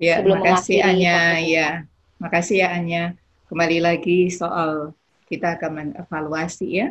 Ya, 0.00 0.20
sebelum 0.20 0.40
makasih 0.40 0.80
Anya. 0.80 1.40
Ya, 1.44 1.68
makasih 2.16 2.56
ya 2.64 2.68
Anya. 2.72 3.04
Kembali 3.52 3.78
lagi 3.84 4.32
soal 4.32 4.96
kita 5.28 5.60
akan 5.60 5.92
mengevaluasi 5.92 6.68
ya 6.72 6.88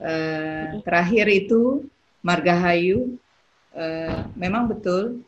Uh, 0.00 0.80
terakhir 0.80 1.28
itu 1.28 1.84
Margahayu, 2.24 3.20
uh, 3.74 4.26
memang 4.34 4.70
betul 4.70 5.22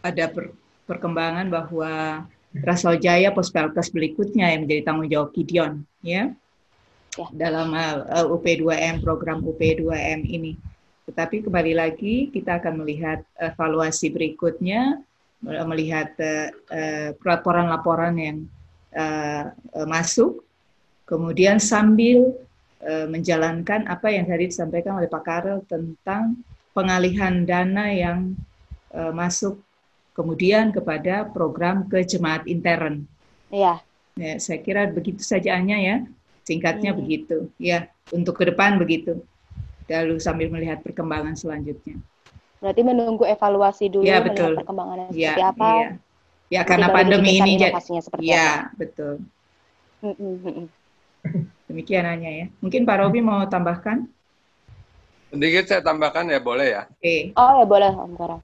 ada 0.00 0.28
per 0.30 0.52
perkembangan 0.86 1.50
bahwa 1.50 2.24
Rasal 2.62 2.96
Jaya 3.02 3.34
Pospelkes 3.34 3.90
berikutnya 3.92 4.54
yang 4.54 4.64
menjadi 4.64 4.82
tanggung 4.86 5.10
jawab 5.10 5.34
Gideon, 5.34 5.82
ya, 6.00 6.32
ya. 7.18 7.26
dalam 7.34 7.74
uh, 7.74 8.24
UP2M 8.32 9.02
program 9.02 9.42
UP2M 9.44 10.24
ini. 10.24 10.56
Tetapi 11.10 11.44
kembali 11.44 11.74
lagi 11.76 12.30
kita 12.32 12.62
akan 12.62 12.86
melihat 12.86 13.26
evaluasi 13.38 14.08
berikutnya, 14.14 15.02
melihat 15.44 16.16
laporan-laporan 17.22 18.14
uh, 18.16 18.22
yang 18.22 18.38
uh, 18.96 19.52
masuk, 19.86 20.42
kemudian 21.04 21.60
sambil 21.60 22.34
uh, 22.82 23.06
menjalankan 23.06 23.84
apa 23.86 24.10
yang 24.10 24.26
tadi 24.26 24.50
disampaikan 24.50 24.98
oleh 24.98 25.06
Pak 25.06 25.22
Karel 25.22 25.60
tentang 25.68 26.40
pengalihan 26.76 27.48
dana 27.48 27.88
yang 27.88 28.36
uh, 28.92 29.08
masuk 29.16 29.56
kemudian 30.12 30.76
kepada 30.76 31.24
program 31.24 31.88
ke 31.88 32.04
jemaat 32.04 32.44
intern. 32.44 33.08
Iya. 33.48 33.80
Ya, 34.16 34.36
saya 34.36 34.60
kira 34.60 34.88
begitu 34.88 35.24
saja 35.24 35.56
Anya 35.56 35.80
ya. 35.80 35.96
Singkatnya 36.44 36.92
hmm. 36.92 37.00
begitu. 37.00 37.36
Ya, 37.56 37.88
untuk 38.12 38.36
ke 38.36 38.52
depan 38.52 38.76
begitu. 38.76 39.24
Lalu 39.88 40.20
sambil 40.20 40.52
melihat 40.52 40.84
perkembangan 40.84 41.36
selanjutnya. 41.36 41.96
Berarti 42.60 42.82
menunggu 42.84 43.24
evaluasi 43.28 43.92
dulu 43.92 44.08
ya, 44.08 44.24
betul. 44.24 44.56
perkembangannya 44.56 45.12
ya, 45.12 45.36
seperti 45.36 45.44
apa. 45.44 45.70
Ya, 45.72 45.88
ya 46.48 46.60
karena 46.64 46.88
pandemi 46.92 47.40
ini 47.40 47.60
jadi 47.60 47.80
ya, 48.20 48.44
apa. 48.68 48.76
betul. 48.76 49.14
Demikian 51.68 52.04
hanya 52.08 52.30
ya. 52.30 52.46
Mungkin 52.64 52.88
Pak 52.88 52.96
Robi 53.04 53.20
mau 53.20 53.44
tambahkan? 53.44 54.08
Sedikit 55.30 55.64
saya 55.66 55.82
tambahkan 55.82 56.30
ya 56.30 56.38
boleh 56.38 56.68
ya. 56.70 56.82
Oke. 56.86 57.02
Okay. 57.02 57.20
Oh 57.34 57.52
ya 57.58 57.64
boleh 57.66 57.90
Om 57.90 58.12
Kara. 58.14 58.38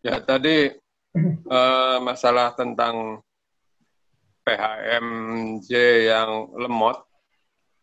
Ya 0.00 0.16
tadi 0.20 0.72
uh, 1.48 1.96
masalah 2.04 2.52
tentang 2.52 3.24
PHMJ 4.44 5.70
yang 6.08 6.52
lemot. 6.56 7.00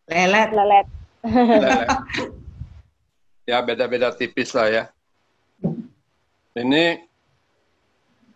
Lelet. 0.06 0.50
Lelet. 0.54 0.86
Lelet. 1.26 1.88
ya 3.50 3.58
beda-beda 3.66 4.14
tipis 4.14 4.54
lah 4.54 4.68
ya. 4.70 4.84
Ini 6.58 7.02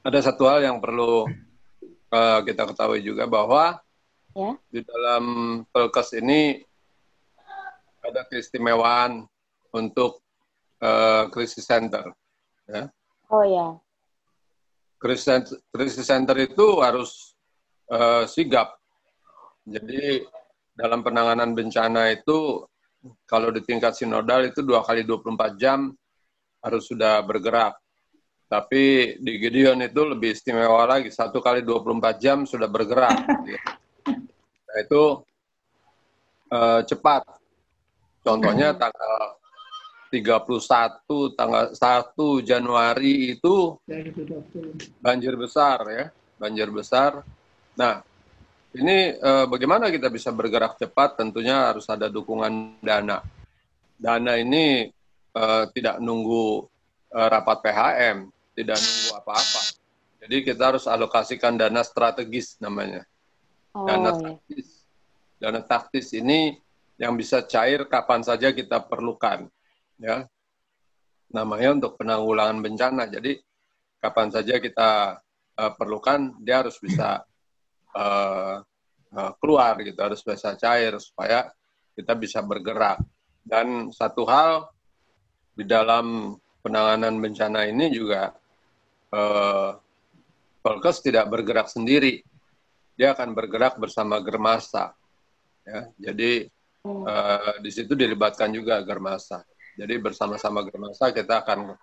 ada 0.03 0.19
satu 0.23 0.47
hal 0.51 0.67
yang 0.67 0.79
perlu 0.83 1.27
uh, 2.11 2.39
kita 2.43 2.67
ketahui 2.67 3.03
juga 3.03 3.27
bahwa 3.31 3.79
ya. 4.35 4.51
di 4.71 4.81
dalam 4.83 5.25
Pelkes 5.71 6.19
ini 6.19 6.63
ada 8.13 8.29
keistimewaan 8.29 9.25
untuk 9.73 10.21
uh, 10.85 11.33
krisis 11.33 11.65
center. 11.65 12.13
Ya. 12.69 12.93
Oh 13.33 13.41
ya. 13.41 13.81
Krisis, 15.01 15.57
krisis 15.73 16.05
center 16.05 16.37
itu 16.37 16.79
harus 16.85 17.33
uh, 17.89 18.29
sigap. 18.29 18.77
Jadi 19.65 20.23
dalam 20.77 21.01
penanganan 21.01 21.57
bencana 21.57 22.13
itu 22.13 22.63
kalau 23.27 23.51
di 23.51 23.65
tingkat 23.65 23.97
sinodal 23.97 24.47
itu 24.47 24.63
dua 24.63 24.85
kali 24.85 25.03
24 25.03 25.59
jam 25.59 25.91
harus 26.63 26.85
sudah 26.87 27.25
bergerak. 27.25 27.75
Tapi 28.47 29.17
di 29.17 29.41
Gideon 29.41 29.81
itu 29.81 30.05
lebih 30.05 30.37
istimewa 30.37 30.85
lagi, 30.85 31.09
satu 31.09 31.41
kali 31.41 31.65
24 31.65 32.21
jam 32.21 32.45
sudah 32.45 32.69
bergerak. 32.69 33.17
Nah, 34.73 34.81
itu 34.89 35.21
uh, 36.49 36.81
cepat. 36.81 37.42
Contohnya 38.23 38.73
tanggal 38.83 39.37
31 40.13 41.39
tanggal 41.39 41.65
1 41.73 42.49
Januari 42.49 43.33
itu 43.33 43.81
banjir 45.01 45.35
besar 45.35 45.79
ya, 45.89 46.05
banjir 46.37 46.69
besar. 46.69 47.25
Nah, 47.73 48.05
ini 48.73 49.17
eh, 49.17 49.45
bagaimana 49.49 49.89
kita 49.89 50.09
bisa 50.09 50.33
bergerak 50.33 50.81
cepat? 50.81 51.21
Tentunya 51.21 51.73
harus 51.73 51.85
ada 51.89 52.09
dukungan 52.09 52.81
dana. 52.85 53.25
Dana 53.97 54.33
ini 54.37 54.89
eh, 55.33 55.65
tidak 55.73 55.97
nunggu 56.01 56.69
eh, 57.13 57.29
rapat 57.29 57.59
PHM, 57.65 58.17
tidak 58.57 58.79
nunggu 58.81 59.11
apa-apa. 59.17 59.63
Jadi 60.23 60.37
kita 60.47 60.63
harus 60.73 60.85
alokasikan 60.87 61.59
dana 61.59 61.83
strategis 61.83 62.61
namanya. 62.63 63.03
Dana 63.73 64.13
oh, 64.13 64.17
iya. 64.17 64.23
taktis. 64.23 64.69
Dana 65.41 65.61
taktis 65.65 66.09
ini 66.15 66.55
yang 67.01 67.17
bisa 67.17 67.45
cair 67.45 67.89
kapan 67.89 68.21
saja 68.21 68.53
kita 68.53 68.85
perlukan 68.85 69.49
ya 69.97 70.29
namanya 71.33 71.75
untuk 71.75 71.97
penanggulangan 71.97 72.61
bencana. 72.61 73.09
Jadi 73.09 73.41
kapan 73.99 74.29
saja 74.29 74.61
kita 74.61 75.19
uh, 75.59 75.73
perlukan 75.75 76.37
dia 76.45 76.63
harus 76.63 76.77
bisa 76.79 77.25
uh, 77.97 78.61
uh, 79.17 79.33
keluar 79.41 79.81
gitu, 79.81 79.99
harus 79.99 80.21
bisa 80.21 80.55
cair 80.61 80.95
supaya 81.01 81.49
kita 81.97 82.13
bisa 82.15 82.45
bergerak. 82.45 83.01
Dan 83.43 83.91
satu 83.91 84.23
hal 84.29 84.71
di 85.57 85.67
dalam 85.67 86.37
penanganan 86.63 87.19
bencana 87.19 87.67
ini 87.67 87.91
juga 87.91 88.31
Polkes 90.65 91.05
tidak 91.05 91.29
bergerak 91.29 91.69
sendiri, 91.69 92.25
dia 92.97 93.13
akan 93.13 93.37
bergerak 93.37 93.77
bersama 93.77 94.17
Germasa. 94.25 94.97
Ya, 95.69 95.93
jadi 96.01 96.49
uh, 96.87 97.55
di 97.63 97.71
situ 97.71 97.95
dilibatkan 97.95 98.51
juga 98.51 98.83
Germasa. 98.83 99.43
Jadi 99.79 99.95
bersama-sama 100.03 100.67
Germasa 100.67 101.15
kita 101.15 101.47
akan 101.47 101.79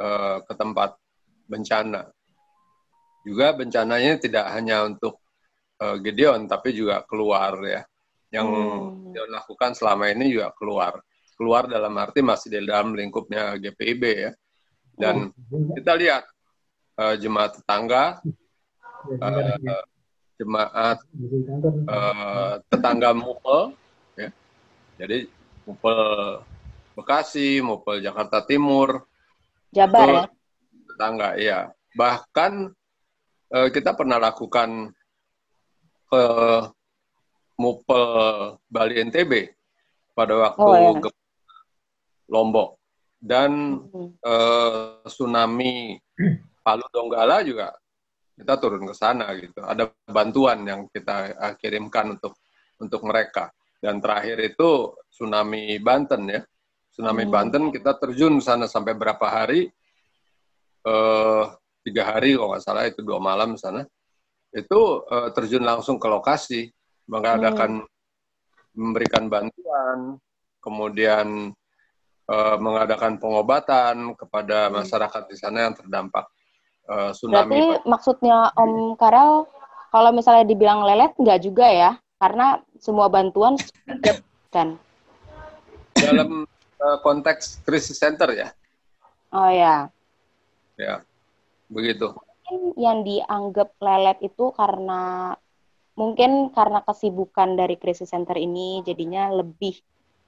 uh, 0.00 0.38
ke 0.42 0.52
tempat 0.56 0.96
bencana. 1.46 2.10
Juga 3.24 3.56
bencananya 3.56 4.20
tidak 4.20 4.46
hanya 4.52 4.84
untuk 4.84 5.20
uh, 5.80 5.96
Gideon, 6.00 6.44
tapi 6.44 6.76
juga 6.76 7.04
keluar 7.08 7.56
ya. 7.64 7.82
Yang 8.34 8.46
hmm. 8.50 8.88
Gideon 9.08 9.30
lakukan 9.32 9.70
selama 9.78 10.10
ini 10.10 10.34
juga 10.34 10.52
keluar. 10.56 11.00
Keluar 11.34 11.66
dalam 11.66 11.94
arti 11.98 12.20
masih 12.20 12.48
di 12.52 12.58
dalam 12.66 12.92
lingkupnya 12.92 13.56
GPIB 13.56 14.02
ya. 14.04 14.32
Dan 14.94 15.30
hmm. 15.30 15.78
kita 15.78 15.92
lihat 15.96 16.24
uh, 17.00 17.14
jemaat 17.16 17.62
tetangga, 17.62 18.20
uh, 19.22 19.82
jemaat 20.36 20.98
uh, 21.88 22.54
tetangga 22.68 23.14
Mupel. 23.14 23.83
Jadi 25.00 25.28
Mupel 25.64 26.00
Bekasi, 26.94 27.58
maupun 27.58 27.98
Jakarta 27.98 28.44
Timur. 28.46 29.02
Jabar 29.74 30.06
ya? 30.06 30.24
Tetangga, 30.86 31.28
iya. 31.34 31.58
Bahkan 31.98 32.70
eh, 33.50 33.68
kita 33.74 33.98
pernah 33.98 34.22
lakukan 34.22 34.94
ke 36.06 36.24
Mupel 37.58 38.06
Bali 38.70 38.94
NTB 39.10 39.50
pada 40.14 40.34
waktu 40.50 40.62
oh, 40.62 40.94
ya. 41.02 41.10
Lombok 42.30 42.78
dan 43.18 43.80
hmm. 43.82 44.10
eh, 44.20 45.06
tsunami 45.10 45.98
Palu 46.64 46.86
Donggala 46.92 47.44
juga 47.44 47.74
kita 48.34 48.58
turun 48.58 48.82
ke 48.84 48.94
sana 48.94 49.30
gitu. 49.38 49.62
Ada 49.62 49.90
bantuan 50.10 50.66
yang 50.66 50.90
kita 50.90 51.38
uh, 51.38 51.54
kirimkan 51.54 52.18
untuk 52.18 52.34
untuk 52.82 53.00
mereka. 53.06 53.50
Dan 53.84 54.00
terakhir 54.00 54.40
itu 54.40 54.96
tsunami 55.12 55.76
Banten 55.76 56.24
ya 56.32 56.40
tsunami 56.94 57.26
hmm. 57.26 57.32
Banten 57.34 57.64
kita 57.74 57.98
terjun 57.98 58.38
sana 58.38 58.70
sampai 58.70 58.94
berapa 58.94 59.26
hari 59.26 59.66
uh, 60.86 61.50
tiga 61.82 62.14
hari 62.14 62.38
kalau 62.38 62.54
nggak 62.54 62.62
salah 62.62 62.86
itu 62.86 63.02
dua 63.02 63.18
malam 63.18 63.58
sana 63.58 63.82
itu 64.54 65.02
uh, 65.10 65.34
terjun 65.34 65.66
langsung 65.66 65.98
ke 65.98 66.06
lokasi 66.06 66.70
mengadakan 67.10 67.82
hmm. 67.82 67.90
memberikan 68.78 69.26
bantuan 69.26 70.22
kemudian 70.62 71.50
uh, 72.30 72.56
mengadakan 72.62 73.18
pengobatan 73.18 74.14
kepada 74.14 74.70
hmm. 74.70 74.78
masyarakat 74.78 75.22
di 75.26 75.36
sana 75.36 75.66
yang 75.66 75.74
terdampak 75.74 76.30
uh, 76.86 77.10
tsunami. 77.10 77.58
Berarti 77.58 77.90
maksudnya 77.90 78.54
Om 78.54 78.94
Karel 78.94 79.50
kalau 79.90 80.10
misalnya 80.14 80.46
dibilang 80.46 80.86
lelet 80.86 81.10
nggak 81.18 81.42
juga 81.42 81.66
ya 81.66 81.92
karena 82.24 82.56
semua 82.80 83.12
bantuan 83.12 83.60
kan 84.48 84.80
dalam 85.92 86.48
uh, 86.80 86.98
konteks 87.04 87.60
krisis 87.68 88.00
center 88.00 88.32
ya. 88.32 88.48
Oh 89.28 89.52
ya. 89.52 89.92
Ya, 90.80 91.04
begitu. 91.68 92.16
Yang 92.80 92.98
dianggap 93.04 93.76
lelet 93.76 94.18
itu 94.24 94.56
karena 94.56 95.36
mungkin 96.00 96.48
karena 96.56 96.80
kesibukan 96.80 97.60
dari 97.60 97.76
krisis 97.76 98.08
center 98.08 98.40
ini 98.40 98.80
jadinya 98.88 99.28
lebih 99.28 99.76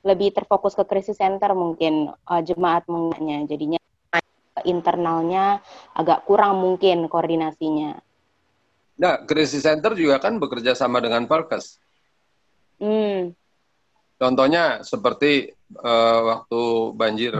lebih 0.05 0.36
terfokus 0.36 0.77
ke 0.77 0.85
krisis 0.85 1.16
center 1.16 1.56
mungkin 1.56 2.12
uh, 2.28 2.43
jemaat 2.44 2.85
mengenanya 2.93 3.48
jadinya 3.48 3.81
internalnya 4.68 5.64
agak 5.97 6.28
kurang 6.28 6.60
mungkin 6.60 7.09
koordinasinya. 7.09 7.98
Nah, 8.97 9.28
krisis 9.28 9.64
center 9.64 9.93
juga 9.93 10.16
kan 10.20 10.40
bekerja 10.40 10.73
sama 10.73 11.01
dengan 11.01 11.28
Palkes. 11.28 11.85
Hmm. 12.77 13.32
contohnya 14.20 14.85
seperti 14.85 15.48
uh, 15.81 16.20
waktu 16.28 16.62
banjir 16.93 17.32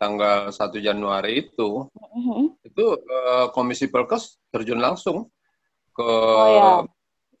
tanggal 0.00 0.48
1 0.48 0.80
Januari 0.80 1.44
itu, 1.44 1.84
mm-hmm. 1.92 2.44
itu 2.64 2.84
uh, 2.96 3.52
Komisi 3.52 3.92
Pelkes 3.92 4.40
terjun 4.48 4.80
langsung 4.80 5.28
ke 5.92 6.08
oh, 6.08 6.88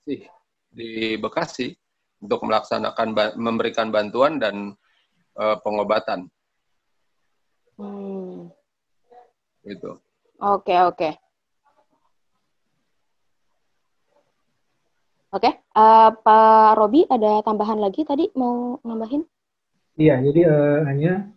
ya. 0.04 0.28
di 0.68 1.16
Bekasi 1.16 1.72
untuk 2.20 2.44
melaksanakan 2.44 3.32
memberikan 3.40 3.88
bantuan 3.88 4.36
dan 4.36 4.76
uh, 5.40 5.56
pengobatan. 5.64 6.28
Hmm. 7.80 8.52
Gitu. 9.64 9.96
Oke, 10.36 10.76
oke. 10.84 11.16
Oke, 15.30 15.46
uh, 15.78 16.10
Pak 16.10 16.74
Robi 16.74 17.06
ada 17.06 17.38
tambahan 17.46 17.78
lagi 17.78 18.02
tadi 18.02 18.34
mau 18.34 18.82
nambahin? 18.82 19.22
Iya, 19.94 20.18
jadi 20.26 20.40
uh, 20.50 20.78
hanya 20.90 21.30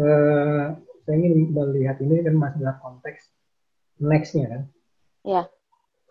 uh, 0.00 0.72
saya 1.04 1.14
ingin 1.20 1.52
melihat 1.52 2.00
ini 2.00 2.24
kan 2.24 2.32
masih 2.32 2.64
dalam 2.64 2.80
konteks 2.80 3.28
next-nya 4.00 4.46
kan. 4.48 4.62
Iya. 5.20 5.42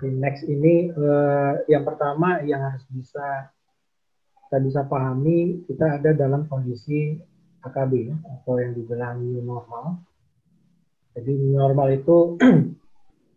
Di 0.05 0.07
next 0.13 0.45
ini 0.45 0.93
uh, 0.93 1.65
yang 1.65 1.81
pertama 1.81 2.45
yang 2.45 2.61
harus 2.61 2.85
bisa 2.93 3.49
kita 4.45 4.57
bisa 4.61 4.81
pahami 4.85 5.65
kita 5.65 5.97
ada 5.97 6.13
dalam 6.13 6.45
kondisi 6.45 7.17
AKB 7.65 8.13
atau 8.21 8.61
yang 8.61 8.77
dibilang 8.77 9.17
new 9.17 9.41
normal. 9.41 9.97
Jadi 11.17 11.31
new 11.41 11.57
normal 11.57 11.89
itu 11.89 12.37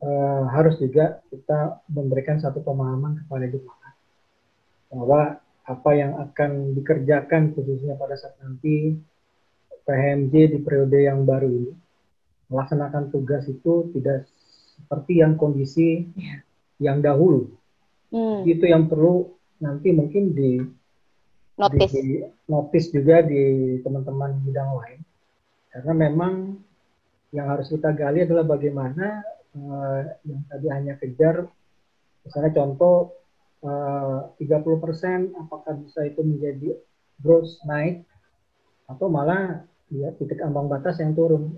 uh, 0.05 0.45
harus 0.53 0.77
juga 0.77 1.25
kita 1.33 1.81
memberikan 1.89 2.37
satu 2.37 2.61
pemahaman 2.61 3.25
kepada 3.25 3.49
jemaat 3.49 3.95
bahwa 4.93 5.21
apa 5.65 5.91
yang 5.97 6.13
akan 6.21 6.77
dikerjakan 6.77 7.57
khususnya 7.57 7.97
pada 7.97 8.21
saat 8.21 8.37
nanti 8.45 9.01
PHMJ 9.89 10.35
di 10.55 10.59
periode 10.61 11.01
yang 11.01 11.25
baru 11.25 11.49
ini 11.49 11.73
melaksanakan 12.53 13.09
tugas 13.09 13.49
itu 13.49 13.89
tidak 13.97 14.29
seperti 14.77 15.25
yang 15.25 15.41
kondisi 15.41 16.13
yeah. 16.15 16.41
yang 16.79 17.01
dahulu. 17.01 17.49
Hmm. 18.13 18.45
Itu 18.45 18.69
yang 18.69 18.87
perlu 18.87 19.33
nanti 19.59 19.91
mungkin 19.97 20.37
di 20.37 20.61
notice. 21.57 21.93
di 21.97 22.23
notice 22.47 22.89
juga 22.93 23.25
di 23.25 23.77
teman-teman 23.81 24.37
bidang 24.45 24.71
lain. 24.77 25.01
Karena 25.73 25.93
memang 25.97 26.35
yang 27.35 27.51
harus 27.51 27.73
kita 27.73 27.91
gali 27.91 28.23
adalah 28.23 28.47
bagaimana 28.47 29.25
uh, 29.59 30.01
yang 30.27 30.43
tadi 30.51 30.67
hanya 30.71 30.95
kejar 30.99 31.47
misalnya 32.25 32.53
contoh 32.57 33.13
eh, 33.65 34.21
uh, 34.33 34.41
30% 34.41 35.41
apakah 35.41 35.73
bisa 35.81 36.05
itu 36.05 36.21
menjadi 36.25 36.77
gross 37.21 37.61
naik 37.65 38.05
atau 38.89 39.09
malah 39.09 39.65
ya 39.89 40.13
titik 40.17 40.41
ambang 40.45 40.69
batas 40.69 41.01
yang 41.01 41.17
turun? 41.17 41.57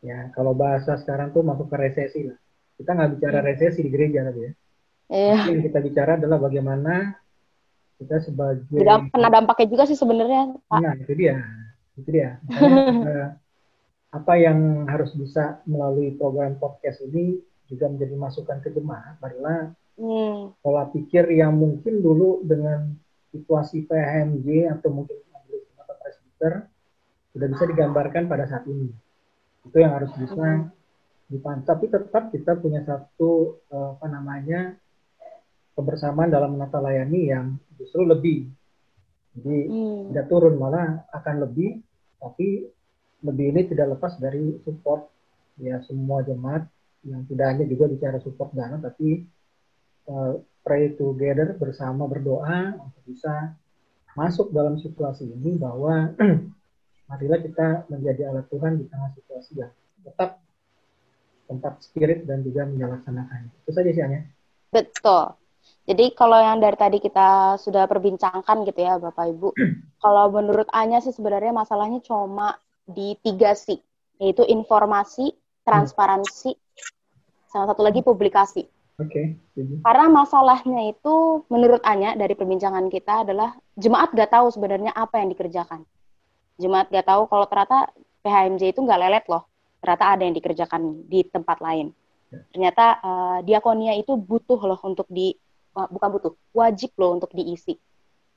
Ya 0.00 0.32
kalau 0.32 0.56
bahasa 0.56 0.96
sekarang 0.96 1.32
tuh 1.36 1.44
masuk 1.44 1.68
ke 1.68 1.76
resesi 1.76 2.28
lah. 2.28 2.36
Kita 2.76 2.96
nggak 2.96 3.10
bicara 3.20 3.38
hmm. 3.44 3.48
resesi 3.48 3.80
di 3.84 3.90
gereja 3.92 4.24
tapi 4.24 4.40
ya. 4.44 4.52
Yeah. 5.10 5.50
yang 5.50 5.66
kita 5.66 5.82
bicara 5.82 6.22
adalah 6.22 6.38
bagaimana 6.38 7.18
kita 7.98 8.22
sebagai 8.22 8.70
Tidak 8.70 9.10
pernah 9.10 9.26
dampaknya 9.26 9.66
juga 9.66 9.84
sih 9.90 9.98
sebenarnya 9.98 10.54
Nah 10.70 10.94
itu 10.96 11.12
dia. 11.16 11.36
Itu 11.98 12.08
dia. 12.14 12.40
Misalnya, 12.48 13.39
apa 14.10 14.34
yang 14.34 14.90
harus 14.90 15.14
bisa 15.14 15.62
melalui 15.70 16.18
program 16.18 16.58
podcast 16.58 16.98
ini 17.06 17.38
juga 17.70 17.86
menjadi 17.86 18.14
masukan 18.18 18.58
ke 18.58 18.74
jemaat 18.74 19.22
marilah 19.22 19.70
hmm. 19.94 20.58
pola 20.58 20.90
pikir 20.90 21.30
yang 21.30 21.54
mungkin 21.54 22.02
dulu 22.02 22.42
dengan 22.42 22.98
situasi 23.30 23.86
PHMJ 23.86 24.74
atau 24.74 24.90
mungkin 24.90 25.14
atau 25.78 25.94
presbiter 26.02 26.66
sudah 27.30 27.46
bisa 27.54 27.64
digambarkan 27.70 28.26
pada 28.26 28.50
saat 28.50 28.66
ini 28.66 28.90
itu 29.62 29.76
yang 29.78 29.94
harus 29.94 30.10
bisa 30.18 30.66
hmm. 30.66 30.66
dipantau 31.30 31.78
tapi 31.78 31.86
tetap 31.86 32.34
kita 32.34 32.58
punya 32.58 32.82
satu 32.82 33.62
eh, 33.70 33.88
apa 33.94 34.06
namanya 34.10 34.74
kebersamaan 35.78 36.34
dalam 36.34 36.58
menata 36.58 36.82
layani 36.82 37.30
yang 37.30 37.54
justru 37.78 38.02
lebih 38.02 38.50
jadi 39.38 39.70
hmm. 39.70 40.10
tidak 40.10 40.26
turun 40.26 40.58
malah 40.58 41.06
akan 41.14 41.46
lebih 41.46 41.78
tapi 42.18 42.66
lebih 43.20 43.52
ini 43.52 43.60
tidak 43.68 43.96
lepas 43.96 44.16
dari 44.16 44.56
support 44.64 45.08
ya 45.60 45.80
semua 45.84 46.24
jemaat 46.24 46.64
yang 47.04 47.24
tidak 47.28 47.46
hanya 47.56 47.64
juga 47.68 47.84
bicara 47.88 48.16
support 48.20 48.52
dana 48.52 48.80
tapi 48.80 49.24
uh, 50.08 50.40
pray 50.64 50.92
together 50.96 51.56
bersama 51.56 52.04
berdoa 52.04 52.76
untuk 52.76 53.02
bisa 53.08 53.56
masuk 54.16 54.52
dalam 54.52 54.76
situasi 54.80 55.24
ini 55.28 55.56
bahwa 55.56 56.12
marilah 57.08 57.40
kita 57.40 57.68
menjadi 57.88 58.30
alat 58.32 58.46
Tuhan 58.52 58.72
di 58.80 58.84
tengah 58.88 59.10
situasi 59.16 59.52
yang 59.56 59.72
tetap 60.04 60.40
tempat 61.50 61.82
spirit 61.82 62.22
dan 62.24 62.46
juga 62.46 62.62
menyelaksanakan 62.68 63.50
itu 63.50 63.70
saja 63.74 63.90
sih 63.90 64.02
Anya. 64.06 64.20
Betul. 64.70 65.34
Jadi 65.90 66.14
kalau 66.14 66.38
yang 66.38 66.62
dari 66.62 66.78
tadi 66.78 67.02
kita 67.02 67.58
sudah 67.58 67.90
perbincangkan 67.90 68.62
gitu 68.62 68.80
ya 68.80 69.02
Bapak 69.02 69.26
Ibu, 69.34 69.48
kalau 70.04 70.30
menurut 70.30 70.70
Anya 70.70 71.02
sih 71.02 71.10
sebenarnya 71.10 71.50
masalahnya 71.50 71.98
cuma 72.04 72.54
di 72.90 73.14
tiga 73.22 73.54
C, 73.54 73.78
yaitu 74.18 74.42
informasi, 74.44 75.32
transparansi, 75.62 76.58
sama 77.50 77.70
satu 77.70 77.82
lagi 77.82 78.02
publikasi. 78.02 78.66
Oke. 79.00 79.40
Okay. 79.56 79.80
Karena 79.80 80.06
masalahnya 80.12 80.92
itu 80.92 81.42
menurut 81.48 81.80
Anya 81.88 82.12
dari 82.14 82.36
perbincangan 82.36 82.92
kita 82.92 83.24
adalah 83.24 83.56
jemaat 83.80 84.12
gak 84.12 84.28
tahu 84.28 84.52
sebenarnya 84.52 84.92
apa 84.92 85.24
yang 85.24 85.32
dikerjakan. 85.32 85.88
Jemaat 86.60 86.92
gak 86.92 87.08
tahu 87.08 87.24
kalau 87.32 87.48
ternyata 87.48 87.88
PHMJ 88.20 88.76
itu 88.76 88.80
nggak 88.84 89.00
lelet 89.00 89.24
loh. 89.32 89.48
Ternyata 89.80 90.04
ada 90.12 90.22
yang 90.28 90.36
dikerjakan 90.36 91.08
di 91.08 91.24
tempat 91.24 91.64
lain. 91.64 91.96
Ya. 92.28 92.44
Ternyata 92.52 92.86
uh, 93.00 93.38
diakonia 93.40 93.96
itu 93.96 94.12
butuh 94.20 94.60
loh 94.60 94.80
untuk 94.84 95.08
di 95.08 95.32
uh, 95.72 95.88
bukan 95.88 96.08
butuh, 96.20 96.32
wajib 96.52 96.92
loh 97.00 97.16
untuk 97.16 97.32
diisi. 97.32 97.80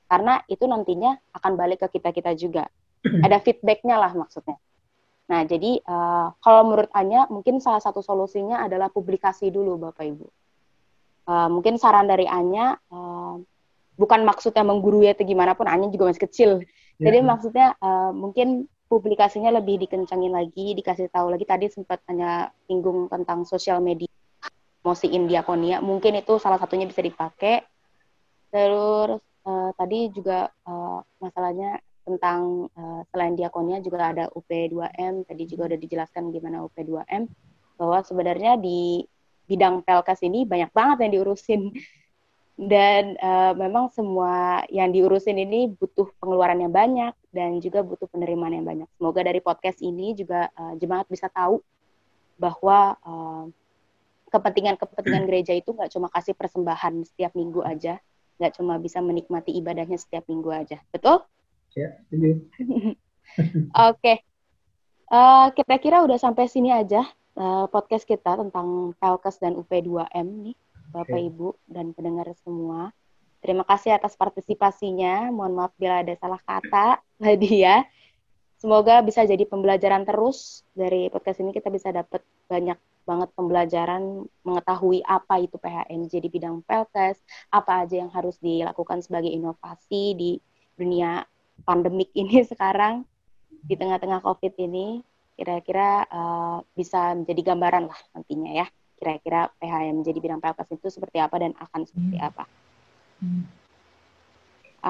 Karena 0.08 0.40
itu 0.48 0.64
nantinya 0.64 1.20
akan 1.36 1.60
balik 1.60 1.84
ke 1.84 2.00
kita-kita 2.00 2.32
juga 2.40 2.72
ada 3.26 3.38
feedbacknya 3.44 4.00
lah 4.00 4.12
maksudnya. 4.16 4.58
Nah, 5.28 5.42
jadi 5.48 5.80
uh, 5.88 6.36
kalau 6.44 6.62
menurut 6.68 6.92
Anya, 6.92 7.26
mungkin 7.32 7.64
salah 7.64 7.80
satu 7.80 8.04
solusinya 8.04 8.64
adalah 8.64 8.92
publikasi 8.92 9.48
dulu, 9.50 9.80
Bapak 9.80 10.04
Ibu. 10.04 10.28
Uh, 11.24 11.48
mungkin 11.48 11.80
saran 11.80 12.12
dari 12.12 12.28
Anya, 12.28 12.76
uh, 12.92 13.40
bukan 13.96 14.28
maksudnya 14.28 14.68
menggurui 14.68 15.08
atau 15.08 15.24
gimana 15.24 15.56
pun, 15.56 15.72
Anya 15.72 15.88
juga 15.88 16.12
masih 16.12 16.24
kecil. 16.28 16.52
Yeah. 17.00 17.08
Jadi 17.08 17.18
maksudnya 17.24 17.68
uh, 17.80 18.12
mungkin 18.12 18.68
publikasinya 18.92 19.50
lebih 19.56 19.88
dikencangin 19.88 20.36
lagi, 20.36 20.76
dikasih 20.76 21.08
tahu 21.08 21.32
lagi. 21.32 21.48
Tadi 21.48 21.72
sempat 21.72 22.04
hanya 22.12 22.52
singgung 22.68 23.08
tentang 23.08 23.48
sosial 23.48 23.80
media, 23.80 24.12
mosiin 24.84 25.32
diakonia, 25.32 25.80
mungkin 25.80 26.20
itu 26.20 26.36
salah 26.38 26.60
satunya 26.60 26.84
bisa 26.84 27.00
dipakai. 27.00 27.64
Terus 28.52 29.24
uh, 29.48 29.72
tadi 29.80 30.12
juga 30.12 30.52
uh, 30.68 31.00
masalahnya 31.24 31.80
tentang 32.04 32.68
uh, 32.76 33.02
selain 33.10 33.34
diakonia 33.40 33.80
juga 33.80 34.12
ada 34.12 34.28
UP2M 34.36 35.24
tadi 35.24 35.44
juga 35.48 35.72
udah 35.72 35.80
dijelaskan 35.80 36.30
gimana 36.36 36.64
UP2M 36.68 37.28
bahwa 37.80 38.04
sebenarnya 38.04 38.60
di 38.60 39.08
bidang 39.48 39.84
pelkas 39.84 40.24
ini 40.24 40.44
banyak 40.44 40.72
banget 40.72 41.08
yang 41.08 41.12
diurusin 41.20 41.62
dan 42.76 43.18
uh, 43.18 43.56
memang 43.58 43.90
semua 43.90 44.62
yang 44.70 44.94
diurusin 44.94 45.42
ini 45.42 45.74
butuh 45.74 46.12
pengeluaran 46.22 46.62
yang 46.62 46.72
banyak 46.72 47.14
dan 47.34 47.58
juga 47.58 47.82
butuh 47.82 48.06
penerimaan 48.06 48.54
yang 48.62 48.68
banyak. 48.68 48.88
Semoga 49.00 49.26
dari 49.26 49.42
podcast 49.42 49.82
ini 49.82 50.14
juga 50.14 50.54
uh, 50.54 50.78
jemaat 50.78 51.10
bisa 51.10 51.32
tahu 51.34 51.64
bahwa 52.38 52.98
kepentingan-kepentingan 54.34 55.24
gereja 55.30 55.54
itu 55.54 55.72
nggak 55.72 55.94
cuma 55.94 56.10
kasih 56.10 56.34
persembahan 56.34 57.06
setiap 57.06 57.38
minggu 57.38 57.62
aja, 57.62 58.02
nggak 58.42 58.54
cuma 58.58 58.82
bisa 58.82 59.00
menikmati 59.00 59.54
ibadahnya 59.54 59.96
setiap 60.02 60.26
minggu 60.26 60.50
aja, 60.50 60.82
betul? 60.90 61.22
Ya. 61.74 61.90
Oke. 62.14 62.98
Okay. 63.74 64.18
Uh, 65.14 65.54
kira-kira 65.54 66.02
udah 66.02 66.18
sampai 66.18 66.50
sini 66.50 66.74
aja 66.74 67.06
uh, 67.38 67.70
podcast 67.70 68.06
kita 68.06 68.34
tentang 68.40 68.98
Pelkes 68.98 69.38
dan 69.38 69.54
UP2M 69.58 70.28
nih, 70.50 70.58
Bapak 70.90 71.14
okay. 71.14 71.30
Ibu 71.30 71.50
dan 71.70 71.94
pendengar 71.94 72.30
semua. 72.42 72.90
Terima 73.44 73.68
kasih 73.68 74.00
atas 74.00 74.16
partisipasinya. 74.16 75.28
Mohon 75.30 75.54
maaf 75.60 75.74
bila 75.76 76.02
ada 76.02 76.16
salah 76.16 76.40
kata 76.42 77.04
tadi 77.24 77.66
ya. 77.66 77.84
Semoga 78.58 79.04
bisa 79.04 79.28
jadi 79.28 79.44
pembelajaran 79.44 80.08
terus 80.08 80.64
dari 80.72 81.12
podcast 81.12 81.44
ini 81.44 81.52
kita 81.52 81.68
bisa 81.68 81.92
dapat 81.92 82.24
banyak 82.48 82.80
banget 83.04 83.30
pembelajaran 83.36 84.24
mengetahui 84.48 85.04
apa 85.04 85.44
itu 85.44 85.60
PHMJ 85.60 86.24
di 86.24 86.30
bidang 86.32 86.64
Pelkes, 86.64 87.20
apa 87.52 87.84
aja 87.84 88.00
yang 88.00 88.08
harus 88.08 88.40
dilakukan 88.40 89.04
sebagai 89.04 89.28
inovasi 89.28 90.16
di 90.16 90.32
dunia 90.80 91.28
pandemik 91.62 92.10
ini 92.22 92.42
sekarang 92.42 93.06
di 93.64 93.78
tengah-tengah 93.78 94.20
COVID 94.26 94.54
ini 94.60 95.06
kira-kira 95.34 96.06
uh, 96.10 96.58
bisa 96.78 97.18
menjadi 97.18 97.54
gambaran 97.54 97.90
lah 97.90 98.00
nantinya 98.14 98.52
ya 98.54 98.68
kira-kira 99.04 99.52
PHM 99.60 100.00
menjadi 100.00 100.20
bidang 100.24 100.40
PLKS 100.40 100.80
itu 100.80 100.88
seperti 100.88 101.18
apa 101.20 101.36
dan 101.36 101.52
akan 101.60 101.82
seperti 101.84 102.16
hmm. 102.16 102.30
apa. 102.32 102.44
Hmm. 103.20 103.44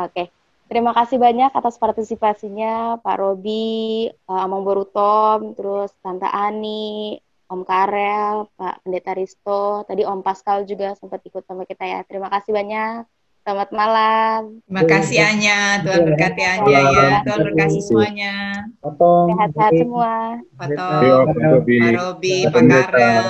Oke. 0.05 0.29
Terima 0.69 0.93
kasih 0.93 1.17
banyak 1.21 1.53
atas 1.53 1.77
partisipasinya 1.77 3.01
Pak 3.01 3.17
Robi, 3.17 4.09
uh, 4.29 4.45
Amang 4.45 4.61
Borutom, 4.65 5.53
terus 5.57 5.93
Tante 6.01 6.25
Ani, 6.29 7.17
Om 7.49 7.61
Karel, 7.61 8.49
Pak 8.57 8.81
Pendeta 8.81 9.13
Risto, 9.13 9.85
tadi 9.85 10.01
Om 10.01 10.21
Pascal 10.25 10.65
juga 10.65 10.97
sempat 10.97 11.21
ikut 11.25 11.45
sama 11.45 11.65
kita 11.65 11.85
ya. 11.85 11.99
Terima 12.05 12.29
kasih 12.29 12.53
banyak. 12.53 13.05
Selamat 13.43 13.69
malam. 13.75 14.63
Terima 14.63 14.83
kasih 14.87 15.19
Anya, 15.19 15.83
Tuhan 15.83 16.07
berkati 16.07 16.43
Anya 16.47 16.79
ya, 16.95 17.09
Tuhan 17.27 17.39
berkati 17.43 17.79
semuanya. 17.83 18.35
Sehat-sehat 18.79 19.71
semua. 19.83 20.39
Pak 20.55 20.71
Robi, 20.71 22.47
Pak 22.47 22.63
Karel, 22.71 23.27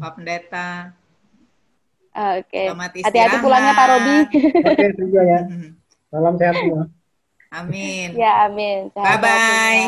Pak 0.00 0.10
Pendeta. 0.16 0.96
Oke. 2.16 2.64
Hati-hati 3.04 3.36
pulangnya 3.44 3.76
Pak 3.76 3.86
Robi. 3.92 4.16
Oke, 4.72 4.86
juga 4.96 5.20
ya. 5.20 5.40
Salam 6.16 6.34
sehat 6.40 6.56
semua. 6.56 6.88
Amin. 7.52 8.08
Ya, 8.16 8.48
amin. 8.48 8.88
Bye-bye. 8.96 9.80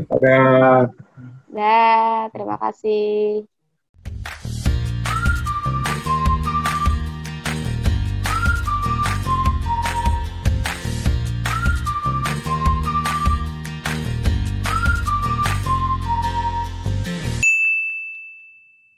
Dadah. 0.00 0.88
Dah, 1.52 2.32
terima 2.32 2.56
kasih. 2.56 3.44